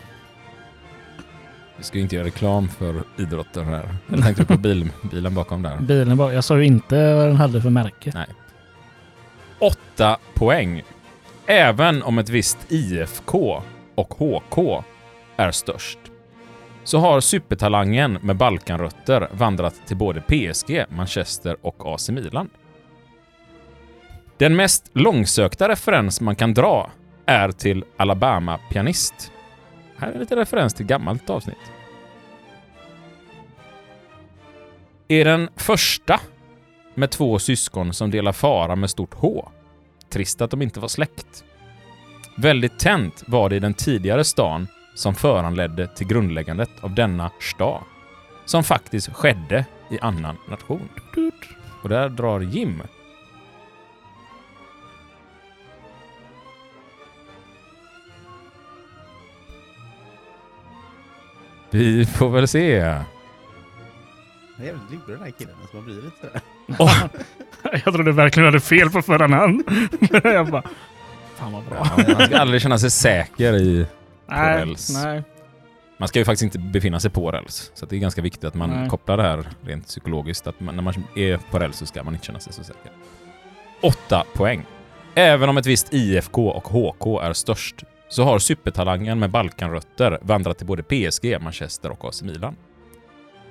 Vi 1.77 1.85
ska 1.85 1.97
ju 1.99 2.03
inte 2.03 2.17
göra 2.17 2.27
reklam 2.27 2.69
för 2.69 3.03
idrotten 3.19 3.65
här. 3.65 3.95
Jag 4.09 4.23
tänkte 4.23 4.45
på 4.45 4.57
bil, 4.57 4.91
bilen 5.11 5.35
bakom 5.35 5.63
där. 5.63 5.77
Bilen 5.81 6.17
bara, 6.17 6.33
jag 6.35 6.45
sa 6.45 6.57
ju 6.59 6.65
inte 6.65 7.15
vad 7.15 7.27
den 7.27 7.37
hade 7.37 7.63
för 7.63 7.71
märke. 7.71 8.27
Åtta 9.59 10.19
poäng. 10.35 10.83
Även 11.47 12.03
om 12.03 12.19
ett 12.19 12.29
visst 12.29 12.59
IFK 12.69 13.63
och 13.95 14.15
HK 14.15 14.85
är 15.37 15.51
störst, 15.51 15.99
så 16.85 16.99
har 16.99 17.21
supertalangen 17.21 18.19
med 18.23 18.37
Balkanrötter 18.37 19.29
vandrat 19.33 19.75
till 19.87 19.97
både 19.97 20.21
PSG, 20.21 20.85
Manchester 20.89 21.57
och 21.63 21.95
AC 21.95 22.11
Milan. 22.11 22.51
Den 24.37 24.57
mest 24.57 24.91
långsökta 24.93 25.69
referens 25.69 26.21
man 26.21 26.37
kan 26.37 26.55
dra 26.55 26.91
är 27.27 27.53
till 27.53 27.85
Alabama-pianist. 27.97 29.33
Här 29.97 30.13
är 30.13 30.19
lite 30.19 30.37
referens 30.37 30.75
till 30.75 30.87
gammalt 30.87 31.31
avsnitt. 31.31 31.73
Är 35.09 35.25
den 35.25 35.49
första 35.57 36.21
med 36.95 37.11
två 37.11 37.39
syskon 37.39 37.93
som 37.93 38.11
delar 38.11 38.33
fara 38.33 38.77
med 38.77 38.91
stort 38.91 39.15
H. 39.15 39.49
Trist 40.15 40.41
att 40.41 40.51
de 40.51 40.63
inte 40.63 40.81
var 40.81 40.89
släkt. 40.89 41.45
Väldigt 42.37 42.79
tänt 42.79 43.25
var 43.27 43.49
det 43.49 43.57
i 43.57 43.61
den 43.61 43.75
tidigare 43.75 44.25
stan 44.25 44.69
som 44.95 45.15
föranledde 45.15 45.87
till 45.87 46.07
grundläggandet 46.07 46.71
av 46.81 46.95
denna 46.95 47.31
stad, 47.41 47.83
som 48.45 48.65
faktiskt 48.65 49.13
skedde 49.13 49.67
i 49.91 49.99
annan 50.01 50.37
nation. 50.49 50.89
Och 51.83 51.89
där 51.89 52.09
drar 52.09 52.41
Jim. 52.41 52.83
Vi 61.71 62.07
får 62.07 62.31
väl 62.31 62.49
se. 62.49 62.69
Jag 62.69 63.05
är 64.59 64.65
jävligt 64.65 64.91
lurig 64.91 65.03
den 65.07 65.23
här 65.23 65.31
killen 65.31 65.55
alltså 65.61 65.77
man 65.77 65.85
blir 65.85 65.95
lite 65.95 66.17
sådär. 66.21 66.41
Åh, 66.79 67.05
Jag 67.85 67.95
trodde 67.95 68.13
verkligen 68.13 68.45
du 68.45 68.49
hade 68.49 68.61
fel 68.61 68.91
på 68.91 69.03
förra 69.03 69.27
namn. 69.27 69.65
jag 70.25 70.51
bara, 70.51 70.63
fan 71.37 71.53
vad 71.53 71.65
bra. 71.65 71.87
man 72.19 72.27
ska 72.27 72.39
aldrig 72.39 72.63
känna 72.63 72.79
sig 72.79 72.91
säker 72.91 73.55
i 73.55 73.87
nej, 74.29 74.59
räls. 74.59 75.05
nej. 75.05 75.23
Man 75.99 76.09
ska 76.09 76.19
ju 76.19 76.25
faktiskt 76.25 76.43
inte 76.43 76.59
befinna 76.59 77.01
sig 77.01 77.11
på 77.11 77.31
räls. 77.31 77.71
Så 77.75 77.87
det 77.87 77.97
är 77.97 78.01
ganska 78.01 78.23
viktigt 78.23 78.45
att 78.45 78.55
man 78.55 78.71
Nej. 78.71 78.89
kopplar 78.89 79.17
det 79.17 79.23
här 79.23 79.45
rent 79.63 79.87
psykologiskt. 79.87 80.47
Att 80.47 80.61
man, 80.61 80.77
när 80.77 80.83
man 80.83 80.95
är 81.17 81.37
på 81.51 81.59
räls 81.59 81.77
så 81.77 81.87
ska 81.87 82.03
man 82.03 82.15
inte 82.15 82.27
känna 82.27 82.41
sig 82.41 82.53
så 82.53 82.65
säker. 82.65 82.93
Åtta 83.81 84.25
poäng. 84.35 84.67
Även 85.15 85.49
om 85.49 85.57
ett 85.57 85.67
visst 85.67 85.95
IFK 85.95 86.49
och 86.49 86.69
HK 86.69 87.21
är 87.23 87.33
störst, 87.33 87.85
så 88.09 88.25
har 88.25 88.39
supertalangen 88.39 89.19
med 89.19 89.31
Balkanrötter 89.31 90.19
vandrat 90.23 90.59
till 90.59 90.67
både 90.67 90.83
PSG, 90.83 91.37
Manchester 91.41 91.91
och 91.91 92.05
AC 92.05 92.23
Milan. 92.23 92.57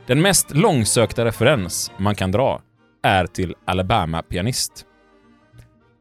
Den 0.08 0.22
mest 0.22 0.56
långsökta 0.56 1.26
referens 1.26 1.92
man 1.98 2.16
kan 2.16 2.32
dra 2.32 2.62
är 3.04 3.28
till 3.28 3.56
Alabama-pianist. 3.66 4.86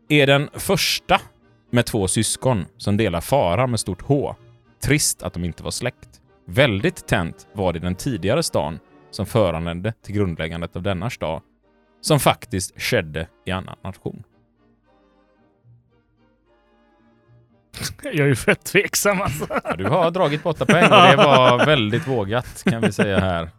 Är 0.08 0.26
den 0.26 0.48
första 0.52 1.20
med 1.70 1.86
två 1.86 2.08
syskon 2.08 2.64
som 2.76 2.96
delar 2.96 3.20
fara 3.20 3.66
med 3.66 3.80
stort 3.80 4.02
H. 4.02 4.36
Trist 4.84 5.22
att 5.22 5.32
de 5.32 5.44
inte 5.44 5.62
var 5.62 5.70
släkt. 5.70 6.20
Väldigt 6.46 7.06
tänt 7.06 7.46
var 7.52 7.72
det 7.72 7.78
den 7.78 7.94
tidigare 7.94 8.42
stan 8.42 8.78
som 9.10 9.26
föranledde 9.26 9.92
till 9.92 10.14
grundläggandet 10.14 10.76
av 10.76 10.82
denna 10.82 11.10
stad, 11.10 11.42
som 12.00 12.20
faktiskt 12.20 12.80
skedde 12.80 13.28
i 13.46 13.50
annan 13.50 13.76
nation. 13.84 14.24
Jag 18.02 18.14
är 18.14 18.26
ju 18.26 18.36
fett 18.36 18.64
tveksam 18.64 19.20
alltså. 19.20 19.46
Ja, 19.64 19.76
du 19.76 19.84
har 19.84 20.10
dragit 20.10 20.42
på 20.42 20.50
åtta 20.50 20.66
poäng 20.66 20.84
och 20.84 20.90
det 20.90 21.16
var 21.16 21.66
väldigt 21.66 22.08
vågat 22.08 22.64
kan 22.64 22.80
vi 22.80 22.92
säga 22.92 23.20
här. 23.20 23.50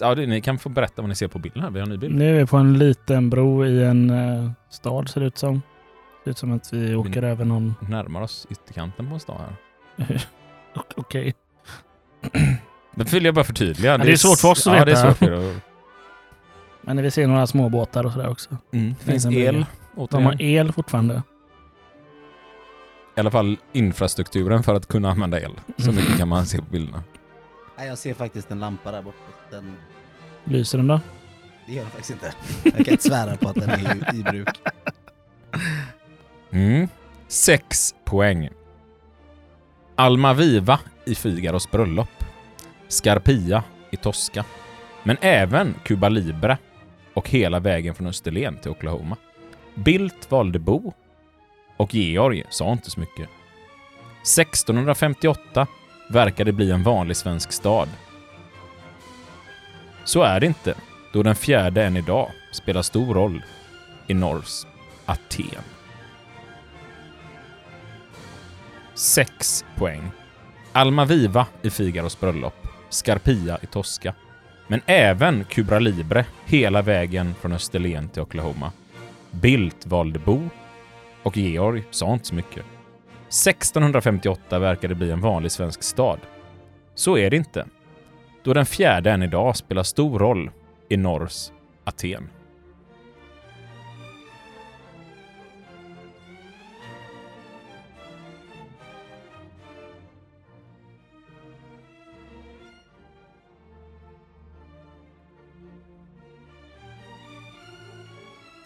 Ja, 0.00 0.14
det, 0.14 0.26
ni 0.26 0.40
kan 0.40 0.58
få 0.58 0.68
berätta 0.68 1.02
vad 1.02 1.08
ni 1.08 1.14
ser 1.14 1.28
på 1.28 1.38
bilden 1.38 1.62
här. 1.62 1.70
Vi 1.70 1.78
har 1.80 1.86
en 1.86 1.90
ny 1.92 1.96
bild. 1.96 2.14
Nu 2.14 2.36
är 2.36 2.40
vi 2.40 2.46
på 2.46 2.56
en 2.56 2.78
liten 2.78 3.30
bro 3.30 3.66
i 3.66 3.84
en 3.84 4.10
eh, 4.10 4.50
stad 4.70 5.08
ser 5.08 5.20
det 5.20 5.26
ut 5.26 5.38
som. 5.38 5.62
Ser 6.24 6.30
ut 6.30 6.38
som 6.38 6.52
att 6.52 6.72
vi 6.72 6.94
åker 6.94 7.22
över 7.22 7.44
någon... 7.44 7.74
Närmar 7.80 8.22
oss 8.22 8.46
ytterkanten 8.50 9.08
på 9.08 9.14
en 9.14 9.20
stad 9.20 9.36
här. 9.96 10.26
Ok- 10.76 10.92
Okej. 10.96 11.34
Det 12.94 13.12
vill 13.12 13.24
jag 13.24 13.34
bara 13.34 13.44
förtydliga. 13.44 13.98
det 13.98 14.12
är 14.12 14.16
svårt 14.16 14.38
för 14.38 14.48
oss 14.50 14.66
att 14.66 14.76
ja, 14.76 14.84
det 14.84 14.92
är 14.92 14.96
veta. 14.96 15.06
svårt 15.08 15.16
för 15.18 15.30
er 15.32 15.50
att... 15.56 15.62
Men 16.82 17.02
vi 17.02 17.10
ser 17.10 17.26
några 17.26 17.46
små 17.46 17.68
båtar 17.68 18.04
och 18.06 18.12
sådär 18.12 18.28
också. 18.28 18.56
Mm. 18.72 18.94
Det 19.04 19.10
finns 19.12 19.24
en 19.24 19.32
el. 19.32 19.38
brygga. 19.54 19.66
De 19.94 20.00
Återigen. 20.02 20.26
har 20.26 20.42
el 20.42 20.72
fortfarande. 20.72 21.22
I 23.16 23.20
alla 23.20 23.30
fall 23.30 23.56
infrastrukturen 23.72 24.62
för 24.62 24.74
att 24.74 24.86
kunna 24.88 25.10
använda 25.10 25.40
el. 25.40 25.52
Så 25.78 25.92
mycket 25.92 26.18
kan 26.18 26.28
man 26.28 26.46
se 26.46 26.58
på 26.58 26.64
bilderna. 26.70 27.02
Nej, 27.78 27.88
jag 27.88 27.98
ser 27.98 28.14
faktiskt 28.14 28.50
en 28.50 28.58
lampa 28.58 28.92
där 28.92 29.02
borta. 29.02 29.18
Den, 29.50 29.76
Lyser 30.44 30.78
den 30.78 30.86
då? 30.86 31.00
det 31.66 31.72
gör 31.72 31.82
den 31.82 31.90
faktiskt 31.90 32.10
inte. 32.10 32.34
Jag 32.64 32.84
kan 32.84 32.92
inte 32.92 33.08
svära 33.08 33.36
på 33.36 33.48
att 33.48 33.54
den 33.54 33.70
är 33.70 34.14
i, 34.14 34.18
i 34.18 34.22
bruk. 34.22 34.48
Mm. 36.50 36.88
Sex 37.28 37.94
poäng. 38.04 38.48
Almaviva 39.94 40.80
i 41.04 41.14
Figaros 41.14 41.70
bröllop. 41.70 42.08
Scarpia 42.88 43.64
i 43.90 43.96
Tosca. 43.96 44.44
Men 45.02 45.16
även 45.20 45.74
Cuba 45.84 46.08
Libre 46.08 46.58
och 47.14 47.30
hela 47.30 47.60
vägen 47.60 47.94
från 47.94 48.06
Österlen 48.06 48.56
till 48.56 48.70
Oklahoma. 48.70 49.16
Bildt 49.74 50.30
valde 50.30 50.58
Bo 50.58 50.92
och 51.76 51.94
Georg 51.94 52.44
sa 52.50 52.72
inte 52.72 52.90
så 52.90 53.00
mycket. 53.00 53.28
1658 54.22 55.66
verkade 56.08 56.52
bli 56.52 56.70
en 56.70 56.82
vanlig 56.82 57.16
svensk 57.16 57.52
stad. 57.52 57.88
Så 60.04 60.22
är 60.22 60.40
det 60.40 60.46
inte, 60.46 60.74
då 61.12 61.22
den 61.22 61.36
fjärde 61.36 61.84
än 61.84 61.96
idag 61.96 62.30
spelar 62.52 62.82
stor 62.82 63.14
roll 63.14 63.42
i 64.06 64.14
Norrs 64.14 64.66
Aten. 65.06 65.62
6 68.94 69.64
poäng. 69.76 70.10
Almaviva 70.72 71.46
i 71.62 71.70
Figaros 71.70 72.20
bröllop. 72.20 72.68
Scarpia 72.88 73.58
i 73.62 73.66
Tosca. 73.66 74.14
Men 74.66 74.80
även 74.86 75.44
Cuba 75.44 75.78
Libre 75.78 76.26
hela 76.44 76.82
vägen 76.82 77.34
från 77.40 77.52
Österlen 77.52 78.08
till 78.08 78.22
Oklahoma. 78.22 78.72
Bildt 79.30 79.86
valde 79.86 80.18
Bo 80.18 80.48
och 81.22 81.36
Georg 81.36 81.84
sa 81.90 82.12
inte 82.12 82.26
så 82.26 82.34
mycket. 82.34 82.64
1658 83.28 84.58
verkade 84.58 84.94
bli 84.94 85.10
en 85.10 85.20
vanlig 85.20 85.52
svensk 85.52 85.82
stad. 85.82 86.18
Så 86.94 87.18
är 87.18 87.30
det 87.30 87.36
inte. 87.36 87.66
Då 88.42 88.54
den 88.54 88.66
fjärde 88.66 89.10
än 89.10 89.22
idag 89.22 89.56
spelar 89.56 89.82
stor 89.82 90.18
roll 90.18 90.50
i 90.88 90.96
Norrs 90.96 91.50
Aten. 91.84 92.28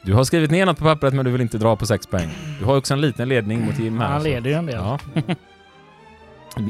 Du 0.03 0.15
har 0.15 0.25
skrivit 0.25 0.51
ner 0.51 0.67
något 0.67 0.79
på 0.79 0.85
pappret 0.85 1.15
men 1.15 1.25
du 1.25 1.31
vill 1.31 1.41
inte 1.41 1.59
dra 1.59 1.77
på 1.77 1.87
sex 1.87 2.07
poäng. 2.07 2.31
Du 2.59 2.65
har 2.65 2.77
också 2.77 2.95
en 2.95 3.01
liten 3.01 3.29
ledning 3.29 3.65
mot 3.65 3.79
Jim 3.79 3.99
här. 3.99 4.09
Han 4.09 4.23
leder 4.23 4.51
ju 4.51 4.57
en 4.57 4.67
del. 4.67 4.77
Ja. 4.77 4.99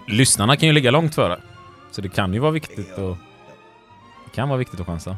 Lyssnarna 0.09 0.57
kan 0.57 0.67
ju 0.67 0.73
ligga 0.73 0.91
långt 0.91 1.15
före. 1.15 1.41
Så 1.91 2.01
det 2.01 2.09
kan 2.09 2.35
ju 2.35 2.41
vara 2.41 2.53
viktigt 2.53 2.93
att... 2.93 3.17
Det 4.25 4.35
kan 4.35 4.49
vara 4.49 4.59
viktigt 4.59 4.81
att 4.81 4.87
chansa. 4.87 5.17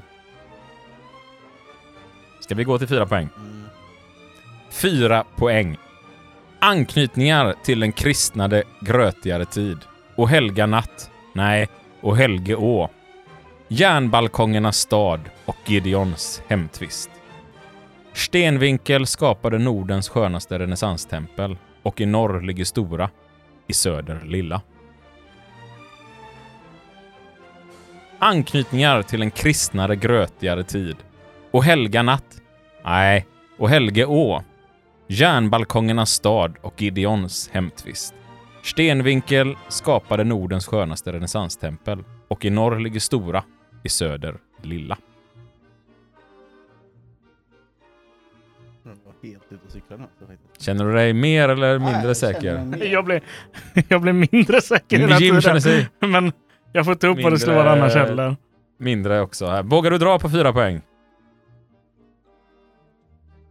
Ska 2.41 2.55
vi 2.55 2.65
gå 2.65 2.79
till 2.79 2.89
fyra 2.89 3.07
poäng? 3.07 3.29
Fyra 4.71 5.25
poäng. 5.37 5.77
Anknytningar 6.59 7.55
till 7.65 7.83
en 7.83 7.93
kristnade, 7.93 8.63
grötigare 8.81 9.45
tid. 9.45 9.79
Och 10.17 10.29
helga 10.29 10.67
natt. 10.67 11.11
Nej, 11.35 11.69
och 12.01 12.17
Helge 12.17 12.57
Å. 12.57 12.91
Järnbalkongernas 13.69 14.77
stad 14.77 15.21
och 15.45 15.57
Gideons 15.67 16.43
hemtvist. 16.49 17.11
Stenvinkel 18.15 19.07
skapade 19.07 19.59
Nordens 19.59 20.09
skönaste 20.09 20.59
renässanstempel 20.59 21.57
och 21.83 22.01
i 22.01 22.07
norr 22.07 22.41
ligger 22.41 22.65
Stora, 22.65 23.11
i 23.67 23.73
söder 23.73 24.21
Lilla. 24.25 24.63
Anknytningar 28.19 29.03
till 29.03 29.23
en 29.23 29.31
kristnare, 29.31 29.97
grötigare 29.97 30.65
tid. 30.65 30.97
Och 31.51 31.65
helga 31.65 32.03
natt. 32.03 32.41
Nej, 32.85 33.27
och 33.59 33.69
Helge 33.69 34.07
Å. 34.07 34.43
Järnbalkongernas 35.07 36.11
stad 36.11 36.57
och 36.61 36.83
Gideons 36.83 37.51
hemtvist. 37.53 38.15
Stenvinkel 38.63 39.57
skapade 39.69 40.25
Nordens 40.25 40.67
skönaste 40.67 41.13
renässanstempel 41.13 42.05
och 42.29 42.45
i 42.45 42.51
norr 42.51 42.79
ligger 42.79 43.01
Stora, 43.01 43.45
i 43.85 43.89
söder 43.89 44.37
Lilla. 44.63 44.99
Helt 49.23 49.53
ute 49.53 49.65
och 49.67 49.73
cyklade. 49.73 50.03
Känner 50.59 50.85
du 50.85 50.93
dig 50.93 51.13
mer 51.13 51.49
eller 51.49 51.79
mindre 51.79 51.97
Nej, 51.97 52.07
jag 52.07 52.17
säker? 52.17 52.65
mer. 52.65 52.85
Jag 52.85 53.05
blir, 53.05 53.23
jag 53.89 54.01
blir 54.01 54.13
mindre 54.33 54.61
säker 54.61 54.99
hela 54.99 55.19
Jim 55.19 55.41
känner 55.41 55.61
sig 55.61 55.89
Men 56.01 56.33
jag 56.73 56.85
får 56.85 56.93
inte 56.93 57.07
upp 57.09 57.15
vad 57.17 57.25
det 57.25 57.31
Mindre- 57.31 57.39
står 57.39 57.65
annars 57.67 57.95
heller. 57.95 58.37
mindre 58.79 59.21
också. 59.21 59.47
här. 59.47 59.63
Vågar 59.63 59.91
du 59.91 59.99
dra 59.99 60.19
på 60.19 60.31
fyra 60.31 60.53
poäng? 60.53 60.81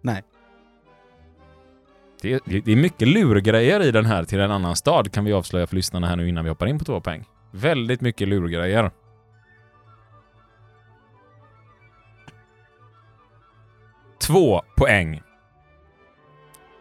Nej. 0.02 0.24
Det 2.22 2.34
är, 2.34 2.40
det 2.62 2.72
är 2.72 2.76
mycket 2.76 3.08
lurgrejer 3.08 3.80
i 3.84 3.92
den 3.92 4.06
här 4.06 4.24
till 4.24 4.40
en 4.40 4.52
annan 4.52 4.76
stad 4.76 5.12
kan 5.12 5.26
vi 5.26 5.34
avslöja 5.34 5.68
för 5.68 5.76
lyssnarna 5.76 6.08
här 6.08 6.16
nu 6.16 6.30
innan 6.30 6.44
vi 6.44 6.50
hoppar 6.50 6.68
in 6.68 6.80
på 6.80 6.86
två 6.86 7.02
poäng. 7.02 7.26
Väldigt 7.52 8.02
mycket 8.02 8.28
lurgrejer. 8.28 8.92
Två 14.28 14.62
poäng. 14.78 15.22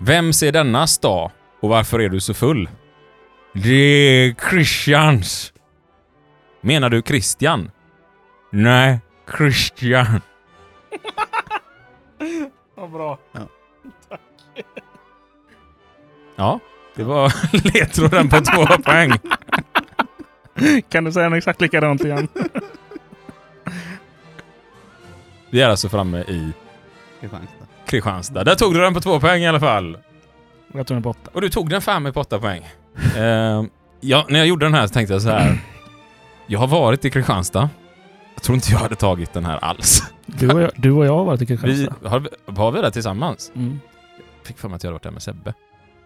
Vem 0.03 0.33
ser 0.33 0.53
denna 0.53 0.87
stad 0.87 1.31
och 1.61 1.69
varför 1.69 1.99
är 1.99 2.09
du 2.09 2.21
så 2.21 2.35
full? 2.35 2.69
Det 3.53 3.73
är 3.75 4.35
Christians. 4.51 5.53
Menar 6.61 6.91
du 6.91 7.03
Christian? 7.03 7.71
Nej, 8.51 9.01
Christian. 9.37 10.21
Vad 12.75 12.91
bra. 12.91 13.19
Ja, 16.37 16.61
det 16.95 17.05
var 17.05 17.33
ledtråden 17.75 18.29
på 18.29 18.41
två 18.41 18.67
poäng. 18.83 19.13
Kan 20.89 21.05
du 21.05 21.13
säga 21.13 21.29
något 21.29 21.37
exakt 21.37 21.61
likadant 21.61 22.05
igen? 22.05 22.29
Vi 25.51 25.61
är 25.61 25.69
alltså 25.69 25.89
framme 25.89 26.19
i 26.21 26.53
Kristianstad. 27.21 27.60
Kristianstad. 27.91 28.45
Där 28.45 28.55
tog 28.55 28.75
du 28.75 28.81
den 28.81 28.95
på 28.95 29.01
två 29.01 29.21
poäng 29.21 29.43
i 29.43 29.49
alla 29.49 29.61
fall. 29.61 29.99
Jag 30.73 30.87
tog 30.87 30.97
en 30.97 31.03
på 31.03 31.11
åtta. 31.11 31.31
Och 31.33 31.41
du 31.41 31.49
tog 31.49 31.71
den 31.71 31.81
fan 31.81 32.03
med 32.03 32.15
på 32.15 32.21
åtta 32.21 32.39
poäng. 32.39 32.63
Eh, 33.17 33.63
ja, 34.01 34.27
när 34.29 34.39
jag 34.39 34.49
gjorde 34.49 34.67
den 34.67 34.75
här 34.75 34.87
så 34.87 34.93
tänkte 34.93 35.13
jag 35.15 35.23
så 35.23 35.29
här. 35.29 35.59
Jag 36.47 36.59
har 36.59 36.67
varit 36.67 37.05
i 37.05 37.11
Kristianstad. 37.11 37.69
Jag 38.35 38.43
tror 38.43 38.55
inte 38.55 38.73
jag 38.73 38.79
hade 38.79 38.95
tagit 38.95 39.33
den 39.33 39.45
här 39.45 39.57
alls. 39.65 40.03
Du 40.27 40.51
och 40.51 40.61
jag, 40.61 40.71
du 40.77 40.91
och 40.91 41.07
jag 41.07 41.17
har 41.17 41.25
varit 41.25 41.43
i 41.43 41.45
Vi, 41.45 41.57
Kristianstad. 41.57 42.09
har, 42.09 42.29
var 42.47 42.73
vi 42.73 42.81
där 42.81 42.91
tillsammans? 42.91 43.53
Mm. 43.55 43.81
Fick 44.45 44.59
för 44.59 44.69
mig 44.69 44.77
att 44.77 44.85
jag 44.85 44.89
hade 44.89 44.95
varit 44.95 45.03
där 45.03 45.11
med 45.11 45.23
Sebbe. 45.23 45.55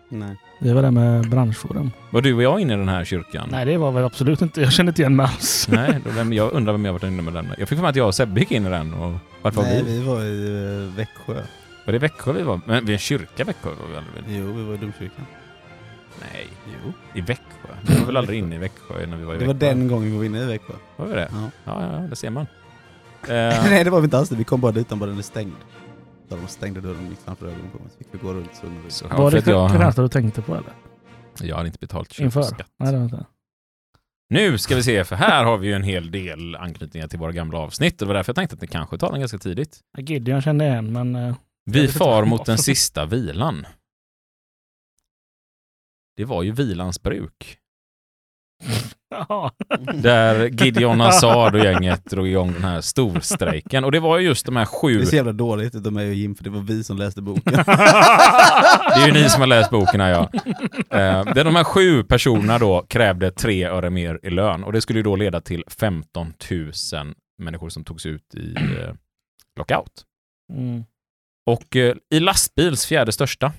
Nej. 0.09 0.37
Vi 0.61 0.73
var 0.73 0.83
där 0.83 0.91
med 0.91 1.31
branschforum. 1.31 1.91
Var 2.11 2.23
du 2.23 2.35
och 2.35 2.43
jag 2.43 2.61
inne 2.61 2.75
i 2.75 2.77
den 2.77 2.89
här 2.89 3.05
kyrkan? 3.05 3.49
Nej, 3.51 3.65
det 3.65 3.77
var 3.77 3.93
väl 3.93 4.05
absolut 4.05 4.43
inte. 4.43 4.61
Jag 4.61 4.73
kände 4.73 4.91
inte 4.91 5.03
igen 5.03 5.17
mig 5.17 5.27
alls. 5.27 5.69
Nej, 5.71 6.01
då, 6.05 6.11
vem, 6.17 6.33
jag 6.33 6.53
undrar 6.53 6.73
vem 6.73 6.85
jag 6.85 6.93
varit 6.93 7.03
inne 7.03 7.23
med 7.23 7.33
den. 7.35 7.49
Jag 7.59 7.69
fick 7.69 7.79
för 7.79 7.83
mig 7.83 7.91
att 7.91 7.97
jag 7.97 8.07
och 8.07 8.15
Sebbe 8.15 8.41
gick 8.41 8.53
in 8.53 8.67
i 8.67 8.71
den. 8.71 8.95
Och 8.95 9.13
varför 9.43 9.57
var 9.63 9.69
Nej, 9.69 9.83
vi? 9.83 9.99
vi 9.99 10.05
var 10.05 10.23
i 10.23 10.87
eh, 10.89 10.97
Växjö. 10.97 11.43
Var 11.87 11.93
det 11.93 11.99
Växjö 11.99 12.33
vi 12.33 12.43
var? 12.43 12.61
Men 12.67 12.85
vid 12.85 12.93
en 12.93 12.99
kyrka 12.99 13.43
i 13.43 13.45
Växjö 13.45 13.71
var 13.71 13.87
vi 13.91 13.97
aldrig 13.97 14.25
vid? 14.27 14.39
Jo, 14.47 14.53
vi 14.53 14.63
var 14.63 14.75
i 14.75 14.77
domkyrkan. 14.77 15.27
Nej, 16.21 16.47
Jo. 16.67 16.93
i 17.15 17.21
Växjö. 17.21 17.69
Vi 17.89 17.99
var 17.99 18.07
väl 18.07 18.17
aldrig 18.17 18.39
inne 18.39 18.55
i 18.55 18.59
Växjö 18.59 19.07
när 19.07 19.17
vi 19.17 19.25
var 19.25 19.35
i 19.35 19.39
Det 19.39 19.47
var 19.47 19.55
Växjö? 19.55 19.69
den 19.69 19.89
gången 19.89 20.11
vi 20.13 20.17
var 20.17 20.25
inne 20.25 20.43
i 20.43 20.47
Växjö. 20.47 20.75
Var 20.97 21.07
vi 21.07 21.15
det? 21.15 21.29
Ja. 21.33 21.51
Ja, 21.65 21.93
ja, 21.93 21.99
det 21.99 22.17
ser 22.17 22.31
man. 22.31 22.47
Eh, 23.25 23.31
Nej, 23.65 23.85
det 23.85 23.91
var 23.91 24.01
vi 24.01 24.05
inte 24.05 24.19
alls 24.19 24.29
det. 24.29 24.37
Vi 24.37 24.45
kom 24.45 24.61
bara 24.61 24.73
dit, 24.73 24.89
den 24.89 24.99
bara 24.99 25.11
den 25.11 25.19
är 25.19 25.23
stängd. 25.23 25.53
Så 26.29 26.37
de 26.37 26.47
stängde 26.47 26.81
dörren 26.81 27.09
mitt 27.09 27.19
framför 27.25 27.47
ögonen 27.47 27.71
på 27.73 27.79
mig. 27.79 27.89
Så 27.93 27.99
fick 27.99 28.07
vi 28.11 28.19
gå 28.19 28.33
runt 28.35 28.51
så 28.55 28.67
så, 28.89 29.09
var 29.09 29.31
för 29.31 29.31
det 29.31 29.39
att 29.39 29.47
jag, 29.47 29.71
Kristianstad 29.71 30.03
du 30.03 30.09
tänkte 30.09 30.43
på 30.43 30.53
eller? 30.55 30.73
jag 31.43 31.57
hade 31.57 31.67
inte 31.67 31.79
betalt 31.79 32.19
Inför? 32.19 32.43
kyrkoskatt. 32.43 32.67
Nej, 32.79 32.93
det 32.93 32.99
var 32.99 33.05
inte. 33.05 33.25
Nu 34.31 34.59
ska 34.59 34.75
vi 34.77 34.83
se, 34.83 35.05
för 35.05 35.17
här 35.17 35.45
har 35.45 35.59
vi 35.59 35.67
ju 35.67 35.73
en 35.75 35.83
hel 35.83 36.11
del 36.11 36.57
anknytningar 36.57 37.09
till 37.09 37.19
våra 37.19 37.33
gamla 37.33 37.59
avsnitt. 37.59 37.99
Det 37.99 38.05
var 38.05 38.15
därför 38.15 38.31
jag 38.31 38.37
tänkte 38.37 38.55
att 38.55 38.61
ni 38.61 38.67
kanske 38.67 38.99
tar 38.99 39.11
den 39.11 39.21
ganska 39.21 39.39
tidigt. 39.39 39.81
Gideon 39.99 40.43
kände 40.43 40.65
jag 40.65 40.73
igen, 40.73 40.93
men... 40.93 41.15
eh, 41.17 41.35
Vi 41.65 41.89
far 41.89 42.25
mot 42.25 42.47
den 42.47 42.59
sista 42.59 43.07
vilan. 43.07 43.67
Det 46.17 46.25
var 46.25 46.43
ju 46.43 46.53
vilans 46.53 47.03
bruk. 47.03 47.59
Ja. 49.29 49.53
Där 49.95 50.45
Gideon 50.49 51.01
Hazard 51.01 51.55
och 51.55 51.65
gänget 51.65 52.05
drog 52.05 52.29
igång 52.29 52.53
den 52.53 52.65
här 52.65 52.81
storstrejken. 52.81 53.85
Och 53.85 53.93
det 53.93 54.01
var 54.01 54.19
ju 54.19 54.27
just 54.27 54.47
de 54.47 54.57
här 54.57 54.65
Det 54.65 54.71
sju... 54.81 55.01
är 55.01 55.05
så 55.05 55.17
jävla 55.17 55.33
dåligt 55.33 55.75
utav 55.75 55.93
mig 55.93 56.09
och 56.09 56.15
Jim, 56.15 56.35
för 56.35 56.45
det 56.45 56.51
var 56.51 56.61
vi 56.61 56.85
som 56.85 56.97
läste 56.97 57.23
boken. 57.23 57.53
Det 57.53 59.01
är 59.03 59.07
ju 59.07 59.13
ni 59.13 59.29
som 59.31 59.41
har 59.41 59.47
läst 59.47 59.71
boken 59.71 60.01
här, 60.01 60.11
ja. 60.11 60.31
Eh, 60.99 61.35
de 61.35 61.57
här 61.57 61.65
sju 61.65 62.05
personerna 62.05 62.59
då 62.59 62.83
krävde 62.89 63.31
tre 63.31 63.65
öre 63.65 63.91
mer 63.91 64.21
i 64.23 64.31
lön. 64.31 64.65
Och 64.65 64.73
det 64.73 64.81
skulle 64.81 64.99
ju 64.99 65.03
då 65.03 65.17
leda 65.17 65.41
till 65.41 65.65
15 65.69 66.33
000 66.51 66.73
människor 67.39 67.69
som 67.69 67.85
togs 67.85 68.07
ut 68.07 68.35
i 68.35 68.55
eh, 68.55 68.95
lockout. 69.59 70.05
Mm. 70.53 70.85
Och 71.47 71.77
eh, 71.77 71.97
i 72.11 72.21
lastbils 72.21 72.87
fjärde 72.87 73.13
största, 73.13 73.53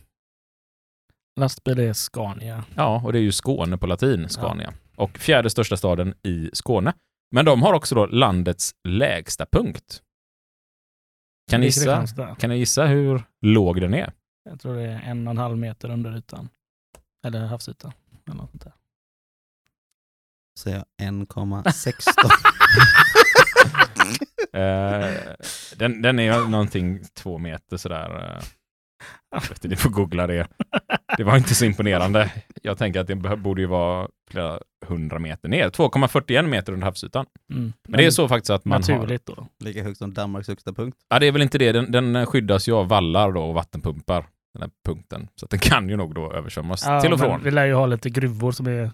Lastbil 1.39 1.79
är 1.79 1.93
Scania. 1.93 2.63
ja, 2.75 3.01
och 3.05 3.13
det 3.13 3.19
är 3.19 3.23
ju 3.23 3.31
Skåne 3.31 3.77
på 3.77 3.87
latin, 3.87 4.29
Scania. 4.29 4.73
Och 4.95 5.17
fjärde 5.17 5.49
största 5.49 5.77
staden 5.77 6.13
i 6.23 6.49
Skåne. 6.53 6.93
Men 7.31 7.45
de 7.45 7.61
har 7.61 7.73
också 7.73 7.95
då 7.95 8.05
landets 8.05 8.75
lägsta 8.87 9.45
punkt. 9.51 10.01
Kan 11.51 11.59
ni 11.61 11.65
gissa, 11.67 12.07
kan 12.39 12.49
ni 12.49 12.57
gissa 12.57 12.85
hur 12.85 13.23
låg 13.41 13.81
den 13.81 13.93
är? 13.93 14.13
Jag 14.49 14.59
tror 14.59 14.75
det 14.75 14.83
är 14.83 15.01
en 15.01 15.27
och 15.27 15.31
en 15.31 15.37
halv 15.37 15.57
meter 15.57 15.89
under 15.89 16.17
ytan. 16.17 16.49
Eller 17.25 17.45
havsytan. 17.45 17.91
Eller 18.25 18.37
något 18.37 18.51
sånt 18.51 18.63
där. 18.63 18.73
Så 20.59 20.69
jag 20.69 20.83
1,16. 21.01 22.01
Eh, 24.53 25.13
den, 25.77 26.01
den 26.01 26.19
är 26.19 26.49
någonting 26.49 26.99
två 27.13 27.37
meter 27.37 27.77
sådär. 27.77 28.37
eh. 28.37 28.43
Inte, 29.51 29.67
ni 29.67 29.75
får 29.75 29.89
googla 29.89 30.27
det. 30.27 30.47
Det 31.17 31.23
var 31.23 31.37
inte 31.37 31.55
så 31.55 31.65
imponerande. 31.65 32.31
Jag 32.61 32.77
tänker 32.77 32.99
att 32.99 33.07
det 33.07 33.15
borde 33.15 33.61
ju 33.61 33.67
vara 33.67 34.07
flera 34.31 34.59
hundra 34.85 35.19
meter 35.19 35.49
ner. 35.49 35.69
2,41 35.69 36.47
meter 36.47 36.73
under 36.73 36.85
havsytan. 36.85 37.25
Mm. 37.51 37.73
Men 37.87 37.97
det 37.97 38.05
är 38.05 38.11
så 38.11 38.27
faktiskt 38.27 38.49
att 38.49 38.65
man 38.65 38.83
har... 38.83 38.93
Naturligt 38.95 39.25
då. 39.25 39.47
Lika 39.59 39.83
högt 39.83 39.97
som 39.97 40.13
Danmarks 40.13 40.47
högsta 40.47 40.73
punkt. 40.73 40.97
Ja, 41.09 41.19
det 41.19 41.27
är 41.27 41.31
väl 41.31 41.41
inte 41.41 41.57
det. 41.57 41.71
Den, 41.71 41.91
den 41.91 42.25
skyddas 42.25 42.67
ju 42.67 42.73
av 42.73 42.87
vallar 42.87 43.31
då 43.31 43.43
och 43.43 43.53
vattenpumpar. 43.53 44.25
Den 44.53 44.61
här 44.61 44.71
punkten. 44.85 45.27
Så 45.35 45.45
att 45.45 45.49
den 45.49 45.59
kan 45.59 45.89
ju 45.89 45.95
nog 45.97 46.15
då 46.15 46.33
översvämmas 46.33 46.83
Ja, 46.85 47.01
till 47.01 47.13
och 47.13 47.19
från. 47.19 47.43
Vi 47.43 47.51
lär 47.51 47.65
ju 47.65 47.73
ha 47.73 47.85
lite 47.85 48.09
gruvor 48.09 48.51
som 48.51 48.67
är... 48.67 48.91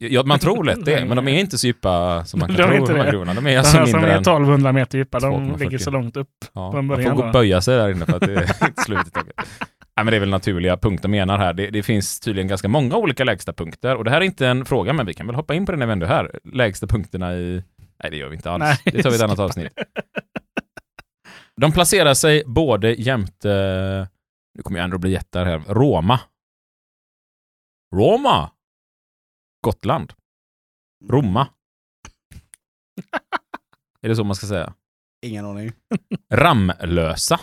Ja, 0.00 0.22
man 0.22 0.38
tror 0.38 0.64
lätt 0.64 0.84
det, 0.84 1.04
men 1.04 1.16
de 1.16 1.28
är 1.28 1.38
inte 1.40 1.58
så 1.58 1.66
djupa 1.66 2.24
som 2.24 2.40
man 2.40 2.48
kan 2.56 2.56
De 2.56 2.62
tro. 2.62 2.74
inte 2.76 2.92
De 2.92 2.98
här 2.98 3.04
det. 3.04 3.10
gruvorna. 3.10 3.34
De 3.34 3.46
är 3.46 3.50
De 3.50 3.56
alltså 3.58 3.76
här 3.78 3.86
som 3.86 3.92
mindre 3.92 4.10
är 4.12 4.16
än... 4.16 4.20
1200 4.22 4.72
meter 4.72 4.98
djupa, 4.98 5.20
de 5.20 5.32
2,40. 5.50 5.58
ligger 5.58 5.78
så 5.78 5.90
långt 5.90 6.16
upp. 6.16 6.28
Ja, 6.52 6.72
från 6.72 6.86
man 6.86 7.02
får 7.02 7.10
gå 7.10 7.30
böja 7.32 7.60
sig 7.60 7.76
där 7.76 7.90
inne 7.90 8.06
för 8.06 8.14
att 8.16 8.20
det 8.22 8.34
är 8.34 8.64
inte 8.66 8.82
slut 8.82 9.06
i 9.06 9.10
taget. 9.10 9.32
Nej, 9.36 10.04
men 10.04 10.06
det 10.06 10.16
är 10.16 10.20
väl 10.20 10.28
naturliga 10.30 10.76
punkter 10.76 11.08
menar 11.08 11.38
här. 11.38 11.52
Det, 11.52 11.70
det 11.70 11.82
finns 11.82 12.20
tydligen 12.20 12.48
ganska 12.48 12.68
många 12.68 12.96
olika 12.96 13.24
lägsta 13.24 13.52
punkter 13.52 13.96
och 13.96 14.04
det 14.04 14.10
här 14.10 14.20
är 14.20 14.24
inte 14.24 14.46
en 14.48 14.64
fråga, 14.64 14.92
men 14.92 15.06
vi 15.06 15.14
kan 15.14 15.26
väl 15.26 15.36
hoppa 15.36 15.54
in 15.54 15.66
på 15.66 15.72
det 15.72 15.78
när 15.78 15.86
vi 15.86 15.92
ändå 15.92 16.06
är 16.06 16.10
här. 16.10 16.30
Lägsta 16.52 16.86
punkterna 16.86 17.34
i... 17.34 17.62
Nej, 18.02 18.10
det 18.10 18.16
gör 18.16 18.28
vi 18.28 18.36
inte 18.36 18.50
alls. 18.50 18.60
Nej, 18.64 18.78
det 18.84 19.02
tar 19.02 19.10
vi 19.10 19.16
i 19.16 19.18
ett 19.18 19.24
annat 19.24 19.38
avsnitt. 19.38 19.68
De 21.60 21.72
placerar 21.72 22.14
sig 22.14 22.42
både 22.46 22.92
jämte... 22.92 23.48
Nu 24.54 24.62
kommer 24.62 24.78
jag 24.78 24.84
ändå 24.84 24.98
bli 24.98 25.10
jättar 25.10 25.44
här. 25.44 25.62
Roma. 25.68 26.20
Roma! 27.94 28.50
Gotland. 29.66 30.12
Roma. 31.04 31.48
är 34.00 34.08
det 34.08 34.16
så 34.16 34.24
man 34.24 34.36
ska 34.36 34.46
säga? 34.46 34.74
Ingen 35.22 35.44
aning. 35.44 35.72
Ramlösa. 36.32 37.40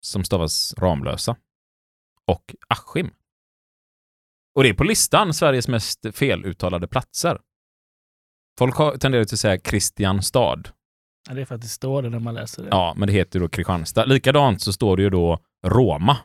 som 0.00 0.24
stavas 0.24 0.74
Ramlösa, 0.78 1.36
och 2.26 2.54
Askim. 2.68 3.10
Och 4.54 4.62
det 4.62 4.68
är 4.68 4.74
på 4.74 4.84
listan 4.84 5.34
Sveriges 5.34 5.68
mest 5.68 6.06
feluttalade 6.12 6.88
platser. 6.88 7.40
Folk 8.58 8.74
har 8.76 8.96
tenderar 8.96 9.24
till 9.24 9.34
att 9.34 9.40
säga 9.40 9.58
Kristianstad. 9.58 10.62
Ja, 11.28 11.34
det 11.34 11.40
är 11.40 11.44
för 11.44 11.54
att 11.54 11.60
det 11.60 11.68
står 11.68 12.02
det 12.02 12.10
när 12.10 12.18
man 12.18 12.34
läser 12.34 12.62
det. 12.62 12.68
Ja, 12.68 12.94
men 12.96 13.06
det 13.06 13.12
heter 13.12 13.38
ju 13.38 13.44
då 13.44 13.48
Kristianstad. 13.48 14.04
Likadant 14.04 14.62
så 14.62 14.72
står 14.72 14.96
det 14.96 15.02
ju 15.02 15.10
då 15.10 15.38
Roma 15.66 16.16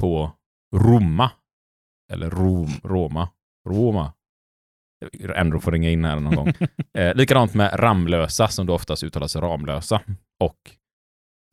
på 0.00 0.32
Roma. 0.74 1.30
Eller 2.12 2.30
Rom, 2.30 2.68
Roma, 2.84 3.28
Roma. 3.68 4.12
Ändå 5.34 5.60
får 5.60 5.72
ringa 5.72 5.90
in 5.90 6.04
här 6.04 6.20
någon 6.20 6.34
gång. 6.36 6.52
Eh, 6.94 7.14
likadant 7.14 7.54
med 7.54 7.80
Ramlösa 7.80 8.48
som 8.48 8.66
då 8.66 8.74
oftast 8.74 9.02
uttalas 9.02 9.36
Ramlösa. 9.36 10.00
Och 10.40 10.56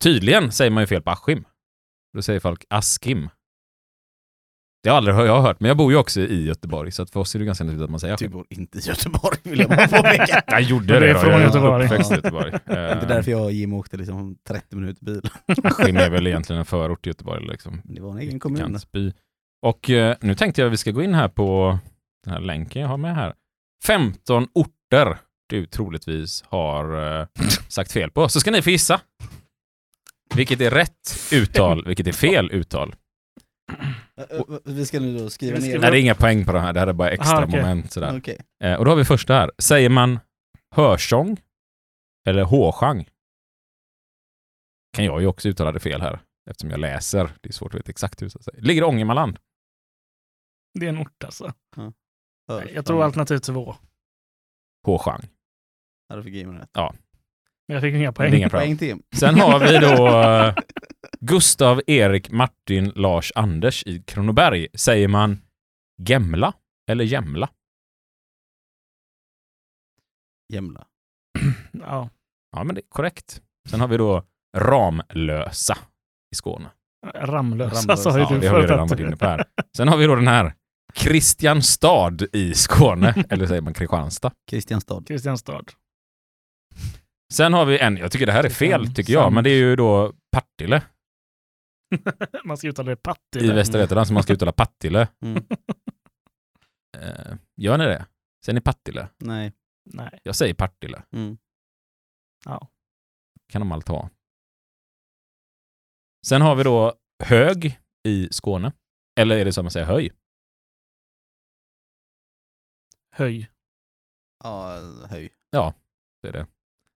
tydligen 0.02 0.52
säger 0.52 0.70
man 0.70 0.82
ju 0.82 0.86
fel 0.86 1.02
på 1.02 1.10
Askim. 1.10 1.44
Då 2.16 2.22
säger 2.22 2.40
folk 2.40 2.64
Askim. 2.70 3.28
Det 4.82 4.90
har 4.90 4.96
aldrig 4.96 5.16
jag 5.16 5.42
hört, 5.42 5.60
men 5.60 5.68
jag 5.68 5.76
bor 5.76 5.92
ju 5.92 5.98
också 5.98 6.20
i 6.20 6.44
Göteborg, 6.46 6.92
så 6.92 7.02
att 7.02 7.10
för 7.10 7.20
oss 7.20 7.34
är 7.34 7.38
det 7.38 7.44
ganska 7.44 7.64
naturligt 7.64 7.84
att 7.84 7.90
man 7.90 8.00
säger 8.00 8.12
Du 8.12 8.14
Askim. 8.14 8.30
bor 8.30 8.46
inte 8.50 8.78
i 8.78 8.80
Göteborg 8.80 9.38
vill 9.42 9.60
jag 9.60 9.68
bara 9.68 9.88
påpeka. 9.88 10.42
Jag 10.46 10.62
gjorde 10.62 10.86
det 10.86 11.00
det, 11.00 11.10
är 11.10 11.14
från 11.14 11.30
Jag 11.30 11.40
är 11.40 11.44
Göteborg. 11.46 11.84
Göteborg. 12.10 12.52
Det 12.64 12.72
är 12.72 13.02
Eh, 13.02 13.08
därför 13.08 13.30
jag 13.30 13.44
och 13.44 13.52
Jim 13.52 13.72
åkte 13.72 13.96
liksom 13.96 14.36
30 14.48 14.76
minuter 14.76 15.04
bil. 15.04 15.20
Askim 15.64 15.96
är 15.96 16.10
väl 16.10 16.26
egentligen 16.26 16.58
en 16.60 16.66
förort 16.66 17.02
till 17.02 17.10
Göteborg. 17.10 17.46
Liksom. 17.46 17.80
Det 17.84 18.00
var 18.00 18.10
en 18.10 18.18
egen 18.18 18.40
kommun. 18.40 18.58
Kansby. 18.60 19.12
Och 19.64 19.90
eh, 19.90 20.16
nu 20.20 20.34
tänkte 20.34 20.60
jag 20.60 20.66
att 20.66 20.72
vi 20.72 20.76
ska 20.76 20.90
gå 20.90 21.02
in 21.02 21.14
här 21.14 21.28
på 21.28 21.78
den 22.24 22.32
här 22.34 22.40
länken 22.40 22.82
jag 22.82 22.88
har 22.88 22.96
med 22.96 23.14
här. 23.14 23.34
15 23.84 24.48
orter 24.54 25.18
du 25.48 25.66
troligtvis 25.66 26.44
har 26.46 27.18
eh, 27.20 27.26
sagt 27.68 27.92
fel 27.92 28.10
på. 28.10 28.28
Så 28.28 28.40
ska 28.40 28.50
ni 28.50 28.62
få 28.62 28.70
gissa. 28.70 29.00
Vilket 30.34 30.60
är 30.60 30.70
rätt 30.70 31.32
uttal, 31.32 31.84
vilket 31.86 32.06
är 32.06 32.12
fel 32.12 32.50
uttal. 32.52 32.94
Ä- 34.16 34.58
Vi 34.64 34.86
ska 34.86 35.00
nu 35.00 35.18
då 35.18 35.30
skriva 35.30 35.58
ner 35.58 35.78
Nej, 35.78 35.90
det 35.90 35.98
är 35.98 36.00
inga 36.00 36.14
poäng 36.14 36.44
på 36.44 36.52
det 36.52 36.60
här, 36.60 36.72
det 36.72 36.80
här 36.80 36.86
är 36.86 36.92
bara 36.92 37.10
extra 37.10 37.36
Aha, 37.36 37.44
okej. 37.48 37.60
moment. 37.62 37.92
Sådär. 37.92 38.08
Eh, 38.64 38.74
och 38.74 38.84
då 38.84 38.90
har 38.90 38.96
vi 38.96 39.04
första 39.04 39.34
här. 39.34 39.50
Säger 39.58 39.88
man 39.88 40.18
hörsång 40.74 41.36
eller 42.28 42.42
hårsjang? 42.42 43.08
Kan 44.96 45.04
jag 45.04 45.20
ju 45.20 45.26
också 45.26 45.48
uttala 45.48 45.72
det 45.72 45.80
fel 45.80 46.00
här, 46.02 46.20
eftersom 46.50 46.70
jag 46.70 46.80
läser. 46.80 47.30
Det 47.40 47.48
är 47.48 47.52
svårt 47.52 47.74
att 47.74 47.78
veta 47.80 47.90
exakt 47.90 48.22
hur 48.22 48.26
det 48.26 48.42
säger. 48.42 48.60
Ligger 48.62 48.82
i 48.82 48.84
Ångermanland. 48.84 49.38
Det 50.74 50.86
är 50.86 50.90
en 50.90 50.98
ort 50.98 51.24
alltså. 51.24 51.52
Hör. 52.48 52.70
Jag 52.74 52.86
tror 52.86 53.04
alternativ 53.04 53.38
två. 53.38 53.74
Hårsjang. 54.86 55.20
Ja, 56.08 56.16
då 56.16 56.22
fick 56.22 56.34
Jim 56.34 56.52
rätt. 56.52 56.70
Men 57.68 57.74
jag 57.74 57.80
fick 57.82 57.94
inga 57.94 58.12
poäng. 58.12 58.34
inga. 58.34 58.50
Poäng 58.50 58.76
till. 58.78 58.98
Sen 59.16 59.34
har 59.40 59.58
vi 59.60 59.78
då 59.78 60.08
eh, 60.20 60.54
Gustav, 61.20 61.80
Erik, 61.86 62.30
Martin, 62.30 62.92
Lars, 62.94 63.32
Anders 63.34 63.82
i 63.86 64.02
Kronoberg. 64.02 64.68
Säger 64.74 65.08
man 65.08 65.42
Gemla 66.02 66.52
eller 66.90 67.04
Jämla? 67.04 67.48
Jämla. 70.52 70.86
Ja. 71.72 72.08
Ja, 72.56 72.64
men 72.64 72.74
det 72.74 72.80
är 72.80 72.88
korrekt. 72.88 73.42
Sen 73.68 73.80
har 73.80 73.88
vi 73.88 73.96
då 73.96 74.24
Ramlösa 74.56 75.78
i 76.32 76.36
Skåne. 76.36 76.70
Ramlösa 77.14 77.76
Ramlösa, 77.80 77.96
sa 77.96 78.18
ju 78.18 78.24
Ja, 78.24 78.28
du 78.30 78.38
det 78.40 78.48
har 78.48 78.60
vi 78.60 78.66
förut. 78.68 78.90
varit 78.90 79.00
inne 79.00 79.16
på 79.16 79.26
här. 79.26 79.44
Sen 79.76 79.88
har 79.88 79.96
vi 79.96 80.06
då 80.06 80.14
den 80.14 80.28
här 80.28 80.54
Kristianstad 80.94 82.16
i 82.32 82.54
Skåne, 82.54 83.14
eller 83.30 83.46
säger 83.46 83.60
man 83.62 83.74
Kristianstad? 83.74 84.32
Kristianstad. 84.50 85.02
Kristianstad. 85.06 85.64
Sen 87.32 87.52
har 87.52 87.64
vi 87.64 87.78
en, 87.78 87.96
jag 87.96 88.12
tycker 88.12 88.26
det 88.26 88.32
här 88.32 88.44
är 88.44 88.48
fel 88.50 88.94
tycker 88.94 89.12
jag, 89.12 89.32
men 89.32 89.44
det 89.44 89.50
är 89.50 89.56
ju 89.58 89.76
då 89.76 90.12
Partille 90.32 90.82
Man 92.44 92.56
ska 92.56 92.68
uttala 92.68 92.86
det 92.86 92.92
i 92.92 92.96
Partille. 92.96 93.54
Västra 93.54 93.80
Götaland, 93.80 94.06
så 94.06 94.12
man 94.12 94.22
ska 94.22 94.32
uttala 94.32 94.52
Partille. 94.52 95.08
Mm. 95.22 95.44
Eh, 96.98 97.34
gör 97.56 97.78
ni 97.78 97.84
det? 97.84 98.06
Säger 98.44 98.54
ni 98.54 98.60
Partille? 98.60 99.08
Nej. 99.18 99.52
Nej. 99.84 100.20
Jag 100.22 100.36
säger 100.36 100.54
Partille. 100.54 101.02
Mm. 101.12 101.38
Ja. 102.44 102.68
kan 103.52 103.60
de 103.60 103.72
allt 103.72 103.88
ha. 103.88 104.10
Sen 106.26 106.42
har 106.42 106.54
vi 106.54 106.62
då 106.64 106.94
hög 107.24 107.80
i 108.08 108.28
Skåne. 108.30 108.72
Eller 109.20 109.36
är 109.38 109.44
det 109.44 109.52
som 109.52 109.64
man 109.64 109.70
säger 109.70 109.86
höj? 109.86 110.12
Höj. 113.16 113.50
Ja, 114.44 114.80
höj. 115.10 115.30
Det 116.22 116.28
är 116.28 116.32
det. 116.32 116.46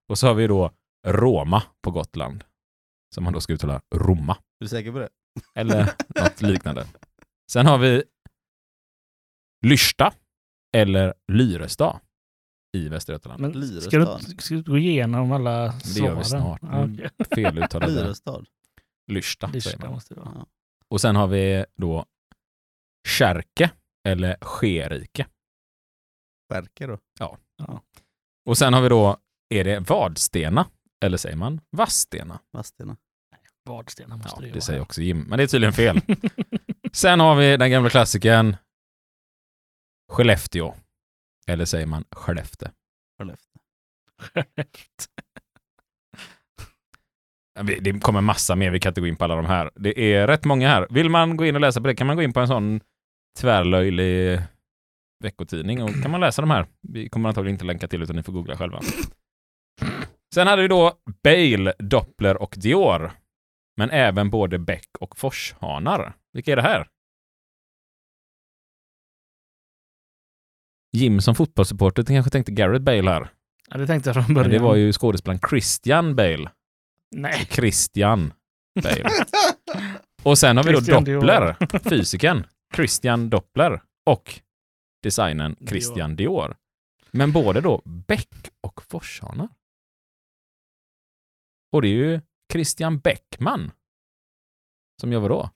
Och 0.08 0.18
så 0.18 0.26
har 0.26 0.34
vi 0.34 0.46
då 0.46 0.70
Roma 1.06 1.62
på 1.82 1.90
Gotland. 1.90 2.44
Som 3.14 3.24
man 3.24 3.32
då 3.32 3.40
ska 3.40 3.52
uttala 3.52 3.82
Roma. 3.94 4.32
Är 4.32 4.64
du 4.64 4.68
säker 4.68 4.92
på 4.92 4.98
det? 4.98 5.08
Eller 5.54 5.84
något 6.22 6.42
liknande. 6.42 6.86
Sen 7.50 7.66
har 7.66 7.78
vi 7.78 8.04
Lyrsta 9.66 10.12
eller 10.76 11.14
Lyrestad 11.32 12.00
i 12.76 12.88
Västra 12.88 13.12
Götaland. 13.12 13.40
Men 13.40 13.80
ska 13.80 13.98
du, 13.98 14.36
ska 14.38 14.54
du 14.54 14.62
gå 14.62 14.78
igenom 14.78 15.32
alla 15.32 15.66
Det 15.66 15.80
svaren? 15.80 16.04
gör 16.12 16.18
vi 16.18 16.24
snart. 16.24 16.60
Ja, 16.62 16.84
okej. 16.84 17.10
Feluttalade 17.34 17.92
Lyrestad. 17.92 18.46
Lyrsta 19.06 19.46
säger 19.46 19.54
Lista 19.54 19.78
man. 19.78 19.90
måste 19.92 20.14
det 20.14 20.20
vara. 20.20 20.32
Ja. 20.34 20.46
Och 20.88 21.00
sen 21.00 21.16
har 21.16 21.26
vi 21.26 21.64
då 21.76 22.06
Kärke 23.08 23.70
eller 24.08 24.36
Skerike. 24.40 25.26
Skärke 26.48 26.86
då. 26.86 26.98
Och 28.46 28.58
sen 28.58 28.74
har 28.74 28.80
vi 28.82 28.88
då, 28.88 29.16
är 29.54 29.64
det 29.64 29.80
Vadstena 29.90 30.66
eller 31.04 31.16
säger 31.16 31.36
man 31.36 31.60
Vadstena? 31.70 32.40
Vadstena. 32.52 32.96
Vadstena 33.64 34.16
måste 34.16 34.30
Ja, 34.36 34.40
det 34.40 34.46
ju 34.46 34.52
det 34.52 34.56
vara. 34.56 34.60
säger 34.64 34.80
också 34.80 35.00
Jim, 35.02 35.20
men 35.20 35.36
det 35.38 35.42
är 35.42 35.46
tydligen 35.46 35.72
fel. 35.72 36.00
Sen 36.92 37.20
har 37.20 37.34
vi 37.36 37.56
den 37.56 37.70
gamla 37.70 37.90
klassikern 37.90 38.56
Skellefteå. 40.12 40.74
Eller 41.46 41.64
säger 41.64 41.86
man 41.86 42.04
Skellefte? 42.10 42.72
Skellefteå. 43.18 43.58
Ja, 47.54 47.62
vi- 47.62 47.80
Det 47.80 48.00
kommer 48.00 48.20
massa 48.20 48.56
mer, 48.56 48.70
vi 48.70 48.80
kan 48.80 48.90
inte 48.90 49.00
gå 49.00 49.06
in 49.06 49.16
på 49.16 49.24
alla 49.24 49.36
de 49.36 49.46
här. 49.46 49.70
Det 49.74 49.98
är 50.14 50.26
rätt 50.26 50.44
många 50.44 50.68
här. 50.68 50.86
Vill 50.90 51.08
man 51.10 51.36
gå 51.36 51.46
in 51.46 51.54
och 51.54 51.60
läsa 51.60 51.80
på 51.80 51.86
det 51.86 51.94
kan 51.94 52.06
man 52.06 52.16
gå 52.16 52.22
in 52.22 52.32
på 52.32 52.40
en 52.40 52.48
sån 52.48 52.80
tvärlöjlig 53.38 54.40
veckotidning 55.24 55.82
och 55.82 56.02
kan 56.02 56.10
man 56.10 56.20
läsa 56.20 56.42
de 56.42 56.50
här. 56.50 56.66
Vi 56.88 57.08
kommer 57.08 57.28
antagligen 57.28 57.54
inte 57.54 57.64
länka 57.64 57.88
till 57.88 58.02
utan 58.02 58.16
ni 58.16 58.22
får 58.22 58.32
googla 58.32 58.56
själva. 58.56 58.80
Sen 60.34 60.46
hade 60.46 60.62
vi 60.62 60.68
då 60.68 60.92
Bale, 61.24 61.72
Doppler 61.78 62.42
och 62.42 62.54
Dior. 62.58 63.12
Men 63.76 63.90
även 63.90 64.30
både 64.30 64.58
Beck 64.58 64.88
och 65.00 65.18
Forshanar. 65.18 66.16
Vilka 66.32 66.52
är 66.52 66.56
det 66.56 66.62
här? 66.62 66.88
Jim 70.92 71.20
som 71.20 71.34
fotbollssupporter 71.34 72.04
kanske 72.04 72.30
tänkte 72.30 72.52
Gareth 72.52 72.84
Bale 72.84 73.10
här. 73.10 73.28
Ja, 73.70 73.78
det 73.78 73.86
tänkte 73.86 74.08
jag 74.08 74.14
från 74.14 74.24
Men 74.24 74.34
början. 74.34 74.50
det 74.50 74.58
var 74.58 74.74
ju 74.76 74.92
skådespelaren 74.92 75.40
Christian 75.50 76.16
Bale. 76.16 76.50
Nej. 77.16 77.46
Christian 77.50 78.32
Bale. 78.82 79.10
Och 80.22 80.38
sen 80.38 80.56
har 80.56 80.64
vi 80.64 80.72
då 80.72 80.78
Christian 80.78 81.04
Dior. 81.04 81.20
Doppler, 81.20 81.56
fysikern 81.90 82.46
Christian 82.74 83.30
Doppler 83.30 83.82
och 84.06 84.40
designern 85.08 85.56
Christian 85.68 86.16
Dior. 86.16 86.56
Men 87.10 87.32
både 87.32 87.60
då 87.60 87.82
Beck 87.84 88.50
och 88.60 88.82
Forshanar. 88.82 89.48
Och 91.72 91.82
det 91.82 91.88
är 91.88 91.92
ju 91.92 92.20
Christian 92.52 92.98
Beckman 92.98 93.70
som 95.00 95.12
gör 95.12 95.20
vadå? 95.20 95.50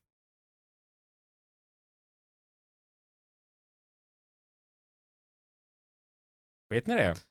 Vet 6.71 6.87
ni 6.87 6.95
det? 6.95 7.15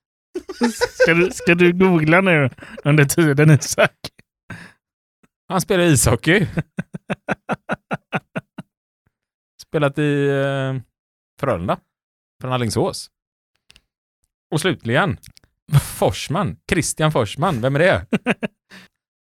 Ska 0.71 1.13
du, 1.13 1.31
ska 1.31 1.55
du 1.55 1.73
googla 1.73 2.21
nu 2.21 2.49
under 2.83 3.05
tiden 3.05 3.49
Isak? 3.49 3.97
Han 5.47 5.61
spelar 5.61 5.83
ishockey. 5.83 6.47
Spelat 9.61 9.99
i 9.99 10.27
eh, 10.27 10.75
Frölunda. 11.39 11.79
Från 12.41 12.53
Alingsås. 12.53 13.09
Och 14.51 14.61
slutligen, 14.61 15.17
Forsman. 15.97 16.57
Christian 16.69 17.11
Forsman. 17.11 17.61
Vem 17.61 17.75
är 17.75 17.79
det? 17.79 18.05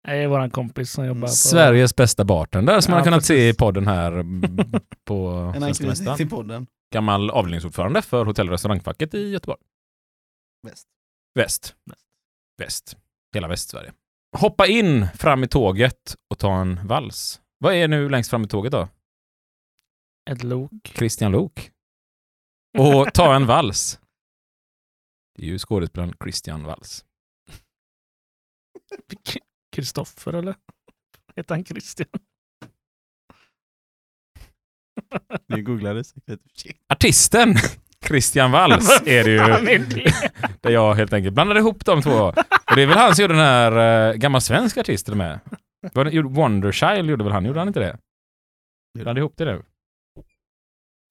Det 0.06 0.14
är 0.14 0.28
våran 0.28 0.50
kompis 0.50 0.90
som 0.92 1.06
jobbar 1.06 1.20
på... 1.20 1.32
Sveriges 1.32 1.96
bästa 1.96 2.24
bartender 2.24 2.80
som 2.80 2.90
man 2.90 2.98
Ja, 2.98 3.00
har 3.00 3.04
kunnat 3.04 3.24
se 3.24 3.34
i 3.34 3.38
precis. 3.52 3.58
podden 3.58 3.86
här 3.86 4.12
mm, 4.12 4.56
på 5.04 5.28
En 5.56 5.60
Svenska 5.60 5.88
anknytning 5.88 6.16
till 6.16 6.28
podden. 6.30 6.66
Gammal 6.94 7.30
avdelningsordförande 7.30 8.02
för 8.02 8.24
hotell 8.24 8.46
och 8.46 8.52
restaurangfacket 8.52 9.14
i 9.14 9.28
Göteborg. 9.30 9.60
Väst. 10.66 10.88
Väst. 11.34 11.74
Väst. 12.58 12.96
Hela 13.34 13.48
Västsverige. 13.48 13.92
Hoppa 14.36 14.66
in 14.66 15.06
fram 15.14 15.44
i 15.44 15.48
tåget 15.48 16.16
och 16.30 16.38
ta 16.38 16.60
en 16.60 16.86
vals. 16.86 17.40
Vad 17.58 17.74
är 17.74 17.88
nu 17.88 18.08
längst 18.08 18.30
fram 18.30 18.44
i 18.44 18.48
tåget 18.48 18.72
då? 18.72 18.88
Ett 20.30 20.42
lok. 20.42 20.70
Christian 20.94 21.32
Lok. 21.32 21.70
Och 22.78 23.14
ta 23.14 23.34
en 23.34 23.46
vals. 23.46 24.00
Det 25.34 25.42
är 25.42 25.46
ju 25.46 25.58
skådespelaren 25.58 26.14
Christian 26.22 26.64
Vals. 26.64 27.04
Kristoffer 29.72 30.32
eller? 30.32 30.54
Heter 31.36 31.54
han 31.54 31.64
Christian? 31.64 32.08
Ni 35.46 35.62
googlade 35.62 36.04
säkert. 36.04 36.40
Artisten 36.88 37.54
Christian 38.06 38.50
Walls 38.50 39.02
är 39.06 39.24
det 39.24 39.30
ju. 39.30 39.38
är 39.38 39.78
det? 39.78 40.32
Där 40.60 40.70
jag 40.70 40.94
helt 40.94 41.12
enkelt 41.12 41.34
blandade 41.34 41.60
ihop 41.60 41.84
de 41.84 42.02
två. 42.02 42.32
Och 42.70 42.76
det 42.76 42.82
är 42.82 42.86
väl 42.86 42.98
han 42.98 43.14
som 43.14 43.22
gjorde 43.22 43.34
den 43.34 43.42
här 43.42 44.12
uh, 44.12 44.16
gammal 44.16 44.40
svensk 44.40 44.76
artisten 44.76 45.18
med. 45.18 45.40
Wonderchild 46.24 47.10
gjorde 47.10 47.24
väl 47.24 47.32
han, 47.32 47.44
gjorde 47.44 47.58
han 47.58 47.68
inte 47.68 47.80
det? 47.80 47.98
Blandade 48.94 49.20
ihop 49.20 49.36
det 49.36 49.44
nu. 49.44 49.62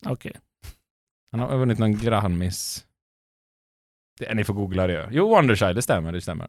Okej. 0.06 0.34
Han 1.40 1.50
har 1.50 1.58
vunnit 1.58 1.80
någon 1.80 1.98
Grammis. 1.98 2.86
Det, 4.20 4.34
ni 4.34 4.44
får 4.44 4.54
googla 4.54 4.88
det. 4.88 5.10
Jo, 5.12 5.30
Wonderchild, 5.30 5.76
det 5.76 5.82
stämmer, 5.82 6.12
det 6.12 6.22
stämmer. 6.22 6.48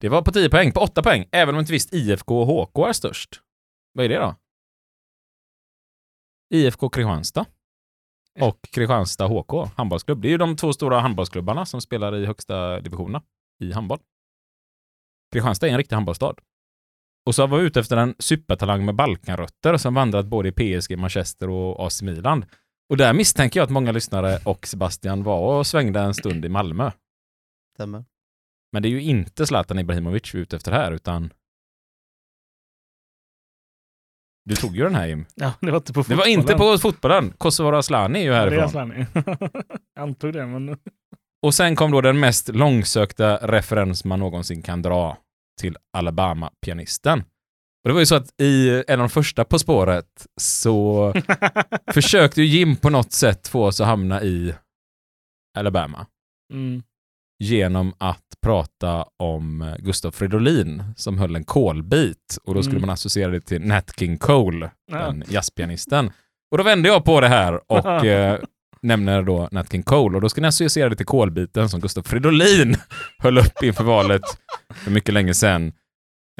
Det 0.00 0.08
var 0.08 0.22
på 0.22 0.32
10 0.32 0.50
poäng, 0.50 0.72
på 0.72 0.80
8 0.80 1.02
poäng, 1.02 1.28
även 1.32 1.54
om 1.54 1.60
inte 1.60 1.72
visst 1.72 1.94
IFK 1.94 2.40
och 2.40 2.46
HK 2.46 2.88
är 2.88 2.92
störst. 2.92 3.40
Vad 3.92 4.04
är 4.04 4.08
det 4.08 4.18
då? 4.18 4.36
IFK 6.54 6.88
Kristianstad 6.88 7.46
och 8.40 8.62
Kristianstad 8.62 9.26
HK, 9.26 9.76
handbollsklubb. 9.76 10.22
Det 10.22 10.28
är 10.28 10.30
ju 10.30 10.38
de 10.38 10.56
två 10.56 10.72
stora 10.72 11.00
handbollsklubbarna 11.00 11.66
som 11.66 11.80
spelar 11.80 12.16
i 12.16 12.26
högsta 12.26 12.80
divisionerna 12.80 13.22
i 13.60 13.72
handboll. 13.72 13.98
Kristianstad 15.32 15.66
är 15.66 15.70
en 15.70 15.78
riktig 15.78 15.96
handbollsstad. 15.96 16.34
Och 17.26 17.34
så 17.34 17.46
var 17.46 17.58
vi 17.58 17.64
ute 17.64 17.80
efter 17.80 17.96
en 17.96 18.14
supertalang 18.18 18.84
med 18.84 18.94
Balkanrötter 18.94 19.76
som 19.76 19.94
vandrat 19.94 20.26
både 20.26 20.48
i 20.48 20.80
PSG, 20.80 20.98
Manchester 20.98 21.50
och 21.50 21.86
AC 21.86 22.02
Milan. 22.02 22.44
Och 22.90 22.96
där 22.96 23.12
misstänker 23.12 23.60
jag 23.60 23.64
att 23.64 23.70
många 23.70 23.92
lyssnare 23.92 24.38
och 24.44 24.66
Sebastian 24.66 25.22
var 25.22 25.58
och 25.58 25.66
svängde 25.66 26.00
en 26.00 26.14
stund 26.14 26.44
i 26.44 26.48
Malmö. 26.48 26.90
Stämmer. 27.74 28.04
Men 28.72 28.82
det 28.82 28.88
är 28.88 28.90
ju 28.90 29.02
inte 29.02 29.46
Zlatan 29.46 29.78
Ibrahimovic 29.78 30.34
vi 30.34 30.38
är 30.38 30.42
ute 30.42 30.56
efter 30.56 30.72
här, 30.72 30.92
utan... 30.92 31.32
Du 34.44 34.56
tog 34.56 34.76
ju 34.76 34.82
den 34.84 34.94
här 34.94 35.06
Jim. 35.06 35.26
Ja, 35.34 35.52
det 35.60 35.70
var 35.70 35.76
inte 35.78 35.92
på 35.92 36.00
Det 36.00 36.04
fotbollen. 36.04 36.18
var 36.18 36.26
inte 36.26 36.54
på 36.54 36.78
fotbollen. 36.78 37.32
Kosovare 37.38 37.78
Asllani 37.78 38.18
är 38.18 38.22
ju 38.22 38.28
Ja, 38.30 38.44
det 38.46 38.56
är 38.56 38.60
härifrån. 38.60 39.06
Jag 39.94 40.02
antog 40.02 40.32
det, 40.32 40.46
men... 40.46 40.78
Och 41.42 41.54
sen 41.54 41.76
kom 41.76 41.90
då 41.90 42.00
den 42.00 42.20
mest 42.20 42.48
långsökta 42.48 43.36
referens 43.36 44.04
man 44.04 44.18
någonsin 44.20 44.62
kan 44.62 44.82
dra 44.82 45.16
till 45.60 45.76
Alabama-pianisten. 45.96 47.24
Och 47.84 47.88
det 47.88 47.92
var 47.92 48.00
ju 48.00 48.06
så 48.06 48.14
att 48.14 48.40
i 48.40 48.82
en 48.88 49.00
av 49.00 49.08
de 49.08 49.10
första 49.10 49.44
På 49.44 49.58
spåret 49.58 50.26
så 50.40 51.14
försökte 51.92 52.42
ju 52.42 52.46
Jim 52.58 52.76
på 52.76 52.90
något 52.90 53.12
sätt 53.12 53.48
få 53.48 53.64
oss 53.66 53.80
att 53.80 53.86
hamna 53.86 54.22
i 54.22 54.54
Alabama 55.58 56.06
Mm. 56.52 56.82
genom 57.44 57.94
att 57.98 58.22
prata 58.42 59.04
om 59.18 59.74
Gustav 59.78 60.10
Fridolin 60.10 60.84
som 60.96 61.18
höll 61.18 61.36
en 61.36 61.44
kolbit 61.44 62.38
och 62.44 62.54
då 62.54 62.62
skulle 62.62 62.76
Mm. 62.76 62.86
man 62.86 62.94
associera 62.94 63.30
det 63.30 63.40
till 63.40 63.60
Nat 63.62 63.98
King 63.98 64.18
Cole, 64.18 64.70
Ja. 64.92 64.98
den 64.98 65.24
jazzpianisten. 65.28 66.10
Och 66.50 66.58
då 66.58 66.64
vände 66.64 66.88
jag 66.88 67.04
på 67.04 67.20
det 67.20 67.28
här 67.28 67.72
och 67.72 67.86
eh, 68.06 68.38
nämner 68.82 69.22
då 69.22 69.48
Nat 69.52 69.72
King 69.72 69.82
Cole 69.82 70.14
och 70.16 70.20
då 70.20 70.28
ska 70.28 70.40
ni 70.40 70.48
associera 70.48 70.88
det 70.88 70.96
till 70.96 71.06
kolbiten 71.06 71.68
som 71.68 71.80
Gustav 71.80 72.02
Fridolin 72.02 72.76
höll 73.18 73.38
upp 73.38 73.62
inför 73.62 73.84
valet 73.84 74.22
för 74.74 74.90
mycket 74.90 75.14
länge 75.14 75.34
sedan. 75.34 75.72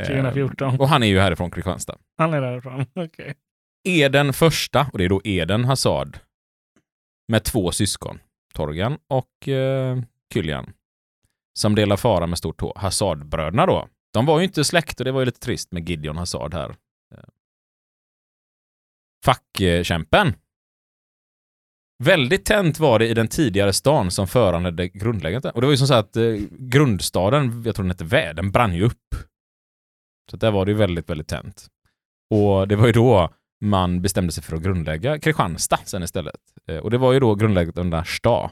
Eh, 0.02 0.08
2014. 0.08 0.80
och 0.80 0.88
han 0.88 1.02
är 1.02 1.06
ju 1.06 1.18
härifrån 1.20 1.50
Kristianstad. 1.50 1.98
Han 2.18 2.34
är 2.34 2.40
därifrån. 2.40 2.86
Okej. 2.94 3.34
är 3.84 4.08
den 4.08 4.32
första, 4.32 4.86
och 4.92 4.98
det 4.98 5.04
är 5.04 5.08
då 5.08 5.20
Eden 5.24 5.64
Hazard, 5.64 6.18
med 7.28 7.44
två 7.44 7.72
syskon, 7.72 8.18
Torgan 8.54 8.98
och 9.08 9.48
eh, 9.48 9.98
Kyljan, 10.34 10.72
som 11.58 11.74
delar 11.74 11.96
fara 11.96 12.26
med 12.26 12.38
stort 12.38 12.60
H. 12.60 12.72
Hazardbröderna 12.76 13.66
då. 13.66 13.88
De 14.12 14.26
var 14.26 14.38
ju 14.38 14.44
inte 14.44 14.64
släkt 14.64 15.00
och 15.00 15.04
det 15.04 15.12
var 15.12 15.20
ju 15.20 15.26
lite 15.26 15.40
trist 15.40 15.72
med 15.72 15.88
Gideon 15.88 16.16
Hazard 16.16 16.54
här. 16.54 16.70
Eh, 17.14 17.24
Fackkämpen. 19.24 20.34
Väldigt 22.04 22.44
tänt 22.44 22.78
var 22.78 22.98
det 22.98 23.08
i 23.08 23.14
den 23.14 23.28
tidigare 23.28 23.72
stan 23.72 24.10
som 24.10 24.26
föranledde 24.26 24.88
grundläggandet. 24.88 25.54
Och 25.54 25.60
det 25.60 25.66
var 25.66 25.72
ju 25.72 25.76
som 25.76 25.86
så 25.86 25.94
att 25.94 26.16
eh, 26.16 26.34
grundstaden, 26.50 27.62
jag 27.66 27.74
tror 27.74 27.84
den 27.84 27.90
hette 27.90 28.04
Vä, 28.04 28.32
den 28.32 28.50
brann 28.50 28.74
ju 28.74 28.84
upp. 28.84 29.14
Så 30.32 30.36
där 30.36 30.50
var 30.50 30.64
det 30.64 30.70
ju 30.70 30.76
väldigt, 30.76 31.10
väldigt 31.10 31.28
tänt. 31.28 31.66
Och 32.30 32.68
det 32.68 32.76
var 32.76 32.86
ju 32.86 32.92
då 32.92 33.30
man 33.60 34.02
bestämde 34.02 34.32
sig 34.32 34.42
för 34.42 34.56
att 34.56 34.62
grundlägga 34.62 35.18
Kristianstad 35.18 35.78
sen 35.84 36.02
istället. 36.02 36.34
Eh, 36.68 36.76
och 36.76 36.90
det 36.90 36.98
var 36.98 37.12
ju 37.12 37.20
då 37.20 37.34
grundläggat 37.34 37.78
under 37.78 38.04
Sta. 38.04 38.50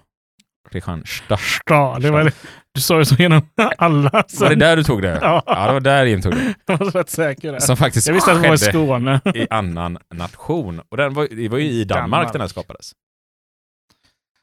Kristianstad. 0.70 1.39
Ja, 1.66 1.98
det 2.01 2.11
var 2.11 2.24
det. 2.24 2.32
Du 2.74 2.81
sa 2.81 2.98
ju 2.98 3.05
så 3.05 3.15
genom 3.15 3.43
alla. 3.78 4.24
Var 4.40 4.48
det 4.48 4.55
där 4.55 4.77
du 4.77 4.85
tog 4.85 5.02
det? 5.02 5.19
Ja. 5.23 5.43
Ja, 5.47 5.66
det 5.66 5.73
var 5.73 5.81
där 5.81 6.05
Jim 6.07 6.23
tog 6.23 6.32
det. 6.35 6.55
Jag 6.66 6.78
var 6.78 6.90
rätt 6.90 7.11
säker 7.11 7.52
där. 7.52 7.61
Som 7.61 7.77
faktiskt 7.77 8.07
Jag 8.07 8.15
visste 8.15 8.32
att 8.32 8.43
det 8.43 8.48
var 8.48 8.55
i 8.55 8.59
Skåne. 8.59 9.20
i 9.35 9.47
annan 9.51 9.98
nation. 10.15 10.81
Och 10.89 10.97
den 10.97 11.15
var, 11.15 11.28
det 11.31 11.48
var 11.48 11.59
ju 11.59 11.65
i 11.70 11.85
Danmark, 11.85 12.11
Danmark. 12.11 12.32
den 12.32 12.40
här 12.40 12.48
skapades. 12.48 12.93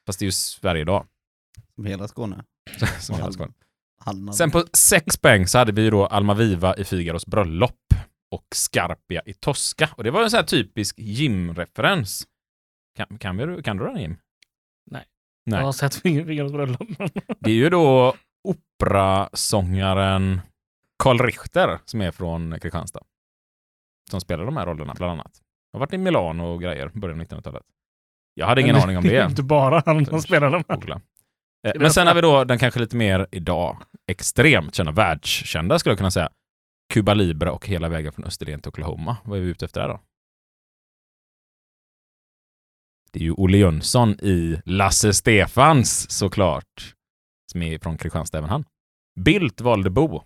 Fast 0.05 0.19
det 0.19 0.23
är 0.23 0.27
ju 0.27 0.31
Sverige 0.31 0.81
idag. 0.81 1.05
Som 1.75 1.85
hela 1.85 2.07
Skåne. 2.07 2.43
Som 2.99 3.15
hela 3.15 3.31
Skåne. 3.31 3.51
Sen 4.33 4.51
på 4.51 4.63
sex 4.73 5.17
poäng 5.17 5.47
så 5.47 5.57
hade 5.57 5.71
vi 5.71 5.81
ju 5.81 5.89
då 5.89 6.05
Almaviva 6.05 6.75
i 6.75 6.83
Figaros 6.83 7.25
bröllop 7.25 7.93
och 8.31 8.45
Scarpia 8.55 9.21
i 9.25 9.33
Tosca. 9.33 9.89
Och 9.97 10.03
det 10.03 10.11
var 10.11 10.23
en 10.23 10.29
sån 10.29 10.37
här 10.37 10.45
typisk 10.45 10.95
Jim-referens. 10.99 12.27
Kan, 12.97 13.17
kan, 13.17 13.37
vi, 13.37 13.63
kan 13.63 13.77
du 13.77 13.85
den 13.85 13.97
Jim? 13.97 14.17
Nej. 14.91 15.03
Nej. 15.45 15.59
Jag 15.59 15.65
har 15.65 15.71
sett 15.71 15.95
Figaros 15.95 16.51
bröllop. 16.51 16.87
Det 17.39 17.49
är 17.49 17.55
ju 17.55 17.69
då 17.69 18.15
operasångaren 18.43 20.41
Karl 21.03 21.19
Richter 21.21 21.79
som 21.85 22.01
är 22.01 22.11
från 22.11 22.59
Kristianstad. 22.59 23.03
Som 24.11 24.21
spelar 24.21 24.45
de 24.45 24.57
här 24.57 24.65
rollerna 24.65 24.93
bland 24.93 25.11
annat. 25.11 25.41
Har 25.73 25.79
varit 25.79 25.93
i 25.93 25.97
Milano 25.97 26.43
och 26.43 26.61
grejer 26.61 26.91
i 26.95 26.99
början 26.99 27.19
av 27.21 27.25
1900-talet. 27.25 27.63
Jag 28.33 28.47
hade 28.47 28.61
ingen 28.61 28.75
Men 28.75 28.83
aning 28.83 28.97
om 28.97 29.03
Det 29.03 29.15
är 29.17 29.23
det. 29.23 29.29
inte 29.29 29.43
bara 29.43 29.83
han 29.85 30.05
som 30.05 30.21
spelar 30.21 30.51
dem. 30.51 30.63
Googla. 30.67 31.01
Men 31.75 31.91
sen 31.91 32.07
har 32.07 32.15
vi 32.15 32.21
då 32.21 32.43
den 32.43 32.59
kanske 32.59 32.79
lite 32.79 32.95
mer 32.95 33.27
idag 33.31 33.83
extremt 34.07 34.75
kända, 34.75 34.91
världskända 34.91 35.79
skulle 35.79 35.91
jag 35.91 35.97
kunna 35.97 36.11
säga. 36.11 36.29
Cuba 36.93 37.13
Libre 37.13 37.51
och 37.51 37.67
hela 37.67 37.89
vägen 37.89 38.13
från 38.13 38.25
Österlen 38.25 38.61
till 38.61 38.69
Oklahoma. 38.69 39.17
Vad 39.25 39.39
är 39.39 39.43
vi 39.43 39.49
ute 39.49 39.65
efter 39.65 39.81
där 39.81 39.87
då? 39.87 40.01
Det 43.11 43.19
är 43.19 43.23
ju 43.23 43.31
Olle 43.31 43.57
Jönsson 43.57 44.11
i 44.11 44.61
Lasse 44.65 45.13
Stefans 45.13 46.11
såklart. 46.11 46.95
Som 47.51 47.61
är 47.61 47.79
från 47.79 47.97
Kristianstad 47.97 48.37
även 48.37 48.49
han. 48.49 48.65
Bildt 49.19 49.61
valde 49.61 49.89
Bo. 49.89 50.23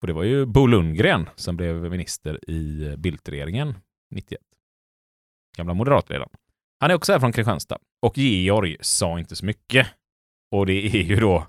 Och 0.00 0.06
det 0.06 0.12
var 0.12 0.24
ju 0.24 0.46
Bo 0.46 0.66
Lundgren 0.66 1.28
som 1.34 1.56
blev 1.56 1.90
minister 1.90 2.50
i 2.50 2.94
Bildt-regeringen 2.96 3.74
91. 4.10 4.40
Gamla 5.56 5.74
moderatledaren. 5.74 6.30
Han 6.80 6.90
är 6.90 6.94
också 6.94 7.12
här 7.12 7.20
från 7.20 7.32
Kristianstad. 7.32 7.78
Och 8.02 8.18
Georg 8.18 8.76
sa 8.80 9.18
inte 9.18 9.36
så 9.36 9.44
mycket. 9.44 9.86
Och 10.50 10.66
det 10.66 10.86
är 10.86 11.02
ju 11.02 11.16
då 11.16 11.46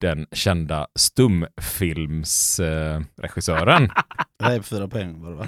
den 0.00 0.26
kända 0.32 0.86
stumfilmsregissören. 0.98 3.84
Eh. 3.84 3.90
Det 4.38 4.44
här 4.44 4.54
är 4.54 4.58
på 4.58 4.64
fyra 4.64 4.88
poäng 4.88 5.22
var 5.22 5.30
det 5.30 5.36
va? 5.36 5.46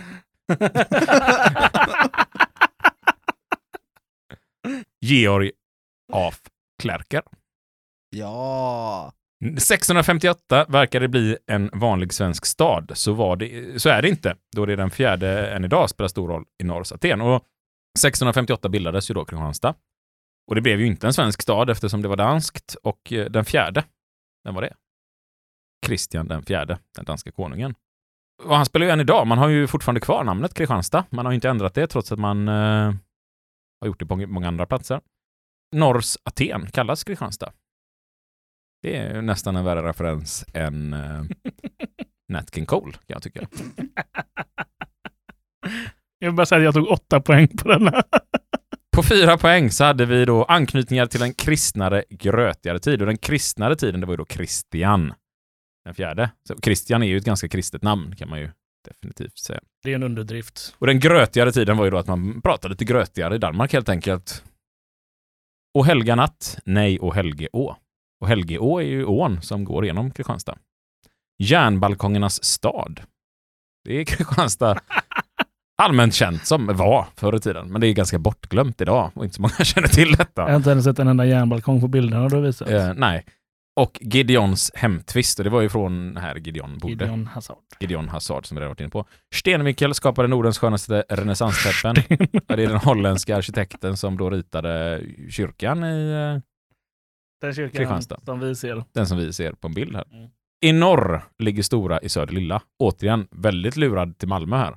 Georg 5.01 5.53
af 6.13 6.41
Klerker. 6.83 7.23
Ja! 8.11 9.13
1658 9.45 10.67
verkar 10.69 11.01
det 11.01 11.09
bli 11.09 11.37
en 11.47 11.71
vanlig 11.73 12.13
svensk 12.13 12.47
stad. 12.47 12.93
Så, 12.95 13.13
var 13.13 13.37
det, 13.37 13.83
så 13.83 13.89
är 13.89 14.03
det 14.03 14.09
inte, 14.09 14.37
då 14.57 14.67
det 14.67 14.73
är 14.73 14.77
den 14.77 14.91
fjärde 14.91 15.51
än 15.51 15.65
idag 15.65 15.91
spelar 15.91 16.09
stor 16.09 16.29
roll 16.29 16.45
i 16.63 16.65
norrs 16.65 16.93
Aten. 16.93 17.21
Och 17.21 17.45
1658 17.99 18.69
bildades 18.69 19.11
ju 19.11 19.15
då 19.15 19.25
Kristianstad. 19.25 19.75
Och 20.47 20.55
det 20.55 20.61
blev 20.61 20.81
ju 20.81 20.87
inte 20.87 21.07
en 21.07 21.13
svensk 21.13 21.43
stad 21.43 21.71
eftersom 21.71 22.03
det 22.03 22.09
var 22.09 22.17
danskt. 22.17 22.77
Och 22.83 23.13
eh, 23.13 23.31
den 23.31 23.45
fjärde, 23.45 23.85
vem 24.45 24.55
var 24.55 24.63
det? 24.63 24.75
Kristian 25.87 26.29
den 26.29 26.43
fjärde, 26.43 26.79
den 26.97 27.05
danska 27.05 27.33
konungen. 27.33 27.75
Och 28.43 28.57
han 28.57 28.67
spelar 28.67 28.87
ju 28.87 28.93
än 28.93 29.01
idag. 29.01 29.27
Man 29.27 29.39
har 29.39 29.49
ju 29.49 29.67
fortfarande 29.67 30.01
kvar 30.01 30.25
namnet 30.25 30.55
Kristianstad. 30.55 31.05
Man 31.11 31.27
har 31.27 31.33
ju 31.33 31.35
inte 31.35 31.49
ändrat 31.49 31.75
det 31.75 31.87
trots 31.87 32.13
att 32.13 32.19
man 32.19 32.49
eh, 32.49 32.95
har 33.81 33.87
gjort 33.87 33.99
det 33.99 34.07
på 34.07 34.17
många 34.17 34.49
andra 34.49 34.67
platser. 34.67 35.01
Norrs 35.77 36.17
Aten 36.25 36.67
kallas 36.67 37.05
Kristianstad. 37.05 37.53
Det 38.83 38.97
är 38.97 39.23
nästan 39.23 39.57
en 39.57 39.65
värre 39.65 39.89
referens 39.89 40.45
än 40.55 40.95
uh, 40.95 41.25
Nat 42.29 42.55
King 42.55 42.67
Cole, 42.67 42.93
kan 42.93 43.03
jag 43.07 43.23
tycka. 43.23 43.47
Jag 46.23 46.29
vill 46.29 46.37
bara 46.37 46.47
säga 46.47 46.59
att 46.59 46.65
jag 46.65 46.75
tog 46.75 46.89
åtta 46.89 47.21
poäng 47.21 47.49
på 47.49 47.69
denna. 47.69 48.03
På 48.97 49.03
fyra 49.03 49.39
poäng 49.39 49.71
så 49.71 49.85
hade 49.85 50.07
vi 50.07 50.25
då 50.25 50.45
anknytningar 50.45 51.07
till 51.07 51.23
en 51.23 51.35
kristnare, 51.35 52.05
grötigare 52.11 52.79
tid. 52.79 53.01
Och 53.01 53.07
den 53.07 53.19
kristnare 53.19 53.77
tiden, 53.77 54.01
det 54.01 54.07
var 54.07 54.13
ju 54.13 54.17
då 54.17 54.25
Kristian. 54.25 55.15
Den 55.85 55.95
fjärde. 55.95 56.31
Så 56.49 56.61
Kristian 56.61 57.03
är 57.03 57.07
ju 57.07 57.17
ett 57.17 57.25
ganska 57.25 57.49
kristet 57.49 57.83
namn, 57.83 58.17
kan 58.17 58.29
man 58.29 58.41
ju 58.41 58.51
definitivt 58.89 59.39
säga. 59.39 59.61
Det 59.83 59.91
är 59.91 59.95
en 59.95 60.03
underdrift. 60.03 60.75
Och 60.79 60.87
den 60.87 61.01
grötigare 61.01 61.53
tiden 61.53 61.77
var 61.77 61.85
ju 61.85 61.91
då 61.91 61.99
att 61.99 62.07
man 62.07 62.43
pratade 62.43 62.73
lite 62.73 62.85
grötigare 62.85 63.35
i 63.35 63.39
Danmark 63.39 63.73
helt 63.73 63.89
enkelt. 63.89 64.45
Och 65.75 65.87
Helganatt, 65.87 66.59
nej 66.65 66.99
och 66.99 67.15
Helgeå. 67.15 67.77
Och 68.21 68.29
Helgeå 68.29 68.79
är 68.79 68.87
ju 68.87 69.05
ån 69.05 69.43
som 69.43 69.65
går 69.65 69.87
genom 69.87 70.11
Kristianstad. 70.11 70.59
Järnbalkongernas 71.39 72.45
stad. 72.45 73.01
Det 73.85 74.01
är 74.01 74.05
Kristianstad 74.05 74.81
allmänt 75.83 76.15
känt 76.15 76.47
som 76.47 76.67
var 76.67 77.07
förr 77.17 77.37
i 77.37 77.41
tiden. 77.41 77.73
Men 77.73 77.81
det 77.81 77.87
är 77.87 77.93
ganska 77.93 78.19
bortglömt 78.19 78.81
idag 78.81 79.11
och 79.15 79.25
inte 79.25 79.37
så 79.37 79.43
många 79.43 79.53
känner 79.65 79.89
till 79.89 80.13
detta. 80.13 80.43
Jag 80.43 80.49
har 80.49 80.57
inte 80.57 80.71
ens 80.71 80.85
sett 80.85 80.99
en 80.99 81.09
enda 81.09 81.27
järnbalkong 81.27 81.81
på 81.81 81.89
bilderna 81.89 82.29
du 82.29 82.37
har 82.37 82.43
visat. 82.43 82.69
Eh, 82.71 82.93
nej. 82.97 83.25
Och 83.81 83.99
Gideons 84.01 84.71
hemtvist, 84.75 85.39
och 85.39 85.45
det 85.45 85.51
var 85.51 85.61
ju 85.61 85.69
från 85.69 86.17
här 86.17 86.37
Gideon 86.37 86.79
bodde. 86.79 87.05
Gideon, 87.05 87.27
Hazard. 87.27 87.57
Gideon 87.81 88.09
Hazard 88.09 88.47
som 88.47 88.55
vi 88.55 88.61
redan 88.61 88.71
varit 88.71 88.81
inne 88.81 88.91
på. 88.91 89.07
Stenvinkel 89.35 89.95
skapade 89.95 90.29
Nordens 90.29 90.59
skönaste 90.59 91.05
renässansteppen. 91.09 91.95
Det 92.47 92.53
är 92.53 92.57
den 92.57 92.77
holländska 92.77 93.37
arkitekten 93.37 93.97
som 93.97 94.17
då 94.17 94.31
ritade 94.31 95.03
kyrkan 95.31 95.85
i 95.85 96.11
eh, 96.11 96.43
Den 97.41 97.55
kyrkan 97.55 97.79
Kristianstad. 97.79 98.21
som 98.25 98.41
vi 98.41 98.55
ser. 98.55 98.85
den 98.95 99.07
som 99.07 99.19
vi 99.19 99.33
ser 99.33 99.53
på 99.53 99.67
en 99.69 99.75
bild 99.75 99.97
här. 99.97 100.05
Mm. 100.13 100.31
I 100.65 100.73
norr 100.73 101.23
ligger 101.39 101.63
Stora 101.63 102.01
i 102.01 102.09
söder 102.09 102.33
Lilla. 102.35 102.63
Återigen, 102.79 103.27
väldigt 103.31 103.77
lurad 103.77 104.19
till 104.19 104.29
Malmö 104.29 104.57
här. 104.57 104.77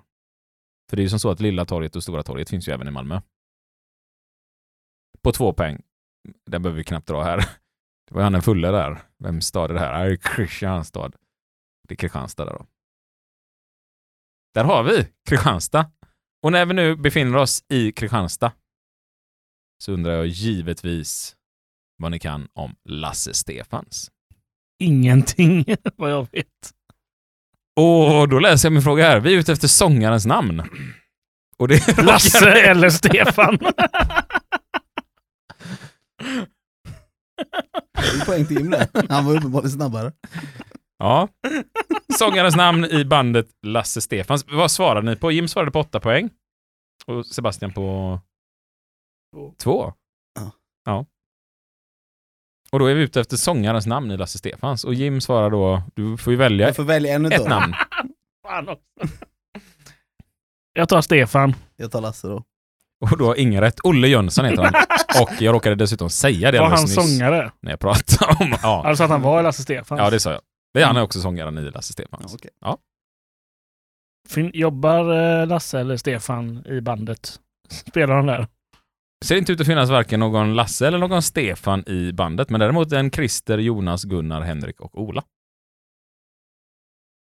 För 0.89 0.97
det 0.97 1.01
är 1.01 1.03
ju 1.03 1.09
som 1.09 1.19
så 1.19 1.29
att 1.29 1.39
Lilla 1.39 1.65
torget 1.65 1.95
och 1.95 2.03
Stora 2.03 2.23
torget 2.23 2.49
finns 2.49 2.67
ju 2.67 2.73
även 2.73 2.87
i 2.87 2.91
Malmö. 2.91 3.21
På 5.21 5.31
två 5.31 5.53
poäng. 5.53 5.81
Den 6.45 6.61
behöver 6.61 6.77
vi 6.77 6.83
knappt 6.83 7.07
dra 7.07 7.23
här. 7.23 7.37
Det 8.07 8.13
var 8.13 8.21
ju 8.21 8.23
han 8.23 8.33
den 8.33 8.41
fulla 8.41 8.71
där. 8.71 9.01
Vem 9.19 9.41
stad 9.41 9.69
är 9.69 9.73
det 9.73 9.79
här? 9.79 10.05
Det 10.05 10.11
är 10.11 10.15
Kristianstad. 10.15 11.11
Det 11.87 11.93
är 11.93 11.95
Kristianstad 11.95 12.45
där 12.45 12.53
då. 12.53 12.65
Där 14.53 14.63
har 14.63 14.83
vi 14.83 15.07
Kristianstad. 15.29 15.91
Och 16.43 16.51
när 16.51 16.65
vi 16.65 16.73
nu 16.73 16.95
befinner 16.95 17.35
oss 17.37 17.63
i 17.69 17.91
Kristianstad 17.91 18.51
så 19.83 19.91
undrar 19.91 20.13
jag 20.13 20.27
givetvis 20.27 21.35
vad 21.97 22.11
ni 22.11 22.19
kan 22.19 22.47
om 22.53 22.75
Lasse 22.83 23.33
Stefans. 23.33 24.11
Ingenting 24.79 25.65
vad 25.95 26.11
jag 26.11 26.27
vet. 26.31 26.74
Och 27.75 28.29
då 28.29 28.39
läser 28.39 28.65
jag 28.67 28.73
min 28.73 28.81
fråga 28.81 29.03
här. 29.03 29.19
Vi 29.19 29.33
är 29.33 29.39
ute 29.39 29.51
efter 29.51 29.67
sångarens 29.67 30.25
namn. 30.25 30.63
Och 31.57 31.67
det 31.67 31.75
är 31.97 32.03
Lasse 32.03 32.51
eller 32.51 32.89
Stefan. 32.89 33.57
Poäng 38.25 38.45
till 38.45 38.57
Jim. 38.57 38.75
Han 39.09 39.25
var 39.25 39.37
uppenbarligen 39.37 39.71
snabbare. 39.71 40.11
Ja. 40.97 41.27
Sångarens 42.17 42.55
namn 42.55 42.85
i 42.85 43.05
bandet 43.05 43.47
Lasse 43.65 44.01
Stefans. 44.01 44.45
Vad 44.51 44.71
svarade 44.71 45.09
ni 45.09 45.15
på? 45.15 45.31
Jim 45.31 45.47
svarade 45.47 45.71
på 45.71 45.79
åtta 45.79 45.99
poäng. 45.99 46.29
Och 47.05 47.25
Sebastian 47.25 47.73
på 47.73 48.19
Två. 49.33 49.53
två. 49.57 49.93
Ja. 50.39 50.51
ja. 50.85 51.05
Och 52.75 52.79
då 52.79 52.85
är 52.85 52.93
vi 52.95 53.01
ute 53.01 53.21
efter 53.21 53.37
sångarens 53.37 53.85
namn 53.85 54.11
i 54.11 54.17
Lasse 54.17 54.37
Stefans. 54.37 54.83
Och 54.83 54.93
Jim 54.93 55.21
svarar 55.21 55.49
då, 55.49 55.83
du 55.93 56.17
får 56.17 56.33
ju 56.33 56.37
välja 56.37 56.67
Jag 56.67 56.75
får 56.75 56.83
välja 56.83 57.13
en 57.15 57.25
ett 57.25 57.33
utav 57.33 57.49
dem. 57.49 57.59
namn. 57.59 57.73
Fan 58.47 58.69
också. 58.69 59.17
Jag 60.73 60.89
tar 60.89 61.01
Stefan. 61.01 61.55
Jag 61.75 61.91
tar 61.91 62.01
Lasse 62.01 62.27
då. 62.27 62.43
Och 63.01 63.17
då 63.17 63.25
har 63.25 63.35
ingen 63.35 63.61
rätt. 63.61 63.79
Olle 63.83 64.07
Jönsson 64.07 64.45
heter 64.45 64.63
han. 64.63 64.73
Och 65.23 65.41
jag 65.41 65.53
råkade 65.53 65.75
dessutom 65.75 66.09
säga 66.09 66.51
det 66.51 66.57
Var 66.59 66.65
han 66.65 66.73
alldeles 66.73 66.97
nyss 66.97 67.17
sångare? 67.17 67.51
när 67.61 67.71
jag 67.71 67.79
pratade 67.79 68.35
om... 68.43 68.55
Ja, 68.63 68.83
Alltså 68.85 69.03
att 69.03 69.09
han 69.09 69.21
var 69.21 69.43
Lasse 69.43 69.61
Stefans? 69.63 69.99
ja 69.99 70.09
det 70.09 70.19
sa 70.19 70.31
jag. 70.31 70.41
Det 70.73 70.81
är 70.81 70.85
han 70.85 70.97
är 70.97 71.01
också 71.01 71.21
sångaren 71.21 71.57
i 71.57 71.61
Lasse 71.61 71.93
Ja, 71.97 72.03
Stefans. 72.05 72.35
okej. 72.35 72.49
Fin- 74.29 74.51
Jobbar 74.53 75.13
eh, 75.41 75.47
Lasse 75.47 75.79
eller 75.79 75.97
Stefan 75.97 76.65
i 76.67 76.81
bandet? 76.81 77.39
Spelar 77.69 78.15
de 78.17 78.25
där? 78.25 78.47
Ser 79.25 79.37
inte 79.37 79.51
ut 79.51 79.61
att 79.61 79.67
finnas 79.67 79.89
varken 79.89 80.19
någon 80.19 80.55
Lasse 80.55 80.87
eller 80.87 80.97
någon 80.97 81.21
Stefan 81.21 81.83
i 81.87 82.11
bandet, 82.13 82.49
men 82.49 82.59
däremot 82.59 82.91
en 82.91 83.11
Christer, 83.11 83.57
Jonas, 83.57 84.03
Gunnar, 84.03 84.41
Henrik 84.41 84.81
och 84.81 85.01
Ola. 85.01 85.23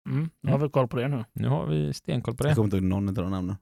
Mm. 0.10 0.30
Jag 0.42 0.52
har 0.52 0.58
väl 0.58 0.70
koll 0.70 0.88
på 0.88 0.98
det 0.98 1.08
nu. 1.08 1.26
Nu 1.34 1.48
har 1.48 1.66
vi 1.66 1.94
stenkoll 1.94 2.36
på 2.36 2.44
Jag 2.44 2.52
det. 2.52 2.56
kommer 2.56 2.66
inte 2.66 2.78
ihåg 2.78 2.86
någon 2.86 3.08
av 3.08 3.14
de 3.14 3.32
namnen. 3.32 3.56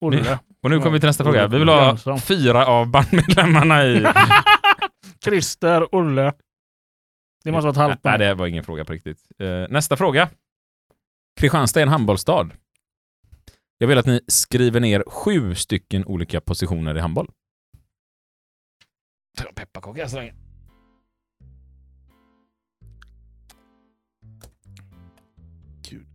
Olle. 0.00 0.38
Och 0.62 0.70
nu 0.70 0.78
kommer 0.78 0.90
vi 0.90 1.00
till 1.00 1.06
nästa 1.06 1.24
fråga. 1.24 1.46
Vi 1.46 1.58
vill 1.58 1.68
ha 1.68 1.96
fyra 2.18 2.66
av 2.66 2.86
bandmedlemmarna 2.90 3.84
i... 3.86 4.06
Christer, 5.24 5.94
Olle. 5.94 6.32
Det 7.44 7.52
måste 7.52 7.64
vara 7.66 7.70
ett 7.70 7.76
halvt 7.76 8.04
Nej, 8.04 8.18
det 8.18 8.34
var 8.34 8.46
ingen 8.46 8.64
fråga 8.64 8.84
på 8.84 8.92
riktigt. 8.92 9.18
Eh, 9.38 9.46
nästa 9.70 9.96
fråga. 9.96 10.28
Kristianstad 11.40 11.80
är 11.80 11.82
en 11.82 11.88
handbollsstad. 11.88 12.50
Jag 13.78 13.88
vill 13.88 13.98
att 13.98 14.06
ni 14.06 14.20
skriver 14.28 14.80
ner 14.80 15.04
sju 15.06 15.54
stycken 15.54 16.04
olika 16.04 16.40
positioner 16.40 16.96
i 16.96 17.00
handboll. 17.00 17.30
Ta 19.36 19.52
pepparkaka 19.52 20.08
så 20.08 20.16
länge. 20.16 20.34
Gud. 25.90 26.06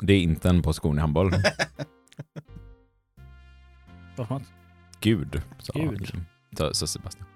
Det 0.00 0.12
är 0.12 0.20
inte 0.20 0.48
en 0.48 0.62
position 0.62 0.98
i 0.98 1.00
handboll. 1.00 1.30
Vad? 4.16 4.44
Gud, 5.00 5.42
sa, 5.58 5.72
Gud. 5.74 6.12
sa, 6.58 6.74
sa 6.74 6.86
Sebastian. 6.86 7.35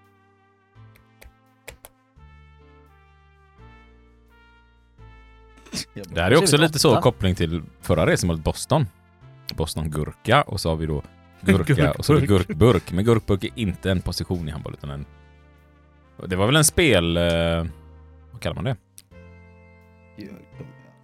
Det 6.15 6.21
här 6.21 6.31
är 6.31 6.39
också 6.39 6.57
lite 6.57 6.79
så 6.79 7.01
koppling 7.01 7.35
till 7.35 7.63
förra 7.81 8.07
resmålet 8.07 8.45
Boston. 8.45 8.87
Boston 9.57 9.91
Gurka 9.91 10.43
och 10.43 10.61
så 10.61 10.69
har 10.69 10.77
vi 10.77 10.87
då 10.87 11.03
Gurka 11.41 11.93
och 11.93 12.05
så 12.05 12.13
har 12.15 12.21
vi 12.21 12.27
Gurkburk. 12.27 12.93
Men 12.93 13.05
Gurkburk 13.05 13.45
är 13.45 13.51
inte 13.55 13.91
en 13.91 14.01
position 14.03 14.49
i 14.49 14.51
handboll 14.51 14.73
utan 14.75 14.91
en... 14.91 15.07
Det 16.27 16.37
var 16.37 16.47
väl 16.47 16.57
en 16.57 16.65
spel... 16.65 17.17
Eh, 17.17 17.23
vad 18.33 18.41
kallar 18.41 18.55
man 18.55 18.65
det? 18.65 18.77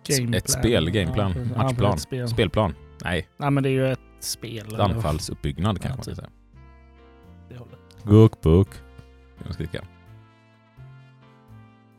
Gameplan. 0.09 0.34
Ett 0.34 0.48
spel, 0.51 0.90
gameplan, 0.90 1.32
Ja, 1.56 1.62
matchplan, 1.62 1.94
ett 1.94 2.01
spel. 2.01 2.28
spelplan. 2.28 2.74
Nej, 3.05 3.28
Nej 3.36 3.51
men 3.51 3.62
det 3.62 3.68
är 3.68 3.72
ju 3.72 3.93
ett 3.93 3.98
spel. 4.20 4.66
eller 4.66 4.78
anfallsuppbyggnad 4.78 5.80
kanske 5.82 5.88
Ja, 5.88 5.97
man 5.97 6.05
kan 6.05 6.14
typ. 6.14 6.16
säga. 6.16 6.30
det 7.48 7.56
hållet. 7.56 7.78
Gurkburk. 8.05 8.68
Jag. 9.72 9.84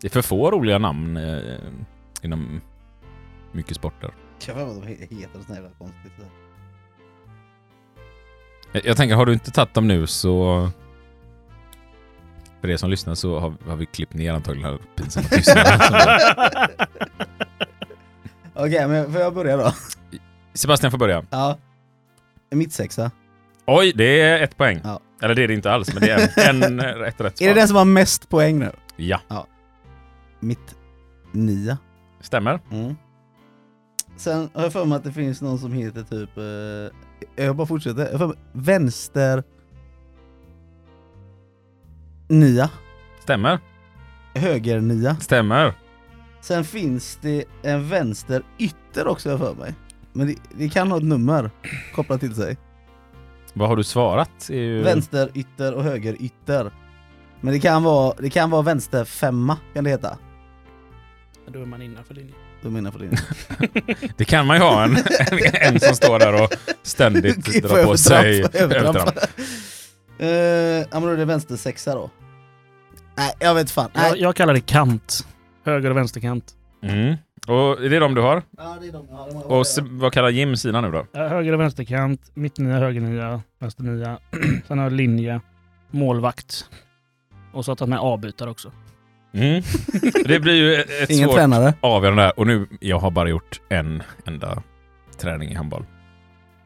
Det 0.02 0.08
är 0.08 0.12
för 0.12 0.22
få 0.22 0.52
roliga 0.52 0.78
namn 0.78 1.18
eh, 1.18 1.56
inom 2.28 2.62
mycket 3.52 3.76
sporter. 3.76 4.14
Inte 4.42 4.54
vad 4.54 4.68
de 4.68 4.88
heter, 4.88 5.30
sånt 5.34 5.50
jävla 5.50 5.70
konstigt. 5.78 6.12
Jag, 8.72 8.86
jag 8.86 8.98
tänker, 8.98 9.16
har 9.16 9.26
du 9.26 9.34
inte 9.34 9.52
tagit 9.52 9.74
dem 9.74 9.88
nu 9.88 10.08
så... 10.08 10.70
För 12.62 12.70
er 12.70 12.78
som 12.78 12.90
lyssnar 12.90 13.16
så 13.16 13.40
har, 13.40 13.54
har 13.68 13.76
vi 13.76 13.86
klippt 13.86 14.14
ner 14.14 14.34
antagligen 14.34 14.70
den 14.72 14.80
här 14.80 14.88
pinsamma 14.96 15.28
tystnaden. 15.32 15.80
Okej, 18.54 18.88
men 18.88 19.12
får 19.14 19.22
jag 19.22 19.34
börja 19.34 19.58
då? 19.58 19.74
Sebastian 20.54 20.92
får 20.92 20.98
börja. 20.98 21.24
Ja. 21.30 21.58
Mitt 22.52 22.74
sexa. 22.74 23.12
Oj, 23.66 23.94
det 23.96 24.22
är 24.22 24.44
ett 24.44 24.58
poäng. 24.58 24.82
Ja. 24.84 25.00
Eller 25.22 25.36
det 25.36 25.44
är 25.44 25.48
det 25.48 25.54
inte 25.54 25.72
alls, 25.72 25.94
men 25.94 26.04
det 26.04 26.10
är 26.10 26.50
en, 26.50 26.64
en 26.64 26.82
rätt 26.82 27.22
rätt 27.22 27.42
Är 27.42 27.46
det 27.48 27.54
svar. 27.54 27.56
den 27.56 27.68
som 27.68 27.78
har 27.78 27.86
mest 27.86 28.30
poäng 28.30 28.60
nu? 28.60 28.72
Ja, 28.96 29.48
Mitt 30.40 30.76
nia. 31.32 31.78
Stämmer. 32.20 32.60
Mm. 32.72 32.96
Sen 34.18 34.50
har 34.54 34.64
jag 34.64 34.74
för 34.74 34.86
mig 34.86 34.96
att 34.96 35.04
det 35.04 35.12
finns 35.12 35.42
någon 35.42 35.60
som 35.60 35.74
heter 35.74 36.04
typ... 36.04 36.38
Eh, 36.38 37.46
jag 37.46 37.56
bara 37.56 37.68
fortsätter. 37.68 38.06
Jag 38.06 38.12
har 38.12 38.18
för 38.18 38.28
mig, 38.28 38.38
vänster... 38.52 39.44
Nia. 42.30 42.70
Stämmer. 43.20 43.60
Höger 44.36 44.82
nia. 44.82 45.16
Stämmer. 45.16 45.74
Sen 46.42 46.64
finns 46.64 47.20
det 47.22 47.46
en 47.64 47.90
vänster 47.90 48.44
ytter 48.58 49.08
också 49.08 49.30
jag 49.30 49.40
för 49.40 49.56
mig. 49.56 49.76
Men 50.14 50.28
det, 50.28 50.36
det 50.58 50.70
kan 50.70 50.92
ha 50.92 50.98
ett 50.98 51.04
nummer 51.04 51.52
kopplat 51.96 52.20
till 52.20 52.36
sig. 52.36 52.58
Vad 53.54 53.70
har 53.70 53.76
du 53.76 53.84
svarat? 53.84 54.50
Ju... 54.50 54.84
Vänster 54.84 55.30
ytter 55.34 55.74
och 55.74 55.84
höger 55.84 56.22
ytter. 56.22 56.72
Men 57.42 57.54
det 57.54 57.60
kan 57.60 57.84
vara, 57.84 58.14
det 58.20 58.30
kan 58.30 58.50
vara 58.50 58.62
vänster 58.62 59.06
femma 59.06 59.58
kan 59.74 59.84
det 59.84 59.90
heta. 59.90 60.18
Då 61.48 61.62
är 61.62 61.66
man 61.66 61.82
innanför 61.82 62.14
linjen. 62.14 62.36
Då 62.62 62.70
menar 62.70 62.88
jag 62.88 62.94
för 62.94 63.00
linjen. 63.00 64.10
Det 64.18 64.26
kan 64.26 64.46
man 64.48 64.58
ju 64.58 64.64
ha 64.64 64.84
en, 64.84 64.96
en, 64.98 65.40
en 65.74 65.80
som 65.80 65.96
står 65.96 66.20
där 66.20 66.44
och 66.44 66.50
ständigt 66.84 67.64
drar 67.64 67.84
på 67.86 67.98
sig 67.98 68.44
övertramp? 68.54 69.10
Eh, 70.20 70.28
ja 70.28 70.86
men 70.92 71.02
då 71.02 71.08
är 71.10 71.18
det 71.18 71.26
vänster 71.26 71.56
sexa 71.56 71.96
då. 71.96 72.10
Nej 73.18 73.34
jag 73.40 73.56
vet 73.56 73.72
fan. 73.72 73.90
Jag, 73.94 74.02
Nej. 74.12 74.22
jag 74.22 74.36
kallar 74.36 74.54
det 74.54 74.60
kant. 74.66 75.28
Höger 75.66 75.90
och 75.90 75.98
vänsterkant. 75.98 76.56
Mm. 76.84 77.16
Och 77.48 77.84
är 77.86 77.90
det 77.90 78.00
de 78.00 78.14
du 78.16 78.22
har? 78.22 78.44
Ja, 78.58 78.78
det 78.82 78.88
är 78.88 78.92
de 78.92 79.06
jag 79.10 79.16
har. 79.18 79.28
De 79.28 79.36
har- 79.36 79.52
Och 79.52 79.68
se, 79.68 79.82
vad 79.86 80.14
kallar 80.14 80.30
Jim 80.30 80.58
sina 80.58 80.82
nu 80.82 80.92
då? 80.92 81.06
Ja, 81.12 81.28
Höger 81.28 81.54
och 81.54 81.60
vänsterkant, 81.60 82.22
mittnia, 82.34 82.78
högernia, 82.78 83.42
vänsternia. 83.60 84.20
Sen 84.68 84.78
har 84.78 84.86
jag 84.86 84.94
linje, 84.94 85.42
målvakt. 85.92 86.66
Och 87.54 87.66
så 87.66 87.70
har 87.70 87.74
jag 87.74 87.78
tagit 87.78 87.90
med 87.90 88.00
avbytare 88.00 88.50
också. 88.50 88.72
Mm. 89.38 89.64
Det 90.26 90.40
blir 90.40 90.54
ju 90.54 90.76
ett, 90.76 91.10
Ingen 91.10 91.28
svårt 91.28 91.36
tränare. 91.38 91.74
avgörande 91.82 92.22
här. 92.22 92.40
Och 92.40 92.48
nu, 92.48 92.68
jag 92.80 93.00
har 93.00 93.12
bara 93.12 93.30
gjort 93.30 93.62
en 93.70 94.04
enda 94.26 94.64
träning 95.18 95.50
i 95.50 95.54
handboll. 95.54 95.86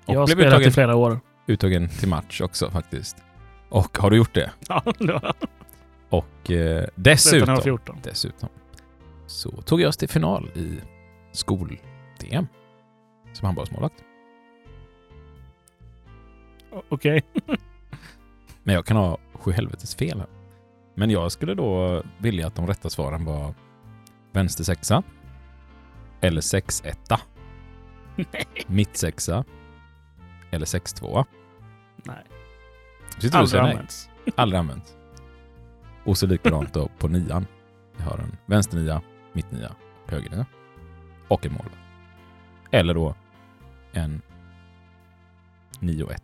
Och 0.05 0.13
jag 0.13 0.19
har 0.19 0.25
blev 0.27 0.35
spelat 0.35 0.53
i 0.53 0.55
uttagen, 0.55 0.71
flera 0.73 0.95
år. 0.95 1.19
uttagen 1.47 1.89
till 1.89 2.07
match 2.09 2.41
också 2.41 2.69
faktiskt. 2.71 3.17
Och 3.69 3.97
har 3.97 4.09
du 4.09 4.17
gjort 4.17 4.33
det? 4.33 4.51
Ja, 4.67 4.83
det 4.99 5.13
var 5.13 5.33
Och 6.09 6.51
eh, 6.51 6.55
jag 6.55 6.89
dessutom, 6.95 7.55
var 7.55 7.61
14. 7.61 7.97
dessutom 8.03 8.49
så 9.27 9.51
tog 9.51 9.81
jag 9.81 9.89
oss 9.89 9.97
till 9.97 10.09
final 10.09 10.49
i 10.55 10.79
skol-DM 11.31 12.47
som 13.33 13.45
handbollsmålvakt. 13.45 13.95
O- 16.71 16.83
Okej. 16.89 17.21
Men 18.63 18.75
jag 18.75 18.85
kan 18.85 18.97
ha 18.97 19.17
sju 19.33 19.51
helvetes 19.51 19.95
fel 19.95 20.19
här. 20.19 20.27
Men 20.95 21.09
jag 21.09 21.31
skulle 21.31 21.53
då 21.53 22.03
vilja 22.17 22.47
att 22.47 22.55
de 22.55 22.67
rätta 22.67 22.89
svaren 22.89 23.25
var 23.25 23.53
vänster 24.31 24.63
sexa. 24.63 25.03
Eller 26.21 26.41
sex 26.41 26.81
etta. 26.85 27.19
Mitt 28.67 28.97
sexa. 28.97 29.43
Eller 30.51 30.65
sex 30.65 30.93
tvåa. 30.93 31.25
Nej. 32.03 32.23
Aldrig 33.33 33.61
använts. 33.61 34.09
Aldrig 34.35 34.59
använt. 34.59 34.97
Och 36.03 36.17
så 36.17 36.27
likadant 36.27 36.73
då 36.73 36.89
på 36.99 37.07
nian. 37.07 37.45
Vi 37.97 38.03
har 38.03 38.17
en 38.17 38.37
vänster 38.45 38.77
nia, 38.77 39.01
mitt 39.33 39.51
nia 39.51 39.75
och 40.05 40.11
höger 40.11 40.29
nia. 40.29 40.45
Och 41.27 41.45
en 41.45 41.53
mål. 41.53 41.69
Eller 42.71 42.93
då 42.93 43.15
en 43.91 44.21
9 45.79 46.09
1 46.11 46.23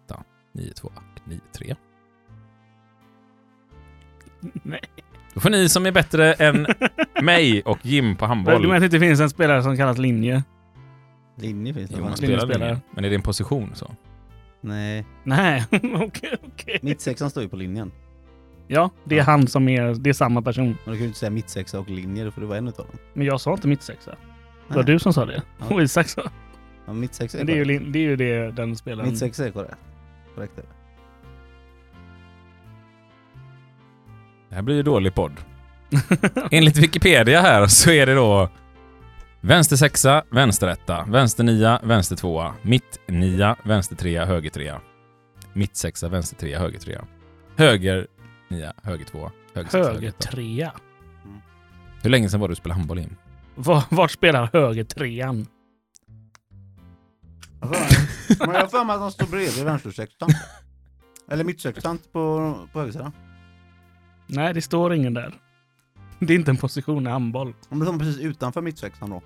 9 0.52 0.74
2 0.74 0.88
och 0.88 1.28
9 1.28 1.40
3. 1.52 1.76
Nej. 4.64 4.80
Då 5.34 5.40
får 5.40 5.50
ni 5.50 5.70
som 5.70 5.86
är 5.86 5.92
bättre 5.92 6.34
än 6.34 6.68
mig 7.24 7.62
och 7.62 7.80
Jim 7.82 8.16
på 8.16 8.26
Du 8.26 8.28
handboll. 8.30 8.62
menar 8.62 8.76
att 8.76 8.80
det 8.82 8.86
inte 8.86 9.00
finns 9.00 9.20
en 9.20 9.30
spelare 9.30 9.64
som 9.64 9.78
kallas 9.78 9.98
linje? 9.98 10.44
Linje 11.36 11.74
finns 11.74 11.90
det 11.90 11.96
Jo, 12.00 12.04
man 12.04 12.18
spelar 12.18 12.48
linje. 12.48 12.78
Men 12.92 13.06
är 13.06 13.10
det 13.10 13.16
en 13.16 13.22
position 13.22 13.72
så? 13.74 13.92
Nej, 14.62 15.06
Nej, 15.24 15.64
okej, 15.96 16.36
okej. 16.54 16.80
mittsexan 16.82 17.30
står 17.30 17.44
ju 17.44 17.50
på 17.50 17.56
linjen. 17.56 17.92
Ja, 18.68 18.90
det 19.04 19.16
är 19.16 19.20
Ja. 19.20 19.24
han 19.24 19.48
som 19.48 19.70
är, 19.70 19.94
det 19.96 20.10
är 20.10 20.14
samma 20.14 20.42
person. 20.42 20.66
Men 20.66 20.76
du 20.86 20.92
kan 20.92 20.98
ju 20.98 21.06
inte 21.08 21.20
säga 21.20 21.30
mittsexa 21.30 21.80
och 21.80 21.90
linje, 21.90 22.24
då 22.24 22.32
får 22.32 22.42
du 22.42 22.48
vara 22.48 22.58
en 22.58 22.68
utav 22.68 22.86
dem. 22.86 22.96
Men 23.14 23.26
jag 23.28 23.42
sa 23.42 23.54
inte 23.54 23.68
mitt 23.68 23.82
sexa. 23.82 24.12
Det 24.68 24.76
var 24.76 24.84
Nej. 24.84 24.94
du 24.94 25.00
som 25.00 25.14
sa 25.14 25.26
det. 25.26 25.42
Ja. 25.60 25.76
Och 25.76 25.82
Isak 25.82 26.08
sa. 26.08 26.22
Ja, 26.86 26.94
mittsexa 26.94 27.38
är 27.38 27.40
Men 27.40 27.48
det 27.48 27.54
är 27.54 27.56
ju, 27.56 27.64
korrekt. 27.66 27.82
lin- 27.84 27.92
det 27.92 28.00
är 28.00 28.04
ju 28.04 28.16
det 28.16 28.52
den 28.52 28.76
spelaren... 28.76 29.10
Mittsexa 29.10 29.46
är 29.48 29.52
korrekt. 29.52 29.78
Korrekt 30.36 30.58
är 30.58 30.62
det. 30.62 30.68
Det 34.50 34.56
här 34.56 34.62
blir 34.62 34.76
ju 34.76 34.84
dålig 34.84 35.16
podd. 35.16 35.32
Enligt 36.52 36.78
Wikipedia 36.78 37.42
här 37.42 37.68
så 37.68 37.92
är 37.92 38.06
det 38.06 38.14
då 38.16 38.50
vänster 39.42 39.76
sexa, 39.76 40.24
vänster 40.32 40.68
etta, 40.68 41.04
vänster 41.08 41.44
nia, 41.44 41.80
vänster 41.84 42.16
tvåa, 42.16 42.54
mitt 42.62 43.00
nia, 43.08 43.56
vänster 43.64 43.96
trea, 43.96 44.26
höger 44.26 44.50
trea. 44.50 44.82
Mitt 45.54 45.76
sexa, 45.76 46.10
vänster 46.10 46.36
trea, 46.38 46.60
höger 46.60 46.80
trea. 46.80 47.06
Höger 47.56 48.08
nia, 48.50 48.74
höger 48.84 49.06
tvåa, 49.06 49.32
höger 49.54 49.70
sexa, 49.70 49.92
Höger 49.94 50.10
etta. 50.10 50.30
trea. 50.32 50.72
Hur 52.02 52.10
länge 52.10 52.30
sedan 52.30 52.40
var 52.40 52.48
du 52.50 52.56
spelade 52.56 52.80
handboll 52.80 53.00
in? 53.00 53.16
Var, 53.56 53.84
vart 53.90 54.12
spelar 54.12 54.50
höger 54.54 54.84
trean? 54.84 55.48
Jag 57.62 57.68
har 57.68 57.74
för 57.74 57.80
mig- 57.80 58.38
Men 58.40 58.50
jag 58.56 58.62
har 58.62 58.68
för 58.68 58.84
mig 58.84 58.94
att 58.94 59.00
de 59.02 59.12
står 59.12 59.28
bredvid 59.28 59.66
vänstersexan. 59.66 60.30
Eller 61.32 61.44
mittsexan 61.44 61.98
på, 62.12 62.54
på 62.74 62.80
högersidan. 62.80 63.12
Nej, 64.28 64.54
det 64.54 64.62
står 64.62 64.94
ingen 64.94 65.14
där. 65.14 65.34
Det 66.20 66.34
är 66.34 66.38
inte 66.38 66.52
en 66.52 66.58
position 66.58 67.08
i 67.08 67.10
handboll. 67.10 67.54
Om 67.70 67.80
det 67.80 67.86
står 67.86 68.00
precis 68.00 68.20
utanför 68.20 68.62
mittsexan 68.62 69.10
då. 69.10 69.22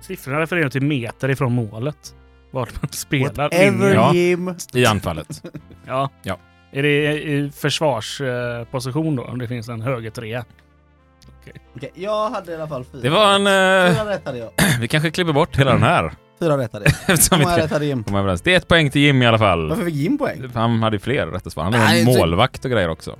Siffrorna 0.00 0.40
refererar 0.40 0.68
till 0.68 0.82
meter 0.82 1.28
ifrån 1.28 1.52
målet. 1.52 2.14
Vart 2.50 2.82
man 2.82 2.88
spelar. 2.92 3.44
Whatever. 3.44 3.94
Ja. 3.94 4.14
Jim. 4.14 4.54
I 4.74 4.86
anfallet. 4.86 5.42
Ja. 5.86 6.10
Ja. 6.22 6.38
Är 6.72 6.82
det 6.82 7.22
i 7.22 7.50
försvarsposition 7.50 9.16
då? 9.16 9.24
Om 9.24 9.38
det 9.38 9.48
finns 9.48 9.68
en 9.68 9.82
höger 9.82 10.10
trea? 10.10 10.44
Okej, 11.76 11.90
jag 11.94 12.30
hade 12.30 12.52
i 12.52 12.54
alla 12.54 12.68
fall 12.68 12.84
fyra. 12.84 13.02
Det 13.02 13.10
var 13.10 13.34
en... 13.34 13.46
Eh, 13.46 13.94
Fyra 13.94 14.10
rätt 14.10 14.26
hade 14.26 14.38
jag. 14.38 14.50
vi 14.80 14.88
kanske 14.88 15.10
klipper 15.10 15.32
bort 15.32 15.56
hela 15.56 15.72
den 15.72 15.82
här. 15.82 16.12
Fyra 16.40 16.58
rätt 16.58 16.72
hade 16.72 16.84
jag. 17.06 17.14
Eftersom 17.14 17.38
Hur 17.38 17.44
många 17.44 17.54
inte 17.54 17.64
rätt 17.64 17.70
hade 17.72 17.84
Jim? 17.86 18.04
komma 18.04 18.18
överens. 18.18 18.42
Det 18.42 18.52
är 18.52 18.56
ett 18.56 18.68
poäng 18.68 18.90
till 18.90 19.00
Jim 19.02 19.22
i 19.22 19.26
alla 19.26 19.38
fall. 19.38 19.68
Varför 19.68 19.84
fick 19.84 19.94
Jim 19.94 20.18
poäng? 20.18 20.50
Han 20.54 20.82
hade 20.82 20.96
ju 20.96 21.00
fler 21.00 21.26
rätta 21.26 21.50
svar. 21.50 21.64
Han 21.64 21.72
hade 21.74 21.84
Nej, 21.84 22.00
en 22.06 22.12
så- 22.12 22.18
målvakt 22.18 22.64
och 22.64 22.70
grejer 22.70 22.88
också. 22.88 23.16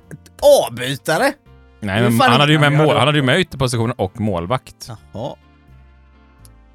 Avbytare! 0.69 1.33
Nej, 1.79 2.01
men 2.01 2.11
fan 2.11 2.31
han 2.31 2.39
hade 2.39 2.51
ju 2.53 2.59
med, 2.59 2.73
Ja, 2.73 2.77
mål, 2.77 2.97
han 2.97 3.07
hade 3.07 3.17
ju 3.17 3.23
med 3.23 3.39
ytterpositionen 3.39 3.91
och 3.97 4.19
målvakt. 4.19 4.89
Jaha. 5.13 5.35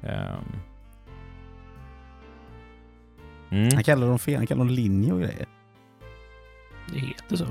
Ehm. 0.03 0.43
Mm. 3.51 3.69
Han 3.73 3.83
kallar 3.83 4.07
dem 4.07 4.19
fel, 4.19 4.35
han 4.35 4.47
kallar 4.47 4.59
dem 4.59 4.69
linje 4.69 5.13
och 5.13 5.19
grejer. 5.19 5.45
Det 6.93 6.99
heter 6.99 7.35
så. 7.35 7.45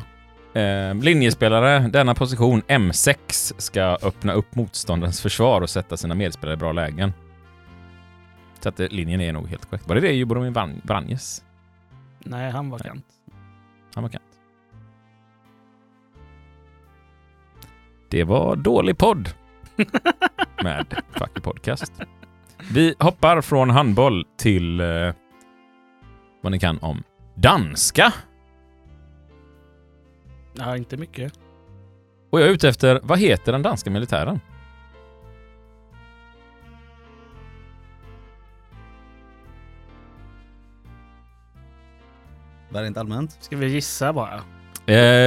Ehm, 0.58 1.02
linjespelare, 1.02 1.78
denna 1.78 2.14
position, 2.14 2.62
M6, 2.62 3.54
ska 3.58 3.82
öppna 4.02 4.32
upp 4.32 4.54
motståndarens 4.54 5.20
försvar 5.20 5.60
och 5.60 5.70
sätta 5.70 5.96
sina 5.96 6.14
medspelare 6.14 6.54
i 6.54 6.56
bra 6.56 6.72
lägen. 6.72 7.12
Så 8.66 8.70
att 8.70 8.92
linjen 8.92 9.20
är 9.20 9.32
nog 9.32 9.48
helt 9.48 9.66
korrekt. 9.70 9.88
Var 9.88 9.94
det 9.94 10.00
det 10.00 10.12
Juboromir 10.12 10.50
Vran- 10.50 10.80
Vranjes? 10.84 11.44
Nej, 12.18 12.50
han 12.50 12.70
var 12.70 12.78
Nej. 12.78 12.88
kant. 12.88 13.04
Han 13.94 14.02
var 14.02 14.10
kant. 14.10 14.24
Det 18.08 18.24
var 18.24 18.56
dålig 18.56 18.98
podd 18.98 19.28
med 20.62 21.02
Fucky 21.10 21.40
Podcast. 21.40 21.92
Vi 22.72 22.94
hoppar 22.98 23.40
från 23.40 23.70
handboll 23.70 24.26
till 24.36 24.80
eh, 24.80 25.14
vad 26.42 26.52
ni 26.52 26.58
kan 26.58 26.78
om 26.78 27.02
danska. 27.34 28.12
Ja, 30.54 30.76
inte 30.76 30.96
mycket. 30.96 31.32
Och 32.30 32.40
jag 32.40 32.48
är 32.48 32.52
ute 32.52 32.68
efter, 32.68 33.00
vad 33.02 33.18
heter 33.18 33.52
den 33.52 33.62
danska 33.62 33.90
militären? 33.90 34.40
Bara 42.76 42.84
rent 42.84 42.96
allmänt. 42.96 43.36
Ska 43.40 43.56
vi 43.56 43.66
gissa 43.66 44.12
bara? 44.12 44.34
Eh, 44.34 44.40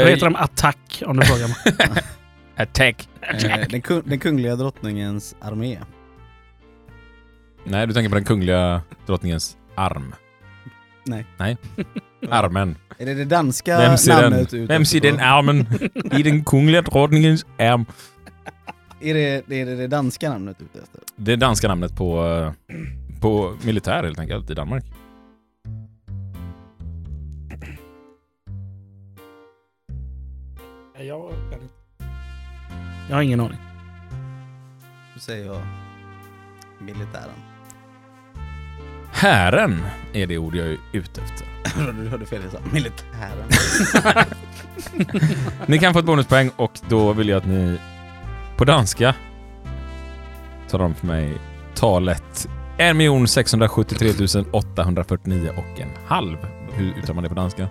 Vad 0.03 0.09
heter 0.09 0.23
de? 0.25 0.35
Attack, 0.35 1.03
om 1.05 1.19
du 1.19 1.25
frågar 1.25 1.47
mig. 1.47 2.03
Attack. 2.55 3.09
Eh, 3.21 3.67
den, 3.69 3.81
kung, 3.81 4.01
den 4.05 4.19
kungliga 4.19 4.55
drottningens 4.55 5.35
armé. 5.41 5.77
Nej, 7.63 7.87
du 7.87 7.93
tänker 7.93 8.09
på 8.09 8.15
den 8.15 8.25
kungliga 8.25 8.81
drottningens 9.05 9.57
arm. 9.75 10.15
Nej. 11.03 11.25
Nej. 11.37 11.57
Armen. 12.29 12.75
Är 12.97 13.05
det 13.05 13.13
det 13.13 13.25
danska 13.25 13.77
Vem 13.77 13.97
ser 13.97 14.21
namnet? 14.21 14.49
den? 14.49 14.59
ut 14.63 14.69
Vem 14.69 14.85
ser 14.85 15.01
den 15.01 15.19
armen? 15.19 15.65
I 16.11 16.23
den 16.23 16.43
kungliga 16.43 16.81
drottningens 16.81 17.45
arm. 17.59 17.85
Är 19.01 19.13
det, 19.13 19.21
är 19.61 19.65
det, 19.65 19.75
det 19.75 19.87
danska 19.87 20.29
namnet 20.29 20.61
ute 20.61 20.79
efter? 20.83 21.01
Det 21.15 21.33
är 21.33 21.37
danska 21.37 21.67
namnet 21.67 21.95
på, 21.95 22.25
eh, 22.25 22.75
på 23.21 23.57
militär 23.63 24.03
helt 24.03 24.19
enkelt 24.19 24.49
i 24.49 24.53
Danmark. 24.53 24.85
Jag 33.09 33.15
har 33.15 33.21
ingen 33.21 33.39
aning. 33.39 33.57
Då 35.13 35.19
säger 35.19 35.45
jag 35.45 35.61
militären. 36.79 37.29
Hären 39.11 39.81
är 40.13 40.27
det 40.27 40.37
ord 40.37 40.55
jag 40.55 40.67
är 40.67 40.77
ute 40.93 41.21
efter. 41.21 41.47
du 42.03 42.09
hörde 42.09 42.25
fel, 42.25 42.41
jag 42.43 42.51
sa 42.51 42.59
militären. 42.73 43.49
Ni 45.65 45.79
kan 45.79 45.93
få 45.93 45.99
ett 45.99 46.05
bonuspoäng 46.05 46.51
och 46.55 46.79
då 46.89 47.13
vill 47.13 47.29
jag 47.29 47.37
att 47.37 47.47
ni 47.47 47.79
på 48.57 48.65
danska 48.65 49.15
talar 50.69 50.85
om 50.85 50.95
för 50.95 51.07
mig 51.07 51.37
talet 51.75 52.49
1 52.77 53.29
673 53.29 54.11
849 54.51 55.49
och 55.57 55.79
en 55.79 55.89
halv. 56.07 56.37
Hur 56.73 56.89
uttalar 56.89 57.13
man 57.13 57.23
det 57.23 57.29
på 57.29 57.35
danska? 57.35 57.67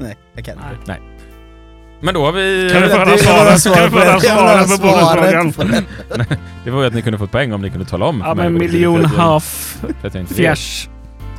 Nej, 0.00 0.16
jag 0.34 0.44
kan 0.44 0.54
inte. 0.54 0.78
Nej. 0.86 1.15
Men 2.00 2.14
då 2.14 2.24
har 2.24 2.32
vi... 2.32 2.70
Kan 2.72 2.82
vi 2.82 2.88
få 2.88 2.96
höra 2.96 3.04
Det 3.04 3.10
var 3.10 3.56
svaret? 3.56 3.74
Kan 3.74 3.84
vi 3.84 3.90
få 3.90 3.98
höra 3.98 4.64
svaret 4.66 4.80
på 4.80 4.86
bonusfrågan? 4.86 5.86
Det 6.64 6.70
var 6.70 6.80
ju 6.80 6.86
att 6.86 6.94
ni 6.94 7.02
kunde 7.02 7.18
få 7.18 7.24
ett 7.24 7.30
poäng 7.30 7.52
om 7.52 7.62
ni 7.62 7.70
kunde 7.70 7.86
tala 7.86 8.06
om. 8.06 8.22
Ja, 8.26 8.34
men 8.34 8.54
miljon 8.54 9.04
half 9.04 9.82
fjärs. 10.34 10.88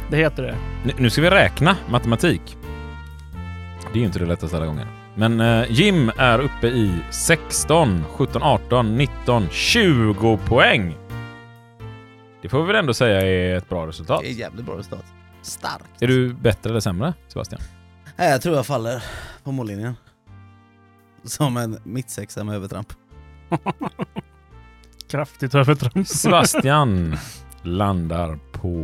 Det 0.09 0.17
heter 0.17 0.43
det. 0.43 0.55
Nu- 0.97 1.09
ska 1.09 1.21
vi 1.21 1.29
räkna 1.29 1.75
matematik. 1.89 2.57
Det 3.93 3.99
är 3.99 3.99
ju 3.99 4.05
inte 4.05 4.19
det 4.19 4.25
lättaste 4.25 4.57
alla 4.57 4.65
gånger. 4.65 4.87
Men 5.15 5.39
eh, 5.41 5.65
Jim 5.69 6.11
är 6.17 6.39
uppe 6.39 6.67
i 6.67 6.91
16, 7.09 8.03
17, 8.11 8.43
18, 8.43 8.95
19, 8.97 9.47
20 9.51 10.37
poäng. 10.37 10.97
Det 12.41 12.49
får 12.49 12.61
vi 12.61 12.67
väl 12.67 12.75
ändå 12.75 12.93
säga 12.93 13.21
är 13.21 13.57
ett 13.57 13.69
bra 13.69 13.87
resultat. 13.87 14.19
Det 14.23 14.29
är 14.29 14.33
jävligt 14.33 14.65
bra 14.65 14.77
resultat. 14.77 15.05
Starkt. 15.41 15.83
Är 16.01 16.07
du 16.07 16.33
bättre 16.33 16.69
eller 16.69 16.79
sämre, 16.79 17.13
Sebastian? 17.27 17.61
Nej, 18.15 18.31
jag 18.31 18.41
tror 18.41 18.55
jag 18.55 18.65
faller 18.65 19.03
på 19.43 19.51
mållinjen. 19.51 19.95
Som 21.27 21.57
en 21.57 21.79
mittsexa 21.83 22.43
med 22.43 22.55
övertramp. 22.55 22.93
Kraftigt 25.09 25.55
övertramp. 25.55 26.07
Sebastian 26.07 27.17
landar 27.61 28.39
på 28.51 28.77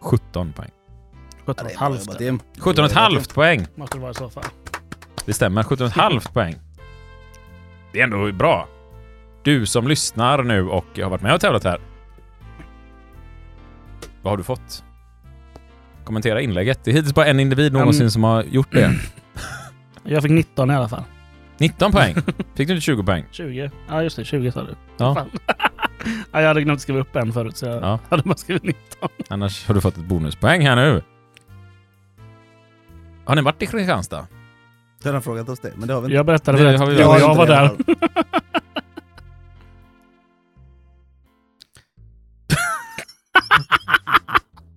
17 0.00 0.52
poäng. 0.52 0.70
17 1.44 1.44
Ja, 1.46 1.52
det 1.54 1.60
är 1.60 1.64
bra 1.64 1.78
halvt. 1.78 2.06
jobbat, 2.06 2.20
Jim. 2.20 2.40
17 2.58 2.84
och 2.84 2.90
ett 2.90 2.96
halvt 2.96 3.34
poäng. 3.34 3.66
Måste 3.74 3.96
det 3.96 4.00
vara 4.02 4.10
i 4.10 4.14
så 4.14 4.30
fall. 4.30 4.44
Det 5.24 5.32
stämmer, 5.32 5.62
17 5.62 5.84
och 5.86 5.90
ett 5.90 5.96
halvt 5.98 6.32
poäng. 6.32 6.54
Det 7.92 8.00
är 8.00 8.04
ändå 8.04 8.32
bra. 8.32 8.68
Du 9.42 9.66
som 9.66 9.88
lyssnar 9.88 10.42
nu 10.42 10.68
och 10.68 10.84
har 10.98 11.10
varit 11.10 11.22
med 11.22 11.34
och 11.34 11.40
tävlat 11.40 11.64
här. 11.64 11.80
Vad 14.22 14.32
har 14.32 14.36
du 14.36 14.42
fått? 14.42 14.84
Kommentera 16.04 16.40
inlägget. 16.40 16.84
Det 16.84 16.90
är 16.90 16.94
hittills 16.94 17.14
bara 17.14 17.26
en 17.26 17.40
individ 17.40 17.72
någonsin 17.72 18.00
Mm. 18.02 18.10
som 18.10 18.24
har 18.24 18.42
gjort 18.42 18.72
det. 18.72 18.90
Jag 20.04 20.22
fick 20.22 20.32
19 20.32 20.70
i 20.70 20.74
alla 20.74 20.88
fall. 20.88 21.02
19 21.58 21.92
poäng. 21.92 22.14
Fick 22.54 22.68
du 22.68 22.74
inte 22.74 22.80
20 22.80 23.02
poäng? 23.04 23.24
20. 23.30 23.70
Ja 23.88 24.02
just 24.02 24.16
det, 24.16 24.24
20 24.24 24.52
sa 24.52 24.62
du. 24.62 24.74
Ja. 24.96 25.26
Ja, 26.32 26.40
jag 26.40 26.48
hade 26.48 26.62
glömt 26.62 26.80
skriva 26.80 27.00
upp 27.00 27.16
en 27.16 27.32
förut 27.32 27.56
så 27.56 27.66
jag 27.66 27.82
Ja. 27.82 27.98
hade 28.08 28.22
bara 28.22 28.36
skrivit 28.36 28.62
19. 28.62 29.08
Annars 29.28 29.66
har 29.66 29.74
du 29.74 29.80
fått 29.80 29.96
ett 29.96 30.04
bonuspoäng 30.04 30.66
här 30.66 30.76
nu. 30.76 31.02
Har 33.24 33.36
ni 33.36 33.42
varit 33.42 33.62
i 33.62 33.66
Kristianstad? 33.66 34.26
Jag 35.02 35.12
har 35.12 35.20
frågat 35.20 35.48
oss 35.48 35.60
det, 35.60 35.72
men 35.76 35.88
det 35.88 35.94
har 35.94 36.00
vi 36.00 36.04
inte. 36.04 36.14
Jag 36.16 36.26
berättade 36.26 36.58
Det 36.72 36.78
för 36.78 36.86
dig. 36.86 36.94
väl. 36.96 37.00
Jag, 37.00 37.20
jag 37.20 37.34
var 37.34 37.46
det 37.46 37.52
där. 37.52 37.70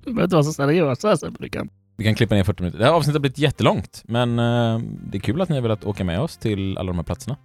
Du 0.06 0.14
behöver 0.14 0.24
inte 0.24 0.36
vara 0.36 0.44
så 0.44 0.54
seriös 0.54 1.04
här 1.04 1.16
Sebbe. 1.16 1.38
Du 1.40 1.50
kan. 1.50 1.70
Vi 1.98 2.04
kan 2.04 2.16
klippa 2.16 2.36
ner 2.36 2.44
40 2.44 2.62
minuter. 2.64 2.80
Det 2.80 2.86
här 2.86 2.92
avsnittet 2.92 3.16
har 3.16 3.20
blivit 3.20 3.38
jättelångt, 3.38 4.04
men 4.06 4.40
eh, 4.40 4.80
det 5.12 5.18
är 5.18 5.20
kul 5.22 5.42
att 5.42 5.50
ni 5.50 5.56
har 5.56 5.62
velat 5.62 5.86
åka 5.86 6.04
med 6.04 6.20
oss 6.20 6.38
till 6.38 6.78
alla 6.78 6.88
de 6.88 6.96
här 6.96 7.04
platserna. 7.04 7.38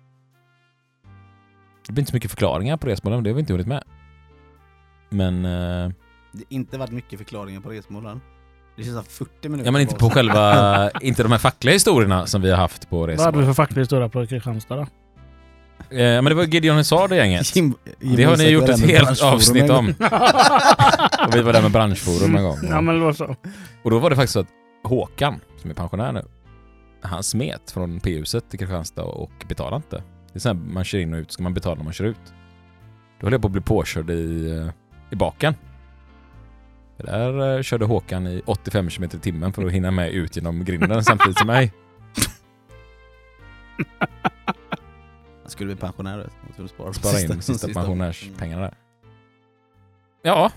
Det 1.87 1.93
blir 1.93 2.03
inte 2.03 2.11
så 2.11 2.17
mycket 2.17 2.31
förklaringar 2.31 2.77
på 2.77 2.87
resmålen, 2.87 3.23
det 3.25 3.31
har 3.31 3.35
vi 3.35 3.41
inte 3.41 3.53
hunnit 3.53 3.67
med. 3.67 3.85
Men, 5.11 5.45
eh, 5.45 5.51
Det 6.33 6.39
har 6.39 6.45
inte 6.49 6.79
varit 6.79 6.91
mycket 6.93 7.19
förklaringar 7.19 7.61
på 7.61 7.71
resmålen. 7.71 8.21
Det 8.77 8.83
känns 8.85 8.97
som 8.97 9.05
40 9.27 9.49
minuter. 9.49 9.69
ja 9.69 9.73
men 9.73 9.81
inte 9.81 9.95
på 9.95 10.11
själva, 10.11 10.91
inte 10.91 11.23
de 11.23 11.33
här 11.33 11.39
fackliga 11.39 11.73
historierna 11.75 12.27
som 12.27 12.43
vi 12.43 12.51
har 12.51 12.57
haft 12.59 12.91
på 12.91 12.97
Vad 12.99 13.09
hade 13.09 13.17
vi 13.17 13.25
resmålen. 13.25 13.47
för 13.47 13.55
facklig 13.55 13.83
historia 13.83 14.09
på 14.09 14.27
Kristianstad 14.27 14.77
då? 14.77 14.87
Eh, 15.91 15.97
men 15.99 16.25
det 16.25 16.35
var 16.35 16.45
Gideon 16.45 16.77
Hazard 16.77 17.11
det 17.11 17.17
gänget. 17.17 17.57
Jim, 17.57 17.75
Jim 18.01 18.17
Det 18.17 18.25
har 18.25 18.37
ni 18.37 18.49
gjort 18.49 18.69
ett 18.69 18.81
helt 18.81 19.23
avsnitt 19.23 19.71
om. 19.71 19.89
Och 21.27 21.35
vi 21.35 21.43
var 21.43 21.53
där 21.53 21.63
med 21.63 21.71
branschforum 21.71 22.37
en 22.37 22.43
gång. 22.43 22.59
Ja 22.63 22.81
men 22.81 22.95
det 22.95 23.01
var 23.01 23.13
så. 23.13 23.37
Och 23.83 23.91
då 23.91 23.99
var 23.99 24.11
det 24.11 24.17
faktiskt 24.17 24.33
så 24.33 24.41
att 24.41 24.49
Håkan, 24.85 25.41
som 25.57 25.71
är 25.71 25.75
pensionär 25.75 26.13
nu, 26.13 26.23
han 27.03 27.23
smet 27.23 27.71
från 27.71 28.01
P-huset 28.01 28.51
till 28.51 28.59
Kristianstad 28.59 29.03
och 29.03 29.33
betalade 29.49 29.77
inte. 29.77 29.97
Det 30.33 30.39
är 30.39 30.41
så 30.41 30.49
här, 30.49 30.55
man 30.55 30.85
kör 30.85 30.99
in 30.99 31.15
och 31.15 31.19
ut, 31.19 31.33
ska 31.33 31.43
man 31.43 31.55
betala 31.55 31.75
när 31.75 31.85
man 31.85 31.93
kör 31.93 32.05
ut? 32.05 32.17
Då 33.21 33.27
höll 33.27 33.33
jag 33.33 33.43
på 33.43 33.49
att 33.49 33.53
bli 33.53 33.61
påkörd 33.61 34.11
i, 34.11 34.51
eh, 34.51 34.71
i 35.11 35.17
baken. 35.17 35.55
För 36.97 37.07
där 37.07 37.57
eh, 37.57 37.63
körde 37.63 37.85
Håkan 37.85 38.27
i 38.27 38.43
85 38.47 38.89
km 38.91 39.05
i 39.05 39.09
timmen 39.09 39.53
för 39.53 39.67
att 39.67 39.73
hinna 39.73 39.91
med 39.91 40.11
ut 40.11 40.37
genom 40.37 40.65
grinden 40.65 41.05
samtidigt 41.05 41.39
som 41.39 41.47
mig. 41.47 41.73
Skulle 45.49 45.67
bli 45.75 45.81
pensionär 45.81 46.31
skulle 46.53 46.69
spara, 46.69 46.93
Spara 46.93 47.21
in 47.21 47.43
sista, 47.43 47.67
Mm. 47.67 47.75
pensionärspengarna 47.75 48.63
där. 48.63 48.75
Ja. 50.23 50.53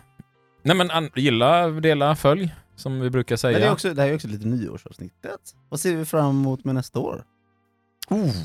Nej 0.64 0.76
men 0.78 1.10
gilla, 1.16 1.68
dela, 1.68 2.16
följ, 2.16 2.56
som 2.76 3.00
vi 3.00 3.10
brukar 3.10 3.36
säga. 3.36 3.52
Men 3.52 3.62
det, 3.62 3.68
är 3.68 3.72
också, 3.72 3.94
det 3.94 4.02
här 4.02 4.10
är 4.10 4.16
också 4.16 4.28
lite 4.28 4.48
nyårsavsnittet. 4.48 5.56
Vad 5.70 5.80
ser 5.80 5.96
vi 5.96 6.06
fram 6.06 6.30
emot 6.30 6.64
med 6.66 6.76
nästa 6.76 7.00
år? 7.00 7.24
Oh. 8.10 8.36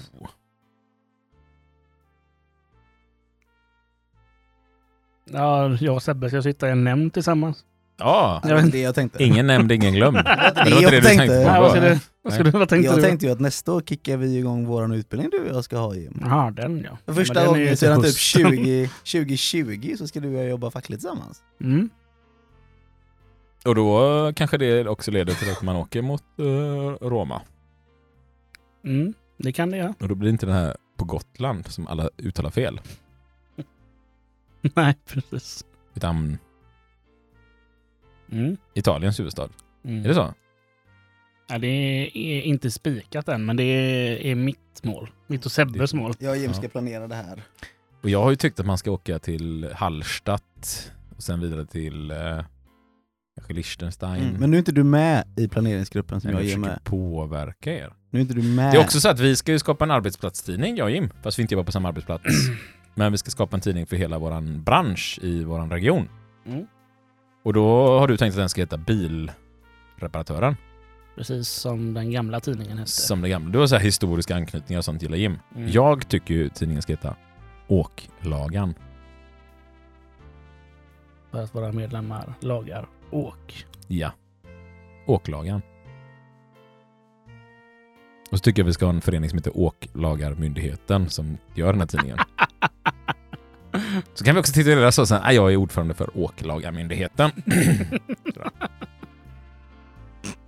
Ja, 5.25 5.77
jag 5.81 5.95
och 5.95 6.03
Sebbe 6.03 6.29
ska 6.29 6.43
sitta 6.43 6.69
i 6.69 6.71
en 6.71 6.85
nämnd 6.85 7.13
tillsammans. 7.13 7.65
Ja, 7.99 8.41
Det 8.45 8.53
var 8.55 8.61
inte 8.61 8.77
det 8.77 8.83
jag 8.83 8.95
tänkte. 8.95 9.25
ingen 9.25 9.47
nämnd, 9.47 9.73
ingen 9.73 9.95
glömd. 9.95 10.17
Det 10.17 10.23
var 10.25 10.49
inte 10.49 10.65
Men 10.65 10.71
det 10.71 10.75
var 10.75 10.83
inte 10.83 10.91
det 10.91 11.01
du 11.01 11.07
tänkte 11.07 11.27
på. 11.27 11.51
Nej, 11.51 11.61
vad 11.61 11.71
ska 11.71 11.81
du, 11.81 11.99
vad 12.23 12.33
ska 12.33 12.43
du, 12.43 12.51
vad 12.51 12.69
tänkte 12.69 12.87
jag 12.87 12.99
du? 12.99 13.03
tänkte 13.03 13.27
ju 13.27 13.33
att 13.33 13.41
nästa 13.41 13.73
år 13.73 13.81
kickar 13.81 14.17
vi 14.17 14.39
igång 14.39 14.67
våran 14.67 14.93
utbildning 14.93 15.31
du 15.31 15.41
och 15.51 15.57
jag 15.57 15.65
ska 15.65 15.77
ha 15.79 15.95
Jim. 15.95 16.19
Jaha, 16.21 16.51
den 16.51 16.87
ja. 17.07 17.13
Första 17.15 17.41
ju 17.43 17.47
gången 17.49 17.77
sedan 17.77 17.97
typ 17.97 18.05
hösten. 18.07 18.51
20, 18.57 18.89
2020 19.13 19.95
så 19.99 20.07
ska 20.09 20.21
du 20.21 20.29
och 20.29 20.35
jag 20.43 20.49
jobba 20.51 20.71
fackligt 20.71 21.03
tillsammans. 21.03 21.43
Mm. 21.61 21.91
Och 23.65 23.75
då 23.75 24.33
kanske 24.37 24.59
det 24.59 24.89
också 24.89 25.11
leder 25.11 25.35
till 25.35 25.51
att 25.51 25.63
man 25.63 25.77
åker 25.77 26.03
mot 26.03 26.23
eh, 26.39 27.07
Roma. 27.09 27.43
Mm. 28.85 29.15
Det 29.39 29.53
kan 29.53 29.71
det 29.71 29.77
ja. 29.77 29.95
Och 30.01 30.09
då 30.09 30.15
blir 30.15 30.29
det 30.29 30.33
inte 30.33 30.47
den 30.47 30.55
här 30.55 30.77
på 30.97 31.05
Gotland 31.05 31.67
som 31.67 31.87
alla 31.87 32.09
uttalar 32.19 32.51
fel. 32.51 32.81
Nej, 34.75 34.95
precis. 35.07 35.65
Utan 35.95 36.39
Mm. 38.33 38.57
Italiens 38.75 39.21
huvudstad. 39.21 39.49
Mm. 39.85 40.05
Är 40.05 40.09
det 40.09 40.15
så? 40.15 40.35
Ja, 41.49 41.59
det 41.59 41.67
är 42.15 42.43
inte 42.43 42.71
spikat 42.71 43.29
än, 43.29 43.47
men 43.47 43.57
det 43.57 43.63
är 44.31 44.35
mitt 44.35 44.59
mål. 44.83 45.11
Mitt 45.27 45.47
och 45.47 45.53
Sebbes 45.53 45.95
mål. 45.95 46.13
Jag 46.19 46.31
och 46.31 46.37
Jim 46.37 46.51
Ja. 46.51 46.55
ska 46.55 46.69
planera 46.69 47.09
det 47.09 47.15
här. 47.15 47.43
Och 48.03 48.11
jag 48.11 48.23
har 48.23 48.31
ju 48.31 48.37
tyckt 48.37 48.61
att 48.61 48.67
man 48.67 48.79
ska 48.79 48.91
åka 48.91 49.19
till 49.19 49.69
Hallstatt 49.75 50.93
och 51.17 51.23
sen 51.23 51.41
vidare 51.41 51.67
till 51.67 52.11
eh, 52.11 52.17
kanske 53.37 53.53
Liechtenstein. 53.55 54.23
Mm. 54.23 54.41
Men 54.41 54.51
nu 54.51 54.57
är 54.57 54.59
inte 54.59 54.73
du 54.73 54.85
med 54.85 55.25
i 55.37 55.49
planeringsgruppen 55.49 56.21
som 56.21 56.31
jag 56.31 56.37
jag 56.41 56.45
är 56.45 56.49
försöker 56.49 56.71
med. 56.71 56.85
påverka 56.85 57.73
er. 57.75 57.93
Nu 58.11 58.19
är 58.19 58.23
inte 58.23 58.35
du 58.35 58.43
med. 58.43 58.73
Det 58.73 58.79
är 58.79 58.85
också 58.85 59.01
så 59.01 59.09
att 59.09 59.21
vi 59.21 59.37
ska 59.37 59.53
ju 59.53 59.59
skapa 59.59 59.85
en 59.85 59.91
arbetsplatstidning, 59.91 60.77
jag 60.77 60.85
och 60.85 60.91
Jim, 60.91 61.11
fast 61.23 61.39
vi 61.39 61.43
inte 61.43 61.55
jobbar 61.55 61.65
på 61.65 61.73
samma 61.73 61.89
arbetsplats. 61.89 62.25
Men 62.95 63.13
vi 63.13 63.19
ska 63.19 63.31
skapa 63.31 63.57
en 63.57 63.61
tidning 63.61 63.87
för 63.87 63.97
hela 63.97 64.19
våran 64.19 64.63
bransch 64.63 65.19
i 65.23 65.45
våran 65.45 65.71
region. 65.71 66.09
Mm. 66.47 66.67
Och 67.47 67.53
då 67.53 67.99
har 67.99 68.09
du 68.09 68.17
tänkt 68.17 68.33
att 68.33 68.39
den 68.39 68.49
ska 68.49 68.61
heta 68.61 68.77
Bilreparatören, 68.77 70.57
Precis 71.17 71.49
som 71.49 71.95
den 71.95 72.11
gamla 72.11 72.41
tidningen 72.41 72.79
hette. 72.79 72.91
som 72.91 73.21
det 73.23 73.29
gamla. 73.29 73.51
Du 73.51 73.59
har 73.59 73.67
så 73.67 73.77
här 73.77 73.83
historiska 73.83 74.37
anknytningar 74.37 74.79
och 74.79 74.85
sånt 74.85 75.03
gillar 75.03 75.17
Jim. 75.17 75.39
Mm. 75.57 75.71
Jag 75.71 76.09
tycker 76.09 76.35
ju 76.35 76.49
tidningen 76.49 76.83
ska 76.83 76.93
heta 76.93 77.17
Åklagan. 77.69 78.75
För 81.31 81.43
att 81.43 81.55
våra 81.55 81.73
medlemmar 81.73 82.35
lagar 82.41 82.89
åk. 83.11 83.67
Ja. 83.87 84.11
Åklagan. 85.07 85.63
Och 88.31 88.39
så 88.39 88.43
tycker 88.43 88.63
jag 88.63 88.67
vi 88.67 88.73
ska 88.73 88.87
ha 88.87 88.93
en 88.93 89.01
förening 89.01 89.31
som 89.31 89.39
heter 89.39 89.57
Åklagarmyndigheten 89.59 91.09
som 91.09 91.39
gör 91.55 91.73
den 91.73 91.81
här 91.81 91.89
tidningen. 91.89 92.19
Så 94.17 94.25
kan 94.25 94.35
vi 94.35 94.41
också 94.41 94.53
titulera 94.53 94.93
så 94.93 95.07
sen, 95.07 95.21
"Ah, 95.23 95.33
jag 95.33 95.53
är 95.53 95.57
ordförande 95.57 95.95
för 95.95 96.11
Åklagarmyndigheten. 96.19 97.31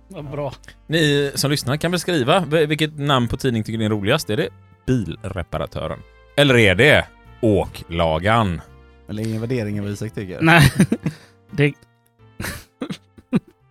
Vad 0.07 0.31
bra. 0.31 0.53
Ni 0.87 1.31
som 1.35 1.51
lyssnar 1.51 1.77
kan 1.77 1.91
väl 1.91 1.99
skriva 1.99 2.39
vilket 2.45 2.97
namn 2.99 3.27
på 3.27 3.37
tidning 3.37 3.63
tycker 3.63 3.77
ni 3.77 3.85
är 3.85 3.89
roligast? 3.89 4.29
Är 4.29 4.37
det 4.37 4.49
Bilreparatören? 4.85 5.99
Eller 6.37 6.57
är 6.57 6.75
det 6.75 7.05
Åklagaren? 7.41 8.61
Eller 9.09 9.23
ingen 9.27 9.41
värdering 9.41 9.81
av 9.81 9.87
Isak 9.87 10.13
tycker. 10.13 10.41
Nej, 10.41 10.71
det... 11.51 11.63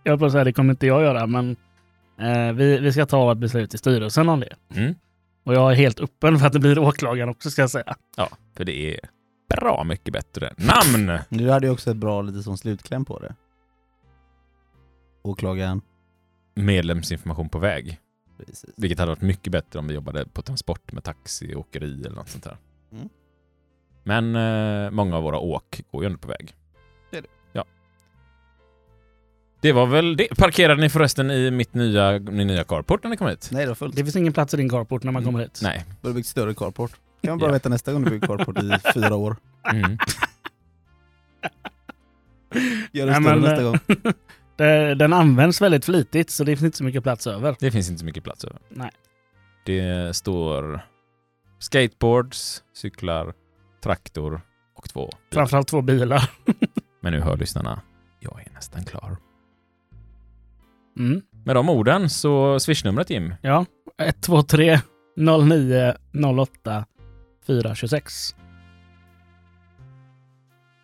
jag 0.03 0.11
höll 0.11 0.19
på 0.19 0.25
att 0.25 0.31
säga 0.31 0.43
det 0.43 0.53
kommer 0.53 0.73
inte 0.73 0.87
jag 0.87 1.01
göra, 1.01 1.27
men 1.27 1.55
eh, 2.19 2.51
vi, 2.53 2.77
vi 2.79 2.91
ska 2.93 3.05
ta 3.05 3.31
ett 3.31 3.37
beslut 3.37 3.73
i 3.73 3.77
styrelsen 3.77 4.29
om 4.29 4.39
det. 4.39 4.55
Mm. 4.75 4.95
Och 5.45 5.53
jag 5.53 5.71
är 5.71 5.75
helt 5.75 5.99
öppen 5.99 6.39
för 6.39 6.47
att 6.47 6.53
det 6.53 6.59
blir 6.59 6.79
åklagaren 6.79 7.29
också 7.29 7.49
ska 7.49 7.61
jag 7.61 7.69
säga. 7.69 7.95
Ja, 8.17 8.29
för 8.57 8.63
det 8.63 8.95
är 8.95 8.99
bra 9.49 9.83
mycket 9.83 10.13
bättre 10.13 10.53
namn. 10.57 11.05
Men 11.05 11.39
Du 11.39 11.51
hade 11.51 11.67
ju 11.67 11.73
också 11.73 11.91
ett 11.91 11.97
bra 11.97 12.21
lite 12.21 12.43
som 12.43 12.57
slutkläm 12.57 13.05
på 13.05 13.19
det. 13.19 13.35
Åklagaren. 15.21 15.81
Medlemsinformation 16.55 17.49
på 17.49 17.59
väg. 17.59 17.99
Precis. 18.37 18.65
Vilket 18.77 18.99
hade 18.99 19.11
varit 19.11 19.21
mycket 19.21 19.51
bättre 19.51 19.79
om 19.79 19.87
vi 19.87 19.93
jobbade 19.93 20.25
på 20.25 20.41
transport 20.41 20.91
med 20.91 21.03
taxi, 21.03 21.55
åkeri 21.55 22.01
eller 22.05 22.15
något 22.15 22.29
sånt 22.29 22.43
där. 22.43 22.57
Mm. 22.91 23.09
Men 24.03 24.35
eh, 24.35 24.91
många 24.91 25.17
av 25.17 25.23
våra 25.23 25.39
åk 25.39 25.81
går 25.91 26.03
ju 26.03 26.05
ändå 26.05 26.17
på 26.19 26.27
väg. 26.27 26.55
Det 27.11 27.17
är 27.17 27.21
det. 27.21 27.27
Ja. 27.53 27.65
Det 29.61 29.71
var 29.71 29.85
väl 29.85 30.17
det. 30.17 30.27
Parkerade 30.37 30.81
ni 30.81 30.89
förresten 30.89 31.31
i 31.31 31.51
mitt 31.51 31.73
nya, 31.73 32.19
min 32.19 32.47
nya 32.47 32.63
carport 32.63 33.03
när 33.03 33.09
ni 33.09 33.17
kom 33.17 33.27
hit? 33.27 33.49
Nej 33.51 33.61
det 33.61 33.67
var 33.67 33.75
fullt. 33.75 33.95
Det 33.95 34.03
finns 34.03 34.15
ingen 34.15 34.33
plats 34.33 34.53
i 34.53 34.57
din 34.57 34.69
carport 34.69 35.03
när 35.03 35.11
man 35.11 35.23
kommer 35.23 35.39
hit. 35.39 35.59
Nej. 35.63 35.85
Du 36.01 36.07
har 36.07 36.15
byggt 36.15 36.27
större 36.27 36.53
carport. 36.53 36.99
Kan 37.21 37.31
man 37.31 37.39
bara 37.39 37.49
Ja. 37.49 37.53
veta 37.53 37.69
nästa 37.69 37.93
gång 37.93 38.03
du 38.03 38.09
bygger 38.09 38.27
carport 38.27 38.57
i 38.63 38.91
fyra 38.93 39.15
år. 39.15 39.35
Mm. 39.71 39.97
Gör 42.91 43.05
det 43.07 43.19
Nej, 43.19 43.21
större 43.23 43.39
nästa 43.39 43.61
eh, 43.61 43.63
gång. 43.63 43.79
Det, 44.55 44.95
den 44.95 45.13
används 45.13 45.61
väldigt 45.61 45.85
flitigt 45.85 46.29
så 46.29 46.43
det 46.43 46.51
finns 46.55 46.63
inte 46.63 46.77
så 46.77 46.83
mycket 46.83 47.03
plats 47.03 47.27
över. 47.27 47.55
Det 47.59 47.71
finns 47.71 47.89
inte 47.89 47.99
så 47.99 48.05
mycket 48.05 48.23
plats 48.23 48.43
över. 48.45 48.59
Nej. 48.69 48.89
Det 49.65 50.15
står 50.15 50.81
skateboards, 51.59 52.63
cyklar, 52.73 53.33
traktor 53.83 54.41
och 54.75 54.89
två 54.89 54.99
bilar. 55.01 55.19
Framförallt 55.33 55.67
två 55.67 55.81
bilar. 55.81 56.29
Men 57.01 57.13
nu 57.13 57.19
hör 57.19 57.37
lyssnarna, 57.37 57.81
jag 58.19 58.41
är 58.47 58.53
nästan 58.53 58.85
klar. 58.85 59.17
Mm. 60.97 61.21
Med 61.45 61.55
de 61.55 61.69
orden 61.69 62.09
så 62.09 62.59
swishnumret 62.59 63.09
Jim, 63.09 63.33
Ja, 63.41 63.65
123 63.97 64.79
09 65.17 65.93
08 66.37 66.85
426. 67.47 68.35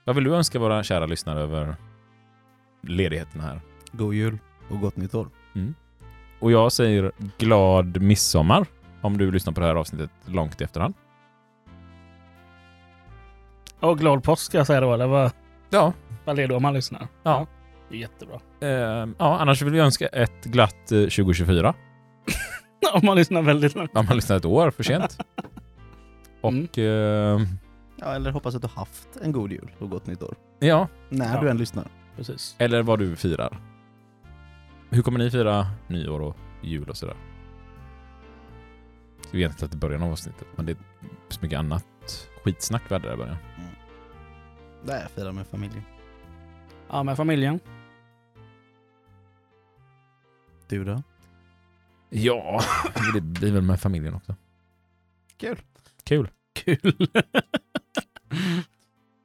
vad 0.05 0.15
vill 0.15 0.23
du 0.23 0.35
önska 0.35 0.59
våra 0.59 0.83
kära 0.83 1.05
lyssnare 1.05 1.39
över 1.39 1.75
ledigheten 2.81 3.41
här? 3.41 3.61
God 3.91 4.13
jul 4.13 4.37
och 4.69 4.79
gott 4.79 4.95
nytt 4.97 5.15
år. 5.15 5.29
Och 6.39 6.51
jag 6.51 6.71
säger 6.71 7.11
glad 7.37 8.01
midsommar 8.01 8.65
om 9.01 9.17
du 9.17 9.31
lyssnar 9.31 9.53
på 9.53 9.59
det 9.61 9.67
här 9.67 9.75
avsnittet 9.75 10.09
långt 10.25 10.61
i 10.61 10.63
efterhand. 10.63 10.93
Och 13.79 13.99
glad 13.99 14.23
påsk 14.23 14.45
ska 14.45 14.57
jag 14.57 14.67
säga 14.67 14.81
då, 14.81 14.93
eller 14.93 15.07
vad, 15.07 15.31
Ja. 15.69 15.93
vad 16.25 16.39
är 16.39 16.47
det 16.47 16.55
om 16.55 16.63
man 16.63 16.73
lyssnar? 16.73 17.07
Ja. 17.23 17.47
Det 17.89 17.95
är 17.95 17.99
jättebra. 17.99 18.39
Eh, 18.61 19.07
ja, 19.17 19.37
annars 19.39 19.61
vill 19.61 19.73
vi 19.73 19.79
önska 19.79 20.07
ett 20.07 20.45
glatt 20.45 20.91
eh, 20.91 20.99
2024. 20.99 21.73
om 22.93 23.01
man 23.05 23.17
lyssnar 23.17 23.41
väldigt 23.41 23.75
långt. 23.75 23.91
Om 23.97 24.05
man 24.05 24.15
lyssnar 24.15 24.37
ett 24.37 24.45
år 24.45 24.71
för 24.71 24.83
sent. 24.83 25.17
Och 26.47 26.77
eh, 26.79 27.41
Ja, 27.97 28.05
eller 28.15 28.31
hoppas 28.31 28.55
att 28.55 28.61
du 28.61 28.67
haft 28.67 29.17
en 29.21 29.31
god 29.31 29.51
jul 29.51 29.71
och 29.79 29.89
gott 29.89 30.07
nytt 30.07 30.23
år. 30.23 30.35
ja, 30.59 30.87
När 31.09 31.35
Ja. 31.35 31.41
du 31.41 31.49
än 31.49 31.57
lyssnar. 31.57 31.87
Precis. 32.15 32.55
eller 32.59 32.83
vad 32.83 32.99
du 32.99 33.15
firar. 33.15 33.57
Hur 34.89 35.01
kommer 35.01 35.19
ni 35.19 35.31
fira 35.31 35.67
nyår 35.87 36.19
och 36.21 36.37
jul 36.61 36.89
och 36.89 36.97
sådär? 36.97 37.15
Vi 39.31 39.39
egentligen 39.39 39.69
till 39.69 39.79
början 39.79 40.03
av 40.03 40.11
avsnittet, 40.11 40.47
men 40.55 40.65
det 40.65 40.71
är 40.71 40.77
så 41.29 41.39
mycket 41.41 41.59
annat 41.59 41.85
skitsnack 42.43 42.81
vi 42.87 42.95
hade 42.95 43.07
där 43.07 43.13
i 43.13 43.17
början. 43.17 43.37
Nej, 44.83 45.01
jag 45.01 45.11
firar 45.11 45.31
med 45.31 45.47
familjen. 45.47 45.83
Ja, 46.89 47.03
med 47.03 47.17
familjen. 47.17 47.59
Du 50.67 50.83
då? 50.83 51.03
Ja, 52.09 52.61
det 53.13 53.21
blir 53.21 53.51
väl 53.53 53.61
med 53.63 53.79
familjen 53.81 54.13
också. 54.13 54.35
Kul. 55.37 55.57
Kul. 56.09 56.29
Kul. 56.53 56.77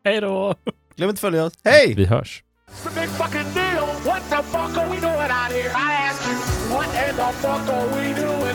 Hej 0.05 0.21
då! 0.21 0.55
Glöm 0.97 1.11
inte 1.11 1.19
att 1.19 1.21
följa 1.21 1.45
oss. 1.45 1.53
Hej! 1.65 1.95
Vi 1.95 2.05
hörs. 2.05 2.43
It's 2.69 2.87
a 2.87 2.91
big 3.01 3.09
fucking 3.09 3.53
deal. 3.55 3.87
What 4.05 4.23
the 4.31 4.43
fuck 4.43 4.79
are 4.79 4.89
we 4.91 5.01
doing 5.01 5.31
out 5.31 5.53
here? 5.53 5.71
I 5.75 5.93
ask 6.09 6.27
you, 6.29 6.35
what 6.75 6.89
in 7.09 7.17
the 7.17 7.33
fuck 7.43 7.69
are 7.69 7.87
we 7.97 8.15
doing 8.15 8.50